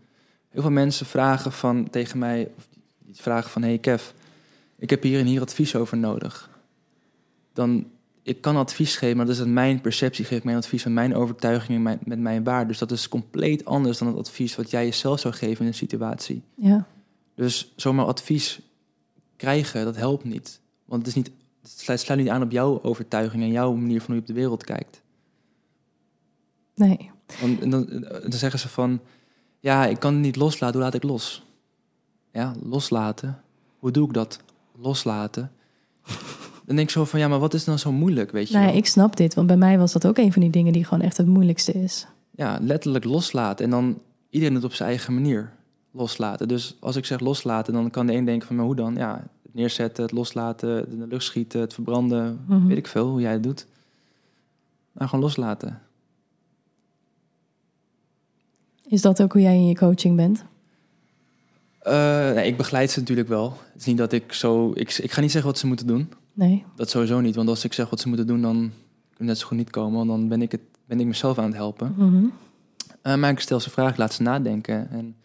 Heel 0.49 0.61
veel 0.61 0.71
mensen 0.71 1.05
vragen 1.05 1.51
van, 1.51 1.89
tegen 1.89 2.19
mij, 2.19 2.49
of 2.57 2.67
vragen 3.13 3.49
van, 3.51 3.61
hey 3.61 3.77
Kev, 3.77 4.03
ik 4.77 4.89
heb 4.89 5.03
hier 5.03 5.19
en 5.19 5.25
hier 5.25 5.41
advies 5.41 5.75
over 5.75 5.97
nodig. 5.97 6.49
Dan, 7.53 7.85
ik 8.23 8.41
kan 8.41 8.55
advies 8.55 8.95
geven, 8.95 9.17
maar 9.17 9.25
dat 9.25 9.35
is 9.35 9.41
het 9.41 9.49
mijn 9.49 9.81
perceptie, 9.81 10.25
geef 10.25 10.37
ik 10.37 10.43
mijn 10.43 10.57
advies 10.57 10.83
met 10.83 10.93
mijn 10.93 11.15
overtuigingen, 11.15 11.81
mijn, 11.81 11.99
met 12.03 12.19
mijn 12.19 12.43
waarde. 12.43 12.67
Dus 12.67 12.77
dat 12.77 12.91
is 12.91 13.09
compleet 13.09 13.65
anders 13.65 13.97
dan 13.97 14.07
het 14.07 14.17
advies 14.17 14.55
wat 14.55 14.69
jij 14.69 14.85
jezelf 14.85 15.19
zou 15.19 15.33
geven 15.33 15.61
in 15.61 15.67
een 15.67 15.73
situatie. 15.73 16.41
Ja, 16.55 16.87
Dus 17.35 17.73
zomaar 17.75 18.05
advies 18.05 18.61
krijgen, 19.35 19.85
dat 19.85 19.95
helpt 19.95 20.23
niet. 20.23 20.59
Want 20.85 21.05
het, 21.05 21.15
is 21.15 21.23
niet, 21.23 21.31
het 21.61 21.71
sluit, 21.79 21.99
sluit 21.99 22.19
niet 22.19 22.29
aan 22.29 22.41
op 22.41 22.51
jouw 22.51 22.81
overtuiging 22.81 23.43
en 23.43 23.51
jouw 23.51 23.73
manier 23.73 23.99
van 23.99 24.05
hoe 24.05 24.15
je 24.15 24.21
op 24.21 24.27
de 24.27 24.33
wereld 24.33 24.63
kijkt. 24.63 25.01
nee. 26.75 27.11
Want 27.41 27.61
en 27.61 27.69
dan, 27.69 27.85
dan 28.21 28.33
zeggen 28.33 28.59
ze 28.59 28.69
van, 28.69 28.99
ja, 29.59 29.85
ik 29.85 29.99
kan 29.99 30.13
het 30.13 30.21
niet 30.21 30.35
loslaten, 30.35 30.75
hoe 30.75 30.83
laat 30.83 30.93
ik 30.93 31.03
los? 31.03 31.43
Ja, 32.31 32.55
loslaten. 32.63 33.41
Hoe 33.79 33.91
doe 33.91 34.07
ik 34.07 34.13
dat? 34.13 34.39
Loslaten. 34.75 35.51
Dan 36.65 36.75
denk 36.75 36.87
ik 36.87 36.93
zo 36.93 37.05
van, 37.05 37.19
ja, 37.19 37.27
maar 37.27 37.39
wat 37.39 37.53
is 37.53 37.63
dan 37.63 37.79
zo 37.79 37.91
moeilijk, 37.91 38.31
weet 38.31 38.47
je 38.47 38.53
Nou 38.53 38.67
ja, 38.67 38.73
ik 38.73 38.85
snap 38.85 39.15
dit, 39.17 39.33
want 39.33 39.47
bij 39.47 39.57
mij 39.57 39.77
was 39.77 39.91
dat 39.91 40.07
ook 40.07 40.17
een 40.17 40.33
van 40.33 40.41
die 40.41 40.51
dingen 40.51 40.73
die 40.73 40.83
gewoon 40.85 41.03
echt 41.03 41.17
het 41.17 41.27
moeilijkste 41.27 41.71
is. 41.71 42.07
Ja, 42.31 42.57
letterlijk 42.61 43.05
loslaten. 43.05 43.65
En 43.65 43.71
dan 43.71 43.99
iedereen 44.29 44.55
het 44.55 44.63
op 44.63 44.73
zijn 44.73 44.89
eigen 44.89 45.13
manier 45.13 45.51
loslaten. 45.91 46.47
Dus 46.47 46.77
als 46.79 46.95
ik 46.95 47.05
zeg 47.05 47.19
loslaten, 47.19 47.73
dan 47.73 47.89
kan 47.89 48.05
de 48.05 48.13
een 48.13 48.25
denken 48.25 48.47
van, 48.47 48.55
maar 48.55 48.65
hoe 48.65 48.75
dan? 48.75 48.95
Ja, 48.95 49.23
het 49.43 49.53
neerzetten, 49.53 50.03
het 50.03 50.11
loslaten, 50.11 50.91
in 50.91 50.99
de 50.99 51.07
lucht 51.07 51.23
schieten, 51.23 51.61
het 51.61 51.73
verbranden, 51.73 52.39
Mhm. 52.47 52.67
weet 52.67 52.77
ik 52.77 52.87
veel 52.87 53.07
hoe 53.09 53.21
jij 53.21 53.31
het 53.31 53.43
doet. 53.43 53.65
Nou, 54.91 55.09
gewoon 55.09 55.23
loslaten. 55.25 55.81
Is 58.87 59.01
dat 59.01 59.21
ook 59.21 59.33
hoe 59.33 59.41
jij 59.41 59.55
in 59.55 59.67
je 59.67 59.75
coaching 59.75 60.15
bent? 60.15 60.43
Eh, 61.79 62.31
nee, 62.31 62.47
ik 62.47 62.57
begeleid 62.57 62.91
ze 62.91 62.99
natuurlijk 62.99 63.27
wel. 63.27 63.57
Het 63.71 63.81
is 63.81 63.85
niet 63.87 63.97
dat 63.97 64.11
ik 64.11 64.33
zo... 64.33 64.71
Ik, 64.73 64.97
ik 64.97 65.11
ga 65.11 65.21
niet 65.21 65.31
zeggen 65.31 65.49
wat 65.51 65.59
ze 65.59 65.67
moeten 65.67 65.87
doen. 65.87 66.09
Nee. 66.33 66.63
Dat 66.75 66.89
sowieso 66.89 67.19
niet. 67.19 67.35
Want 67.35 67.49
als 67.49 67.63
ik 67.63 67.73
zeg 67.73 67.89
wat 67.89 67.99
ze 67.99 68.07
moeten 68.07 68.27
doen, 68.27 68.41
dan 68.41 68.55
kunnen 68.55 68.71
ze 69.17 69.23
net 69.23 69.37
zo 69.37 69.47
goed 69.47 69.57
niet 69.57 69.69
komen. 69.69 69.97
Want 69.97 70.09
dan 70.09 70.27
ben 70.27 70.41
ik, 70.41 70.51
het, 70.51 70.61
ben 70.85 70.99
ik 70.99 71.05
mezelf 71.05 71.37
aan 71.37 71.45
het 71.45 71.55
helpen. 71.55 71.95
Eh, 73.01 73.15
maar 73.15 73.29
ik 73.29 73.39
stel 73.39 73.59
ze 73.59 73.69
vragen, 73.69 73.99
laat 73.99 74.13
ze 74.13 74.21
nadenken. 74.21 74.89
En 74.89 75.15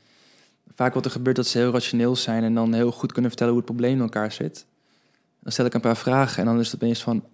vaak 0.75 0.95
wat 0.95 1.05
er 1.05 1.11
gebeurt, 1.11 1.37
dat 1.37 1.47
ze 1.47 1.59
heel 1.59 1.73
rationeel 1.73 2.17
zijn... 2.17 2.43
en 2.43 2.55
dan 2.55 2.73
heel 2.73 2.93
goed 2.93 3.13
kunnen 3.13 3.31
vertellen 3.31 3.53
hoe 3.53 3.63
het 3.63 3.73
probleem 3.73 3.95
in 3.95 4.03
elkaar 4.03 4.33
zit. 4.33 4.67
Dan 5.41 5.53
stel 5.53 5.65
ik 5.65 5.75
een 5.75 5.81
paar 5.81 5.97
vragen 5.97 6.39
en 6.39 6.45
dan 6.45 6.59
is 6.59 6.67
het 6.71 6.83
opeens 6.83 7.03
van... 7.03 7.25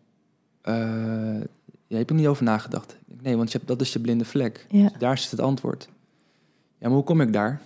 eh 0.60 1.40
je 1.86 1.96
hebt 1.96 2.10
er 2.10 2.16
niet 2.16 2.26
over 2.26 2.44
nagedacht. 2.44 2.96
Nee, 3.22 3.36
want 3.36 3.52
je 3.52 3.56
hebt, 3.56 3.70
dat 3.70 3.80
is 3.80 3.92
je 3.92 4.00
blinde 4.00 4.24
vlek. 4.24 4.66
Ja. 4.70 4.88
Dus 4.88 4.98
daar 4.98 5.18
zit 5.18 5.30
het 5.30 5.40
antwoord. 5.40 5.88
Ja, 6.78 6.86
maar 6.86 6.96
hoe 6.96 7.04
kom 7.04 7.20
ik 7.20 7.32
daar? 7.32 7.60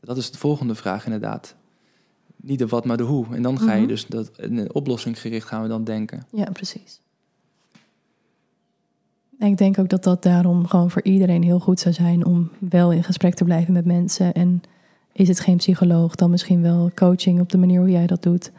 Dat 0.00 0.16
is 0.16 0.30
de 0.30 0.38
volgende 0.38 0.74
vraag 0.74 1.04
inderdaad. 1.04 1.54
Niet 2.42 2.58
de 2.58 2.66
wat, 2.66 2.84
maar 2.84 2.96
de 2.96 3.02
hoe. 3.02 3.26
En 3.34 3.42
dan 3.42 3.58
ga 3.58 3.72
je 3.72 3.78
Mhm. 3.78 3.88
dus 3.88 4.06
dat, 4.06 4.30
in 4.38 4.56
een 4.56 4.74
oplossing 4.74 5.18
gaan 5.20 5.62
we 5.62 5.68
dan 5.68 5.84
denken. 5.84 6.26
ja, 6.32 6.44
precies. 6.52 7.00
En 9.38 9.48
ik 9.48 9.58
denk 9.58 9.78
ook 9.78 9.88
dat 9.88 10.04
dat 10.04 10.22
daarom 10.22 10.66
gewoon 10.66 10.90
voor 10.90 11.02
iedereen 11.02 11.42
heel 11.42 11.58
goed 11.60 11.80
zou 11.80 11.94
zijn 11.94 12.24
om 12.26 12.50
wel 12.58 12.92
in 12.92 13.04
gesprek 13.04 13.34
te 13.34 13.44
blijven 13.44 13.72
met 13.72 13.84
mensen. 13.84 14.32
En 14.32 14.62
is 15.12 15.28
het 15.28 15.40
geen 15.40 15.56
psycholoog, 15.56 16.14
dan 16.14 16.30
misschien 16.30 16.62
wel 16.62 16.90
coaching 16.94 17.40
op 17.40 17.50
de 17.50 17.58
manier 17.58 17.80
hoe 17.80 17.90
jij 17.90 18.06
dat 18.06 18.22
doet. 18.22 18.50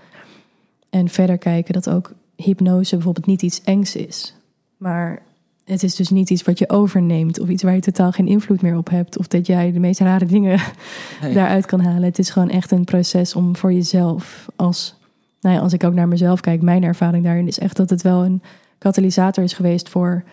En 0.90 1.10
verder 1.10 1.38
kijken 1.38 1.74
dat 1.74 1.90
ook 1.90 2.14
hypnose 2.36 2.96
bijvoorbeeld 2.96 3.26
niet 3.26 3.42
iets 3.42 3.62
engs 3.64 3.96
is. 3.96 4.36
Maar 4.78 5.22
het 5.66 5.84
is 5.84 5.96
dus 5.96 6.10
niet 6.10 6.30
iets 6.30 6.44
wat 6.44 6.60
je 6.60 6.70
overneemt 6.70 7.40
of 7.40 7.50
iets 7.50 7.64
waar 7.64 7.74
je 7.74 7.82
totaal 7.82 8.12
geen 8.12 8.28
invloed 8.28 8.62
meer 8.62 8.78
op 8.78 8.90
hebt. 8.90 9.18
Of 9.18 9.28
dat 9.28 9.48
jij 9.48 9.72
de 9.72 9.80
meest 9.80 10.00
rare 10.00 10.26
dingen 10.26 10.60
Nee. 11.22 11.34
daaruit 11.34 11.66
kan 11.66 11.80
halen. 11.80 12.04
Het 12.04 12.20
is 12.20 12.30
gewoon 12.30 12.50
echt 12.50 12.72
een 12.72 12.84
proces 12.84 13.36
om 13.36 13.56
voor 13.56 13.74
jezelf 13.74 14.50
als, 14.56 14.96
nou 15.42 15.56
ja, 15.56 15.62
als 15.62 15.74
ik 15.74 15.84
ook 15.84 15.94
naar 15.94 16.08
mezelf 16.08 16.40
kijk, 16.40 16.62
mijn 16.62 16.84
ervaring 16.84 17.24
daarin 17.24 17.48
is 17.48 17.60
echt 17.60 17.78
dat 17.78 17.90
het 17.90 18.02
wel 18.02 18.26
een 18.26 18.42
katalysator 18.78 19.44
is 19.44 19.54
geweest 19.54 19.90
voor 19.90 20.24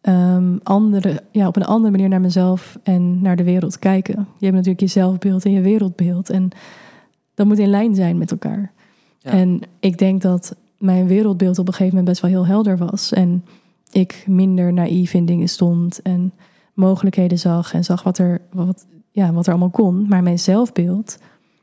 ehm 0.00 0.56
andere, 0.62 1.22
ja, 1.30 1.46
op 1.46 1.56
een 1.56 1.64
andere 1.64 1.90
manier 1.90 2.08
naar 2.08 2.20
mezelf 2.20 2.78
en 2.82 3.22
naar 3.22 3.36
de 3.36 3.44
wereld 3.44 3.78
kijken. 3.78 4.14
Je 4.14 4.44
hebt 4.44 4.56
natuurlijk 4.56 4.80
je 4.80 4.86
zelfbeeld 4.86 5.44
en 5.44 5.52
je 5.52 5.60
wereldbeeld 5.60 6.30
en 6.30 6.50
dat 7.34 7.46
moet 7.46 7.58
in 7.58 7.68
lijn 7.68 7.94
zijn 7.94 8.18
met 8.18 8.30
elkaar. 8.30 8.72
Ja. 9.18 9.30
En 9.30 9.60
ik 9.80 9.98
denk 9.98 10.22
dat 10.22 10.56
mijn 10.78 11.06
wereldbeeld 11.06 11.58
op 11.58 11.66
een 11.66 11.72
gegeven 11.72 11.96
moment 11.96 12.08
best 12.08 12.20
wel 12.20 12.30
heel 12.30 12.46
helder 12.46 12.76
was 12.76 13.12
en 13.12 13.44
ik 13.92 14.24
minder 14.26 14.72
naïef 14.72 15.14
in 15.14 15.26
dingen 15.26 15.48
stond 15.48 16.02
en 16.02 16.32
mogelijkheden 16.74 17.38
zag 17.38 17.74
en 17.74 17.84
zag 17.84 18.02
wat 18.02 18.18
er, 18.18 18.40
wat, 18.52 18.86
ja, 19.10 19.32
wat 19.32 19.46
er 19.46 19.52
allemaal 19.52 19.70
kon. 19.70 20.08
Maar 20.08 20.22
mijn 20.22 20.38
zelfbeeld 20.38 21.18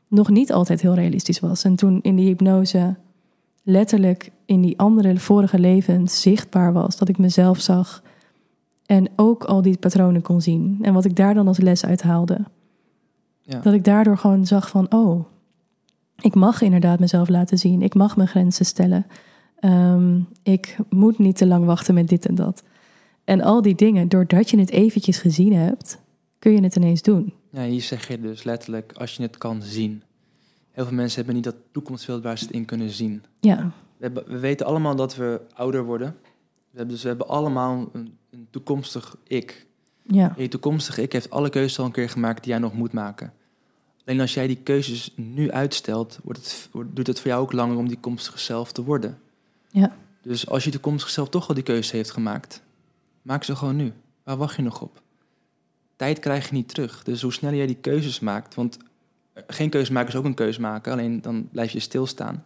nog 0.08 0.28
niet 0.28 0.52
altijd 0.52 0.80
heel 0.80 0.94
realistisch 0.94 1.40
was. 1.40 1.64
En 1.64 1.76
toen 1.76 1.98
in 2.02 2.16
die 2.16 2.26
hypnose 2.26 2.96
letterlijk 3.62 4.30
in 4.44 4.60
die 4.60 4.78
andere 4.78 5.18
vorige 5.18 5.58
levens 5.58 6.20
zichtbaar 6.20 6.72
was. 6.72 6.96
Dat 6.96 7.08
ik 7.08 7.18
mezelf 7.18 7.60
zag 7.60 8.02
en 8.86 9.08
ook 9.16 9.44
al 9.44 9.62
die 9.62 9.78
patronen 9.78 10.22
kon 10.22 10.40
zien. 10.40 10.78
En 10.82 10.94
wat 10.94 11.04
ik 11.04 11.16
daar 11.16 11.34
dan 11.34 11.48
als 11.48 11.58
les 11.58 11.84
uit 11.86 12.02
haalde. 12.02 12.38
Ja. 13.40 13.60
Dat 13.60 13.74
ik 13.74 13.84
daardoor 13.84 14.18
gewoon 14.18 14.46
zag 14.46 14.68
van, 14.68 14.92
oh, 14.92 15.24
ik 16.20 16.34
mag 16.34 16.62
inderdaad 16.62 16.98
mezelf 16.98 17.28
laten 17.28 17.58
zien. 17.58 17.82
Ik 17.82 17.94
mag 17.94 18.16
mijn 18.16 18.28
grenzen 18.28 18.66
stellen. 18.66 19.06
Ehm, 19.60 20.20
ik 20.42 20.76
moet 20.88 21.18
niet 21.18 21.36
te 21.36 21.46
lang 21.46 21.64
wachten 21.64 21.94
met 21.94 22.08
dit 22.08 22.26
en 22.26 22.34
dat. 22.34 22.62
En 23.24 23.40
al 23.40 23.62
die 23.62 23.74
dingen, 23.74 24.08
doordat 24.08 24.50
je 24.50 24.58
het 24.58 24.70
eventjes 24.70 25.18
gezien 25.18 25.52
hebt, 25.52 25.98
kun 26.38 26.52
je 26.52 26.62
het 26.62 26.76
ineens 26.76 27.02
doen. 27.02 27.32
Ja, 27.50 27.62
hier 27.64 27.80
zeg 27.82 28.08
je 28.08 28.20
dus 28.20 28.42
letterlijk, 28.42 28.92
als 28.92 29.16
je 29.16 29.22
het 29.22 29.38
kan 29.38 29.62
zien. 29.62 30.02
Heel 30.70 30.84
veel 30.84 30.94
mensen 30.94 31.16
hebben 31.16 31.34
niet 31.34 31.44
dat 31.44 31.56
toekomstbeeld 31.72 32.22
waar 32.22 32.38
ze 32.38 32.44
het 32.44 32.52
in 32.54 32.64
kunnen 32.64 32.90
zien. 32.90 33.22
Ja, 33.40 33.56
We, 33.96 34.04
hebben, 34.04 34.24
we 34.26 34.38
weten 34.38 34.66
allemaal 34.66 34.96
dat 34.96 35.16
we 35.16 35.40
ouder 35.54 35.84
worden. 35.84 36.16
We 36.70 36.76
hebben, 36.76 36.94
dus 36.94 37.02
we 37.02 37.08
hebben 37.08 37.28
allemaal 37.28 37.88
een, 37.92 38.16
een 38.30 38.46
toekomstig 38.50 39.16
ik. 39.26 39.66
ja, 40.02 40.34
En 40.36 40.42
je 40.42 40.48
toekomstige 40.48 41.02
ik 41.02 41.12
heeft 41.12 41.30
alle 41.30 41.48
keuzes 41.50 41.78
al 41.78 41.84
een 41.84 41.90
keer 41.92 42.08
gemaakt 42.08 42.42
die 42.42 42.52
jij 42.52 42.60
nog 42.60 42.72
moet 42.74 42.92
maken. 42.92 43.32
Alleen 44.04 44.20
als 44.20 44.34
jij 44.34 44.46
die 44.46 44.56
keuzes 44.62 45.12
nu 45.16 45.50
uitstelt, 45.50 46.18
wordt 46.22 46.38
het, 46.38 46.68
wordt- 46.72 46.94
duurt 46.96 47.06
het 47.06 47.20
voor 47.20 47.30
jou 47.30 47.42
ook 47.42 47.52
langer 47.52 47.76
om 47.76 47.84
die 47.86 47.94
toekomstige 47.94 48.38
zelf 48.38 48.72
te 48.72 48.84
worden. 48.84 49.18
Ja, 49.70 49.96
Dus 50.22 50.48
als 50.48 50.64
je 50.64 50.70
toekomstige 50.70 51.12
zelf 51.12 51.28
toch 51.28 51.48
al 51.48 51.54
die 51.54 51.62
keuze 51.64 51.96
heeft 51.96 52.10
gemaakt, 52.10 52.62
maak 53.22 53.44
ze 53.44 53.56
gewoon 53.56 53.76
nu. 53.76 53.92
Waar 54.22 54.36
wacht 54.36 54.56
je 54.56 54.62
nog 54.62 54.80
op? 54.80 55.02
Tijd 55.96 56.18
krijg 56.18 56.48
je 56.48 56.54
niet 56.54 56.68
terug. 56.68 57.02
Dus 57.02 57.22
hoe 57.22 57.32
sneller 57.32 57.56
jij 57.56 57.66
die 57.66 57.76
keuzes 57.80 58.20
maakt, 58.20 58.54
want 58.54 58.78
geen 59.46 59.70
keuze 59.70 59.92
maken 59.92 60.08
is 60.08 60.16
ook 60.16 60.24
een 60.24 60.34
keuze 60.34 60.60
maken, 60.60 60.92
alleen 60.92 61.22
dan 61.22 61.48
blijf 61.52 61.70
je 61.70 61.80
stilstaan. 61.80 62.44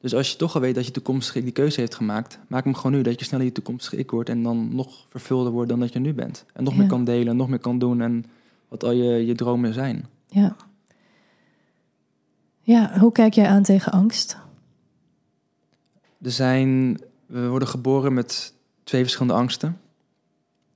Dus 0.00 0.14
als 0.14 0.30
je 0.30 0.36
toch 0.36 0.54
al 0.54 0.60
weet 0.60 0.74
dat 0.74 0.86
je 0.86 0.90
toekomstige 0.90 1.38
ik 1.38 1.44
die 1.44 1.52
keuze 1.52 1.80
heeft 1.80 1.94
gemaakt, 1.94 2.38
maak 2.48 2.64
hem 2.64 2.74
gewoon 2.74 2.92
nu, 2.92 3.02
dat 3.02 3.18
je 3.18 3.24
sneller 3.24 3.44
je 3.46 3.52
toekomstige 3.52 3.96
ik 3.96 4.10
wordt 4.10 4.28
en 4.28 4.42
dan 4.42 4.74
nog 4.74 5.06
vervulder 5.08 5.52
wordt 5.52 5.68
dan 5.68 5.80
dat 5.80 5.92
je 5.92 5.98
nu 5.98 6.14
bent. 6.14 6.44
En 6.52 6.64
nog 6.64 6.72
Ja. 6.72 6.78
meer 6.78 6.88
kan 6.88 7.04
delen, 7.04 7.36
nog 7.36 7.48
meer 7.48 7.58
kan 7.58 7.78
doen 7.78 8.00
en 8.00 8.24
wat 8.68 8.84
al 8.84 8.90
je, 8.92 9.26
je 9.26 9.34
dromen 9.34 9.74
zijn. 9.74 10.06
ja. 10.28 10.56
Ja, 12.62 12.98
hoe 12.98 13.12
kijk 13.12 13.34
jij 13.34 13.46
aan 13.46 13.62
tegen 13.62 13.92
angst? 13.92 14.36
Er 16.26 16.32
zijn, 16.32 16.98
we 17.26 17.48
worden 17.48 17.68
geboren 17.68 18.14
met 18.14 18.54
twee 18.84 19.02
verschillende 19.02 19.34
angsten. 19.34 19.80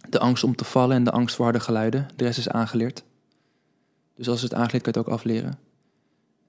De 0.08 0.18
angst 0.18 0.44
om 0.44 0.56
te 0.56 0.64
vallen 0.64 0.96
en 0.96 1.04
de 1.04 1.10
angst 1.10 1.34
voor 1.36 1.44
harde 1.44 1.60
geluiden. 1.60 2.08
De 2.16 2.24
rest 2.24 2.38
is 2.38 2.48
aangeleerd. 2.48 3.02
Dus 4.16 4.28
als 4.28 4.42
het 4.42 4.54
aangeleerd 4.54 4.82
kan 4.82 4.92
je 4.92 4.98
het 4.98 5.08
ook 5.08 5.14
afleren. 5.14 5.58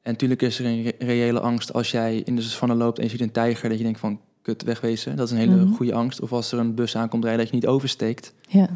En 0.01 0.11
natuurlijk 0.11 0.41
is 0.41 0.59
er 0.59 0.65
een 0.65 0.83
re- 0.83 0.95
reële 0.99 1.39
angst 1.39 1.73
als 1.73 1.91
jij 1.91 2.17
in 2.17 2.35
de 2.35 2.41
savanne 2.41 2.75
loopt 2.75 2.97
en 2.97 3.03
je 3.03 3.09
ziet 3.09 3.21
een 3.21 3.31
tijger, 3.31 3.69
dat 3.69 3.77
je 3.77 3.83
denkt 3.83 3.99
van 3.99 4.19
kut, 4.41 4.63
wegwezen. 4.63 5.15
Dat 5.15 5.25
is 5.25 5.31
een 5.31 5.39
hele 5.39 5.55
Mhm. 5.65 5.73
goede 5.73 5.93
angst. 5.93 6.21
Of 6.21 6.31
als 6.31 6.51
er 6.51 6.59
een 6.59 6.75
bus 6.75 6.95
aankomt 6.97 7.23
rijden, 7.23 7.41
dat 7.41 7.49
je 7.53 7.59
niet 7.59 7.67
oversteekt. 7.67 8.33
Ja, 8.47 8.69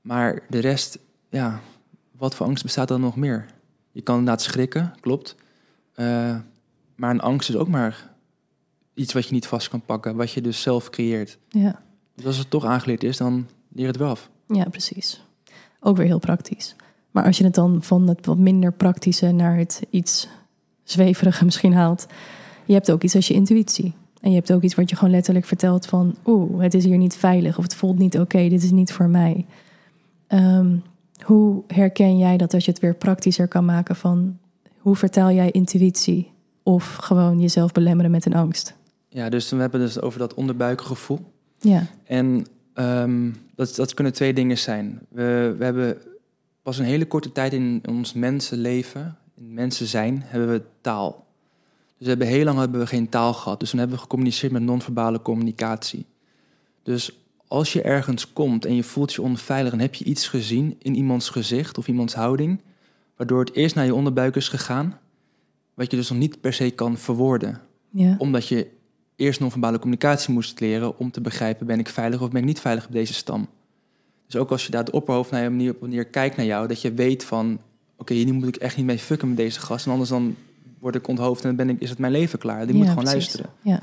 Maar 0.00 0.42
de 0.48 0.58
rest, 0.58 0.98
ja, 1.28 1.60
wat 2.16 2.34
voor 2.34 2.46
angst 2.46 2.62
bestaat 2.62 2.90
er 2.90 3.00
nog 3.00 3.16
meer? 3.16 3.46
Je 3.92 4.00
kan 4.02 4.18
inderdaad 4.18 4.42
schrikken, 4.42 4.92
klopt. 5.00 5.36
Eh, 5.94 6.36
maar 6.94 7.10
een 7.10 7.20
angst 7.20 7.48
is 7.48 7.56
ook 7.56 7.68
maar 7.68 8.10
iets 8.94 9.12
wat 9.12 9.26
je 9.26 9.32
niet 9.32 9.46
vast 9.46 9.68
kan 9.68 9.80
pakken, 9.80 10.16
wat 10.16 10.32
je 10.32 10.40
dus 10.40 10.62
zelf 10.62 10.90
creëert. 10.90 11.38
ja, 11.48 11.82
Dus 12.14 12.24
als 12.24 12.38
het 12.38 12.50
toch 12.50 12.64
aangeleerd 12.64 13.04
is, 13.04 13.16
dan 13.16 13.46
leer 13.72 13.86
het 13.86 13.96
wel 13.96 14.10
af. 14.10 14.30
ja, 14.46 14.64
precies. 14.64 15.24
Ook 15.80 15.96
weer 15.96 16.06
heel 16.06 16.18
praktisch. 16.18 16.76
Maar 17.10 17.24
als 17.24 17.38
je 17.38 17.44
het 17.44 17.54
dan 17.54 17.82
van 17.82 18.08
het 18.08 18.26
wat 18.26 18.38
minder 18.38 18.72
praktische 18.72 19.30
naar 19.30 19.56
het 19.56 19.82
iets 19.90 20.28
zweverige 20.84 21.44
misschien 21.44 21.74
haalt. 21.74 22.06
Je 22.64 22.72
hebt 22.72 22.90
ook 22.90 23.02
iets 23.02 23.14
als 23.14 23.28
je 23.28 23.34
intuïtie. 23.34 23.92
En 24.20 24.30
je 24.30 24.36
hebt 24.36 24.52
ook 24.52 24.62
iets 24.62 24.74
wat 24.74 24.90
je 24.90 24.96
gewoon 24.96 25.14
letterlijk 25.14 25.46
vertelt 25.46 25.86
van... 25.86 26.14
oeh, 26.26 26.62
het 26.62 26.74
is 26.74 26.84
hier 26.84 26.96
niet 26.96 27.16
veilig 27.16 27.58
of 27.58 27.62
het 27.62 27.74
voelt 27.74 27.98
niet 27.98 28.18
oké, 28.18 28.48
dit 28.48 28.62
is 28.62 28.70
niet 28.70 28.92
voor 28.92 29.08
mij. 29.08 29.46
Ehm, 30.26 30.76
hoe 31.24 31.62
herken 31.66 32.18
jij 32.18 32.36
dat 32.36 32.54
als 32.54 32.64
je 32.64 32.70
het 32.70 32.80
weer 32.80 32.94
praktischer 32.94 33.48
kan 33.48 33.64
maken 33.64 33.96
van... 33.96 34.38
hoe 34.78 34.96
vertaal 34.96 35.30
jij 35.30 35.50
intuïtie 35.50 36.30
of 36.62 36.94
gewoon 36.94 37.40
jezelf 37.40 37.72
belemmeren 37.72 38.10
met 38.10 38.26
een 38.26 38.34
angst? 38.34 38.74
Ja, 39.12 39.28
dus 39.28 39.50
we 39.50 39.56
hebben 39.56 39.80
dus 39.80 40.00
over 40.00 40.18
dat 40.18 40.34
onderbuikgevoel. 40.34 41.32
Ja, 41.58 41.86
En 42.04 42.46
ehm, 42.74 43.30
dat, 43.54 43.74
dat 43.74 43.94
kunnen 43.94 44.12
twee 44.12 44.34
dingen 44.34 44.58
zijn. 44.58 45.00
We, 45.08 45.54
we 45.58 45.64
hebben 45.64 45.98
pas 46.62 46.78
een 46.78 46.84
hele 46.84 47.06
korte 47.06 47.32
tijd 47.32 47.52
in 47.52 47.82
ons 47.88 48.12
mensenleven, 48.12 49.18
in 49.36 49.54
mensen 49.54 49.86
zijn, 49.86 50.22
hebben 50.24 50.50
we 50.50 50.62
taal. 50.80 51.26
Dus 51.96 52.06
we 52.06 52.08
hebben 52.08 52.26
heel 52.26 52.44
lang 52.44 52.58
hebben 52.58 52.80
we 52.80 52.86
geen 52.86 53.08
taal 53.08 53.34
gehad. 53.34 53.60
Dus 53.60 53.70
dan 53.70 53.78
hebben 53.78 53.96
we 53.96 54.02
gecommuniceerd 54.02 54.52
met 54.52 54.62
non-verbale 54.62 55.22
communicatie. 55.22 56.06
Dus 56.82 57.18
als 57.46 57.72
je 57.72 57.82
ergens 57.82 58.32
komt 58.32 58.64
en 58.64 58.74
je 58.74 58.82
voelt 58.82 59.12
je 59.12 59.22
onveilig, 59.22 59.70
dan 59.70 59.80
heb 59.80 59.94
je 59.94 60.04
iets 60.04 60.28
gezien 60.28 60.76
in 60.78 60.94
iemands 60.94 61.28
gezicht 61.28 61.78
of 61.78 61.88
iemands 61.88 62.14
houding, 62.14 62.60
waardoor 63.16 63.40
het 63.40 63.54
eerst 63.54 63.74
naar 63.74 63.84
je 63.84 63.94
onderbuik 63.94 64.36
is 64.36 64.48
gegaan, 64.48 64.98
wat 65.74 65.90
je 65.90 65.96
dus 65.96 66.08
nog 66.08 66.18
niet 66.18 66.40
per 66.40 66.52
se 66.52 66.70
kan 66.70 66.98
verwoorden 66.98 67.60
ja, 67.90 68.14
omdat 68.18 68.48
je 68.48 68.66
eerst 69.16 69.40
non-verbale 69.40 69.78
communicatie 69.78 70.34
moest 70.34 70.60
leren 70.60 70.98
om 70.98 71.10
te 71.10 71.20
begrijpen: 71.20 71.66
ben 71.66 71.78
ik 71.78 71.88
veilig 71.88 72.20
of 72.20 72.30
ben 72.30 72.40
ik 72.40 72.46
niet 72.46 72.60
veilig 72.60 72.86
op 72.86 72.92
deze 72.92 73.14
stam? 73.14 73.48
Dus 74.26 74.36
ook 74.36 74.50
als 74.50 74.64
je 74.64 74.70
daar 74.70 74.84
het 74.84 74.92
opperhoofd 74.92 75.30
naar 75.30 75.42
je 75.42 75.50
manier 75.50 75.74
op 75.74 75.80
manier 75.80 76.04
kijkt 76.04 76.36
naar 76.36 76.46
jou, 76.46 76.68
dat 76.68 76.80
je 76.80 76.92
weet 76.92 77.24
van: 77.24 77.58
oké, 77.96 78.14
hier 78.14 78.34
moet 78.34 78.48
ik 78.48 78.56
echt 78.56 78.76
niet 78.76 78.86
mee 78.86 78.98
fucken 78.98 79.28
met 79.28 79.36
deze 79.36 79.60
gast, 79.60 79.86
en 79.86 79.92
anders 79.92 80.10
dan 80.10 80.36
word 80.78 80.94
ik 80.94 81.08
onthoofd 81.08 81.42
en 81.44 81.56
dan 81.56 81.66
ben 81.66 81.74
ik, 81.74 81.80
is 81.80 81.90
het 81.90 81.98
mijn 81.98 82.12
leven 82.12 82.38
klaar. 82.38 82.66
Die 82.66 82.74
moet 82.74 82.88
gewoon 82.88 83.04
precies. 83.04 83.14
luisteren. 83.14 83.50
ja, 83.60 83.82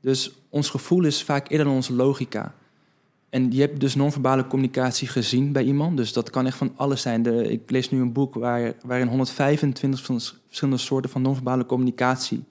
Dus 0.00 0.32
ons 0.48 0.70
gevoel 0.70 1.04
is 1.04 1.22
vaak 1.22 1.50
eerder 1.50 1.66
dan 1.66 1.74
onze 1.74 1.92
logica. 1.92 2.54
En 3.28 3.52
je 3.52 3.60
hebt 3.60 3.80
dus 3.80 3.94
non-verbale 3.94 4.46
communicatie 4.46 5.08
gezien 5.08 5.52
bij 5.52 5.62
iemand. 5.62 5.96
Dus 5.96 6.12
dat 6.12 6.30
kan 6.30 6.46
echt 6.46 6.56
van 6.56 6.72
alles 6.76 7.02
zijn. 7.02 7.22
De, 7.22 7.50
ik 7.50 7.70
lees 7.70 7.90
nu 7.90 8.00
een 8.00 8.12
boek 8.12 8.34
waar, 8.34 8.74
waarin 8.84 9.08
125 9.08 10.00
verschillende 10.46 10.80
soorten 10.80 11.10
van 11.10 11.22
non-verbale 11.22 11.66
communicatie 11.66 12.44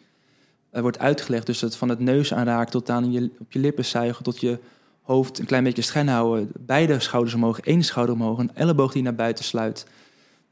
uh, 0.73 0.81
wordt 0.81 0.99
uitgelegd. 0.99 1.45
Dus 1.45 1.61
het 1.61 1.75
van 1.75 1.89
het 1.89 1.99
neus 1.99 2.33
aanraken 2.33 2.71
tot 2.71 2.89
aan 2.89 3.11
je, 3.11 3.31
op 3.39 3.51
je 3.51 3.59
lippen 3.59 3.85
zuigen, 3.85 4.23
tot 4.23 4.39
je 4.39 4.59
hoofd 5.01 5.39
een 5.39 5.45
klein 5.45 5.63
beetje 5.63 5.81
schuin 5.81 6.07
houden. 6.07 6.51
Beide 6.59 6.99
schouders 6.99 7.35
omhoog, 7.35 7.59
één 7.59 7.83
schouder 7.83 8.15
omhoog, 8.15 8.37
een 8.37 8.55
elleboog 8.55 8.91
die 8.91 9.03
naar 9.03 9.15
buiten 9.15 9.45
sluit. 9.45 9.85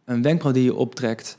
Een 0.05 0.21
wenkbrauw 0.21 0.53
die 0.53 0.63
je 0.63 0.75
optrekt. 0.75 1.37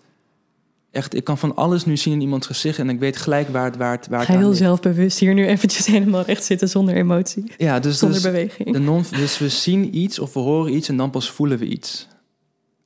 Echt, 0.90 1.14
ik 1.14 1.24
kan 1.24 1.38
van 1.38 1.56
alles 1.56 1.84
nu 1.84 1.96
zien 1.96 2.12
in 2.12 2.20
iemands 2.20 2.46
gezicht 2.46 2.78
en 2.78 2.88
ik 2.88 2.98
weet 2.98 3.16
gelijk 3.16 3.48
waar 3.48 3.64
het, 3.64 3.76
waar 3.76 3.96
het, 3.96 4.08
waar 4.08 4.18
het 4.18 4.28
Ga 4.28 4.38
heel 4.38 4.54
zelfbewust 4.54 5.18
hier 5.18 5.34
nu 5.34 5.46
eventjes 5.46 5.86
helemaal 5.96 6.22
recht 6.22 6.44
zitten 6.44 6.68
zonder 6.68 6.94
emotie. 6.94 7.52
Ja, 7.56 7.80
dus, 7.80 7.98
zonder 7.98 8.22
dus, 8.22 8.30
beweging. 8.30 8.72
De 8.72 8.78
non, 8.78 9.04
dus 9.10 9.38
we 9.38 9.48
zien 9.48 9.96
iets 9.96 10.18
of 10.18 10.34
we 10.34 10.40
horen 10.40 10.74
iets 10.74 10.88
en 10.88 10.96
dan 10.96 11.10
pas 11.10 11.30
voelen 11.30 11.58
we 11.58 11.66
iets. 11.66 12.08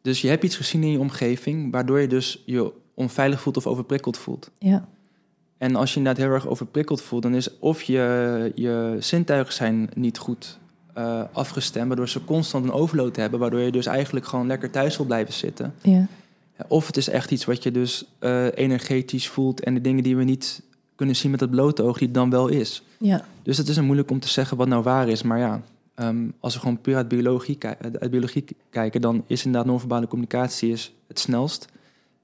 Dus 0.02 0.20
je 0.20 0.28
hebt 0.28 0.44
iets 0.44 0.56
gezien 0.56 0.82
in 0.82 0.90
je 0.90 0.98
omgeving, 0.98 1.72
waardoor 1.72 2.00
je 2.00 2.06
dus 2.06 2.42
je 2.46 2.72
onveilig 2.94 3.40
voelt 3.40 3.56
of 3.56 3.66
overprikkeld 3.66 4.16
voelt. 4.16 4.50
Ja. 4.58 4.88
En 5.62 5.76
als 5.76 5.90
je 5.90 5.96
inderdaad 5.96 6.22
heel 6.22 6.32
erg 6.32 6.46
overprikkeld 6.46 7.02
voelt, 7.02 7.22
dan 7.22 7.34
is 7.34 7.58
of 7.58 7.82
je, 7.82 8.52
je 8.54 8.96
zintuigen 8.98 9.54
zijn 9.54 9.90
niet 9.94 10.18
goed 10.18 10.58
uh, 10.98 11.22
afgestemd, 11.32 11.86
waardoor 11.86 12.08
ze 12.08 12.24
constant 12.24 12.64
een 12.64 12.72
overload 12.72 13.16
hebben, 13.16 13.40
waardoor 13.40 13.60
je 13.60 13.72
dus 13.72 13.86
eigenlijk 13.86 14.26
gewoon 14.26 14.46
lekker 14.46 14.70
thuis 14.70 14.96
wil 14.96 15.06
blijven 15.06 15.34
zitten. 15.34 15.74
Ja. 15.82 16.06
Of 16.68 16.86
het 16.86 16.96
is 16.96 17.08
echt 17.08 17.30
iets 17.30 17.44
wat 17.44 17.62
je 17.62 17.70
dus 17.70 18.04
uh, 18.20 18.46
energetisch 18.54 19.28
voelt 19.28 19.60
en 19.60 19.74
de 19.74 19.80
dingen 19.80 20.02
die 20.02 20.16
we 20.16 20.24
niet 20.24 20.62
kunnen 20.94 21.16
zien 21.16 21.30
met 21.30 21.40
het 21.40 21.50
blote 21.50 21.82
oog, 21.82 21.98
die 21.98 22.06
het 22.06 22.16
dan 22.16 22.30
wel 22.30 22.48
is. 22.48 22.82
Ja. 22.98 23.24
Dus 23.42 23.56
het 23.56 23.68
is 23.68 23.80
moeilijk 23.80 24.10
om 24.10 24.20
te 24.20 24.28
zeggen 24.28 24.56
wat 24.56 24.68
nou 24.68 24.82
waar 24.82 25.08
is. 25.08 25.22
Maar 25.22 25.38
ja, 25.38 25.62
um, 25.94 26.32
als 26.40 26.54
we 26.54 26.60
gewoon 26.60 26.80
puur 26.80 26.96
uit 26.96 27.08
biologie, 27.08 27.58
uit 28.00 28.10
biologie 28.10 28.44
kijken, 28.70 29.00
dan 29.00 29.24
is 29.26 29.44
inderdaad 29.44 29.70
non-verbale 29.70 30.08
communicatie 30.08 30.72
is 30.72 30.94
het 31.06 31.18
snelst. 31.18 31.66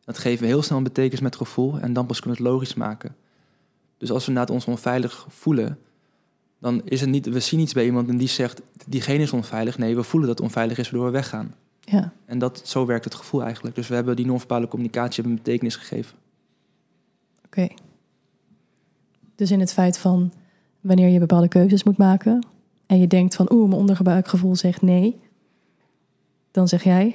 Dat 0.04 0.18
geven 0.18 0.40
we 0.40 0.46
heel 0.46 0.62
snel 0.62 0.78
een 0.78 0.84
betekenis 0.84 1.20
met 1.20 1.36
gevoel 1.36 1.78
en 1.78 1.92
dan 1.92 2.06
pas 2.06 2.20
kunnen 2.20 2.38
we 2.38 2.44
het 2.44 2.52
logisch 2.52 2.74
maken. 2.74 3.14
Dus 3.98 4.10
als 4.10 4.24
we 4.24 4.28
inderdaad 4.30 4.54
ons 4.54 4.64
onveilig 4.64 5.26
voelen, 5.28 5.78
dan 6.58 6.82
is 6.84 7.00
het 7.00 7.10
niet, 7.10 7.26
we 7.26 7.40
zien 7.40 7.60
iets 7.60 7.72
bij 7.72 7.84
iemand 7.84 8.08
en 8.08 8.16
die 8.16 8.28
zegt, 8.28 8.62
diegene 8.86 9.22
is 9.22 9.32
onveilig. 9.32 9.78
Nee, 9.78 9.96
we 9.96 10.02
voelen 10.02 10.28
dat 10.28 10.38
het 10.38 10.46
onveilig 10.46 10.78
is, 10.78 10.90
waardoor 10.90 11.06
we 11.06 11.16
weggaan. 11.16 11.54
Ja. 11.80 12.12
En 12.24 12.38
dat, 12.38 12.60
zo 12.64 12.86
werkt 12.86 13.04
het 13.04 13.14
gevoel 13.14 13.42
eigenlijk. 13.42 13.74
Dus 13.74 13.88
we 13.88 13.94
hebben 13.94 14.16
die 14.16 14.26
non-verbale 14.26 14.68
communicatie 14.68 15.24
een 15.24 15.34
betekenis 15.34 15.76
gegeven. 15.76 16.16
Oké. 17.44 17.68
Dus 19.34 19.50
in 19.50 19.60
het 19.60 19.72
feit 19.72 19.98
van 19.98 20.32
wanneer 20.80 21.08
je 21.08 21.18
bepaalde 21.18 21.48
keuzes 21.48 21.84
moet 21.84 21.96
maken 21.96 22.46
en 22.86 22.98
je 22.98 23.06
denkt 23.06 23.34
van 23.34 23.52
oeh, 23.52 23.68
mijn 23.68 23.80
onderbuikgevoel 23.80 24.56
zegt 24.56 24.82
nee, 24.82 25.20
dan 26.50 26.68
zeg 26.68 26.84
jij. 26.84 27.14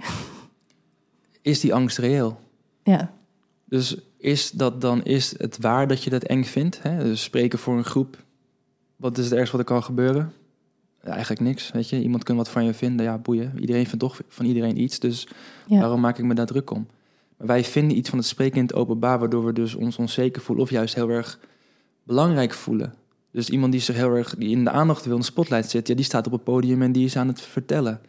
Is 1.41 1.59
die 1.59 1.73
angst 1.73 1.97
reëel? 1.97 2.39
Ja. 2.83 3.13
Dus 3.65 3.97
is 4.23 4.51
dat 4.51 4.81
dan 4.81 5.03
is 5.03 5.33
het 5.37 5.57
waar 5.59 5.87
dat 5.87 6.03
je 6.03 6.09
dat 6.09 6.23
eng 6.23 6.43
vindt? 6.43 6.81
Hè? 6.81 7.03
Dus 7.03 7.23
spreken 7.23 7.59
voor 7.59 7.77
een 7.77 7.83
groep. 7.83 8.23
Wat 8.95 9.17
is 9.17 9.23
het 9.23 9.33
ergste 9.33 9.57
wat 9.57 9.65
er 9.65 9.73
kan 9.73 9.83
gebeuren? 9.83 10.33
Eigenlijk 11.03 11.41
niks, 11.41 11.71
weet 11.71 11.89
je. 11.89 12.01
Iemand 12.01 12.23
kan 12.23 12.35
wat 12.35 12.49
van 12.49 12.65
je 12.65 12.73
vinden, 12.73 13.05
ja, 13.05 13.17
boeien. 13.17 13.53
Iedereen 13.59 13.85
vindt 13.85 13.99
toch 13.99 14.21
van 14.27 14.45
iedereen 14.45 14.81
iets, 14.81 14.99
dus 14.99 15.27
ja. 15.67 15.79
waarom 15.79 15.99
maak 15.99 16.17
ik 16.17 16.25
me 16.25 16.33
daar 16.33 16.45
druk 16.45 16.71
om? 16.71 16.87
Maar 17.37 17.47
wij 17.47 17.63
vinden 17.63 17.97
iets 17.97 18.09
van 18.09 18.17
het 18.17 18.27
spreken 18.27 18.57
in 18.57 18.63
het 18.63 18.73
openbaar... 18.73 19.19
waardoor 19.19 19.45
we 19.45 19.53
dus 19.53 19.75
ons 19.75 19.97
onzeker 19.97 20.41
voelen 20.41 20.65
of 20.65 20.71
juist 20.71 20.95
heel 20.95 21.09
erg 21.09 21.39
belangrijk 22.03 22.53
voelen. 22.53 22.93
Dus 23.31 23.49
iemand 23.49 23.71
die 23.71 23.81
zich 23.81 23.95
heel 23.95 24.15
erg 24.15 24.35
die 24.35 24.49
in 24.49 24.63
de 24.63 24.69
aandacht 24.69 25.05
wil, 25.05 25.13
in 25.13 25.19
de 25.19 25.25
spotlight 25.25 25.69
zit... 25.69 25.87
Ja, 25.87 25.95
die 25.95 26.05
staat 26.05 26.25
op 26.25 26.31
het 26.31 26.43
podium 26.43 26.81
en 26.81 26.91
die 26.91 27.05
is 27.05 27.17
aan 27.17 27.27
het 27.27 27.41
vertellen. 27.41 28.01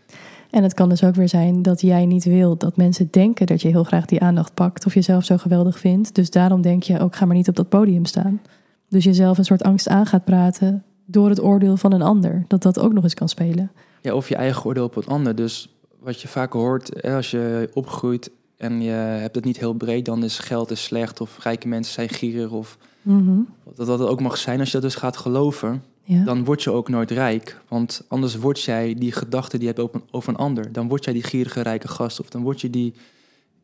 En 0.54 0.62
het 0.62 0.74
kan 0.74 0.88
dus 0.88 1.04
ook 1.04 1.14
weer 1.14 1.28
zijn 1.28 1.62
dat 1.62 1.80
jij 1.80 2.06
niet 2.06 2.24
wil 2.24 2.56
dat 2.56 2.76
mensen 2.76 3.08
denken 3.10 3.46
dat 3.46 3.62
je 3.62 3.68
heel 3.68 3.84
graag 3.84 4.04
die 4.04 4.20
aandacht 4.20 4.54
pakt 4.54 4.86
of 4.86 4.94
jezelf 4.94 5.24
zo 5.24 5.36
geweldig 5.36 5.78
vindt. 5.78 6.14
Dus 6.14 6.30
daarom 6.30 6.60
denk 6.60 6.82
je 6.82 7.00
ook, 7.00 7.16
ga 7.16 7.24
maar 7.24 7.36
niet 7.36 7.48
op 7.48 7.56
dat 7.56 7.68
podium 7.68 8.04
staan. 8.04 8.40
Dus 8.88 9.04
jezelf 9.04 9.38
een 9.38 9.44
soort 9.44 9.62
angst 9.62 9.88
aan 9.88 10.06
gaat 10.06 10.24
praten 10.24 10.84
door 11.04 11.28
het 11.28 11.42
oordeel 11.42 11.76
van 11.76 11.92
een 11.92 12.02
ander. 12.02 12.44
Dat 12.48 12.62
dat 12.62 12.78
ook 12.78 12.92
nog 12.92 13.02
eens 13.02 13.14
kan 13.14 13.28
spelen. 13.28 13.70
Ja, 14.00 14.14
of 14.14 14.28
je 14.28 14.36
eigen 14.36 14.64
oordeel 14.64 14.84
op 14.84 14.96
een 14.96 15.06
ander. 15.06 15.34
Dus 15.34 15.68
wat 16.00 16.20
je 16.20 16.28
vaak 16.28 16.52
hoort, 16.52 17.02
als 17.02 17.30
je 17.30 17.70
opgroeit 17.72 18.30
en 18.56 18.82
je 18.82 18.90
hebt 18.90 19.34
het 19.34 19.44
niet 19.44 19.58
heel 19.58 19.74
breed, 19.74 20.04
dan 20.04 20.24
is 20.24 20.38
geld 20.38 20.70
is 20.70 20.84
slecht 20.84 21.20
of 21.20 21.38
rijke 21.42 21.68
mensen 21.68 21.94
zijn 21.94 22.08
gierig 22.08 22.50
of 22.50 22.78
mm 23.02 23.26
-hmm. 23.26 23.48
dat 23.74 23.86
dat 23.86 24.00
ook 24.00 24.20
mag 24.20 24.36
zijn. 24.36 24.60
Als 24.60 24.68
je 24.68 24.80
dat 24.80 24.90
dus 24.90 25.00
gaat 25.00 25.16
geloven, 25.16 25.82
ja. 26.04 26.24
dan 26.24 26.44
word 26.44 26.62
je 26.62 26.70
ook 26.70 26.88
nooit 26.88 27.10
rijk. 27.10 27.60
Want 27.68 28.04
anders 28.08 28.36
word 28.36 28.60
jij 28.62 28.94
die 28.94 29.12
gedachte 29.12 29.58
die 29.58 29.68
je 29.68 29.74
hebt 29.80 29.94
over 30.10 30.28
een 30.28 30.36
ander. 30.38 30.72
Dan 30.72 30.88
word 30.88 31.04
jij 31.04 31.12
die 31.12 31.22
gierige 31.22 31.60
rijke 31.60 31.88
gast 31.88 32.20
of 32.20 32.28
dan 32.28 32.42
word 32.42 32.60
je 32.60 32.70
die 32.70 32.94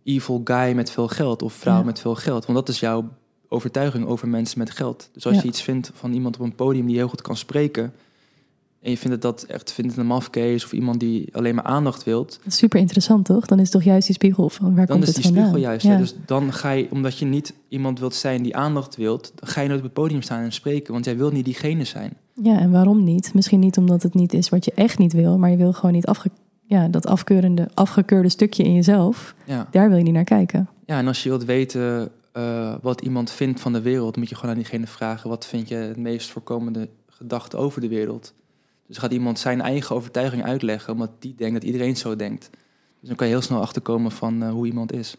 evil 0.05 0.41
guy 0.45 0.72
met 0.74 0.91
veel 0.91 1.09
geld 1.09 1.43
of 1.43 1.53
vrouw 1.53 1.78
Ja. 1.78 1.82
met 1.84 2.01
veel 2.01 2.14
geld. 2.14 2.47
Want 2.47 2.59
dat 2.59 2.68
is 2.68 2.80
jouw 2.80 3.09
overtuiging 3.49 4.07
over 4.07 4.28
mensen 4.28 4.59
met 4.59 4.70
geld. 4.70 5.09
Dus 5.12 5.26
als 5.26 5.34
Ja. 5.34 5.41
je 5.43 5.49
iets 5.49 5.62
vindt 5.62 5.91
van 5.95 6.12
iemand 6.12 6.36
op 6.36 6.43
een 6.43 6.55
podium 6.55 6.86
die 6.86 6.97
heel 6.97 7.09
goed 7.09 7.22
kan 7.22 7.36
spreken 7.36 7.93
en 8.82 8.91
je 8.91 8.97
vindt 8.97 9.12
het 9.12 9.22
dat 9.22 9.43
echt 9.43 9.72
vindt 9.72 9.91
het 9.91 10.01
een 10.01 10.07
mafkees 10.07 10.64
of 10.64 10.72
iemand 10.72 11.01
die 11.01 11.28
alleen 11.36 11.55
maar 11.55 11.64
aandacht 11.64 12.05
wilt, 12.05 12.38
Dat 12.43 12.53
is 12.53 12.57
super 12.57 12.80
interessant, 12.80 13.24
toch? 13.24 13.47
Dan 13.47 13.59
is 13.59 13.62
het 13.64 13.72
toch 13.72 13.82
juist 13.82 14.07
die 14.07 14.14
spiegel 14.14 14.49
van 14.49 14.74
waar 14.74 14.86
dan 14.86 14.97
komt 14.97 15.09
is 15.09 15.14
het 15.14 15.16
die 15.16 15.24
vandaan? 15.24 15.45
spiegel 15.49 15.68
juist. 15.68 15.86
Ja. 15.86 15.93
hè. 15.93 15.99
Dus 15.99 16.14
dan 16.26 16.53
ga 16.53 16.70
je, 16.70 16.86
omdat 16.91 17.18
je 17.18 17.24
niet 17.24 17.55
iemand 17.68 17.99
wilt 17.99 18.14
zijn 18.14 18.43
die 18.43 18.57
aandacht 18.57 18.97
wilt, 18.97 19.32
dan 19.34 19.49
ga 19.49 19.61
je 19.61 19.66
nooit 19.68 19.78
op 19.80 19.84
het 19.84 19.95
podium 19.95 20.22
staan 20.22 20.43
en 20.43 20.53
spreken, 20.53 20.93
want 20.93 21.05
jij 21.05 21.16
wil 21.16 21.30
niet 21.30 21.45
diegene 21.45 21.84
zijn. 21.84 22.12
Ja, 22.35 22.59
en 22.59 22.70
waarom 22.70 23.05
niet? 23.05 23.35
Misschien 23.35 23.61
niet 23.61 23.76
omdat 23.76 24.03
het 24.03 24.14
niet 24.14 24.33
is 24.33 24.49
wat 24.49 24.64
je 24.64 24.72
echt 24.74 24.99
niet 24.99 25.12
wil, 25.12 25.39
maar 25.39 25.51
je 25.51 25.57
wil 25.57 25.72
gewoon 25.72 25.95
niet 25.95 26.07
afge 26.07 26.31
ja, 26.70 26.89
dat 26.89 27.07
afkeurende, 27.07 27.68
afgekeurde 27.74 28.28
stukje 28.28 28.62
in 28.62 28.74
jezelf. 28.74 29.35
Ja. 29.45 29.68
Daar 29.70 29.89
wil 29.89 29.99
je 29.99 30.05
niet 30.05 30.12
naar 30.12 30.24
kijken. 30.24 30.68
Ja, 30.87 30.99
en 30.99 31.07
als 31.07 31.22
je 31.22 31.28
wilt 31.28 31.45
weten 31.45 32.11
eh, 32.33 32.74
wat 32.83 33.01
iemand 33.01 33.31
vindt 33.31 33.61
van 33.61 33.72
de 33.72 33.81
wereld, 33.81 34.16
moet 34.16 34.28
je 34.28 34.35
gewoon 34.35 34.51
aan 34.51 34.57
diegene 34.57 34.87
vragen: 34.87 35.31
wat 35.31 35.47
vind 35.47 35.68
je 35.68 35.74
het 35.74 35.97
meest 35.97 36.31
voorkomende 36.31 36.89
gedachte 37.07 37.57
over 37.57 37.81
de 37.81 37.89
wereld? 37.89 38.35
Dus 38.87 38.99
gaat 38.99 39.12
iemand 39.12 39.39
zijn 39.39 39.61
eigen 39.61 39.97
overtuiging 39.97 40.45
uitleggen, 40.45 40.93
omdat 40.93 41.11
die 41.18 41.35
denkt 41.35 41.55
dat 41.55 41.64
iedereen 41.64 41.97
zo 41.97 42.16
denkt. 42.16 42.51
Dus 43.01 43.09
dan 43.09 43.16
kan 43.16 43.26
je 43.26 43.33
heel 43.33 43.43
snel 43.43 43.61
achterkomen 43.61 44.12
van 44.12 44.43
eh, 44.43 44.51
hoe 44.51 44.66
iemand 44.66 44.93
is. 44.93 45.16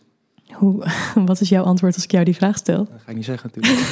Hoe, 0.52 0.86
wat 1.26 1.42
is 1.42 1.50
jouw 1.50 1.64
antwoord 1.64 1.96
als 1.96 2.04
ik 2.04 2.12
jou 2.12 2.24
die 2.26 2.36
vraag 2.36 2.58
stel? 2.58 2.78
Dat 2.78 3.02
ga 3.04 3.10
ik 3.10 3.16
niet 3.16 3.26
zeggen 3.26 3.52
natuurlijk. 3.54 3.88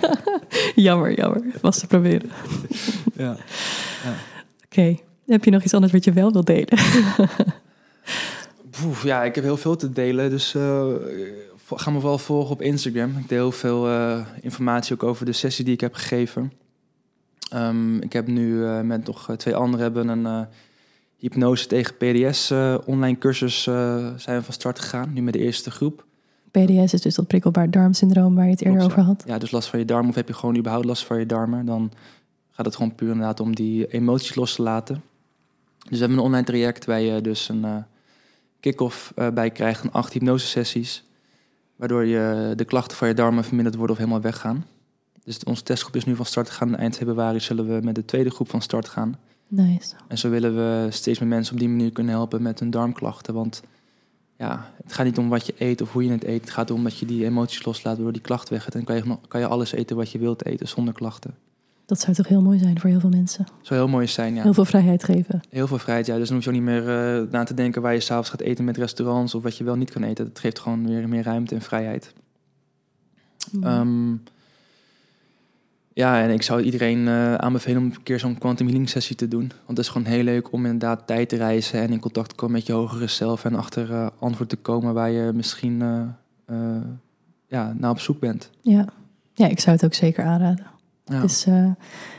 jammer, 0.74 1.16
jammer. 1.16 1.42
Was 1.60 1.78
te 1.78 1.86
proberen. 1.86 2.30
ja. 3.16 3.36
Oké. 4.64 4.96
Heb 5.26 5.44
je 5.44 5.50
nog 5.50 5.62
iets 5.62 5.74
anders 5.74 5.92
wat 5.92 6.04
je 6.04 6.12
wel 6.12 6.32
wilt 6.32 6.46
delen? 6.46 6.78
Poef, 8.70 9.02
ja, 9.02 9.24
ik 9.24 9.34
heb 9.34 9.44
heel 9.44 9.56
veel 9.56 9.76
te 9.76 9.92
delen, 9.92 10.30
dus 10.30 10.54
eh, 10.54 10.86
ga 11.66 11.90
me 11.90 12.00
vooral 12.00 12.18
volgen 12.18 12.50
op 12.50 12.62
Instagram. 12.62 13.16
Ik 13.18 13.28
deel 13.28 13.38
heel 13.38 13.52
veel 13.52 13.88
eh, 13.88 14.26
informatie 14.40 14.94
ook 14.94 15.02
over 15.02 15.26
de 15.26 15.32
sessie 15.32 15.64
die 15.64 15.74
ik 15.74 15.80
heb 15.80 15.94
gegeven. 15.94 16.52
Ehm, 17.50 17.96
ik 17.96 18.12
heb 18.12 18.26
nu 18.26 18.64
eh, 18.64 18.80
met 18.80 19.06
nog 19.06 19.36
twee 19.36 19.54
anderen 19.54 19.80
hebben 19.80 20.08
een 20.08 20.26
eh, 20.26 20.40
hypnose 21.24 21.66
tegen 21.66 21.96
PDS 21.96 22.50
eh, 22.50 22.74
online 22.84 23.18
cursus 23.18 23.66
eh, 23.66 24.08
zijn 24.16 24.38
we 24.38 24.44
van 24.44 24.54
start 24.54 24.78
gegaan. 24.78 25.12
Nu 25.12 25.22
met 25.22 25.32
de 25.32 25.38
eerste 25.38 25.70
groep. 25.70 26.04
PDS 26.60 26.92
is 26.92 27.00
dus 27.00 27.14
dat 27.14 27.26
prikkelbaar 27.26 27.70
darmsyndroom 27.70 28.34
waar 28.34 28.44
je 28.44 28.50
het 28.50 28.62
eerder 28.62 28.78
Klopt, 28.78 28.92
over 28.92 29.04
had. 29.04 29.22
Ja, 29.26 29.38
dus 29.38 29.50
last 29.50 29.68
van 29.68 29.78
je 29.78 29.84
darm 29.84 30.08
of 30.08 30.14
heb 30.14 30.28
je 30.28 30.34
gewoon 30.34 30.56
überhaupt 30.56 30.86
last 30.86 31.04
van 31.04 31.18
je 31.18 31.26
darmen, 31.26 31.66
dan 31.66 31.92
gaat 32.50 32.66
het 32.66 32.76
gewoon 32.76 32.94
puur 32.94 33.10
inderdaad 33.10 33.40
om 33.40 33.54
die 33.54 33.86
emoties 33.86 34.34
los 34.34 34.54
te 34.54 34.62
laten. 34.62 35.02
Dus 35.78 35.90
we 35.90 35.98
hebben 35.98 36.18
een 36.18 36.24
online 36.24 36.44
traject 36.44 36.84
waar 36.84 37.00
je 37.00 37.20
dus 37.20 37.48
een 37.48 37.64
eh 37.64 37.76
kick-off 38.60 39.12
eh, 39.16 39.28
bij 39.28 39.50
krijgt 39.50 39.80
van 39.80 39.92
acht 39.92 40.12
hypnosesessies, 40.12 41.04
waardoor 41.76 42.04
je 42.04 42.52
de 42.56 42.64
klachten 42.64 42.96
van 42.96 43.08
je 43.08 43.14
darmen 43.14 43.44
verminderd 43.44 43.76
worden 43.76 43.96
of 43.96 44.02
helemaal 44.02 44.22
weggaan. 44.22 44.66
Dus 45.24 45.44
onze 45.44 45.62
testgroep 45.62 45.96
is 45.96 46.04
nu 46.04 46.16
van 46.16 46.26
start 46.26 46.50
gegaan. 46.50 46.76
Eind 46.76 46.96
februari 46.96 47.40
zullen 47.40 47.66
we 47.66 47.80
met 47.84 47.94
de 47.94 48.04
tweede 48.04 48.30
groep 48.30 48.50
van 48.50 48.62
start 48.62 48.88
gaan. 48.88 49.18
Nice. 49.48 49.94
En 50.08 50.18
zo 50.18 50.30
willen 50.30 50.54
we 50.54 50.86
steeds 50.90 51.18
meer 51.18 51.28
mensen 51.28 51.52
op 51.52 51.58
die 51.60 51.68
manier 51.68 51.92
kunnen 51.92 52.14
helpen 52.14 52.42
met 52.42 52.60
hun 52.60 52.70
darmklachten. 52.70 53.34
Want 53.34 53.62
ja, 54.36 54.70
het 54.82 54.92
gaat 54.92 55.06
niet 55.06 55.18
om 55.18 55.28
wat 55.28 55.46
je 55.46 55.54
eet 55.58 55.80
of 55.80 55.92
hoe 55.92 56.04
je 56.04 56.10
het 56.10 56.24
eet. 56.24 56.40
Het 56.40 56.50
gaat 56.50 56.70
erom 56.70 56.82
dat 56.84 56.98
je 56.98 57.06
die 57.06 57.24
emoties 57.24 57.64
loslaat 57.64 57.94
waardoor 57.94 58.12
die 58.12 58.22
klacht 58.22 58.48
weg 58.48 58.62
gaat. 58.62 58.74
En 58.74 58.84
kan 58.84 58.96
je, 58.96 59.18
kan 59.28 59.40
je 59.40 59.46
alles 59.46 59.72
eten 59.72 59.96
wat 59.96 60.10
je 60.10 60.18
wilt 60.18 60.44
eten 60.44 60.68
zonder 60.68 60.94
klachten. 60.94 61.34
Dat 61.86 62.00
zou 62.00 62.16
toch 62.16 62.28
heel 62.28 62.42
mooi 62.42 62.58
zijn 62.58 62.80
voor 62.80 62.90
heel 62.90 63.00
veel 63.00 63.10
mensen. 63.10 63.46
Zou 63.62 63.80
heel 63.80 63.88
mooi 63.88 64.06
zijn, 64.06 64.34
ja. 64.34 64.42
Heel 64.42 64.54
veel 64.54 64.64
vrijheid 64.64 65.04
geven. 65.04 65.40
Heel 65.50 65.66
veel 65.66 65.78
vrijheid, 65.78 66.06
ja. 66.06 66.16
Dus 66.16 66.26
dan 66.26 66.36
hoef 66.36 66.44
je 66.44 66.50
ook 66.50 66.56
niet 66.56 66.64
meer 66.64 66.88
eh, 66.88 67.30
na 67.30 67.44
te 67.44 67.54
denken 67.54 67.82
waar 67.82 67.92
je 67.92 68.00
s'avonds 68.00 68.30
gaat 68.30 68.40
eten 68.40 68.64
met 68.64 68.76
restaurants 68.76 69.34
of 69.34 69.42
wat 69.42 69.56
je 69.56 69.64
wel 69.64 69.76
niet 69.76 69.90
kan 69.90 70.02
eten. 70.02 70.24
Het 70.24 70.38
geeft 70.38 70.58
gewoon 70.58 70.86
weer 70.86 71.08
meer 71.08 71.22
ruimte 71.22 71.54
en 71.54 71.62
vrijheid. 71.62 72.12
Ja, 75.94 76.22
en 76.22 76.30
ik 76.30 76.42
zou 76.42 76.62
iedereen 76.62 77.08
eh, 77.08 77.34
aanbevelen 77.34 77.78
om 77.78 77.84
een 77.84 78.02
keer 78.02 78.18
zo'n 78.18 78.38
quantum 78.38 78.66
healing 78.66 78.88
sessie 78.88 79.16
te 79.16 79.28
doen. 79.28 79.48
Want 79.48 79.68
het 79.68 79.78
is 79.78 79.88
gewoon 79.88 80.06
heel 80.06 80.22
leuk 80.22 80.52
om 80.52 80.64
inderdaad 80.64 81.06
tijd 81.06 81.28
te 81.28 81.36
reizen 81.36 81.80
en 81.80 81.92
in 81.92 82.00
contact 82.00 82.28
te 82.28 82.34
komen 82.34 82.54
met 82.54 82.66
je 82.66 82.72
hogere 82.72 83.06
zelf 83.06 83.44
en 83.44 83.54
achter 83.54 83.92
eh, 83.92 84.06
antwoord 84.18 84.48
te 84.48 84.56
komen 84.56 84.94
waar 84.94 85.10
je 85.10 85.32
misschien 85.34 85.82
eh, 86.46 86.56
ja, 87.46 87.74
naar 87.78 87.90
op 87.90 88.00
zoek 88.00 88.20
bent. 88.20 88.50
ja. 88.62 88.88
ja, 89.34 89.48
ik 89.48 89.60
zou 89.60 89.76
het 89.76 89.84
ook 89.84 89.94
zeker 89.94 90.24
aanraden. 90.24 90.66
Ja. 91.04 91.20
Dus 91.20 91.46
uh, 91.46 91.70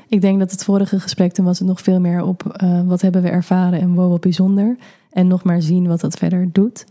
ik 0.08 0.22
denk 0.22 0.40
dat 0.40 0.52
het 0.52 0.64
vorige 0.64 1.00
gesprek 1.00 1.34
toen 1.34 1.46
was 1.46 1.60
het 1.60 1.68
nog 1.68 1.82
veel 1.82 2.00
meer 2.00 2.24
op 2.24 2.58
uh, 2.64 2.82
wat 2.82 3.02
hebben 3.02 3.22
we 3.22 3.30
ervaren 3.30 3.80
en 3.80 3.94
wow, 3.94 4.10
wat 4.10 4.22
bijzonder. 4.22 4.78
En 5.12 5.28
nog 5.28 5.44
maar 5.44 5.62
zien 5.62 5.88
wat 5.88 6.00
dat 6.00 6.18
verder 6.18 6.50
doet. 6.52 6.86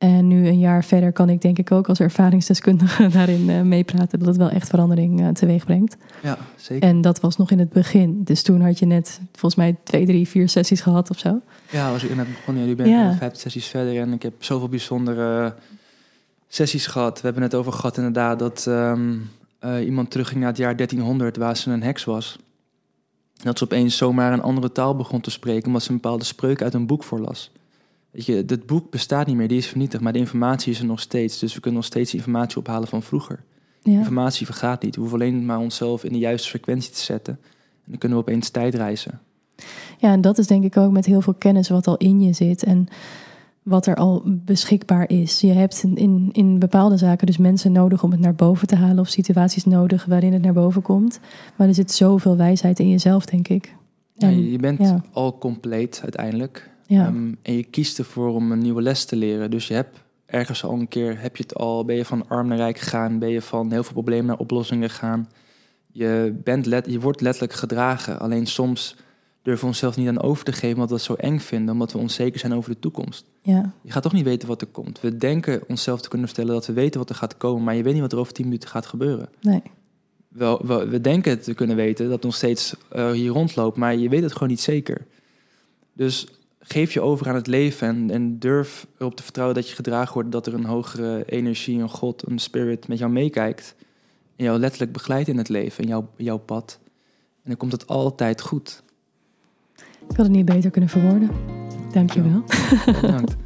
En 0.00 0.28
nu 0.28 0.46
een 0.46 0.58
jaar 0.58 0.84
verder 0.84 1.12
kan 1.12 1.28
ik 1.28 1.40
denk 1.40 1.58
ik 1.58 1.72
ook 1.72 1.88
als 1.88 2.00
ervaringsdeskundige 2.00 3.08
daarin 3.18 3.48
uh, 3.48 3.60
meepraten 3.60 4.18
dat 4.18 4.28
het 4.28 4.36
wel 4.36 4.50
echt 4.50 4.68
verandering 4.68 5.20
uh, 5.20 5.28
teweeg 5.28 5.64
brengt. 5.64 5.96
Ja, 6.22 6.38
zeker. 6.56 6.88
En 6.88 7.00
dat 7.00 7.20
was 7.20 7.36
nog 7.36 7.50
in 7.50 7.58
het 7.58 7.70
begin. 7.70 8.24
Dus 8.24 8.42
toen 8.42 8.60
had 8.60 8.78
je 8.78 8.86
net 8.86 9.20
volgens 9.32 9.54
mij 9.54 9.76
twee, 9.84 10.06
drie, 10.06 10.28
vier 10.28 10.48
sessies 10.48 10.80
gehad 10.80 11.10
of 11.10 11.18
zo. 11.18 11.40
Ja, 11.70 11.90
was 11.90 12.04
ik 12.04 12.16
net 12.16 12.28
begonnen. 12.28 12.62
Ja, 12.62 12.68
nu 12.68 12.76
ben 12.76 12.86
ik 12.86 12.92
ja. 12.92 13.14
vijf 13.14 13.36
sessies 13.36 13.66
verder 13.66 14.00
en 14.00 14.12
ik 14.12 14.22
heb 14.22 14.44
zoveel 14.44 14.68
bijzondere 14.68 15.54
sessies 16.48 16.86
gehad. 16.86 17.20
We 17.20 17.24
hebben 17.24 17.42
het 17.42 17.54
over 17.54 17.72
gehad 17.72 17.96
inderdaad 17.96 18.38
dat 18.38 18.66
um, 18.68 19.30
uh, 19.64 19.84
iemand 19.84 20.10
terugging 20.10 20.40
naar 20.40 20.48
het 20.48 20.58
jaar 20.58 20.76
1300 20.76 21.36
waar 21.36 21.56
ze 21.56 21.70
een 21.70 21.82
heks 21.82 22.04
was. 22.04 22.38
Dat 23.42 23.58
ze 23.58 23.64
opeens 23.64 23.96
zomaar 23.96 24.32
een 24.32 24.42
andere 24.42 24.72
taal 24.72 24.96
begon 24.96 25.20
te 25.20 25.30
spreken 25.30 25.66
omdat 25.66 25.82
ze 25.82 25.90
een 25.90 26.00
bepaalde 26.00 26.24
spreuk 26.24 26.62
uit 26.62 26.74
een 26.74 26.86
boek 26.86 27.04
voorlas. 27.04 27.52
Weet 28.10 28.26
je, 28.26 28.44
het 28.46 28.66
boek 28.66 28.90
bestaat 28.90 29.26
niet 29.26 29.36
meer, 29.36 29.48
die 29.48 29.58
is 29.58 29.66
vernietigd, 29.66 30.02
maar 30.02 30.12
de 30.12 30.18
informatie 30.18 30.72
is 30.72 30.78
er 30.78 30.84
nog 30.84 31.00
steeds. 31.00 31.38
Dus 31.38 31.54
we 31.54 31.60
kunnen 31.60 31.80
nog 31.80 31.88
steeds 31.88 32.14
informatie 32.14 32.58
ophalen 32.58 32.88
van 32.88 33.02
vroeger. 33.02 33.42
Ja. 33.82 33.98
Informatie 33.98 34.46
vergaat 34.46 34.82
niet. 34.82 34.94
We 34.94 35.00
hoeven 35.00 35.20
alleen 35.20 35.44
maar 35.44 35.58
onszelf 35.58 36.04
in 36.04 36.12
de 36.12 36.18
juiste 36.18 36.48
frequentie 36.48 36.92
te 36.92 37.00
zetten. 37.00 37.38
En 37.84 37.90
dan 37.90 37.98
kunnen 37.98 38.18
we 38.18 38.24
opeens 38.24 38.48
tijd 38.48 38.74
reizen. 38.74 39.20
Ja, 39.98 40.12
en 40.12 40.20
dat 40.20 40.38
is 40.38 40.46
denk 40.46 40.64
ik 40.64 40.76
ook 40.76 40.92
met 40.92 41.06
heel 41.06 41.20
veel 41.20 41.34
kennis 41.34 41.68
wat 41.68 41.86
al 41.86 41.96
in 41.96 42.20
je 42.20 42.32
zit. 42.32 42.62
En 42.62 42.88
wat 43.62 43.86
er 43.86 43.94
al 43.94 44.22
beschikbaar 44.24 45.08
is. 45.08 45.40
Je 45.40 45.52
hebt 45.52 45.82
in, 45.94 46.28
in 46.32 46.58
bepaalde 46.58 46.96
zaken 46.96 47.26
dus 47.26 47.38
mensen 47.38 47.72
nodig 47.72 48.02
om 48.02 48.10
het 48.10 48.20
naar 48.20 48.34
boven 48.34 48.66
te 48.66 48.76
halen, 48.76 48.98
of 48.98 49.08
situaties 49.08 49.64
nodig 49.64 50.04
waarin 50.04 50.32
het 50.32 50.42
naar 50.42 50.52
boven 50.52 50.82
komt. 50.82 51.20
Maar 51.56 51.68
er 51.68 51.74
zit 51.74 51.92
zoveel 51.92 52.36
wijsheid 52.36 52.78
in 52.78 52.88
jezelf, 52.88 53.24
denk 53.24 53.48
ik. 53.48 53.74
En, 54.16 54.42
ja, 54.42 54.50
je 54.50 54.58
bent 54.58 54.78
ja. 54.78 55.04
al 55.12 55.38
compleet 55.38 56.00
uiteindelijk. 56.02 56.70
Ja. 56.90 57.06
Um, 57.06 57.36
en 57.42 57.54
je 57.54 57.62
kiest 57.62 57.98
ervoor 57.98 58.34
om 58.34 58.52
een 58.52 58.58
nieuwe 58.58 58.82
les 58.82 59.04
te 59.04 59.16
leren. 59.16 59.50
Dus 59.50 59.68
je 59.68 59.74
hebt 59.74 59.98
ergens 60.26 60.64
al 60.64 60.72
een 60.72 60.88
keer, 60.88 61.20
heb 61.20 61.36
je 61.36 61.42
het 61.42 61.54
al, 61.54 61.84
ben 61.84 61.96
je 61.96 62.04
van 62.04 62.28
arm 62.28 62.48
naar 62.48 62.56
rijk 62.56 62.78
gegaan, 62.78 63.18
ben 63.18 63.28
je 63.28 63.42
van 63.42 63.72
heel 63.72 63.82
veel 63.82 63.92
problemen 63.92 64.26
naar 64.26 64.38
oplossingen 64.38 64.90
gegaan. 64.90 65.28
Je, 65.92 66.40
bent 66.44 66.66
let, 66.66 66.86
je 66.86 67.00
wordt 67.00 67.20
letterlijk 67.20 67.52
gedragen. 67.52 68.20
Alleen 68.20 68.46
soms 68.46 68.96
durven 69.42 69.62
we 69.62 69.70
onszelf 69.70 69.96
niet 69.96 70.08
aan 70.08 70.22
over 70.22 70.44
te 70.44 70.52
geven 70.52 70.74
omdat 70.74 70.88
we 70.88 70.94
het 70.94 71.04
zo 71.04 71.14
eng 71.14 71.38
vinden, 71.38 71.72
omdat 71.72 71.92
we 71.92 71.98
onzeker 71.98 72.40
zijn 72.40 72.54
over 72.54 72.70
de 72.70 72.78
toekomst. 72.78 73.24
Ja. 73.42 73.72
Je 73.82 73.92
gaat 73.92 74.02
toch 74.02 74.12
niet 74.12 74.24
weten 74.24 74.48
wat 74.48 74.60
er 74.60 74.66
komt. 74.66 75.00
We 75.00 75.16
denken 75.16 75.62
onszelf 75.68 76.00
te 76.00 76.08
kunnen 76.08 76.26
vertellen 76.26 76.54
dat 76.54 76.66
we 76.66 76.72
weten 76.72 77.00
wat 77.00 77.08
er 77.08 77.14
gaat 77.14 77.36
komen, 77.36 77.64
maar 77.64 77.76
je 77.76 77.82
weet 77.82 77.92
niet 77.92 78.02
wat 78.02 78.12
er 78.12 78.18
over 78.18 78.32
tien 78.32 78.44
minuten 78.44 78.68
gaat 78.68 78.86
gebeuren. 78.86 79.28
Nee. 79.40 79.62
Wel, 80.28 80.66
we, 80.66 80.86
we 80.86 81.00
denken 81.00 81.40
te 81.40 81.54
kunnen 81.54 81.76
weten 81.76 82.04
dat 82.04 82.14
het 82.14 82.22
nog 82.22 82.34
steeds 82.34 82.74
uh, 82.92 83.10
hier 83.10 83.30
rondloopt, 83.30 83.76
maar 83.76 83.96
je 83.96 84.08
weet 84.08 84.22
het 84.22 84.32
gewoon 84.32 84.48
niet 84.48 84.60
zeker. 84.60 85.06
Dus 85.92 86.26
geef 86.60 86.92
je 86.92 87.00
over 87.00 87.28
aan 87.28 87.34
het 87.34 87.46
leven 87.46 87.88
en, 87.88 88.10
en 88.10 88.38
durf 88.38 88.86
erop 88.98 89.16
te 89.16 89.22
vertrouwen 89.22 89.56
dat 89.56 89.68
je 89.68 89.74
gedragen 89.74 90.14
wordt, 90.14 90.32
dat 90.32 90.46
er 90.46 90.54
een 90.54 90.64
hogere 90.64 91.24
energie, 91.26 91.80
een 91.80 91.88
God, 91.88 92.28
een 92.28 92.38
spirit 92.38 92.88
met 92.88 92.98
jou 92.98 93.10
meekijkt 93.10 93.74
en 94.36 94.44
jou 94.44 94.58
letterlijk 94.58 94.92
begeleidt 94.92 95.28
in 95.28 95.38
het 95.38 95.48
leven, 95.48 95.82
in 95.82 95.88
jouw, 95.88 96.08
jouw 96.16 96.38
pad. 96.38 96.78
En 97.42 97.50
dan 97.50 97.56
komt 97.56 97.72
het 97.72 97.86
altijd 97.86 98.40
goed. 98.40 98.82
Ik 100.08 100.16
had 100.16 100.26
het 100.26 100.30
niet 100.30 100.44
beter 100.44 100.70
kunnen 100.70 100.90
verwoorden. 100.90 101.30
Dankjewel. 101.92 102.42
Ja, 102.86 103.00
bedankt. 103.00 103.36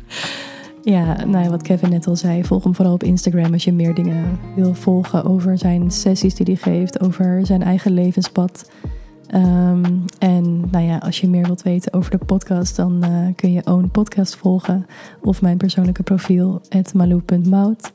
ja, 0.95 1.25
nou 1.25 1.45
ja, 1.45 1.51
wat 1.51 1.63
Kevin 1.63 1.91
net 1.91 2.07
al 2.07 2.17
zei, 2.17 2.45
volg 2.45 2.65
hem 2.65 2.75
vooral 2.75 2.95
op 2.95 3.03
Instagram 3.03 3.53
als 3.53 3.65
je 3.65 3.73
meer 3.73 3.95
dingen 3.95 4.39
wil 4.57 4.75
volgen 4.75 5.25
over 5.25 5.59
zijn 5.59 5.91
sessies 5.91 6.35
die 6.35 6.47
hij 6.47 6.73
geeft, 6.73 7.01
over 7.01 7.47
zijn 7.47 7.63
eigen 7.63 7.93
levenspad. 7.93 8.71
Um, 9.35 10.05
en 10.19 10.71
nou 10.71 10.85
ja, 10.85 10.99
als 10.99 11.21
je 11.21 11.29
meer 11.29 11.47
wilt 11.47 11.63
weten 11.63 11.93
over 11.93 12.11
de 12.11 12.19
podcast, 12.19 12.77
dan 12.77 13.05
uh, 13.05 13.35
kun 13.37 13.53
je 13.53 13.67
Own 13.67 13.89
Podcast 13.93 14.37
volgen 14.37 14.87
of 15.23 15.43
mijn 15.43 15.57
persoonlijke 15.57 16.03
profiel, 16.03 16.61
malou.mout. 16.95 17.93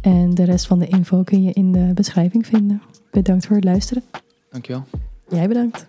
En 0.00 0.30
de 0.30 0.44
rest 0.44 0.66
van 0.66 0.78
de 0.78 0.86
info 0.86 1.22
kun 1.22 1.42
je 1.42 1.52
in 1.52 1.72
de 1.72 1.90
beschrijving 1.94 2.46
vinden. 2.46 2.82
Bedankt 3.10 3.46
voor 3.46 3.56
het 3.56 3.64
luisteren. 3.64 4.02
Dankjewel. 4.50 4.84
Jij 5.28 5.48
bedankt. 5.48 5.86